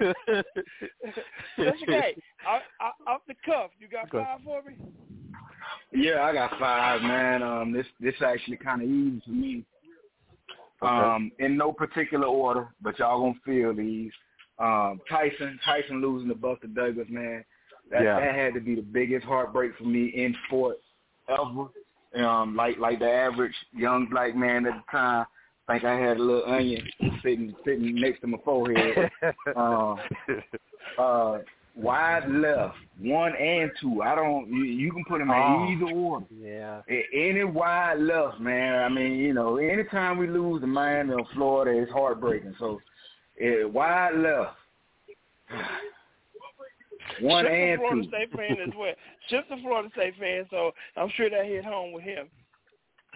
that's 1.56 1.82
okay. 1.84 2.16
Off 3.06 3.20
the 3.28 3.34
cuff, 3.46 3.70
you 3.78 3.86
got 3.86 4.10
five 4.10 4.40
for 4.44 4.62
me. 4.68 4.74
Yeah, 5.94 6.22
I 6.22 6.32
got 6.32 6.58
five, 6.58 7.02
man. 7.02 7.42
Um, 7.42 7.72
this 7.72 7.86
this 8.00 8.14
actually 8.24 8.56
kind 8.56 8.82
of 8.82 8.88
easy 8.88 9.22
for 9.24 9.30
me. 9.30 9.64
Um, 10.80 11.30
in 11.38 11.56
no 11.56 11.72
particular 11.72 12.26
order, 12.26 12.68
but 12.82 12.98
y'all 12.98 13.20
gonna 13.20 13.34
feel 13.44 13.74
these. 13.74 14.10
Um, 14.58 15.00
Tyson, 15.08 15.58
Tyson 15.64 16.00
losing 16.00 16.28
to 16.28 16.34
Buster 16.34 16.66
Douglas, 16.66 17.06
man. 17.08 17.44
That 17.90 18.02
yeah. 18.02 18.18
that 18.18 18.34
had 18.34 18.54
to 18.54 18.60
be 18.60 18.74
the 18.74 18.82
biggest 18.82 19.24
heartbreak 19.24 19.72
for 19.76 19.84
me 19.84 20.06
in 20.06 20.34
sport 20.46 20.78
ever. 21.28 21.68
Um, 22.26 22.56
like 22.56 22.78
like 22.78 22.98
the 22.98 23.10
average 23.10 23.54
young 23.72 24.06
black 24.10 24.34
man 24.34 24.66
at 24.66 24.74
the 24.74 24.82
time, 24.90 25.26
I 25.68 25.74
think 25.74 25.84
I 25.84 25.98
had 25.98 26.16
a 26.16 26.22
little 26.22 26.52
onion 26.52 26.86
sitting 27.22 27.54
sitting 27.64 27.94
next 28.00 28.20
to 28.20 28.26
my 28.26 28.38
forehead. 28.44 29.10
uh, 29.56 29.96
uh, 30.98 31.38
wide 31.74 32.28
left, 32.28 32.76
one 33.00 33.34
and 33.36 33.70
two. 33.80 34.02
I 34.02 34.14
don't. 34.14 34.48
You, 34.48 34.64
you 34.64 34.92
can 34.92 35.04
put 35.04 35.18
them 35.18 35.30
oh, 35.30 35.64
in 35.66 35.72
either 35.72 35.92
order. 35.94 36.26
Yeah. 36.38 36.82
Any 37.14 37.44
wide 37.44 37.98
left, 38.00 38.40
man. 38.40 38.80
I 38.80 38.88
mean, 38.88 39.18
you 39.18 39.32
know, 39.32 39.56
anytime 39.56 40.18
we 40.18 40.26
lose 40.26 40.60
to 40.60 40.66
Miami 40.66 41.14
or 41.14 41.26
Florida, 41.34 41.80
it's 41.80 41.92
heartbreaking. 41.92 42.54
So, 42.58 42.80
uh, 43.42 43.68
wide 43.68 44.14
left. 44.16 44.56
One 47.20 47.44
Shift 47.44 47.54
and 47.54 47.78
Florida 47.80 48.02
two. 48.02 48.08
State 48.08 48.32
fan 48.32 48.56
as 48.66 48.74
well. 48.78 48.94
Shift 49.28 49.48
to 49.50 49.60
Florida 49.62 49.88
State 49.92 50.14
fan, 50.18 50.46
so 50.50 50.72
I'm 50.96 51.10
sure 51.16 51.28
that 51.28 51.44
hit 51.44 51.64
home 51.64 51.92
with 51.92 52.04
him. 52.04 52.28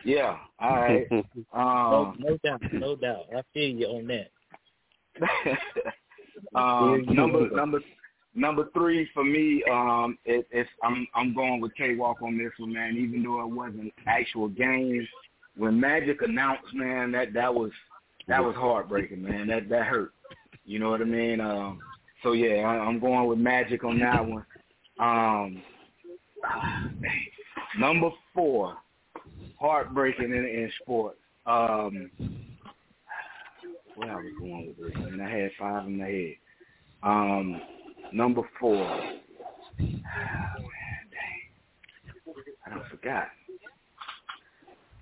Yeah. 0.04 0.36
All 0.60 0.76
right. 0.76 1.06
no, 1.10 1.24
Um, 1.58 2.16
no 2.18 2.36
doubt, 2.44 2.62
no 2.72 2.96
doubt. 2.96 3.26
I 3.36 3.42
feel 3.54 3.70
you 3.70 3.86
on 3.86 4.06
that. 4.08 4.30
um, 6.54 7.06
number 7.08 7.48
number 7.50 7.80
number 8.36 8.68
three 8.72 9.08
for 9.12 9.24
me, 9.24 9.62
um, 9.70 10.18
it, 10.24 10.46
it's 10.50 10.68
I'm 10.82 11.06
I'm 11.14 11.34
going 11.34 11.60
with 11.60 11.74
K 11.74 11.96
Walk 11.96 12.22
on 12.22 12.38
this 12.38 12.52
one, 12.58 12.72
man. 12.72 12.96
Even 12.96 13.22
though 13.22 13.40
it 13.42 13.48
wasn't 13.48 13.92
actual 14.06 14.48
games, 14.48 15.06
when 15.56 15.80
Magic 15.80 16.22
announced, 16.22 16.72
man, 16.74 17.10
that 17.12 17.32
that 17.32 17.52
was 17.52 17.70
that 18.28 18.42
was 18.42 18.54
heartbreaking, 18.54 19.22
man. 19.22 19.48
That 19.48 19.68
that 19.68 19.86
hurt. 19.86 20.12
You 20.64 20.78
know 20.78 20.90
what 20.90 21.00
I 21.00 21.04
mean? 21.04 21.40
Um, 21.40 21.78
so 22.22 22.32
yeah, 22.32 22.62
I, 22.62 22.78
I'm 22.78 23.00
going 23.00 23.26
with 23.26 23.38
Magic 23.38 23.84
on 23.84 23.98
that 24.00 24.26
one. 24.26 24.44
Um, 24.98 25.62
number 27.78 28.10
four, 28.34 28.76
heartbreaking 29.58 30.32
in, 30.32 30.44
in 30.44 30.70
sports. 30.82 31.18
Um, 31.46 32.10
where 33.94 34.12
I 34.12 34.16
was 34.16 34.32
going 34.38 34.74
with 34.78 34.92
this, 34.92 35.04
and 35.06 35.22
I 35.22 35.30
had 35.30 35.50
five 35.58 35.86
in 35.86 35.98
my 35.98 36.06
head. 36.06 36.34
Um, 37.02 37.60
number 38.12 38.42
four. 38.60 38.84
I 42.66 42.70
don't 42.70 42.86
forgot. 42.90 43.28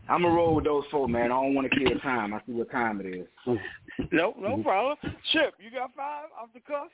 I'm 0.08 0.22
gonna 0.22 0.34
roll 0.34 0.54
with 0.54 0.64
those 0.64 0.84
four, 0.90 1.08
man. 1.08 1.26
I 1.26 1.40
don't 1.40 1.54
want 1.54 1.70
to 1.70 1.78
kill 1.78 1.98
time. 2.00 2.34
I 2.34 2.40
see 2.46 2.52
what 2.52 2.70
time 2.70 3.00
it 3.00 3.06
is. 3.06 3.26
No, 3.46 4.34
no 4.38 4.50
mm-hmm. 4.50 4.62
problem. 4.62 4.96
Chip, 5.32 5.54
you 5.58 5.70
got 5.70 5.94
five 5.94 6.26
off 6.38 6.50
the 6.52 6.60
cuff? 6.60 6.88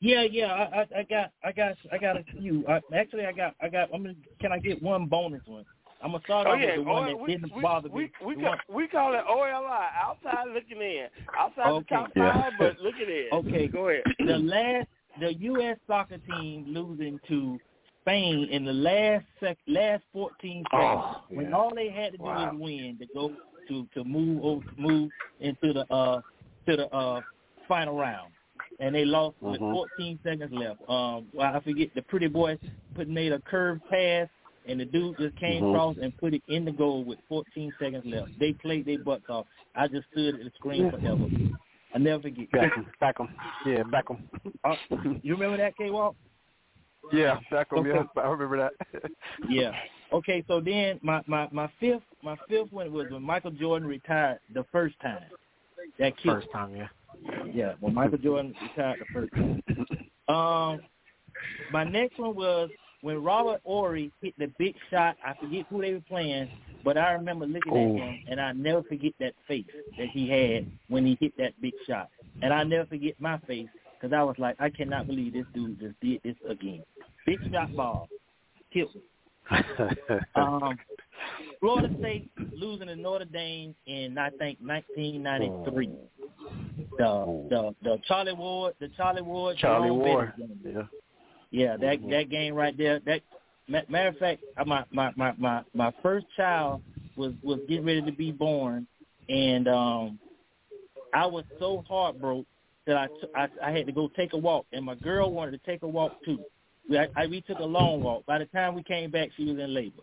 Yeah, 0.00 0.22
yeah. 0.22 0.52
I, 0.52 0.80
I, 0.80 0.86
I 1.00 1.02
got, 1.02 1.32
I 1.44 1.52
got, 1.52 1.76
I 1.92 1.98
got 1.98 2.16
a 2.16 2.24
few. 2.38 2.64
I, 2.68 2.80
actually, 2.94 3.26
I 3.26 3.32
got, 3.32 3.54
I 3.60 3.68
got. 3.68 3.88
I'm 3.92 4.02
gonna. 4.02 4.14
Can 4.40 4.52
I 4.52 4.58
get 4.58 4.82
one 4.82 5.06
bonus 5.06 5.42
one? 5.46 5.64
I'm 6.04 6.12
gonna 6.12 6.22
start 6.24 6.46
Oh 6.46 6.50
off 6.52 6.60
yeah, 6.60 6.76
with 6.76 6.76
the 6.76 6.82
one 6.82 7.06
that 7.06 7.18
we, 7.18 7.28
didn't 7.28 7.54
we, 7.56 7.62
bother 7.62 7.88
we, 7.88 8.02
me. 8.02 8.10
we, 8.26 8.34
The 8.34 8.42
call, 8.42 8.56
we 8.68 8.88
call 8.88 9.14
it 9.14 9.22
OLI, 9.26 9.88
outside 9.96 10.48
looking 10.52 10.80
in, 10.82 11.06
outside 11.38 11.70
Okay. 11.72 11.86
the 11.88 11.94
top 11.96 12.10
Yeah. 12.14 12.32
five, 12.42 12.52
but 12.58 12.78
looking 12.82 13.08
in. 13.08 13.28
Okay. 13.32 13.68
go 13.68 13.88
ahead. 13.88 14.04
the 14.26 14.38
last 14.38 14.88
the 15.18 15.32
U.S. 15.32 15.78
soccer 15.86 16.18
team 16.18 16.66
losing 16.68 17.18
to 17.28 17.58
Spain 18.02 18.48
in 18.50 18.66
the 18.66 18.72
last 18.72 19.24
sec, 19.40 19.56
last 19.66 20.02
14 20.12 20.62
seconds 20.64 20.64
Oh, 20.74 21.22
when 21.30 21.46
yeah. 21.46 21.56
all 21.56 21.74
they 21.74 21.88
had 21.88 22.12
to 22.12 22.18
do 22.18 22.24
Wow. 22.24 22.50
was 22.52 22.60
win 22.60 22.98
to 23.00 23.06
go 23.14 23.32
to 23.68 23.88
to 23.94 24.04
move 24.04 24.44
over, 24.44 24.64
move 24.76 25.10
into 25.40 25.72
the 25.72 25.90
uh 25.90 26.20
to 26.68 26.76
the 26.76 26.86
uh 26.94 27.22
final 27.66 27.96
round. 27.96 28.30
And 28.78 28.94
they 28.94 29.06
lost 29.06 29.36
with 29.40 29.60
Mhm. 29.60 29.72
14 29.72 30.18
seconds 30.22 30.52
left. 30.52 30.80
Um, 30.86 31.28
well, 31.32 31.54
I 31.54 31.60
forget 31.60 31.94
the 31.94 32.02
pretty 32.02 32.26
boy 32.26 32.58
put 32.94 33.08
made 33.08 33.32
a 33.32 33.40
curved 33.40 33.80
pass, 33.88 34.28
and 34.66 34.80
the 34.80 34.84
dude 34.84 35.16
just 35.18 35.36
came 35.36 35.62
Mhm. 35.62 35.68
across 35.70 35.96
and 35.98 36.16
put 36.18 36.34
it 36.34 36.42
in 36.48 36.64
the 36.64 36.72
goal 36.72 37.04
with 37.04 37.18
14 37.28 37.72
seconds 37.78 38.04
left. 38.06 38.38
They 38.38 38.52
played 38.54 38.86
their 38.86 38.98
butts 38.98 39.28
off. 39.28 39.46
I 39.74 39.88
just 39.88 40.08
stood 40.10 40.34
at 40.36 40.44
the 40.44 40.50
screen 40.50 40.90
forever. 40.90 41.28
I 41.94 41.98
never 41.98 42.22
forget. 42.22 42.50
Beckham, 42.50 42.86
Beckham, 43.00 43.28
yeah, 43.66 43.82
Beckham. 43.84 44.18
Uh, 44.64 44.76
you 45.22 45.34
remember 45.34 45.56
that, 45.58 45.76
K 45.76 45.90
Walk? 45.90 46.16
Yeah, 47.12 47.38
Beckham. 47.52 47.78
Okay. 47.78 47.90
Yeah, 48.16 48.22
I 48.22 48.28
remember 48.28 48.56
that. 48.56 49.12
Yeah. 49.48 49.72
Okay, 50.12 50.44
so 50.46 50.60
then 50.60 50.98
my, 51.02 51.22
my, 51.26 51.48
my 51.50 51.68
fifth 51.80 52.02
my 52.22 52.36
fifth 52.48 52.72
one 52.72 52.92
was 52.92 53.10
when 53.10 53.22
Michael 53.22 53.50
Jordan 53.50 53.86
retired 53.88 54.38
the 54.54 54.64
first 54.72 54.98
time. 55.00 55.24
That 55.98 56.16
killed. 56.16 56.36
First 56.36 56.52
time, 56.52 56.74
yeah. 56.74 56.88
Yeah, 57.52 57.74
when 57.80 57.94
Michael 57.94 58.18
Jordan 58.18 58.54
retired 58.62 59.00
the 59.00 59.06
first 59.12 59.32
time. 59.34 59.62
Um, 60.26 60.80
my 61.70 61.84
next 61.84 62.18
one 62.18 62.34
was 62.34 62.70
when 63.04 63.22
Robert 63.22 63.60
Horry 63.66 64.10
hit 64.22 64.32
the 64.38 64.50
big 64.58 64.74
shot. 64.90 65.18
I 65.22 65.34
forget 65.38 65.66
who 65.68 65.82
they 65.82 65.92
were 65.92 66.00
playing, 66.08 66.48
but 66.82 66.96
I 66.96 67.12
remember 67.12 67.44
looking 67.44 67.70
Oh. 67.70 67.96
at 67.98 68.02
him, 68.02 68.24
and 68.28 68.40
I 68.40 68.52
never 68.52 68.82
forget 68.82 69.12
that 69.20 69.34
face 69.46 69.66
that 69.98 70.08
he 70.08 70.26
had 70.26 70.66
when 70.88 71.04
he 71.04 71.14
hit 71.20 71.36
that 71.36 71.52
big 71.60 71.74
shot. 71.86 72.08
And 72.40 72.50
I 72.50 72.64
never 72.64 72.86
forget 72.86 73.20
my 73.20 73.36
face 73.40 73.68
because 73.92 74.14
I 74.14 74.22
was 74.22 74.36
like, 74.38 74.56
I 74.58 74.70
cannot 74.70 75.06
believe 75.06 75.34
this 75.34 75.44
dude 75.52 75.78
just 75.80 76.00
did 76.00 76.22
this 76.24 76.34
again. 76.48 76.82
Big 77.26 77.40
shot 77.52 77.76
ball, 77.76 78.08
killed 78.72 78.94
me. 78.94 79.02
Um, 80.34 80.78
Florida 81.60 81.94
State 81.98 82.30
losing 82.54 82.86
to 82.86 82.96
Notre 82.96 83.26
Dame 83.26 83.74
in 83.84 84.16
I 84.16 84.30
think 84.30 84.58
1993. 84.62 85.90
The 86.96 87.46
the 87.50 87.74
the 87.82 87.98
Charlie 88.08 88.32
Ward 88.32 88.74
the 88.80 88.88
Charlie 88.96 89.20
Ward 89.20 89.58
Charlie 89.58 89.90
Ward. 89.90 90.32
Yeah. 90.64 90.82
Yeah, 91.54 91.76
that 91.76 92.00
that 92.10 92.30
game 92.30 92.52
right 92.52 92.76
there. 92.76 92.98
That 93.06 93.22
matter 93.68 94.08
of 94.08 94.18
fact, 94.18 94.42
uh, 94.56 94.64
my 94.64 94.84
my 94.90 95.12
my 95.14 95.32
my 95.38 95.62
my 95.72 95.92
first 96.02 96.26
child 96.36 96.82
was 97.14 97.32
was 97.44 97.60
getting 97.68 97.84
ready 97.84 98.02
to 98.02 98.10
be 98.10 98.32
born, 98.32 98.88
and 99.28 99.68
um, 99.68 100.18
I 101.12 101.26
was 101.26 101.44
so 101.60 101.84
heartbroken 101.88 102.44
that 102.88 102.96
I, 102.96 103.06
t- 103.06 103.28
I 103.36 103.46
I 103.62 103.70
had 103.70 103.86
to 103.86 103.92
go 103.92 104.10
take 104.16 104.32
a 104.32 104.36
walk, 104.36 104.66
and 104.72 104.84
my 104.84 104.96
girl 104.96 105.30
wanted 105.30 105.52
to 105.52 105.58
take 105.58 105.84
a 105.84 105.88
walk 105.88 106.12
too. 106.24 106.40
We 106.90 106.98
I, 106.98 107.06
I, 107.14 107.26
we 107.28 107.40
took 107.40 107.60
a 107.60 107.64
long 107.64 108.02
walk. 108.02 108.26
By 108.26 108.40
the 108.40 108.46
time 108.46 108.74
we 108.74 108.82
came 108.82 109.12
back, 109.12 109.28
she 109.36 109.44
was 109.44 109.56
in 109.56 109.72
labor. 109.72 110.02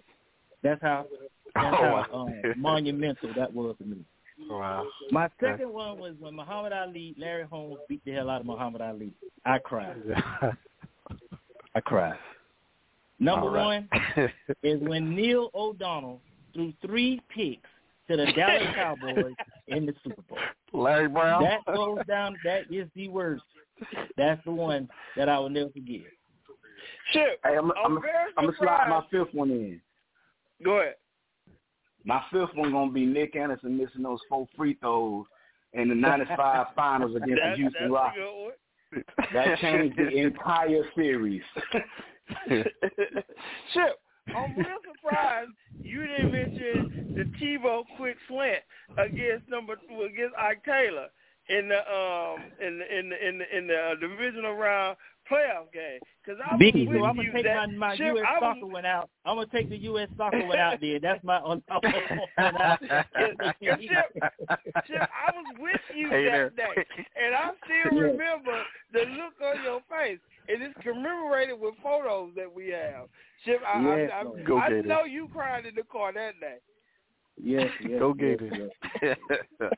That's 0.64 0.82
how 0.82 1.06
that's 1.54 1.78
Oh, 1.82 2.02
how 2.10 2.18
um, 2.18 2.42
monumental 2.56 3.34
that 3.36 3.54
was 3.54 3.76
to 3.80 3.84
me. 3.84 4.06
Wow. 4.50 4.88
My 5.12 5.28
second 5.42 5.74
one 5.74 6.00
was 6.00 6.14
when 6.18 6.34
Muhammad 6.34 6.72
Ali, 6.72 7.14
Larry 7.18 7.44
Holmes 7.44 7.80
beat 7.90 8.02
the 8.06 8.14
hell 8.14 8.30
out 8.30 8.40
of 8.40 8.48
Muhammad 8.48 8.80
Ali. 8.80 9.12
I 9.46 9.58
cried. 9.58 9.98
I 11.76 11.82
cried. 11.82 12.18
Number 13.20 13.50
right. 13.52 13.86
one 14.16 14.30
is 14.64 14.82
when 14.82 15.16
Neil 15.16 15.52
O'Donnell 15.54 16.22
threw 16.54 16.74
three 16.86 17.22
picks 17.30 17.70
to 18.10 18.18
the 18.18 18.26
Dallas 18.34 18.64
Cowboys 18.76 19.34
in 19.68 19.86
the 19.86 19.94
Super 20.04 20.22
Bowl. 20.24 20.38
Larry 20.74 21.08
Brown. 21.08 21.44
That 21.44 21.66
goes 21.74 22.00
down. 22.08 22.36
That 22.44 22.64
is 22.72 22.88
the 22.96 23.08
worst. 23.10 23.44
That's 24.18 24.44
the 24.46 24.52
one 24.52 24.90
that 25.18 25.30
I 25.30 25.40
will 25.40 25.50
never 25.50 25.70
forget. 25.70 26.02
Chip, 27.14 27.40
Hey, 27.44 27.58
I'm, 27.58 27.72
I'm 27.72 27.98
I'm, 28.38 28.46
gonna 28.46 28.58
slide 28.58 28.88
my 28.90 29.04
fifth 29.12 29.34
one 29.34 29.52
in. 29.52 29.82
Go 30.64 30.80
ahead. 30.80 30.96
My 32.06 32.22
fifth 32.32 32.56
one 32.56 32.72
gonna 32.72 32.92
be 32.92 33.06
Nick 33.06 33.36
Anderson 33.36 33.78
missing 33.78 34.04
those 34.04 34.20
four 34.30 34.48
free 34.56 34.76
throws 34.76 35.26
in 35.74 35.90
the 35.90 35.96
'95 35.96 36.68
finals 36.76 37.16
against 37.16 37.42
That, 37.42 37.52
the 37.52 37.56
Houston 37.58 37.82
that's 37.82 37.92
Rockets. 37.92 38.58
A 38.92 38.96
good 38.96 39.06
one. 39.18 39.28
That 39.34 39.58
changed 39.62 39.98
the 39.98 40.18
entire 40.18 40.84
series. 40.96 41.42
Chip, 42.48 42.66
I'm 44.36 44.56
real 44.56 44.78
surprised 44.94 45.52
you 45.82 46.06
didn't 46.06 46.32
mention 46.32 47.16
the 47.16 47.24
Tebow 47.44 47.84
quick 47.98 48.16
slant 48.28 48.64
against 48.98 49.50
number 49.50 49.74
against 49.74 50.36
Ike 50.38 50.64
Taylor 50.64 51.08
in 51.50 51.68
the 51.68 51.80
um 51.92 52.40
in 52.66 52.80
the 52.80 53.00
in 53.00 53.10
the 53.10 53.28
in 53.28 53.38
the, 53.40 53.58
in 53.58 53.68
the 53.68 53.76
uh, 53.76 53.96
divisional 53.96 54.54
round 54.54 54.98
playoff 55.30 55.72
game. 55.74 56.00
Because 56.24 56.40
I 56.46 56.56
was 56.56 56.62
Biggie, 56.62 56.88
with 56.88 56.98
so 57.00 57.06
I'm 57.06 57.16
you 57.18 57.24
gonna 57.32 57.34
take 57.34 57.44
that 57.46 57.70
my, 57.70 57.90
my 57.90 57.96
Chip, 57.98 58.08
U.S. 58.16 58.26
I 58.28 58.34
was, 58.34 58.42
soccer 58.42 58.66
one 58.72 58.86
out. 58.86 59.10
I'm 59.26 59.36
gonna 59.38 59.48
take 59.52 59.70
the 59.70 59.78
U.S. 59.78 60.10
soccer 60.18 60.46
one 60.46 60.58
out 60.60 60.80
there. 60.82 61.00
That's 61.00 61.24
my 61.24 61.38
on. 61.40 61.62
on, 61.70 61.82
on, 62.38 62.78
Chip, 62.80 64.12
Chip, 64.88 65.02
I 65.02 65.32
was 65.34 65.46
with 65.60 65.82
you 65.96 66.10
Hey 66.10 66.26
that 66.26 66.32
there. 66.32 66.50
day, 66.52 66.86
and 67.24 67.36
I 67.36 67.52
still 67.66 67.98
Yeah. 67.98 68.02
remember 68.12 68.64
the 68.94 69.00
look 69.00 69.34
on 69.44 69.64
your 69.64 69.82
face. 69.90 70.20
And 70.50 70.62
it's 70.64 70.74
commemorated 70.82 71.60
with 71.60 71.76
photos 71.84 72.32
that 72.36 72.52
we 72.54 72.70
have. 72.70 73.08
Chip, 73.46 73.62
I, 73.66 73.80
Yes, 73.98 74.12
I, 74.14 74.24
Lord. 74.24 74.42
I, 74.42 74.44
Go 74.44 74.58
I 74.58 74.70
Gators. 74.70 74.86
know 74.88 75.04
you 75.06 75.28
cried 75.32 75.66
in 75.68 75.76
the 75.76 75.84
car 75.84 76.12
that 76.14 76.40
day. 76.40 76.58
yes, 77.42 77.70
yes, 77.88 78.00
Go 78.00 78.16
yes, 78.18 78.38
Gators. 78.40 78.70
yes. 79.02 79.18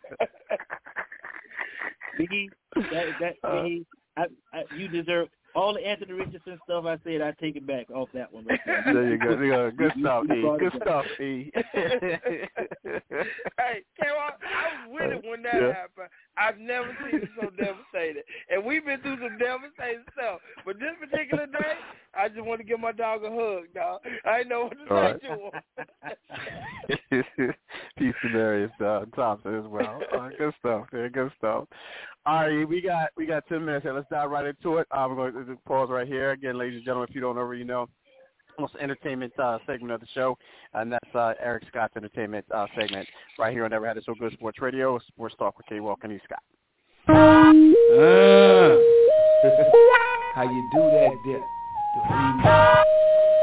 Biggie, 2.20 2.50
that 2.76 3.06
that 3.20 3.36
Uh, 3.44 3.48
Biggie, 3.56 3.86
I, 4.18 4.26
I, 4.54 4.64
you 4.78 4.88
deserve 4.88 5.28
all 5.56 5.72
the 5.74 5.86
Anthony 5.86 6.14
Richardson 6.14 6.58
stuff 6.64 6.86
I 6.86 6.98
said. 7.04 7.22
I 7.22 7.32
take 7.40 7.56
it 7.56 7.68
back 7.68 7.90
off 7.92 8.10
that 8.14 8.32
one. 8.34 8.46
Right 8.50 8.60
there. 8.66 8.84
there 8.94 9.10
you 9.12 9.18
go. 9.20 9.36
There 9.36 9.46
you 9.46 9.52
go. 9.52 9.72
Good 9.72 9.94
stuff, 10.00 10.26
E. 10.32 10.42
Good 10.60 10.74
stuff, 10.82 11.06
E. 11.20 11.52
hey, 13.58 13.84
Carol, 14.00 14.20
I 14.20 14.32
was 14.88 14.90
with 14.90 15.12
it 15.12 15.24
when 15.30 15.42
that 15.44 15.54
Yeah. 15.56 15.74
happened. 15.74 16.10
I've 16.38 16.58
never 16.58 16.98
seen 17.04 17.22
it 17.22 17.30
so 17.40 17.50
devastated. 17.52 18.24
And 18.50 18.64
we've 18.66 18.84
been 18.86 19.00
through 19.02 19.20
some 19.22 19.38
devastating 19.38 20.04
stuff. 20.14 20.40
But 20.66 20.80
this 20.80 20.96
particular 21.00 21.46
day, 21.46 21.74
I 22.16 22.30
just 22.30 22.42
want 22.42 22.60
to 22.62 22.66
give 22.66 22.80
my 22.80 22.92
dog 22.92 23.24
a 23.24 23.30
hug, 23.30 23.66
dog. 23.76 24.02
I 24.26 24.38
didn't 24.40 24.50
know 24.50 24.64
what 24.66 24.78
to 24.88 24.94
All 24.94 25.02
say 25.02 25.12
right. 25.12 25.22
to 25.22 25.28
him. 27.38 27.54
Peace 27.98 28.16
to 28.24 28.30
Marius 28.30 28.72
uh, 28.84 29.06
Thompson 29.16 29.56
as 29.60 29.66
well. 29.68 30.02
Uh, 30.16 30.30
good 30.38 30.54
stuff, 30.60 30.86
man. 30.92 31.12
Good 31.12 31.32
stuff. 31.38 31.66
All 32.26 32.36
right, 32.36 32.68
we 32.68 32.82
got 32.82 33.10
we 33.18 33.26
got 33.26 33.46
ten 33.48 33.66
minutes 33.66 33.84
here. 33.84 33.94
Let's 33.94 34.08
dive 34.10 34.30
right 34.30 34.46
into 34.46 34.78
it. 34.78 34.88
Uh, 34.92 35.08
we're 35.10 35.32
going 35.32 35.46
to 35.46 35.56
pause 35.66 35.90
right 35.90 36.08
here 36.08 36.32
again, 36.32 36.58
ladies 36.58 36.78
and 36.78 36.86
gentlemen. 36.86 37.10
If 37.10 37.16
you 37.16 37.20
don't 37.20 37.38
already 37.38 37.66
know, 37.66 37.90
most 38.58 38.76
entertainment 38.80 39.38
uh, 39.38 39.58
segment 39.68 39.92
of 39.92 40.00
the 40.00 40.08
show, 40.14 40.38
and 40.74 40.90
that's 40.90 41.16
uh, 41.16 41.34
Eric 41.42 41.64
Scott's 41.68 41.98
entertainment 41.98 42.46
uh, 42.56 42.68
segment 42.80 43.10
right 43.38 43.52
here 43.52 43.66
on 43.66 43.72
Never 43.72 43.86
Had 43.86 43.98
It 43.98 44.06
So 44.06 44.16
Good 44.18 44.32
Sports 44.34 44.62
Radio, 44.62 44.98
Sports 45.00 45.36
Talk 45.38 45.58
with 45.58 45.66
K. 45.68 45.82
Walk 45.82 46.00
and 46.04 46.14
E. 46.14 46.20
Scott. 46.24 46.40
Uh, 47.10 47.14
how 50.34 50.44
you 50.44 50.70
do 50.72 50.80
that 50.80 51.12
there? 51.26 51.44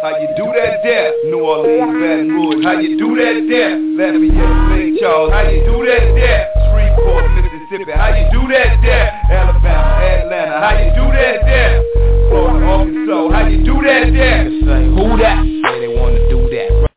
How 0.01 0.16
you 0.19 0.28
do 0.39 0.44
that 0.57 0.81
there? 0.82 1.12
New 1.24 1.40
Orleans, 1.40 2.01
Baton 2.01 2.28
Rouge. 2.31 2.65
How 2.65 2.81
you 2.81 2.97
do 2.97 3.15
that 3.16 3.47
there? 3.47 3.77
Lafayette, 3.77 4.73
St. 4.73 4.98
Charles. 5.01 5.32
How 5.32 5.51
you 5.51 5.61
do 5.66 5.85
that 5.85 6.15
there? 6.16 6.48
Shreveport, 6.73 7.50
Mississippi. 7.71 7.93
How 7.97 8.15
you 8.15 8.27
do 8.33 8.49
that 8.53 8.81
there? 8.83 9.11
Alabama, 9.31 10.03
Atlanta. 10.03 10.59
How 10.59 10.79
you 10.79 10.91
do 10.91 11.07
that 11.15 11.45
there? 11.47 11.83
Florida, 12.29 12.67
Arkansas. 12.67 13.31
How 13.31 13.47
you 13.47 13.65
do 13.65 13.75
that 13.87 14.11
there? 14.13 14.51
Say 14.51 14.87
who 14.91 15.17
that? 15.19 15.45
Say 15.45 15.81
they 15.81 15.95
want 15.95 16.17
to 16.17 16.29
do 16.29 16.51
that. 16.51 16.91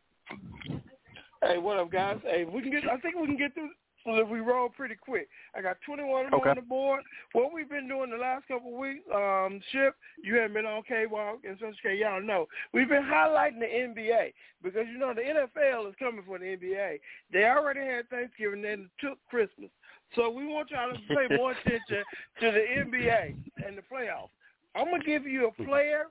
Hey, 1.42 1.58
what 1.58 1.78
up, 1.78 1.92
guys? 1.92 2.18
Hey, 2.24 2.44
we 2.44 2.62
can 2.62 2.72
get. 2.72 2.88
I 2.90 2.98
think 2.98 3.14
we 3.16 3.26
can 3.26 3.36
get 3.36 3.54
through. 3.54 3.70
So 4.04 4.16
if 4.16 4.28
we 4.28 4.40
roll 4.40 4.68
pretty 4.68 4.96
quick, 4.96 5.28
I 5.56 5.62
got 5.62 5.78
21 5.86 6.26
of 6.26 6.34
Okay. 6.34 6.50
on 6.50 6.56
the 6.56 6.62
board. 6.62 7.02
What 7.32 7.54
we've 7.54 7.68
been 7.68 7.88
doing 7.88 8.10
the 8.10 8.18
last 8.18 8.46
couple 8.46 8.74
of 8.74 8.78
weeks, 8.78 9.00
um, 9.14 9.62
Ship, 9.72 9.96
you 10.22 10.34
haven't 10.34 10.52
been 10.52 10.66
on 10.66 10.82
K-Walk 10.82 11.38
and 11.48 11.58
such 11.58 11.80
K. 11.82 11.96
Y'all 11.96 12.20
know 12.20 12.46
we've 12.74 12.88
been 12.88 13.02
highlighting 13.02 13.60
the 13.60 13.66
NBA 13.66 14.34
because 14.62 14.86
you 14.92 14.98
know 14.98 15.14
the 15.14 15.22
NFL 15.22 15.88
is 15.88 15.94
coming 15.98 16.22
for 16.26 16.38
the 16.38 16.44
NBA. 16.44 17.00
They 17.32 17.44
already 17.46 17.80
had 17.80 18.10
Thanksgiving, 18.10 18.60
then 18.60 18.90
took 19.00 19.16
Christmas. 19.30 19.70
So 20.14 20.30
we 20.30 20.46
want 20.46 20.70
y'all 20.70 20.92
to 20.92 20.98
pay 21.08 21.36
more 21.36 21.52
attention 21.52 22.04
to 22.40 22.50
the 22.52 22.64
NBA 22.78 23.34
and 23.66 23.76
the 23.76 23.82
playoffs. 23.82 24.30
I'm 24.74 24.86
gonna 24.90 25.04
give 25.04 25.26
you 25.26 25.48
a 25.48 25.64
player. 25.64 26.06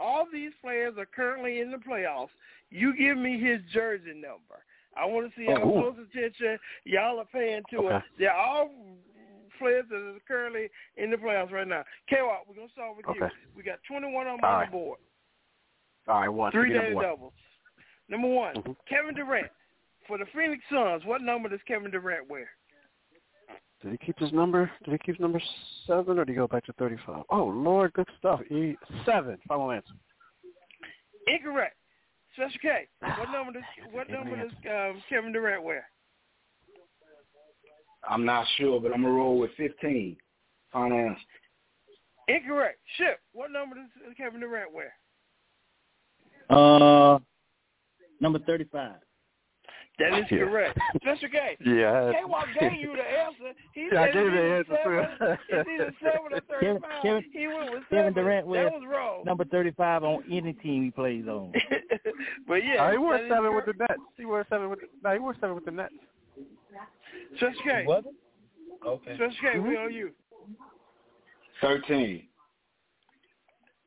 All 0.00 0.26
these 0.32 0.52
players 0.60 0.94
are 0.98 1.06
currently 1.06 1.60
in 1.60 1.70
the 1.70 1.76
playoffs. 1.78 2.30
You 2.70 2.96
give 2.96 3.16
me 3.18 3.38
his 3.40 3.60
jersey 3.72 4.14
number. 4.14 4.62
I 4.96 5.04
want 5.06 5.32
to 5.32 5.40
see 5.40 5.46
how 5.46 5.62
Oh, 5.62 5.92
close 5.92 5.96
attention 6.10 6.58
y'all 6.84 7.18
are 7.18 7.24
paying 7.26 7.62
to 7.70 7.88
it. 7.88 8.02
They're 8.18 8.32
all 8.34 8.70
players 9.58 9.86
that 9.90 9.96
are 9.96 10.18
currently 10.26 10.68
in 10.96 11.10
the 11.10 11.16
playoffs 11.16 11.50
right 11.50 11.66
now. 11.66 11.84
K-Walk, 12.08 12.44
we're 12.48 12.54
gonna 12.54 12.68
start 12.70 12.96
with 12.96 13.06
you. 13.14 13.28
We 13.56 13.62
got 13.62 13.78
21 13.88 14.26
of 14.26 14.36
them 14.36 14.44
on 14.44 14.52
right. 14.52 14.66
the 14.66 14.72
board. 14.72 14.98
All 16.06 16.20
right, 16.20 16.28
one. 16.28 16.52
Three 16.52 16.68
Give 16.72 16.76
me 16.76 16.80
daily 16.80 16.94
number 16.94 16.94
one. 16.94 17.04
doubles. 17.04 17.32
Number 18.08 18.28
one, 18.28 18.54
Mhm. 18.54 18.76
Kevin 18.86 19.14
Durant. 19.14 19.50
For 20.06 20.16
the 20.16 20.26
Phoenix 20.26 20.64
Suns, 20.70 21.04
what 21.04 21.20
number 21.20 21.48
does 21.50 21.62
Kevin 21.64 21.90
Durant 21.90 22.28
wear? 22.28 22.50
Did 23.82 23.92
he 23.92 23.98
keep 23.98 24.18
his 24.18 24.32
number? 24.32 24.70
Did 24.84 24.92
he 24.92 24.98
keep 24.98 25.20
number 25.20 25.40
seven, 25.86 26.18
or 26.18 26.24
did 26.24 26.32
he 26.32 26.36
go 26.36 26.48
back 26.48 26.64
to 26.66 26.72
thirty-five? 26.74 27.24
Oh 27.30 27.44
Lord, 27.44 27.92
good 27.92 28.08
stuff. 28.18 28.40
E 28.50 28.76
seven. 29.06 29.38
Final 29.46 29.70
answer. 29.70 29.92
Incorrect. 31.28 31.76
Special 32.34 32.58
K. 32.60 32.88
What 33.00 33.30
number 33.30 33.52
does 33.52 33.62
what 33.92 34.10
number 34.10 34.34
an 34.34 34.48
does 34.48 34.94
um, 34.94 35.02
Kevin 35.08 35.32
Durant 35.32 35.62
wear? 35.62 35.84
I'm 38.08 38.24
not 38.24 38.46
sure, 38.56 38.80
but 38.80 38.92
I'm 38.92 39.02
gonna 39.02 39.14
roll 39.14 39.38
with 39.38 39.50
15. 39.56 40.16
Final 40.72 40.98
answer. 40.98 41.20
Incorrect. 42.28 42.78
Ship. 42.96 43.18
What 43.32 43.50
number 43.50 43.76
does 43.76 44.14
Kevin 44.16 44.40
Durant 44.40 44.72
wear? 44.72 44.92
Uh, 46.50 47.18
number 48.20 48.38
thirty-five. 48.40 48.96
That 49.98 50.16
is 50.18 50.24
Yeah. 50.30 50.38
correct. 50.38 50.78
Mr. 51.04 51.30
K. 51.30 51.56
Yeah. 51.64 52.12
K 52.12 52.24
Walk 52.24 52.46
gave 52.58 52.72
you 52.74 52.94
the 52.96 53.02
answer. 53.02 53.52
He 53.74 53.88
Yeah, 53.92 54.02
I 54.02 54.06
said 54.06 54.14
gave 54.14 54.26
it's 54.26 54.68
the 54.68 54.74
either 54.76 55.00
answer, 55.00 55.08
too. 55.08 55.16
seven- 55.18 55.38
It's 55.48 55.68
either 55.74 55.94
seven 56.00 56.18
or 56.32 56.40
Kevin- 56.60 56.80
thirty-five. 56.80 57.02
Kevin- 57.02 57.24
he 57.32 57.46
went 57.48 57.72
with 57.72 57.82
Kevin 57.90 58.14
seven. 58.14 58.14
Durant 58.14 58.46
that 58.46 58.72
was 58.72 58.82
wrong. 58.88 59.22
number 59.24 59.44
thirty-five 59.44 60.04
on 60.04 60.22
any 60.30 60.52
team 60.54 60.84
he 60.84 60.90
plays 60.90 61.26
on. 61.26 61.52
but 62.46 62.64
yeah, 62.64 62.84
Uh, 62.84 62.92
he 62.92 62.98
wore 62.98 63.16
that 63.18 63.24
is 63.24 63.30
seven 63.30 63.54
with 63.54 63.66
the. 63.66 63.72
Nets. 63.78 63.94
He 64.16 64.24
wore 64.24 64.46
seven 64.48 64.70
with. 64.70 64.80
The, 64.80 64.86
no, 65.02 65.12
he 65.12 65.18
wore 65.18 65.34
seven 65.34 65.54
with 65.54 65.64
the 65.64 65.70
Nets. 65.72 65.94
Special 67.36 67.60
K. 67.64 67.84
Was 67.86 68.04
it? 68.06 68.86
Okay. 68.86 69.14
Special 69.16 69.34
K. 69.52 69.58
We 69.58 69.70
Mhm. 69.70 69.84
on 69.86 69.92
you. 69.92 70.10
13. 71.60 72.24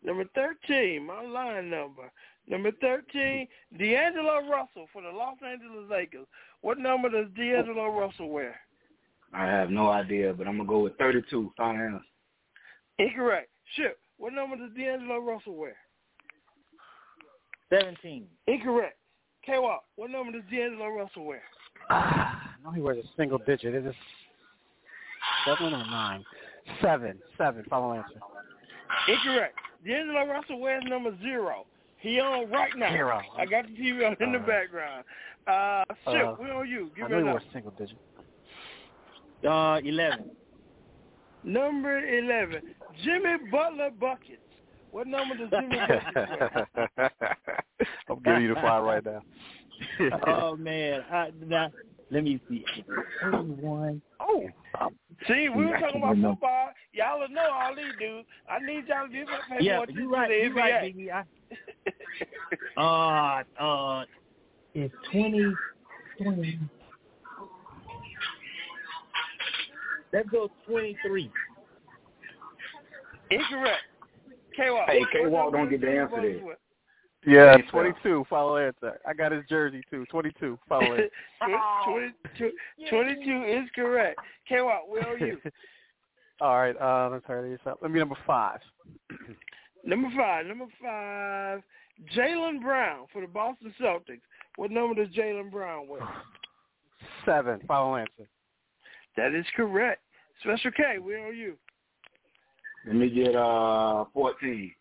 Number 0.03 0.25
13, 0.35 1.05
my 1.05 1.21
line 1.21 1.69
number. 1.69 2.11
Number 2.47 2.71
13, 2.81 3.47
D'Angelo 3.77 4.49
Russell 4.49 4.87
for 4.91 5.01
the 5.01 5.09
Los 5.09 5.37
Angeles 5.45 5.89
Lakers. 5.89 6.27
What 6.61 6.79
number 6.79 7.09
does 7.09 7.27
D'Angelo 7.35 7.87
Russell 7.97 8.29
wear? 8.29 8.59
I 9.33 9.45
have 9.45 9.69
no 9.69 9.89
idea, 9.89 10.33
but 10.33 10.47
I'm 10.47 10.57
gonna 10.57 10.67
go 10.67 10.79
with 10.79 10.97
32. 10.97 11.53
Final 11.55 11.85
answer. 11.85 12.05
Incorrect. 12.99 13.49
Ship. 13.75 13.97
What 14.17 14.33
number 14.33 14.57
does 14.57 14.75
D'Angelo 14.75 15.19
Russell 15.19 15.55
wear? 15.55 15.75
Seventeen. 17.69 18.25
Incorrect. 18.47 18.97
K-Walk. 19.45 19.83
What 19.95 20.11
number 20.11 20.33
does 20.33 20.43
D'Angelo 20.51 20.89
Russell 20.89 21.23
wear? 21.23 21.41
Ah, 21.89 22.55
no, 22.63 22.71
he 22.71 22.81
wears 22.81 23.03
a 23.03 23.07
single 23.17 23.39
digit. 23.39 23.73
Is 23.73 23.85
it 23.85 23.95
seven 25.45 25.73
or 25.73 25.85
nine? 25.85 26.23
Seven. 26.81 27.17
Seven. 27.37 27.63
Final 27.69 27.93
answer. 27.93 28.19
Incorrect. 29.07 29.57
D'Angelo 29.85 30.25
Russell 30.25 30.59
wears 30.59 30.83
number 30.85 31.15
zero. 31.21 31.65
He 32.01 32.19
on 32.19 32.49
right 32.49 32.71
now. 32.75 32.91
Zero. 32.91 33.21
I 33.37 33.45
got 33.45 33.65
the 33.67 33.73
TV 33.73 34.05
on 34.05 34.15
in 34.19 34.31
the 34.31 34.39
Uh, 34.39 34.45
background. 34.45 35.03
Uh, 35.47 35.83
Ship, 36.11 36.27
uh, 36.27 36.35
we 36.41 36.49
on 36.49 36.67
you. 36.67 36.91
I 36.95 36.99
Give 36.99 37.09
know 37.09 37.17
me 37.17 37.21
he 37.23 37.29
a 37.29 37.31
wore 37.31 37.33
number. 37.33 37.37
a 37.37 37.53
single 37.53 37.71
digit. 37.71 37.97
Uh, 39.47 39.79
eleven. 39.83 40.31
Number 41.43 42.07
11, 42.07 42.61
Jimmy 43.03 43.49
Butler 43.51 43.89
Buckets. 43.99 44.37
What 44.91 45.07
number 45.07 45.35
does 45.35 45.49
Jimmy 45.49 45.75
Buckets? 45.75 47.13
I'm 48.09 48.19
giving 48.23 48.43
you 48.43 48.49
the 48.49 48.61
file 48.61 48.83
right 48.83 49.03
now. 49.03 49.21
oh 50.27 50.55
man, 50.55 51.01
I, 51.11 51.31
now 51.43 51.71
Let 52.11 52.23
me 52.25 52.41
see. 52.49 52.65
Thirty-one. 53.21 54.01
Oh. 54.19 54.43
See, 55.27 55.47
we 55.49 55.65
were 55.65 55.77
talking 55.79 55.97
about 56.01 56.09
remember. 56.11 56.29
football. 56.31 56.69
Y'all 56.93 57.19
will 57.19 57.29
know 57.29 57.49
all 57.53 57.73
these 57.75 57.93
dudes. 57.99 58.27
I 58.49 58.59
need 58.59 58.83
y'all 58.87 59.07
to 59.07 59.13
give 59.13 59.27
me 59.27 59.33
pay 59.49 59.63
Yeah, 59.63 59.77
more 59.77 59.85
but 59.85 59.89
attention 59.95 60.09
you 60.09 60.13
right. 60.13 60.27
to 60.27 60.33
You 60.35 60.55
right, 60.55 60.95
NBA. 60.95 60.95
Biggie. 60.97 61.25
I, 62.77 63.43
uh, 63.61 63.63
uh, 63.63 64.05
it's 64.73 64.93
twenty, 65.11 65.53
twenty. 66.21 66.59
Let's 70.11 70.29
go 70.29 70.49
twenty-three. 70.67 71.31
Incorrect. 73.29 73.77
K-Walk. 74.57 74.89
Hey, 74.89 74.99
what 74.99 75.11
K-Walk 75.11 75.53
don't 75.53 75.69
get 75.69 75.79
the 75.81 75.89
answer 75.89 76.21
there. 76.21 76.57
Butler 77.25 77.35
Yeah, 77.35 77.53
Thanks, 77.53 77.71
Phil. 77.71 77.81
22. 77.81 78.25
Follow 78.29 78.57
answer. 78.57 78.99
I 79.07 79.13
got 79.13 79.31
his 79.31 79.43
jersey 79.49 79.83
too. 79.89 80.05
22. 80.09 80.57
Follow 80.67 80.83
answer. 80.93 81.09
22, 81.85 82.51
22 82.89 83.43
is 83.47 83.69
correct. 83.75 84.19
K-Walk, 84.47 84.83
where 84.87 85.07
are 85.07 85.17
you? 85.17 85.37
All 86.41 86.59
right. 86.59 86.75
Uh, 86.79 87.09
let's 87.11 87.25
hurry 87.25 87.51
this 87.51 87.59
up. 87.65 87.79
Let 87.81 87.91
me 87.91 87.99
number 87.99 88.17
five. 88.25 88.59
Number 89.83 90.09
five. 90.15 90.45
Number 90.45 90.65
five, 90.79 91.61
Jaylen 92.15 92.61
Brown 92.61 93.07
for 93.11 93.21
the 93.21 93.27
Boston 93.27 93.73
Celtics. 93.81 94.21
What 94.55 94.69
number 94.69 95.03
does 95.03 95.13
Jaylen 95.15 95.49
Brown 95.51 95.87
wear? 95.87 96.01
Seven. 97.25 97.61
Follow 97.67 97.95
answer. 97.95 98.27
That 99.17 99.33
is 99.33 99.45
correct. 99.55 100.01
Special 100.41 100.69
K, 100.71 100.99
where 100.99 101.25
are 101.25 101.33
you? 101.33 101.55
Let 102.85 102.95
me 102.95 103.09
get 103.09 103.35
uh 103.35 104.05
fourteen. 104.13 104.71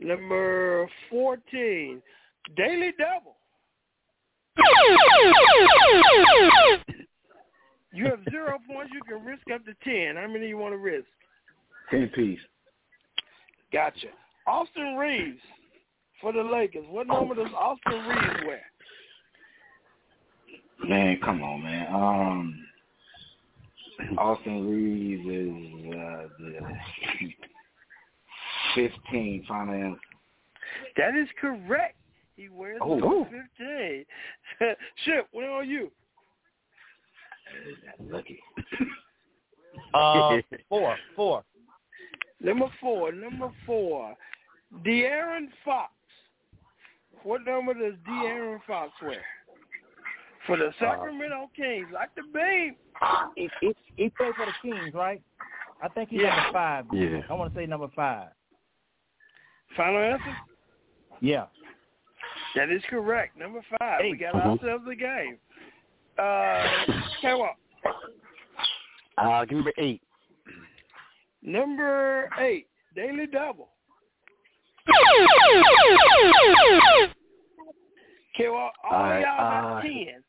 Number 0.00 0.88
14, 1.10 2.02
Daily 2.56 2.92
Double. 2.98 3.36
You 7.92 8.06
have 8.06 8.20
zero 8.30 8.58
points. 8.66 8.92
You 8.94 9.02
can 9.02 9.24
risk 9.24 9.42
up 9.52 9.64
to 9.66 9.74
10. 9.84 10.16
How 10.16 10.26
many 10.26 10.48
you 10.48 10.56
want 10.56 10.72
to 10.74 10.78
risk? 10.78 11.06
Ten 11.90 12.08
piece. 12.14 12.38
Gotcha. 13.72 14.08
Austin 14.46 14.96
Reaves 14.96 15.40
for 16.20 16.32
the 16.32 16.42
Lakers. 16.42 16.86
What 16.88 17.08
number 17.08 17.34
does 17.34 17.52
Austin 17.56 18.00
Reaves 18.08 18.44
wear? 18.46 18.62
Man, 20.88 21.18
come 21.22 21.42
on, 21.42 21.62
man. 21.62 21.94
Um, 21.94 22.66
Austin 24.18 24.66
Reaves 24.66 25.26
is 25.26 25.94
uh, 25.94 26.28
the 26.38 26.60
fifteen. 28.74 29.44
Final 29.48 29.74
answer. 29.74 30.00
That 30.96 31.16
is 31.16 31.28
correct. 31.40 31.96
He 32.36 32.48
wears 32.48 32.78
Oh. 32.82 32.96
number 32.98 33.44
15. 33.58 34.04
Ship, 35.04 35.26
where 35.32 35.50
are 35.50 35.64
you? 35.64 35.90
Lucky. 38.08 38.40
Uh, 39.94 40.38
four, 40.68 40.96
four. 41.16 41.44
Number 42.40 42.66
four. 42.80 43.12
Number 43.12 43.50
four. 43.66 44.14
De'Aaron 44.86 45.48
Fox. 45.64 45.92
What 47.24 47.44
number 47.44 47.74
does 47.74 47.94
De'Aaron 48.08 48.60
Fox 48.66 48.92
wear? 49.02 49.22
For 50.46 50.56
the 50.56 50.72
Sacramento 50.78 51.50
Kings. 51.54 51.88
Like 51.92 52.14
the 52.14 52.22
babe. 52.32 52.74
He, 53.36 53.50
he, 53.60 53.74
he 53.96 54.08
played 54.10 54.34
for 54.34 54.46
the 54.46 54.52
Kings, 54.62 54.94
right? 54.94 55.20
I 55.82 55.88
think 55.88 56.10
he's 56.10 56.20
Yeah. 56.22 56.36
number 56.36 56.52
five. 56.52 56.84
Yeah. 56.92 57.20
I 57.28 57.32
want 57.34 57.52
to 57.52 57.60
say 57.60 57.66
number 57.66 57.88
five. 57.94 58.28
Final 59.76 59.98
answer? 60.02 60.36
Yeah. 61.20 61.46
That 62.56 62.70
is 62.70 62.82
correct. 62.90 63.36
Number 63.36 63.60
five. 63.78 64.00
We 64.02 64.16
got 64.16 64.34
Mhm. 64.34 64.60
ourselves 64.60 64.86
a 64.88 64.94
game. 64.94 65.38
Uh, 66.18 67.02
K-Walk. 67.20 67.56
Uh, 69.16 69.44
give 69.44 69.58
me 69.58 69.64
number 69.64 69.72
eight. 69.78 70.02
Number 71.42 72.28
eight. 72.38 72.66
Daily 72.94 73.26
Double. 73.26 73.70
K-Walk, 78.36 78.72
all 78.84 78.90
All 78.92 79.02
right, 79.02 79.20
y'all 79.20 79.36
got 79.38 79.76
uh, 79.78 79.82
10. 79.82 80.24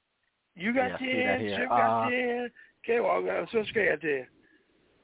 You 0.56 0.74
got 0.74 0.90
yeah, 0.92 0.98
10. 0.98 1.00
see 1.00 1.24
that 1.24 1.40
here. 1.42 1.58
Chip 1.60 1.70
got 1.70 2.06
Uh, 2.06 2.10
10. 2.10 2.52
K-Walk 2.86 3.26
got 3.26 3.50
Switch 3.50 3.74
K 3.74 3.86
got 3.90 4.02
10. 4.02 4.28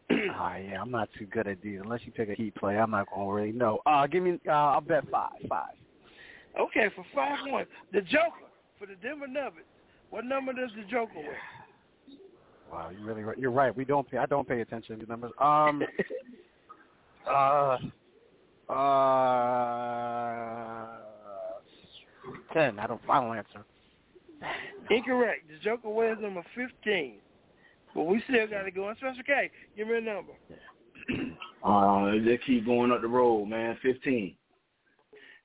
Oh 0.10 0.16
yeah, 0.16 0.82
I'm 0.82 0.92
not 0.92 1.10
too 1.18 1.26
good 1.26 1.48
at 1.48 1.62
these. 1.62 1.80
Unless 1.82 2.02
you 2.06 2.12
pick 2.12 2.30
a 2.30 2.36
key 2.36 2.52
play, 2.52 2.78
I'm 2.78 2.92
not 2.92 3.08
gonna 3.14 3.32
really 3.32 3.52
know. 3.52 3.80
Uh, 3.86 4.08
give 4.08 4.24
me. 4.24 4.40
Uh, 4.48 4.52
I'll 4.52 4.82
bet 4.82 5.10
five. 5.10 5.32
Five. 5.50 5.74
Okay, 6.60 6.90
for 6.96 7.06
five 7.14 7.38
points. 7.50 7.72
The 7.94 8.02
Joker 8.02 8.48
for 8.80 8.88
the 8.88 8.96
Denver 8.96 9.28
Nuggets. 9.28 9.66
What 10.10 10.26
number 10.26 10.54
does 10.54 10.72
the 10.76 10.84
Joker 10.90 11.18
wear? 11.18 11.38
Wow, 12.72 12.90
you 12.90 13.06
really 13.06 13.24
right. 13.24 13.38
You're 13.38 13.52
right. 13.52 13.76
We 13.76 13.86
don't 13.86 14.10
pay. 14.10 14.18
I 14.18 14.26
don't 14.26 14.48
pay 14.48 14.62
attention 14.62 15.00
to 15.00 15.06
numbers. 15.06 15.32
Um. 15.40 15.84
uh. 17.30 17.78
Uh. 18.72 18.98
Ten. 22.54 22.80
I 22.80 22.88
don't. 22.88 23.06
Final 23.06 23.34
answer. 23.34 23.64
Incorrect. 24.90 25.50
The 25.50 25.58
Joker 25.64 25.90
wears 25.90 26.18
number 26.22 26.44
15. 26.56 27.16
But 27.96 28.04
we 28.04 28.22
still 28.28 28.48
got 28.48 28.64
to 28.64 28.72
go 28.72 28.88
on 28.90 28.96
Special 28.98 29.24
K. 29.26 29.50
Give 29.76 29.88
me 29.88 29.98
a 29.98 30.02
number. 30.02 30.34
Uh, 31.64 32.12
they 32.24 32.40
keep 32.46 32.66
going 32.66 32.92
up 32.92 33.02
the 33.02 33.08
road, 33.08 33.48
man. 33.48 33.76
Fifteen. 33.82 34.36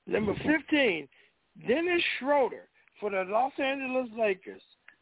Number 0.05 0.33
15, 0.45 1.07
Dennis 1.67 2.01
Schroeder 2.19 2.67
for 2.99 3.09
the 3.09 3.23
Los 3.27 3.51
Angeles 3.57 4.09
Lakers. 4.17 4.61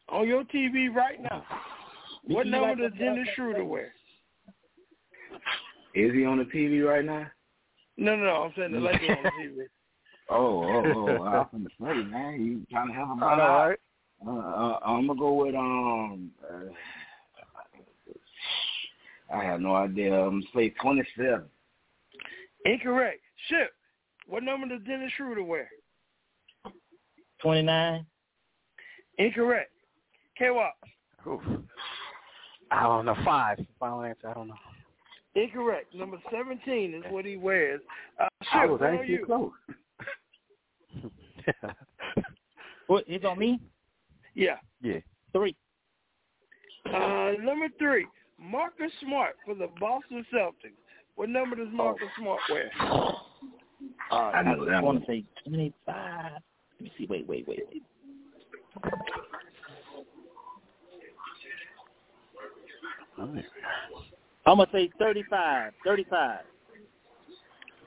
On 0.10 0.28
your 0.28 0.44
TV 0.46 0.94
right 0.94 1.22
now. 1.22 1.44
What 2.26 2.48
number 2.48 2.70
like 2.70 2.78
does 2.78 3.00
Dennis 3.00 3.28
Schroeder 3.36 3.66
wear? 3.66 3.94
Is 5.96 6.14
he 6.14 6.26
on 6.26 6.38
the 6.38 6.46
TV 6.46 6.84
right 6.88 7.06
now? 7.06 7.28
No, 7.98 8.16
no, 8.16 8.24
no. 8.24 8.32
I'm 8.44 8.54
saying 8.56 8.72
the 8.72 8.80
Lakers 8.80 9.10
on 9.10 9.24
the 9.24 9.30
TV. 9.44 9.66
Oh, 10.30 10.64
oh, 10.64 11.18
oh! 11.20 11.24
I'm 11.24 11.50
from 11.50 11.64
the 11.66 11.70
city, 11.86 12.04
man. 12.06 12.44
You 12.46 12.66
trying 12.72 12.88
to 12.88 12.94
have 12.94 13.08
a 13.08 13.12
All 13.12 13.18
brother? 13.18 13.44
right. 13.44 13.80
Uh, 14.26 14.32
uh, 14.32 14.80
I'm 14.86 15.08
gonna 15.08 15.20
go 15.20 15.34
with 15.34 15.56
um. 15.56 16.32
Uh, 16.44 16.72
I 19.34 19.44
have 19.44 19.62
no 19.62 19.76
idea. 19.76 20.14
I'm 20.14 20.42
gonna 20.42 20.44
say 20.54 20.70
27. 20.82 21.44
Incorrect. 22.66 23.22
Ship. 23.48 23.72
What 24.28 24.44
number 24.44 24.68
does 24.68 24.86
Dennis 24.86 25.12
Schroeder 25.18 25.44
wear? 25.44 25.70
29. 27.42 28.06
Incorrect. 29.18 29.72
K-Walk. 30.38 30.76
Oof. 31.28 31.42
I 32.72 32.84
don't 32.84 33.06
know. 33.06 33.16
Five. 33.26 33.60
Final 33.80 34.04
answer. 34.04 34.30
I 34.30 34.34
don't 34.34 34.48
know. 34.48 34.56
Incorrect. 35.36 35.96
Number 35.96 36.18
17 36.32 36.94
is 36.94 37.04
what 37.10 37.26
he 37.26 37.38
wears. 37.38 37.82
Uh, 38.20 38.28
I 38.54 38.62
Ship, 38.64 38.70
was 38.70 38.82
actually 38.84 39.14
you? 39.14 39.26
close. 39.26 39.52
What, 42.92 43.06
it's 43.08 43.24
on 43.24 43.40
me? 43.40 43.58
Yeah. 44.36 44.58
yeah. 44.82 44.98
Three. 45.32 45.56
Uh, 46.86 47.32
number 47.42 47.68
three, 47.80 48.06
Marcus 48.42 48.92
Smart 49.02 49.36
for 49.46 49.54
the 49.54 49.68
Boston 49.80 50.26
Celtics. 50.34 50.74
What 51.16 51.30
number 51.30 51.56
does 51.56 51.68
Marcus 51.72 52.08
Smart 52.18 52.40
wear? 52.50 52.72
Uh, 52.80 54.16
I 54.16 54.42
know 54.42 54.66
that 54.66 54.76
I 54.76 54.82
want 54.82 55.00
to 55.02 55.06
say 55.06 55.24
25. 55.48 55.76
Let 55.88 56.42
me 56.82 56.92
see. 56.98 57.06
Wait, 57.10 57.28
wait, 57.28 57.48
wait, 57.48 57.60
wait. 57.72 57.84
I'm 63.18 64.58
going 64.58 64.68
to 64.68 64.72
say 64.74 64.90
35. 64.98 65.74
35. 65.86 66.40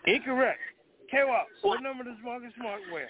Incorrect. 0.06 0.60
K-Walk, 1.10 1.47
what 1.62 1.82
number 1.82 2.05
does 2.05 2.16
Marcus 2.24 2.52
Smart 2.59 2.81
wear? 2.93 3.09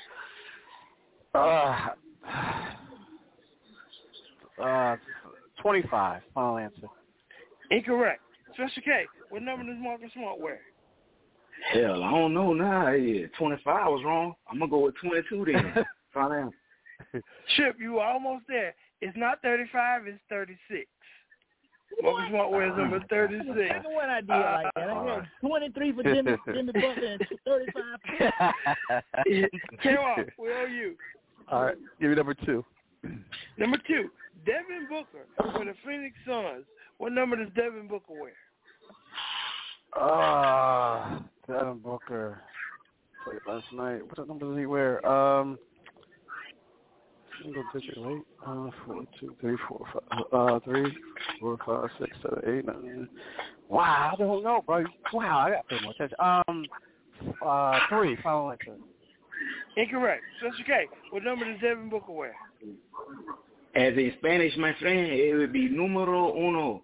Uh. 1.35 1.89
Uh. 4.62 4.97
Twenty-five. 5.61 6.23
Final 6.33 6.59
answer. 6.59 6.87
Incorrect. 7.70 8.20
Special 8.55 8.82
K, 8.82 9.05
what 9.31 9.43
number 9.43 9.65
does 9.65 9.82
Marcus 9.82 10.11
Smart 10.15 10.41
wear? 10.41 10.61
Hell, 11.73 12.03
I 12.03 12.11
don't 12.11 12.35
know 12.35 12.53
now. 12.53 12.93
Yeah, 12.93 13.27
25 13.39 13.86
was 13.86 14.03
wrong. 14.05 14.35
I'm 14.51 14.59
gonna 14.59 14.70
go 14.70 14.81
with 14.81 14.95
22 15.03 15.47
then. 15.53 15.85
Final 16.15 16.32
answer. 16.32 17.23
Chip, 17.57 17.77
you 17.81 17.95
were 17.95 18.05
almost 18.05 18.45
there. 18.49 18.74
It's 19.01 19.16
not 19.16 19.43
35, 19.43 20.07
it's 20.07 20.20
36. 20.28 20.86
Marcus 22.03 22.28
Smart 22.28 22.51
wears 22.51 22.73
ah. 22.74 22.78
number 22.78 23.01
36. 23.09 23.41
I 23.41 23.73
don't 23.73 23.82
know 23.82 23.91
what 23.91 24.09
I 24.09 24.20
did 24.20 24.28
like 24.28 24.74
that. 24.74 24.89
I 24.89 24.93
ah. 24.93 25.20
had 25.20 25.49
23 25.49 25.93
for 25.93 26.03
Jimmy, 26.03 26.36
Jimmy 26.47 26.73
Butler 26.73 27.07
and 27.07 27.27
35 27.47 28.53
for 29.28 29.78
K-Walk, 29.82 30.27
where 30.36 30.65
are 30.65 30.69
you? 30.69 30.97
All 31.51 31.65
right. 31.65 31.77
Give 32.01 32.11
me 32.11 32.16
number 32.16 32.35
two. 32.35 32.65
Number 33.59 33.78
two, 33.86 34.11
Devin 34.47 34.89
Booker 34.89 35.27
for 35.36 35.65
the 35.65 35.74
Phoenix 35.85 36.16
Suns. 36.27 36.65
What 36.99 37.12
number 37.12 37.37
does 37.37 37.53
Devin 37.55 37.89
Booker 37.89 38.12
wear? 38.12 38.33
Uh, 40.01 41.21
Devin 41.47 41.79
Booker 41.79 42.41
played 43.25 43.41
last 43.47 43.66
night. 43.73 44.03
What 44.07 44.27
number 44.29 44.47
does 44.47 44.59
he 44.59 44.66
wear? 44.66 45.05
Um, 45.07 45.59
single 47.43 47.65
digit 47.73 47.99
weight. 47.99 48.23
Uh, 48.47 48.71
four, 48.87 49.05
two, 49.21 49.35
three, 49.41 49.57
four, 49.69 49.87
five. 49.93 50.23
Uh, 50.33 50.61
three, 50.61 50.97
four, 51.41 51.59
five, 51.65 51.91
six, 51.99 52.16
seven, 52.23 52.59
eight, 52.59 52.65
nine. 52.65 53.09
Wow, 53.69 54.11
I 54.12 54.16
don't 54.16 54.43
know, 54.43 54.62
bro. 54.66 54.85
Wow, 55.12 55.39
I 55.39 55.51
got 55.51 55.69
pay 55.69 55.79
more 55.83 55.93
attention. 55.93 56.16
Um, 56.21 56.66
uh, 57.45 57.81
three. 57.89 58.16
Final 58.23 58.51
answer. 58.51 58.77
Incorrect. 59.77 60.23
That's 60.43 60.55
okay. 60.62 60.87
What 61.11 61.25
number 61.25 61.45
does 61.45 61.61
Devin 61.61 61.89
Booker 61.89 62.12
wear? 62.12 62.35
As 63.77 63.95
in 63.95 64.13
Spanish, 64.19 64.57
my 64.57 64.75
friend, 64.81 65.07
it 65.13 65.35
would 65.37 65.53
be 65.53 65.69
numero 65.69 66.37
uno. 66.37 66.83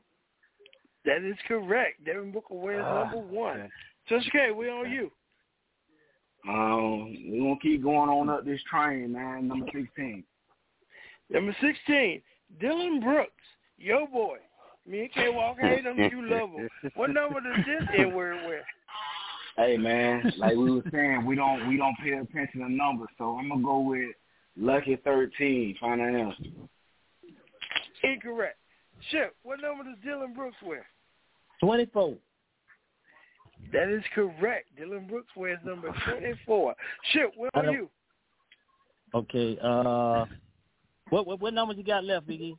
That 1.05 1.23
is 1.23 1.37
correct. 1.47 2.05
Devin 2.05 2.33
Booker 2.33 2.55
wears 2.55 2.85
Ah, 2.87 3.05
number 3.05 3.19
one. 3.19 3.71
So 4.09 4.17
it's 4.17 4.27
okay. 4.29 4.51
We 4.51 4.69
on 4.69 4.91
you. 4.91 5.11
Um, 6.49 7.17
we're 7.29 7.41
gonna 7.43 7.61
keep 7.61 7.83
going 7.83 8.09
on 8.11 8.29
up 8.29 8.45
this 8.45 8.61
train, 8.71 9.13
man. 9.13 9.49
Number 9.49 9.67
sixteen. 9.73 10.25
Number 11.33 11.55
16, 11.61 12.21
Dillon 12.61 12.99
Brooks, 13.01 13.31
yo 13.79 14.07
boy. 14.09 14.39
Me 14.85 15.03
and 15.03 15.13
K 15.13 15.29
Walker 15.29 15.61
hate 15.63 15.85
him, 15.85 15.97
you 15.97 16.29
love 16.29 16.51
him. 16.51 16.69
What 16.97 17.11
number 17.11 17.41
does 17.41 17.65
this 17.65 17.89
N 17.97 18.13
word 18.13 18.35
wear? 18.47 18.65
Hey 19.57 19.77
man, 19.77 20.33
like 20.39 20.57
we 20.57 20.71
were 20.73 20.83
saying, 20.91 21.25
we 21.25 21.37
don't 21.37 21.69
we 21.69 21.77
don't 21.77 21.95
pay 22.03 22.15
attention 22.15 22.61
to 22.63 22.73
numbers, 22.73 23.11
so 23.17 23.37
I'm 23.39 23.49
gonna 23.49 23.63
go 23.63 23.79
with 23.81 24.17
lucky 24.57 24.97
thirteen. 25.05 25.77
find 25.81 26.01
Final 26.01 26.29
answer. 26.29 26.45
Incorrect. 28.03 28.59
Shit, 29.11 29.35
what 29.43 29.61
number 29.61 29.85
does 29.85 29.97
Dillon 30.05 30.35
Brooks 30.35 30.57
wear? 30.65 30.87
24. 31.61 32.17
That 33.73 33.89
is 33.89 34.03
correct. 34.15 34.69
Dillon 34.77 35.07
Brooks 35.07 35.31
wears 35.37 35.59
number 35.65 35.95
24. 36.09 36.75
Shit, 37.13 37.31
where 37.37 37.51
are 37.55 37.71
you? 37.71 37.89
Okay. 39.15 39.59
Uh, 39.63 40.25
what 41.11 41.27
what 41.27 41.41
what 41.41 41.53
numbers 41.55 41.77
you 41.77 41.85
got 41.85 42.05
left, 42.05 42.29
Biggie? 42.29 42.57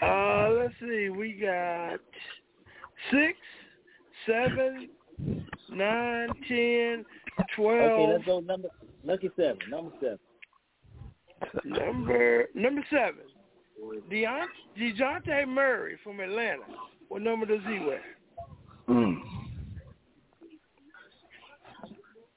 Uh, 0.00 0.50
let's 0.50 0.74
see. 0.80 1.08
We 1.08 1.32
got 1.32 1.98
six, 3.10 3.36
seven, 4.26 4.88
nine, 5.70 6.28
ten, 6.48 7.04
twelve. 7.56 7.92
Okay, 7.92 8.12
let's 8.12 8.24
go 8.24 8.40
number 8.40 8.68
lucky 9.04 9.30
seven. 9.36 9.58
Number 9.68 9.90
seven. 10.00 10.18
Number 11.64 12.46
number 12.54 12.84
seven. 12.90 13.24
Deont- 14.10 14.46
DeJounte 14.78 15.48
Murray 15.48 15.96
from 16.02 16.20
Atlanta. 16.20 16.62
What 17.08 17.22
number 17.22 17.46
does 17.46 17.60
he 17.66 17.78
wear? 17.78 18.02
Mm. 18.88 19.20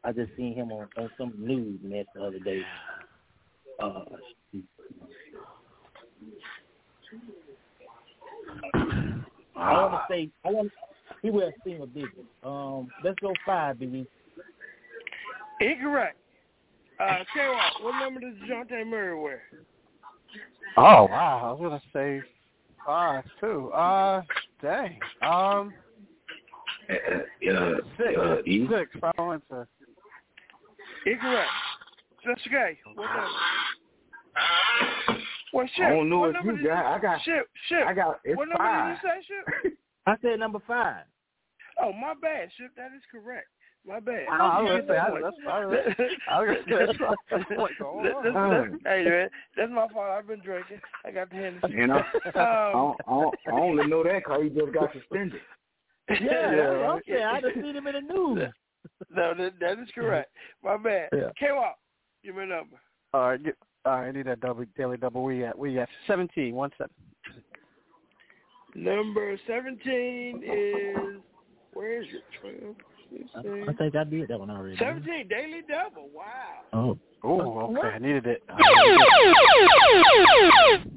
I 0.03 0.11
just 0.11 0.31
seen 0.37 0.53
him 0.53 0.71
on, 0.71 0.87
on 0.97 1.09
some 1.17 1.33
news 1.37 1.79
net 1.83 2.05
the 2.13 2.23
other 2.23 2.39
day. 2.39 2.61
Uh, 3.81 4.01
I 9.55 9.73
want 9.73 9.93
to 9.93 10.01
say 10.09 10.29
I 10.45 10.49
want 10.49 10.71
he 11.21 11.29
wears 11.31 11.53
single 11.63 11.87
digits. 11.87 12.13
Um, 12.43 12.87
let's 13.03 13.17
go 13.19 13.33
five, 13.45 13.77
Biggie. 13.77 14.05
Incorrect. 15.61 16.17
Uh, 16.99 17.23
K-Walk, 17.33 17.81
what 17.83 17.99
number 17.99 18.19
does 18.19 18.35
DeJounte 18.43 18.87
Murray 18.87 19.19
wear? 19.19 19.41
Oh 20.77 21.07
wow, 21.09 21.41
I 21.43 21.51
was 21.51 21.59
gonna 21.61 21.81
say 21.93 22.21
five 22.85 23.23
too. 23.39 23.71
Uh, 23.71 24.21
dang. 24.61 24.99
Um, 25.21 25.73
Uh, 26.87 27.75
six. 27.97 28.17
uh, 28.19 28.37
E? 28.45 28.67
Six. 28.69 28.91
Final 28.99 29.33
answer. 29.33 29.67
Incorrect. 31.05 31.49
That's 32.25 32.41
okay. 32.47 32.77
What 32.93 33.05
number? 33.05 33.27
Well, 35.53 35.67
shit. 35.75 35.85
I 35.85 35.89
don't 35.89 36.09
know 36.09 36.19
what 36.19 36.43
you 36.43 36.63
got. 36.67 36.85
I 36.85 36.99
got- 36.99 37.21
Shit, 37.21 37.43
shit. 37.69 37.83
I 37.87 37.93
got- 37.93 38.19
it's 38.23 38.37
what 38.37 38.49
number 38.49 38.63
five. 38.63 38.97
did 39.01 39.03
you 39.03 39.09
say, 39.09 39.25
shit? 39.63 39.73
I 40.05 40.15
said 40.21 40.39
number 40.39 40.59
five. 40.67 41.05
Oh, 41.81 41.91
my 41.93 42.13
bad, 42.21 42.49
shit. 42.57 42.75
That 42.75 42.91
is 42.95 43.01
correct. 43.11 43.47
My 43.87 43.99
bad. 43.99 44.25
I 44.31 44.61
was 44.61 44.71
You 44.71 44.77
gonna 44.81 44.87
say, 44.87 44.97
I- 44.97 45.11
that's- 45.11 45.33
I 45.47 45.65
was- 45.65 45.95
I 46.27 46.41
was 46.41 46.47
gonna 46.49 46.63
say, 46.63 46.85
that's- 46.85 47.17
that's 47.29 47.49
like, 47.59 47.81
on. 47.81 48.03
that's- 48.03 48.23
that's- 48.33 48.79
Hey, 48.83 49.03
man, 49.09 49.29
that's 49.55 49.71
my 49.71 49.87
fault. 49.89 50.09
I've 50.09 50.27
been 50.27 50.39
drinking. 50.39 50.81
I 51.05 51.11
got 51.11 51.29
the 51.29 51.35
Hennessy. 51.35 51.73
You 51.73 51.87
know, 51.87 52.01
I, 52.25 52.27
Um, 52.29 52.73
don't, 52.73 52.97
I, 53.07 53.11
don't, 53.11 53.35
I 53.47 53.51
only 53.51 53.87
know 53.87 54.03
that 54.03 54.23
because 54.23 54.41
he 54.43 54.49
just 54.49 54.73
got 54.73 54.91
suspended. 54.93 55.39
Yeah, 56.09 56.17
Yeah, 56.21 56.69
I'm 56.69 56.81
right. 56.95 57.03
saying. 57.07 57.23
I 57.23 57.41
just 57.41 57.55
seen 57.55 57.75
him 57.75 57.87
in 57.87 57.93
the 57.93 58.01
news. 58.13 58.49
No, 59.11 59.33
that, 59.35 59.53
that 59.59 59.79
is 59.79 59.89
correct. 59.93 60.31
My 60.63 60.77
bad. 60.77 61.09
Yeah. 61.13 61.29
K-Walk, 61.39 61.75
give 62.23 62.35
me 62.35 62.43
a 62.43 62.45
number. 62.47 62.77
All 63.13 63.29
right, 63.29 63.43
get, 63.43 63.55
all 63.85 63.99
right. 63.99 64.07
I 64.07 64.11
need 64.11 64.25
that 64.27 64.39
double 64.41 64.65
daily 64.77 64.97
double. 64.97 65.23
We 65.23 65.43
at 65.45 65.57
we 65.57 65.77
at 65.79 65.89
seventeen. 66.07 66.55
One 66.55 66.71
seven. 66.77 66.91
Number 68.77 69.37
17 69.47 70.43
is, 70.43 71.21
where 71.73 72.01
is 72.01 72.07
it? 72.11 72.75
12, 73.09 73.19
I, 73.67 73.71
I 73.71 73.73
think 73.73 73.95
I 73.95 74.03
did 74.03 74.27
that 74.29 74.39
one 74.39 74.49
already. 74.49 74.77
17, 74.77 75.27
Daily 75.27 75.61
Double. 75.67 76.09
Wow. 76.13 76.25
Oh. 76.73 76.97
Oh, 77.23 77.75
okay. 77.77 77.87
I 77.87 77.99
needed 77.99 78.25
it. 78.27 78.43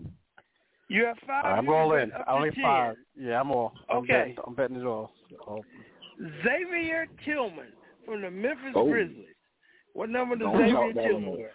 You 0.91 1.05
have 1.05 1.19
five. 1.27 1.45
I'm 1.45 1.65
you 1.67 1.71
can 1.71 1.71
rolling. 1.71 2.11
I 2.27 2.33
only 2.33 2.51
10. 2.51 2.63
five. 2.65 2.97
Yeah, 3.15 3.41
I'm 3.41 3.51
all. 3.51 3.75
I'm 3.91 3.99
Okay. 3.99 4.09
Betting, 4.13 4.37
I'm 4.47 4.55
betting 4.55 4.77
it 4.79 4.87
all. 4.87 5.13
So, 5.45 5.63
Xavier 6.43 7.07
Tillman 7.27 7.67
from 8.07 8.23
the 8.23 8.31
Memphis 8.31 8.73
Oh. 8.75 8.89
Grizzlies. 8.89 9.27
What 9.93 10.09
number 10.09 10.35
does 10.35 10.47
Don't 10.47 10.57
Xavier 10.57 10.93
talk 10.95 11.05
Tillman 11.05 11.31
wear? 11.37 11.53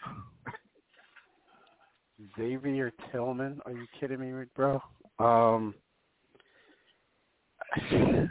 Xavier 2.38 2.92
Tillman. 3.12 3.60
Are 3.66 3.72
you 3.72 3.88
kidding 4.00 4.20
me, 4.20 4.46
bro? 4.56 4.80
Um. 5.18 5.74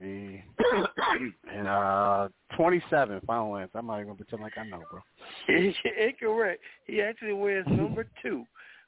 I'm 0.00 0.06
gonna 0.06 0.88
be 1.20 1.34
and 1.52 1.68
uh 1.68 2.28
27 2.56 3.20
final 3.26 3.56
answer. 3.56 3.78
I'm 3.78 3.86
not 3.86 3.96
even 3.96 4.06
gonna 4.08 4.16
pretend 4.16 4.42
like 4.42 4.58
I 4.58 4.64
know, 4.64 4.86
bro. 4.90 5.00
Incorrect. 6.08 6.62
He 6.86 7.00
actually 7.00 7.32
wears 7.32 7.66
number 7.68 8.06
two. 8.22 8.44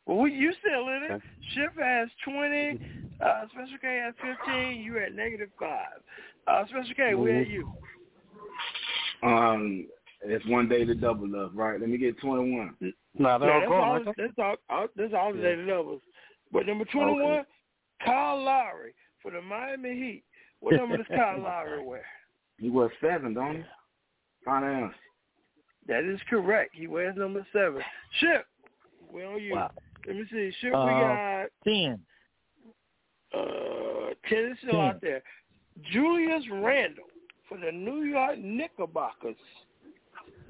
Well, 0.06 0.18
we, 0.18 0.32
you 0.32 0.52
still 0.60 0.88
in 0.88 1.02
it. 1.04 1.12
Okay. 1.12 1.24
Ship 1.54 1.72
has 1.80 2.08
20. 2.24 2.78
Uh, 3.24 3.44
Special 3.52 3.78
K 3.80 4.00
has 4.04 4.14
15. 4.44 4.80
You 4.80 4.98
at 4.98 5.14
negative 5.14 5.50
5. 5.60 5.78
Uh, 6.48 6.64
Special 6.66 6.94
K, 6.96 7.14
where 7.14 7.38
are 7.38 7.42
you? 7.42 7.68
Um, 9.22 9.86
it's 10.24 10.44
one 10.46 10.68
day 10.68 10.84
to 10.84 10.94
double 10.96 11.40
up, 11.40 11.52
right? 11.54 11.78
Let 11.80 11.88
me 11.88 11.98
get 11.98 12.18
21. 12.20 12.74
No, 12.80 13.38
they're 13.38 13.48
Yeah, 13.48 13.54
all 13.54 13.60
that's 13.60 13.70
gone, 13.70 14.06
all, 14.08 14.14
that's 14.16 14.32
all, 14.38 14.56
all, 14.68 14.86
that's 14.96 15.14
all 15.14 15.32
the 15.32 15.38
Yeah. 15.38 15.54
daily 15.54 15.66
doubles. 15.66 16.02
But 16.50 16.66
number 16.66 16.84
21, 16.86 17.44
Kyle 18.04 18.42
Lowry 18.42 18.92
for 19.22 19.30
the 19.30 19.40
Miami 19.40 19.94
Heat. 19.94 20.24
What 20.62 20.76
number 20.76 20.96
does 20.96 21.06
Kyle 21.08 21.40
Lowry 21.42 21.84
wear? 21.84 22.04
He 22.58 22.70
was 22.70 22.90
seven, 23.00 23.34
don't 23.34 23.56
he? 23.56 23.62
Final 24.44 24.68
answer. 24.84 24.94
That 25.88 26.04
is 26.04 26.20
correct. 26.30 26.70
He 26.74 26.86
wears 26.86 27.16
number 27.16 27.44
7. 27.52 27.82
Ship, 28.20 28.46
where 29.10 29.26
are 29.26 29.38
you? 29.38 29.54
Wow. 29.56 29.72
Let 30.06 30.14
me 30.16 30.24
see. 30.30 30.52
Ship, 30.60 30.72
Uh, 30.72 30.84
we 30.86 30.92
got 30.92 31.46
Ten. 31.64 32.00
uh, 33.34 34.14
10 34.28 34.38
is 34.52 34.58
still 34.58 34.70
Ten. 34.72 34.80
out 34.80 35.00
there. 35.00 35.22
Julius 35.92 36.44
Randle 36.52 37.04
for 37.48 37.58
the 37.58 37.72
New 37.72 38.02
York 38.04 38.38
Knickerbockers. 38.38 39.36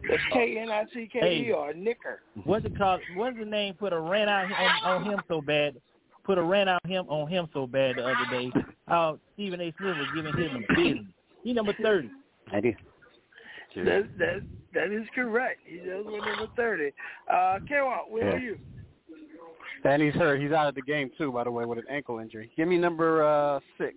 That's 0.08 0.22
K-N-I-C-K-E-R, 0.32 1.74
Knicker. 1.74 2.22
What's 2.44 2.66
it 2.66 2.76
called? 2.76 3.00
What's 3.14 3.38
the 3.38 3.44
name? 3.44 3.74
Put 3.74 3.92
a 3.92 4.00
ran 4.00 4.28
out 4.28 4.50
on, 4.50 4.84
on 4.84 5.04
him 5.04 5.20
so 5.28 5.40
bad. 5.40 5.80
Put 6.24 6.38
a 6.38 6.42
ran 6.42 6.68
out 6.68 6.84
him 6.86 7.06
on 7.08 7.28
him 7.28 7.48
so 7.52 7.66
bad 7.66 7.96
the 7.96 8.04
other 8.04 8.26
day. 8.30 8.52
How 8.86 9.18
Stephen 9.34 9.60
A. 9.60 9.72
Smith 9.78 9.96
was 9.96 10.06
giving 10.14 10.34
him 10.36 10.64
business. 10.74 11.04
He 11.42 11.52
number 11.52 11.72
thirty. 11.82 12.10
I 12.52 12.60
do. 12.60 12.72
That, 13.74 14.06
that, 14.18 14.42
that 14.74 14.92
is 14.92 15.06
correct. 15.14 15.60
He 15.64 15.78
does 15.78 16.04
wear 16.04 16.20
number 16.20 16.46
30. 16.56 16.90
Uh, 17.32 17.58
K-Walk, 17.66 18.10
where 18.10 18.28
Yeah. 18.28 18.34
are 18.34 18.38
you? 18.38 18.58
And 19.84 20.02
he's 20.02 20.12
hurt. 20.12 20.40
He's 20.42 20.52
out 20.52 20.68
of 20.68 20.74
the 20.74 20.82
game 20.82 21.10
too, 21.16 21.32
by 21.32 21.44
the 21.44 21.50
way, 21.50 21.64
with 21.64 21.78
an 21.78 21.84
ankle 21.88 22.18
injury. 22.18 22.50
Give 22.56 22.68
me 22.68 22.76
number 22.78 23.24
uh 23.24 23.60
six. 23.78 23.96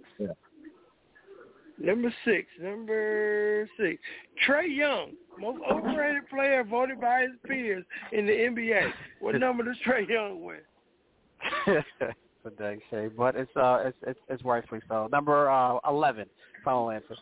Number 1.77 2.14
six. 2.23 2.47
Number 2.61 3.69
six. 3.77 4.02
Trae 4.47 4.73
Young, 4.73 5.11
most 5.38 5.60
overrated 5.69 6.27
player 6.30 6.64
voted 6.64 7.02
by 7.02 7.22
his 7.23 7.31
peers 7.45 7.84
in 8.14 8.26
the 8.26 8.31
NBA. 8.31 8.91
What 9.19 9.35
number 9.39 9.64
does 9.64 9.76
Trae 9.85 10.07
Young 10.10 10.41
wear? 10.43 10.61
It's 11.67 12.57
a 12.57 12.61
dang 12.61 12.80
shame, 12.91 13.11
but 13.17 13.35
it's 13.35 13.55
uh 13.55 13.84
it's 13.85 13.97
it's, 14.05 14.19
it's 14.30 14.43
rightfully 14.43 14.81
so. 14.88 15.07
Number 15.11 15.49
uh 15.49 15.77
eleven. 15.89 16.27
Final 16.63 16.91
answer. 16.91 17.15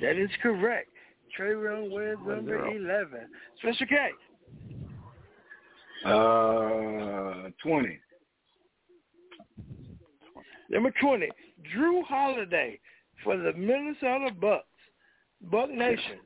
That 0.00 0.16
is 0.16 0.30
correct. 0.42 0.88
Trae 1.38 1.52
Young 1.52 1.90
wears 1.92 2.18
number 2.26 2.70
zero. 2.70 2.76
11. 2.76 3.28
Special 3.58 3.86
K. 3.86 4.10
Uh, 6.04 7.50
20. 7.62 7.98
Number 10.70 10.92
20, 11.00 11.28
Jrue 11.74 12.02
Holiday 12.04 12.78
for 13.22 13.36
the 13.36 13.52
Minnesota 13.54 14.30
Bucks. 14.40 14.66
Buck 15.50 15.70
Nation. 15.70 16.18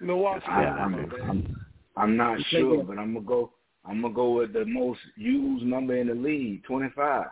Milwaukee. 0.00 0.44
I, 0.48 0.64
I'm, 0.64 0.94
I'm, 0.94 1.66
I'm 1.96 2.16
not 2.16 2.38
sure, 2.50 2.82
but 2.84 2.98
I'm 2.98 3.14
gonna 3.14 3.26
go. 3.26 3.52
I'm 3.88 4.02
gonna 4.02 4.14
go 4.14 4.32
with 4.32 4.52
the 4.52 4.64
most 4.64 5.00
used 5.16 5.64
number 5.64 5.96
in 5.96 6.08
the 6.08 6.14
league, 6.14 6.64
25. 6.64 7.26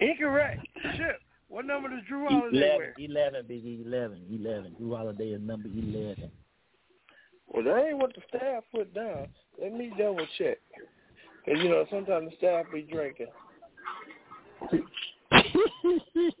Incorrect. 0.00 0.66
Shit. 0.96 1.16
What 1.48 1.66
number 1.66 1.90
does 1.90 2.00
Jrue 2.10 2.28
Holiday 2.28 2.56
11, 2.56 2.78
wear? 2.78 2.94
11, 2.98 3.44
Big 3.46 3.64
E, 3.64 3.84
11, 3.86 4.22
11. 4.30 4.76
Jrue 4.80 4.96
Holiday 4.96 5.28
is 5.32 5.42
number 5.42 5.68
11. 5.68 6.30
Well, 7.48 7.64
that 7.64 7.86
ain't 7.88 7.98
what 7.98 8.14
the 8.14 8.22
staff 8.28 8.64
put 8.74 8.94
down. 8.94 9.28
Let 9.60 9.74
me 9.74 9.92
double 9.98 10.26
check. 10.38 10.58
Cause 11.44 11.56
you 11.58 11.68
know 11.68 11.84
sometimes 11.90 12.30
the 12.30 12.36
staff 12.38 12.66
be 12.72 12.82
drinking. 12.82 13.26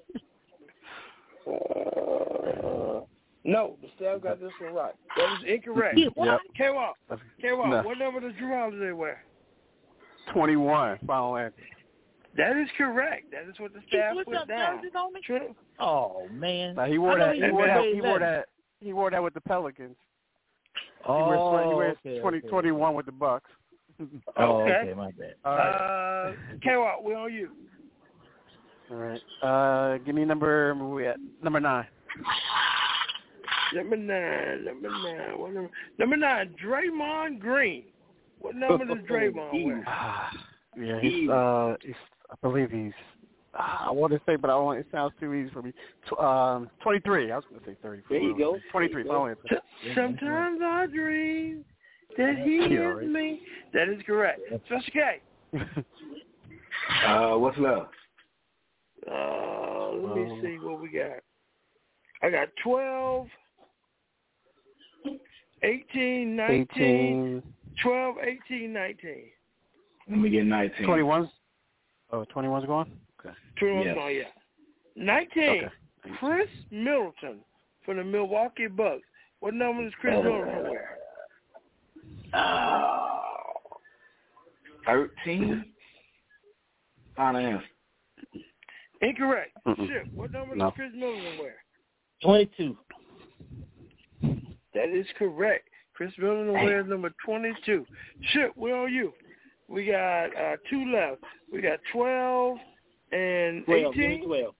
Uh, 1.44 3.00
no, 3.44 3.76
the 3.82 3.88
staff 3.96 4.20
got 4.22 4.40
this 4.40 4.52
one 4.60 4.74
right. 4.74 4.94
That 5.16 5.22
was 5.30 5.44
incorrect. 5.46 5.98
Yep. 5.98 6.12
K-Walk. 6.56 6.96
K-Walk, 7.40 7.68
No. 7.68 7.82
what 7.82 7.98
number 7.98 8.20
does 8.20 8.32
Jrue 8.34 8.56
Holiday 8.58 8.92
wear? 8.92 9.24
21, 10.32 10.98
final 11.06 11.36
answer. 11.36 11.56
That 12.36 12.56
is 12.56 12.68
correct. 12.78 13.30
That 13.32 13.48
is 13.50 13.58
what 13.58 13.72
the 13.74 13.80
staff 13.88 14.14
What's 14.14 14.26
put 14.26 14.36
up, 14.36 14.48
down. 14.48 14.80
On 14.96 15.12
me? 15.12 15.20
True. 15.24 15.54
Oh, 15.78 16.28
man. 16.32 16.76
Now, 16.76 16.84
he 16.86 16.96
wore 16.98 17.18
that. 17.18 17.34
he 17.34 17.42
He 17.42 17.50
wore 17.50 17.52
wore 17.52 17.66
that. 17.66 17.74
that 17.74 17.94
He 17.94 18.00
wore 18.00 18.18
that. 18.20 18.46
He 18.80 18.92
wore 18.92 19.10
that 19.10 19.22
with 19.22 19.34
the 19.34 19.40
Pelicans. 19.42 19.96
Oh, 21.06 21.24
he 21.24 21.30
wears, 21.30 21.68
he 21.68 21.74
wears 21.74 21.96
okay, 22.06 22.20
20, 22.20 22.38
okay. 22.38 22.48
21 22.48 22.94
with 22.94 23.06
the 23.06 23.12
Bucks. 23.12 23.50
Oh, 24.36 24.62
Okay. 24.62 24.72
okay, 24.82 24.94
my 24.94 25.10
bad. 25.12 25.34
All 25.44 25.54
right. 25.56 26.28
Uh, 26.30 26.32
K-Walk, 26.62 27.02
we 27.04 27.14
on 27.14 27.32
you. 27.32 27.50
All 28.90 28.96
right. 28.96 29.20
Uh, 29.42 29.98
give 29.98 30.14
me 30.14 30.24
number. 30.24 30.74
Where 30.74 30.84
we 30.88 31.06
at? 31.06 31.16
Number 31.42 31.60
nine. 31.60 31.86
Number 33.74 33.96
nine, 33.96 34.64
number 34.64 34.88
nine. 34.90 35.38
What 35.38 35.52
number? 35.52 35.70
Number 35.98 36.16
nine, 36.16 36.54
Draymond 36.64 37.40
Green. 37.40 37.84
What 38.40 38.54
number 38.56 38.84
does 38.84 38.98
Draymond 39.08 39.64
wear? 39.64 39.84
Ah, 39.86 40.30
yeah, 40.78 41.00
he's. 41.00 41.28
Uh, 41.28 41.76
he's. 41.82 41.94
I 42.30 42.34
believe 42.42 42.70
he's. 42.70 42.92
ah, 43.54 43.88
I 43.88 43.90
want 43.92 44.12
to 44.12 44.20
say, 44.26 44.36
but 44.36 44.50
I 44.50 44.56
want. 44.56 44.78
It 44.80 44.86
sounds 44.92 45.12
too 45.20 45.32
easy 45.34 45.50
for 45.50 45.62
me. 45.62 45.72
Tw- 46.08 46.18
um, 46.20 46.70
23. 46.82 47.30
I 47.30 47.36
was 47.36 47.44
going 47.48 47.60
to 47.60 47.66
say 47.70 47.76
30. 47.82 48.02
There 48.08 48.20
you 48.20 48.36
go. 48.36 48.58
23. 48.72 49.02
You 49.02 49.08
go. 49.08 49.34
Sometimes 49.94 50.60
I 50.62 50.86
dream 50.86 51.64
that 52.16 52.36
he 52.44 52.56
Yeah, 52.56 52.90
is 52.90 52.96
right. 52.96 53.08
me. 53.08 53.40
That 53.72 53.88
is 53.88 54.02
correct. 54.06 54.40
Special 54.66 54.92
K. 54.92 55.20
Uh, 57.06 57.36
what's 57.38 57.58
left? 57.58 57.90
Uh, 59.10 59.90
let 59.92 60.16
me 60.16 60.30
Um, 60.30 60.40
see 60.42 60.58
what 60.62 60.80
we 60.80 60.88
got. 60.90 61.18
I 62.22 62.30
got 62.30 62.48
12, 62.62 63.28
18, 65.64 66.36
19, 66.36 66.66
18. 66.76 67.42
12, 67.82 68.16
18, 68.50 68.72
19. 68.72 69.14
Let 70.10 70.18
me 70.18 70.30
get 70.30 70.44
19. 70.46 70.86
21's. 70.86 71.28
Oh, 72.12 72.24
21's 72.34 72.66
gone. 72.66 72.90
Okay. 73.20 73.34
21 73.58 73.86
Yes. 73.86 73.96
oh, 74.00 74.08
yeah. 74.08 74.22
19, 74.96 75.42
Okay. 75.48 75.68
Khris 76.18 76.48
Middleton 76.70 77.38
from 77.84 77.96
the 77.98 78.04
Milwaukee 78.04 78.66
Bucks. 78.66 79.02
What 79.40 79.54
number 79.54 79.84
does 79.84 79.92
Khris 80.00 80.16
Middleton 80.16 80.70
wear? 80.70 80.98
Uh, 82.34 83.08
13. 84.86 85.64
Final 87.16 87.40
answer. 87.46 87.64
Incorrect. 89.00 89.56
Mm-mm. 89.66 89.86
Shit. 89.88 90.12
What 90.14 90.32
number 90.32 90.54
No. 90.56 90.66
does 90.66 90.74
Chris 90.74 90.90
Middleton 90.94 91.38
wear? 91.38 91.54
22. 92.22 92.76
That 94.74 94.88
is 94.88 95.06
correct. 95.18 95.68
Khris 95.94 96.12
Middleton 96.18 96.52
wears 96.52 96.88
number 96.88 97.12
22. 97.24 97.86
Shit, 98.32 98.56
where 98.56 98.74
are 98.74 98.88
you? 98.88 99.12
We 99.68 99.86
got 99.86 100.26
uh, 100.36 100.56
two 100.68 100.90
left. 100.92 101.22
We 101.52 101.60
got 101.60 101.78
12 101.92 102.58
and 103.12 103.64
12. 103.66 103.94
Give 103.94 103.96
me 103.96 104.14
18. 104.14 104.24
12. 104.26 104.54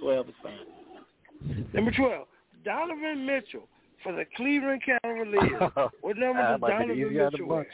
12 0.00 0.28
is 0.28 0.34
fine. 0.42 1.66
Number 1.72 1.90
12, 1.90 2.26
Donovan 2.64 3.26
Mitchell 3.26 3.68
for 4.02 4.12
the 4.12 4.24
Cleveland 4.36 4.82
Cavaliers. 4.84 5.72
What 6.00 6.16
number 6.16 6.42
does 6.42 6.60
might 6.60 6.86
be 6.86 6.94
the 6.94 7.00
Donovan 7.00 7.10
easy 7.10 7.20
out 7.20 7.26
of 7.26 7.32
the 7.32 7.38
Mitchell 7.38 7.48
wear? 7.48 7.66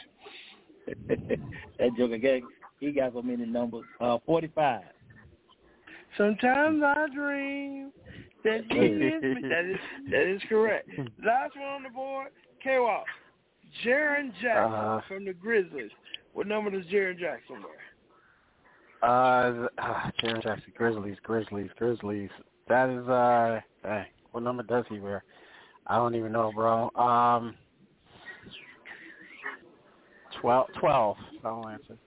that 1.79 1.97
joker 1.97 2.17
gang, 2.17 2.47
he 2.79 2.91
got 2.91 3.13
so 3.13 3.21
many 3.21 3.45
numbers. 3.45 3.83
Uh, 3.99 4.17
45. 4.25 4.83
Sometimes 6.17 6.81
I 6.83 7.05
dream 7.13 7.91
that 8.47 8.75
is. 8.75 9.43
That 9.49 9.65
is, 9.65 10.11
that 10.11 10.33
is 10.35 10.41
correct. 10.49 10.89
Last 11.23 11.55
one 11.55 11.67
on 11.67 11.83
the 11.83 11.89
board, 11.89 12.29
K-Walk. 12.63 13.05
Jaren 13.85 14.31
Jackson 14.41 14.73
Uh, 14.73 15.01
from 15.07 15.25
the 15.25 15.33
Grizzlies. 15.33 15.91
What 16.33 16.47
number 16.47 16.71
does 16.71 16.85
Jaren 16.85 17.19
Jackson 17.19 17.57
wear? 17.61 17.83
Uh, 19.03 19.67
uh 19.77 20.11
Jaren 20.23 20.41
Jackson, 20.41 20.73
Grizzlies, 20.75 21.17
Grizzlies, 21.23 21.69
Grizzlies. 21.77 22.29
That 22.67 22.89
is 22.89 23.07
uh, 23.07 23.59
dang, 23.83 24.05
what 24.31 24.43
number 24.43 24.63
does 24.63 24.85
he 24.89 24.99
wear? 24.99 25.23
I 25.87 25.95
don't 25.97 26.15
even 26.15 26.31
know, 26.31 26.51
bro. 26.53 26.89
Um, 26.95 27.55
twelve, 30.41 30.67
twelve. 30.79 31.17
I'll 31.43 31.67
answer. 31.67 31.97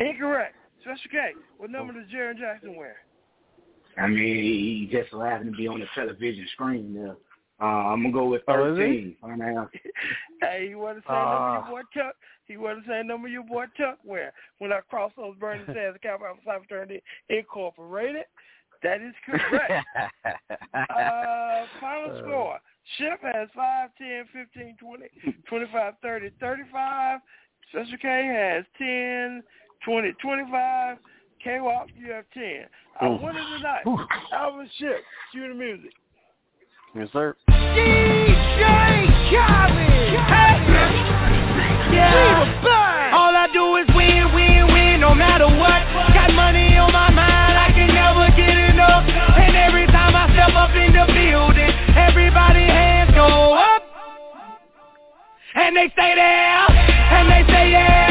Incorrect. 0.00 0.54
Special 0.80 1.10
K. 1.10 1.30
What 1.58 1.70
number 1.70 1.92
does 1.92 2.10
Jaren 2.10 2.38
Jackson 2.38 2.76
wear? 2.76 2.96
I 3.98 4.06
mean, 4.08 4.42
he 4.42 4.88
just 4.90 5.10
so 5.10 5.20
happened 5.20 5.52
to 5.52 5.56
be 5.56 5.68
on 5.68 5.80
the 5.80 5.86
television 5.94 6.46
screen 6.52 6.94
there. 6.94 7.16
Uh, 7.60 7.64
I'm 7.92 8.02
gonna 8.02 8.12
go 8.12 8.26
with 8.26 8.42
Oh, 8.48 8.72
is 8.72 8.78
he? 8.78 8.82
13. 8.84 9.16
Final 9.20 9.42
answer. 9.60 9.70
hey, 10.42 10.66
you 10.68 10.78
want 10.78 10.96
to 10.98 11.02
say 11.02 11.06
Ah. 11.10 11.54
number 11.54 11.70
your 11.72 11.82
boy 11.82 11.88
Chuck? 11.94 12.16
He 12.46 12.56
want 12.56 12.82
to 12.84 12.90
say 12.90 13.02
number 13.04 13.28
your 13.28 13.44
boy 13.44 13.66
Chuck? 13.76 13.98
Where 14.02 14.32
When 14.58 14.72
I 14.72 14.80
cross 14.90 15.12
those 15.16 15.36
burning 15.36 15.64
sands, 15.66 15.94
the 15.94 15.98
Cowboy 16.00 16.26
Fraternity 16.44 17.02
Incorporated. 17.28 18.24
That 18.82 19.00
is 19.00 19.14
correct. 19.24 19.86
uh, 20.74 21.64
final 21.80 22.18
score. 22.20 22.58
Ship 22.98 23.18
has 23.22 23.48
5, 23.54 23.90
10, 23.96 24.24
15, 24.32 24.76
20, 24.78 25.04
25, 25.48 25.94
30, 26.02 26.30
35. 26.40 27.20
Special 27.70 27.98
K 28.02 28.26
has 28.26 28.64
10, 28.76 29.42
20, 29.86 30.12
25. 30.20 30.98
K-Walk, 31.44 31.88
you 31.94 32.10
have 32.10 32.24
10. 32.32 32.42
I 33.02 33.06
Ooh. 33.06 33.20
winner 33.20 33.44
tonight. 33.56 33.82
Ooh. 33.86 34.00
Alvin 34.32 34.70
Ship. 34.78 34.96
Cue 35.30 35.46
the 35.46 35.54
music. 35.54 35.92
Yes, 36.96 37.08
sir. 37.12 37.36
DJ 37.50 39.04
Khaled. 39.28 39.84
Yeah. 41.92 43.12
All 43.12 43.36
I 43.36 43.52
do 43.52 43.76
is 43.76 43.84
win, 43.94 44.32
win, 44.32 44.72
win, 44.72 45.00
no 45.00 45.14
matter 45.14 45.44
what. 45.44 45.84
Got 46.16 46.32
money 46.32 46.78
on 46.78 46.90
my 46.90 47.10
mind, 47.12 47.58
I 47.60 47.68
can 47.76 47.92
never 47.92 48.32
get 48.32 48.56
enough. 48.72 49.04
And 49.04 49.54
every 49.54 49.86
time 49.88 50.16
I 50.16 50.32
step 50.32 50.56
up 50.56 50.72
in 50.72 50.96
the 50.96 51.04
building, 51.12 51.68
everybody 51.92 52.64
hands 52.64 53.12
go 53.12 53.52
up. 53.52 53.82
And 55.56 55.76
they 55.76 55.92
stay 55.92 56.14
there, 56.16 56.66
and 56.72 57.28
they 57.28 57.44
say 57.52 57.70
yeah, 57.70 58.03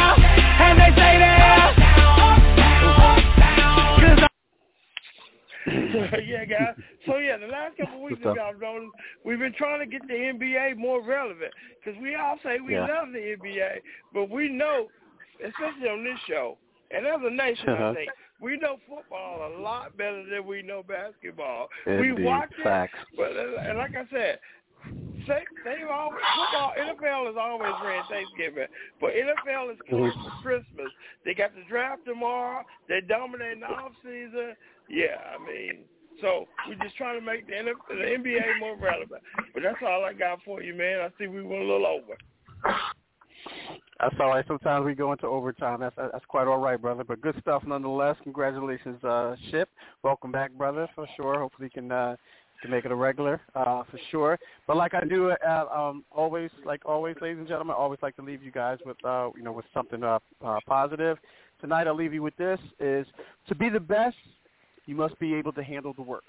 So, 5.66 6.18
yeah, 6.26 6.46
guys. 6.46 6.76
So 7.06 7.18
yeah, 7.18 7.38
the 7.38 7.48
last 7.48 7.78
couple 7.78 7.96
of 7.98 8.02
weeks 8.02 8.20
Good 8.22 8.30
of 8.30 8.36
stuff. 8.36 8.54
y'all 8.62 8.74
noticed 8.76 8.96
we've 9.24 9.40
been 9.40 9.54
trying 9.54 9.80
to 9.80 9.86
get 9.86 10.08
the 10.08 10.14
NBA 10.14 10.78
more 10.78 11.02
relevant 11.02 11.52
because 11.84 12.00
we 12.02 12.16
all 12.16 12.38
say 12.44 12.60
we 12.60 12.74
Yeah. 12.74 12.88
love 12.88 13.12
the 13.14 13.20
NBA, 13.38 13.82
but 14.14 14.30
we 14.30 14.50
know, 14.50 14.88
especially 15.44 15.90
on 15.90 16.04
this 16.04 16.20
show, 16.28 16.58
and 16.92 17.06
as 17.06 17.20
a 17.24 17.30
nation, 17.30 17.70
I 17.70 17.74
Uh-huh. 17.74 17.94
think 17.94 18.12
we 18.40 18.58
know 18.58 18.78
football 18.88 19.48
a 19.48 19.52
lot 19.62 19.96
better 19.98 20.24
than 20.26 20.46
we 20.46 20.62
know 20.62 20.84
basketball. 20.84 21.70
Indeed. 21.86 22.14
We 22.14 22.24
watch 22.24 22.52
it, 22.58 22.64
Facts. 22.64 23.00
but 23.16 23.32
uh, 23.38 23.62
and 23.70 23.78
like 23.78 23.96
I 23.96 24.06
said. 24.12 24.40
They, 25.28 25.40
they've 25.64 25.88
always 25.90 26.20
football. 26.36 26.74
NFL 26.78 27.32
is 27.32 27.38
always 27.40 27.72
ran 27.86 28.04
Thanksgiving, 28.10 28.68
but 29.00 29.12
NFL 29.14 29.72
is 29.72 29.80
close 29.88 30.14
Mhm. 30.14 30.24
for 30.24 30.32
Christmas. 30.42 30.92
They 31.24 31.34
got 31.34 31.56
the 31.56 31.64
draft 31.70 32.04
tomorrow. 32.06 32.66
They 32.90 33.00
dominate 33.00 33.62
the 33.62 33.68
off 33.68 33.94
season. 34.04 34.58
Yeah, 34.90 35.18
I 35.34 35.46
mean, 35.46 35.84
so 36.22 36.48
we're 36.68 36.84
just 36.84 36.96
trying 36.96 37.20
to 37.20 37.26
make 37.26 37.48
the, 37.48 37.54
the 37.90 37.96
NBA 37.96 38.60
more 38.60 38.78
relevant. 38.78 39.22
But 39.54 39.64
that's 39.64 39.78
all 39.86 40.04
I 40.04 40.14
got 40.14 40.40
for 40.44 40.62
you, 40.62 40.74
man. 40.74 41.00
I 41.02 41.10
see 41.18 41.28
we 41.28 41.44
went 41.44 41.62
a 41.62 41.66
little 41.66 41.88
over. 41.88 42.18
That's 44.00 44.16
all 44.20 44.30
right. 44.30 44.46
Sometimes 44.48 44.86
we 44.86 44.96
go 44.96 45.12
into 45.12 45.28
overtime. 45.28 45.80
That's 45.80 45.96
that's 45.96 46.26
quite 46.28 46.48
all 46.48 46.58
right, 46.58 46.82
brother. 46.82 47.04
But 47.04 47.22
good 47.22 47.36
stuff 47.42 47.64
nonetheless. 47.66 48.18
Congratulations, 48.24 49.04
uh, 49.04 49.36
Ship. 49.50 49.70
Welcome 50.04 50.32
back, 50.32 50.52
brother, 50.54 50.90
for 50.96 51.08
sure. 51.16 51.40
Hopefully 51.40 51.70
you 51.74 51.82
can 51.82 51.92
uh, 51.92 52.16
can 52.64 52.72
make 52.72 52.86
it 52.86 52.92
a 52.92 52.96
regular 52.96 53.40
uh, 53.56 53.84
for 53.92 54.00
sure. 54.10 54.40
But 54.66 54.78
like 54.78 54.94
I 54.94 55.06
do, 55.06 55.32
uh, 55.32 55.66
um, 55.74 56.04
always, 56.12 56.50
like 56.66 56.82
always, 56.86 57.16
ladies 57.22 57.38
and 57.38 57.48
gentlemen, 57.48 57.76
I 57.78 57.80
always 57.80 58.00
like 58.02 58.16
to 58.16 58.24
leave 58.24 58.42
you 58.42 58.52
guys 58.52 58.80
with 58.86 58.98
uh, 59.06 59.30
you 59.36 59.44
know 59.44 59.52
with 59.52 59.66
something 59.74 60.04
uh, 60.04 60.20
uh, 60.44 60.60
positive. 60.66 61.18
Tonight 61.62 61.88
I'll 61.88 61.96
leave 61.96 62.14
you 62.14 62.24
with 62.24 62.36
this: 62.38 62.60
is 62.80 63.06
to 63.48 63.56
be 63.56 63.70
the 63.70 63.80
best, 63.80 64.16
you 64.86 64.96
must 64.96 65.18
be 65.20 65.34
able 65.34 65.52
to 65.54 65.64
handle 65.64 65.94
the 65.94 66.02
worst. 66.02 66.28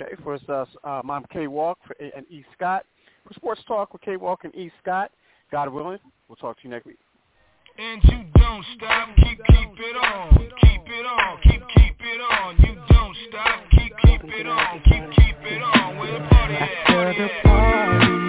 Okay, 0.00 0.14
for 0.22 0.34
us, 0.34 0.40
uh, 0.48 0.64
um, 0.84 1.10
uh, 1.10 1.14
I'm 1.14 1.24
K-Walk 1.32 1.78
for, 1.86 1.94
and 2.00 2.26
E. 2.30 2.44
Scott. 2.54 2.84
For 3.26 3.34
Sports 3.34 3.60
Talk 3.66 3.92
with 3.92 4.02
K-Walk 4.02 4.44
and 4.44 4.54
E. 4.54 4.70
Scott. 4.82 5.10
God 5.50 5.68
willing, 5.72 5.98
we'll 6.28 6.36
talk 6.36 6.56
to 6.56 6.64
you 6.64 6.70
next 6.70 6.86
week. 6.86 6.98
And 7.78 8.02
you 8.04 8.24
don't 8.34 8.64
stop, 8.76 9.08
keep 9.16 9.38
keep 9.44 9.68
it 9.78 9.96
on, 9.96 10.38
keep 10.38 10.80
it 10.86 11.06
on, 11.06 11.38
keep 11.42 11.62
keep 11.76 11.96
it 12.00 12.20
on. 12.20 12.56
You 12.60 12.74
don't 12.88 13.16
stop, 13.28 13.60
keep 13.70 13.92
keep 13.98 14.24
it 14.24 14.46
on, 14.46 14.80
keep 14.84 15.10
keep 15.12 15.36
it 15.42 15.62
on. 15.62 15.98
Where 15.98 16.12
the 16.12 16.26
party 16.28 16.54
at? 16.54 16.86
Party 16.86 17.22
at? 17.22 18.25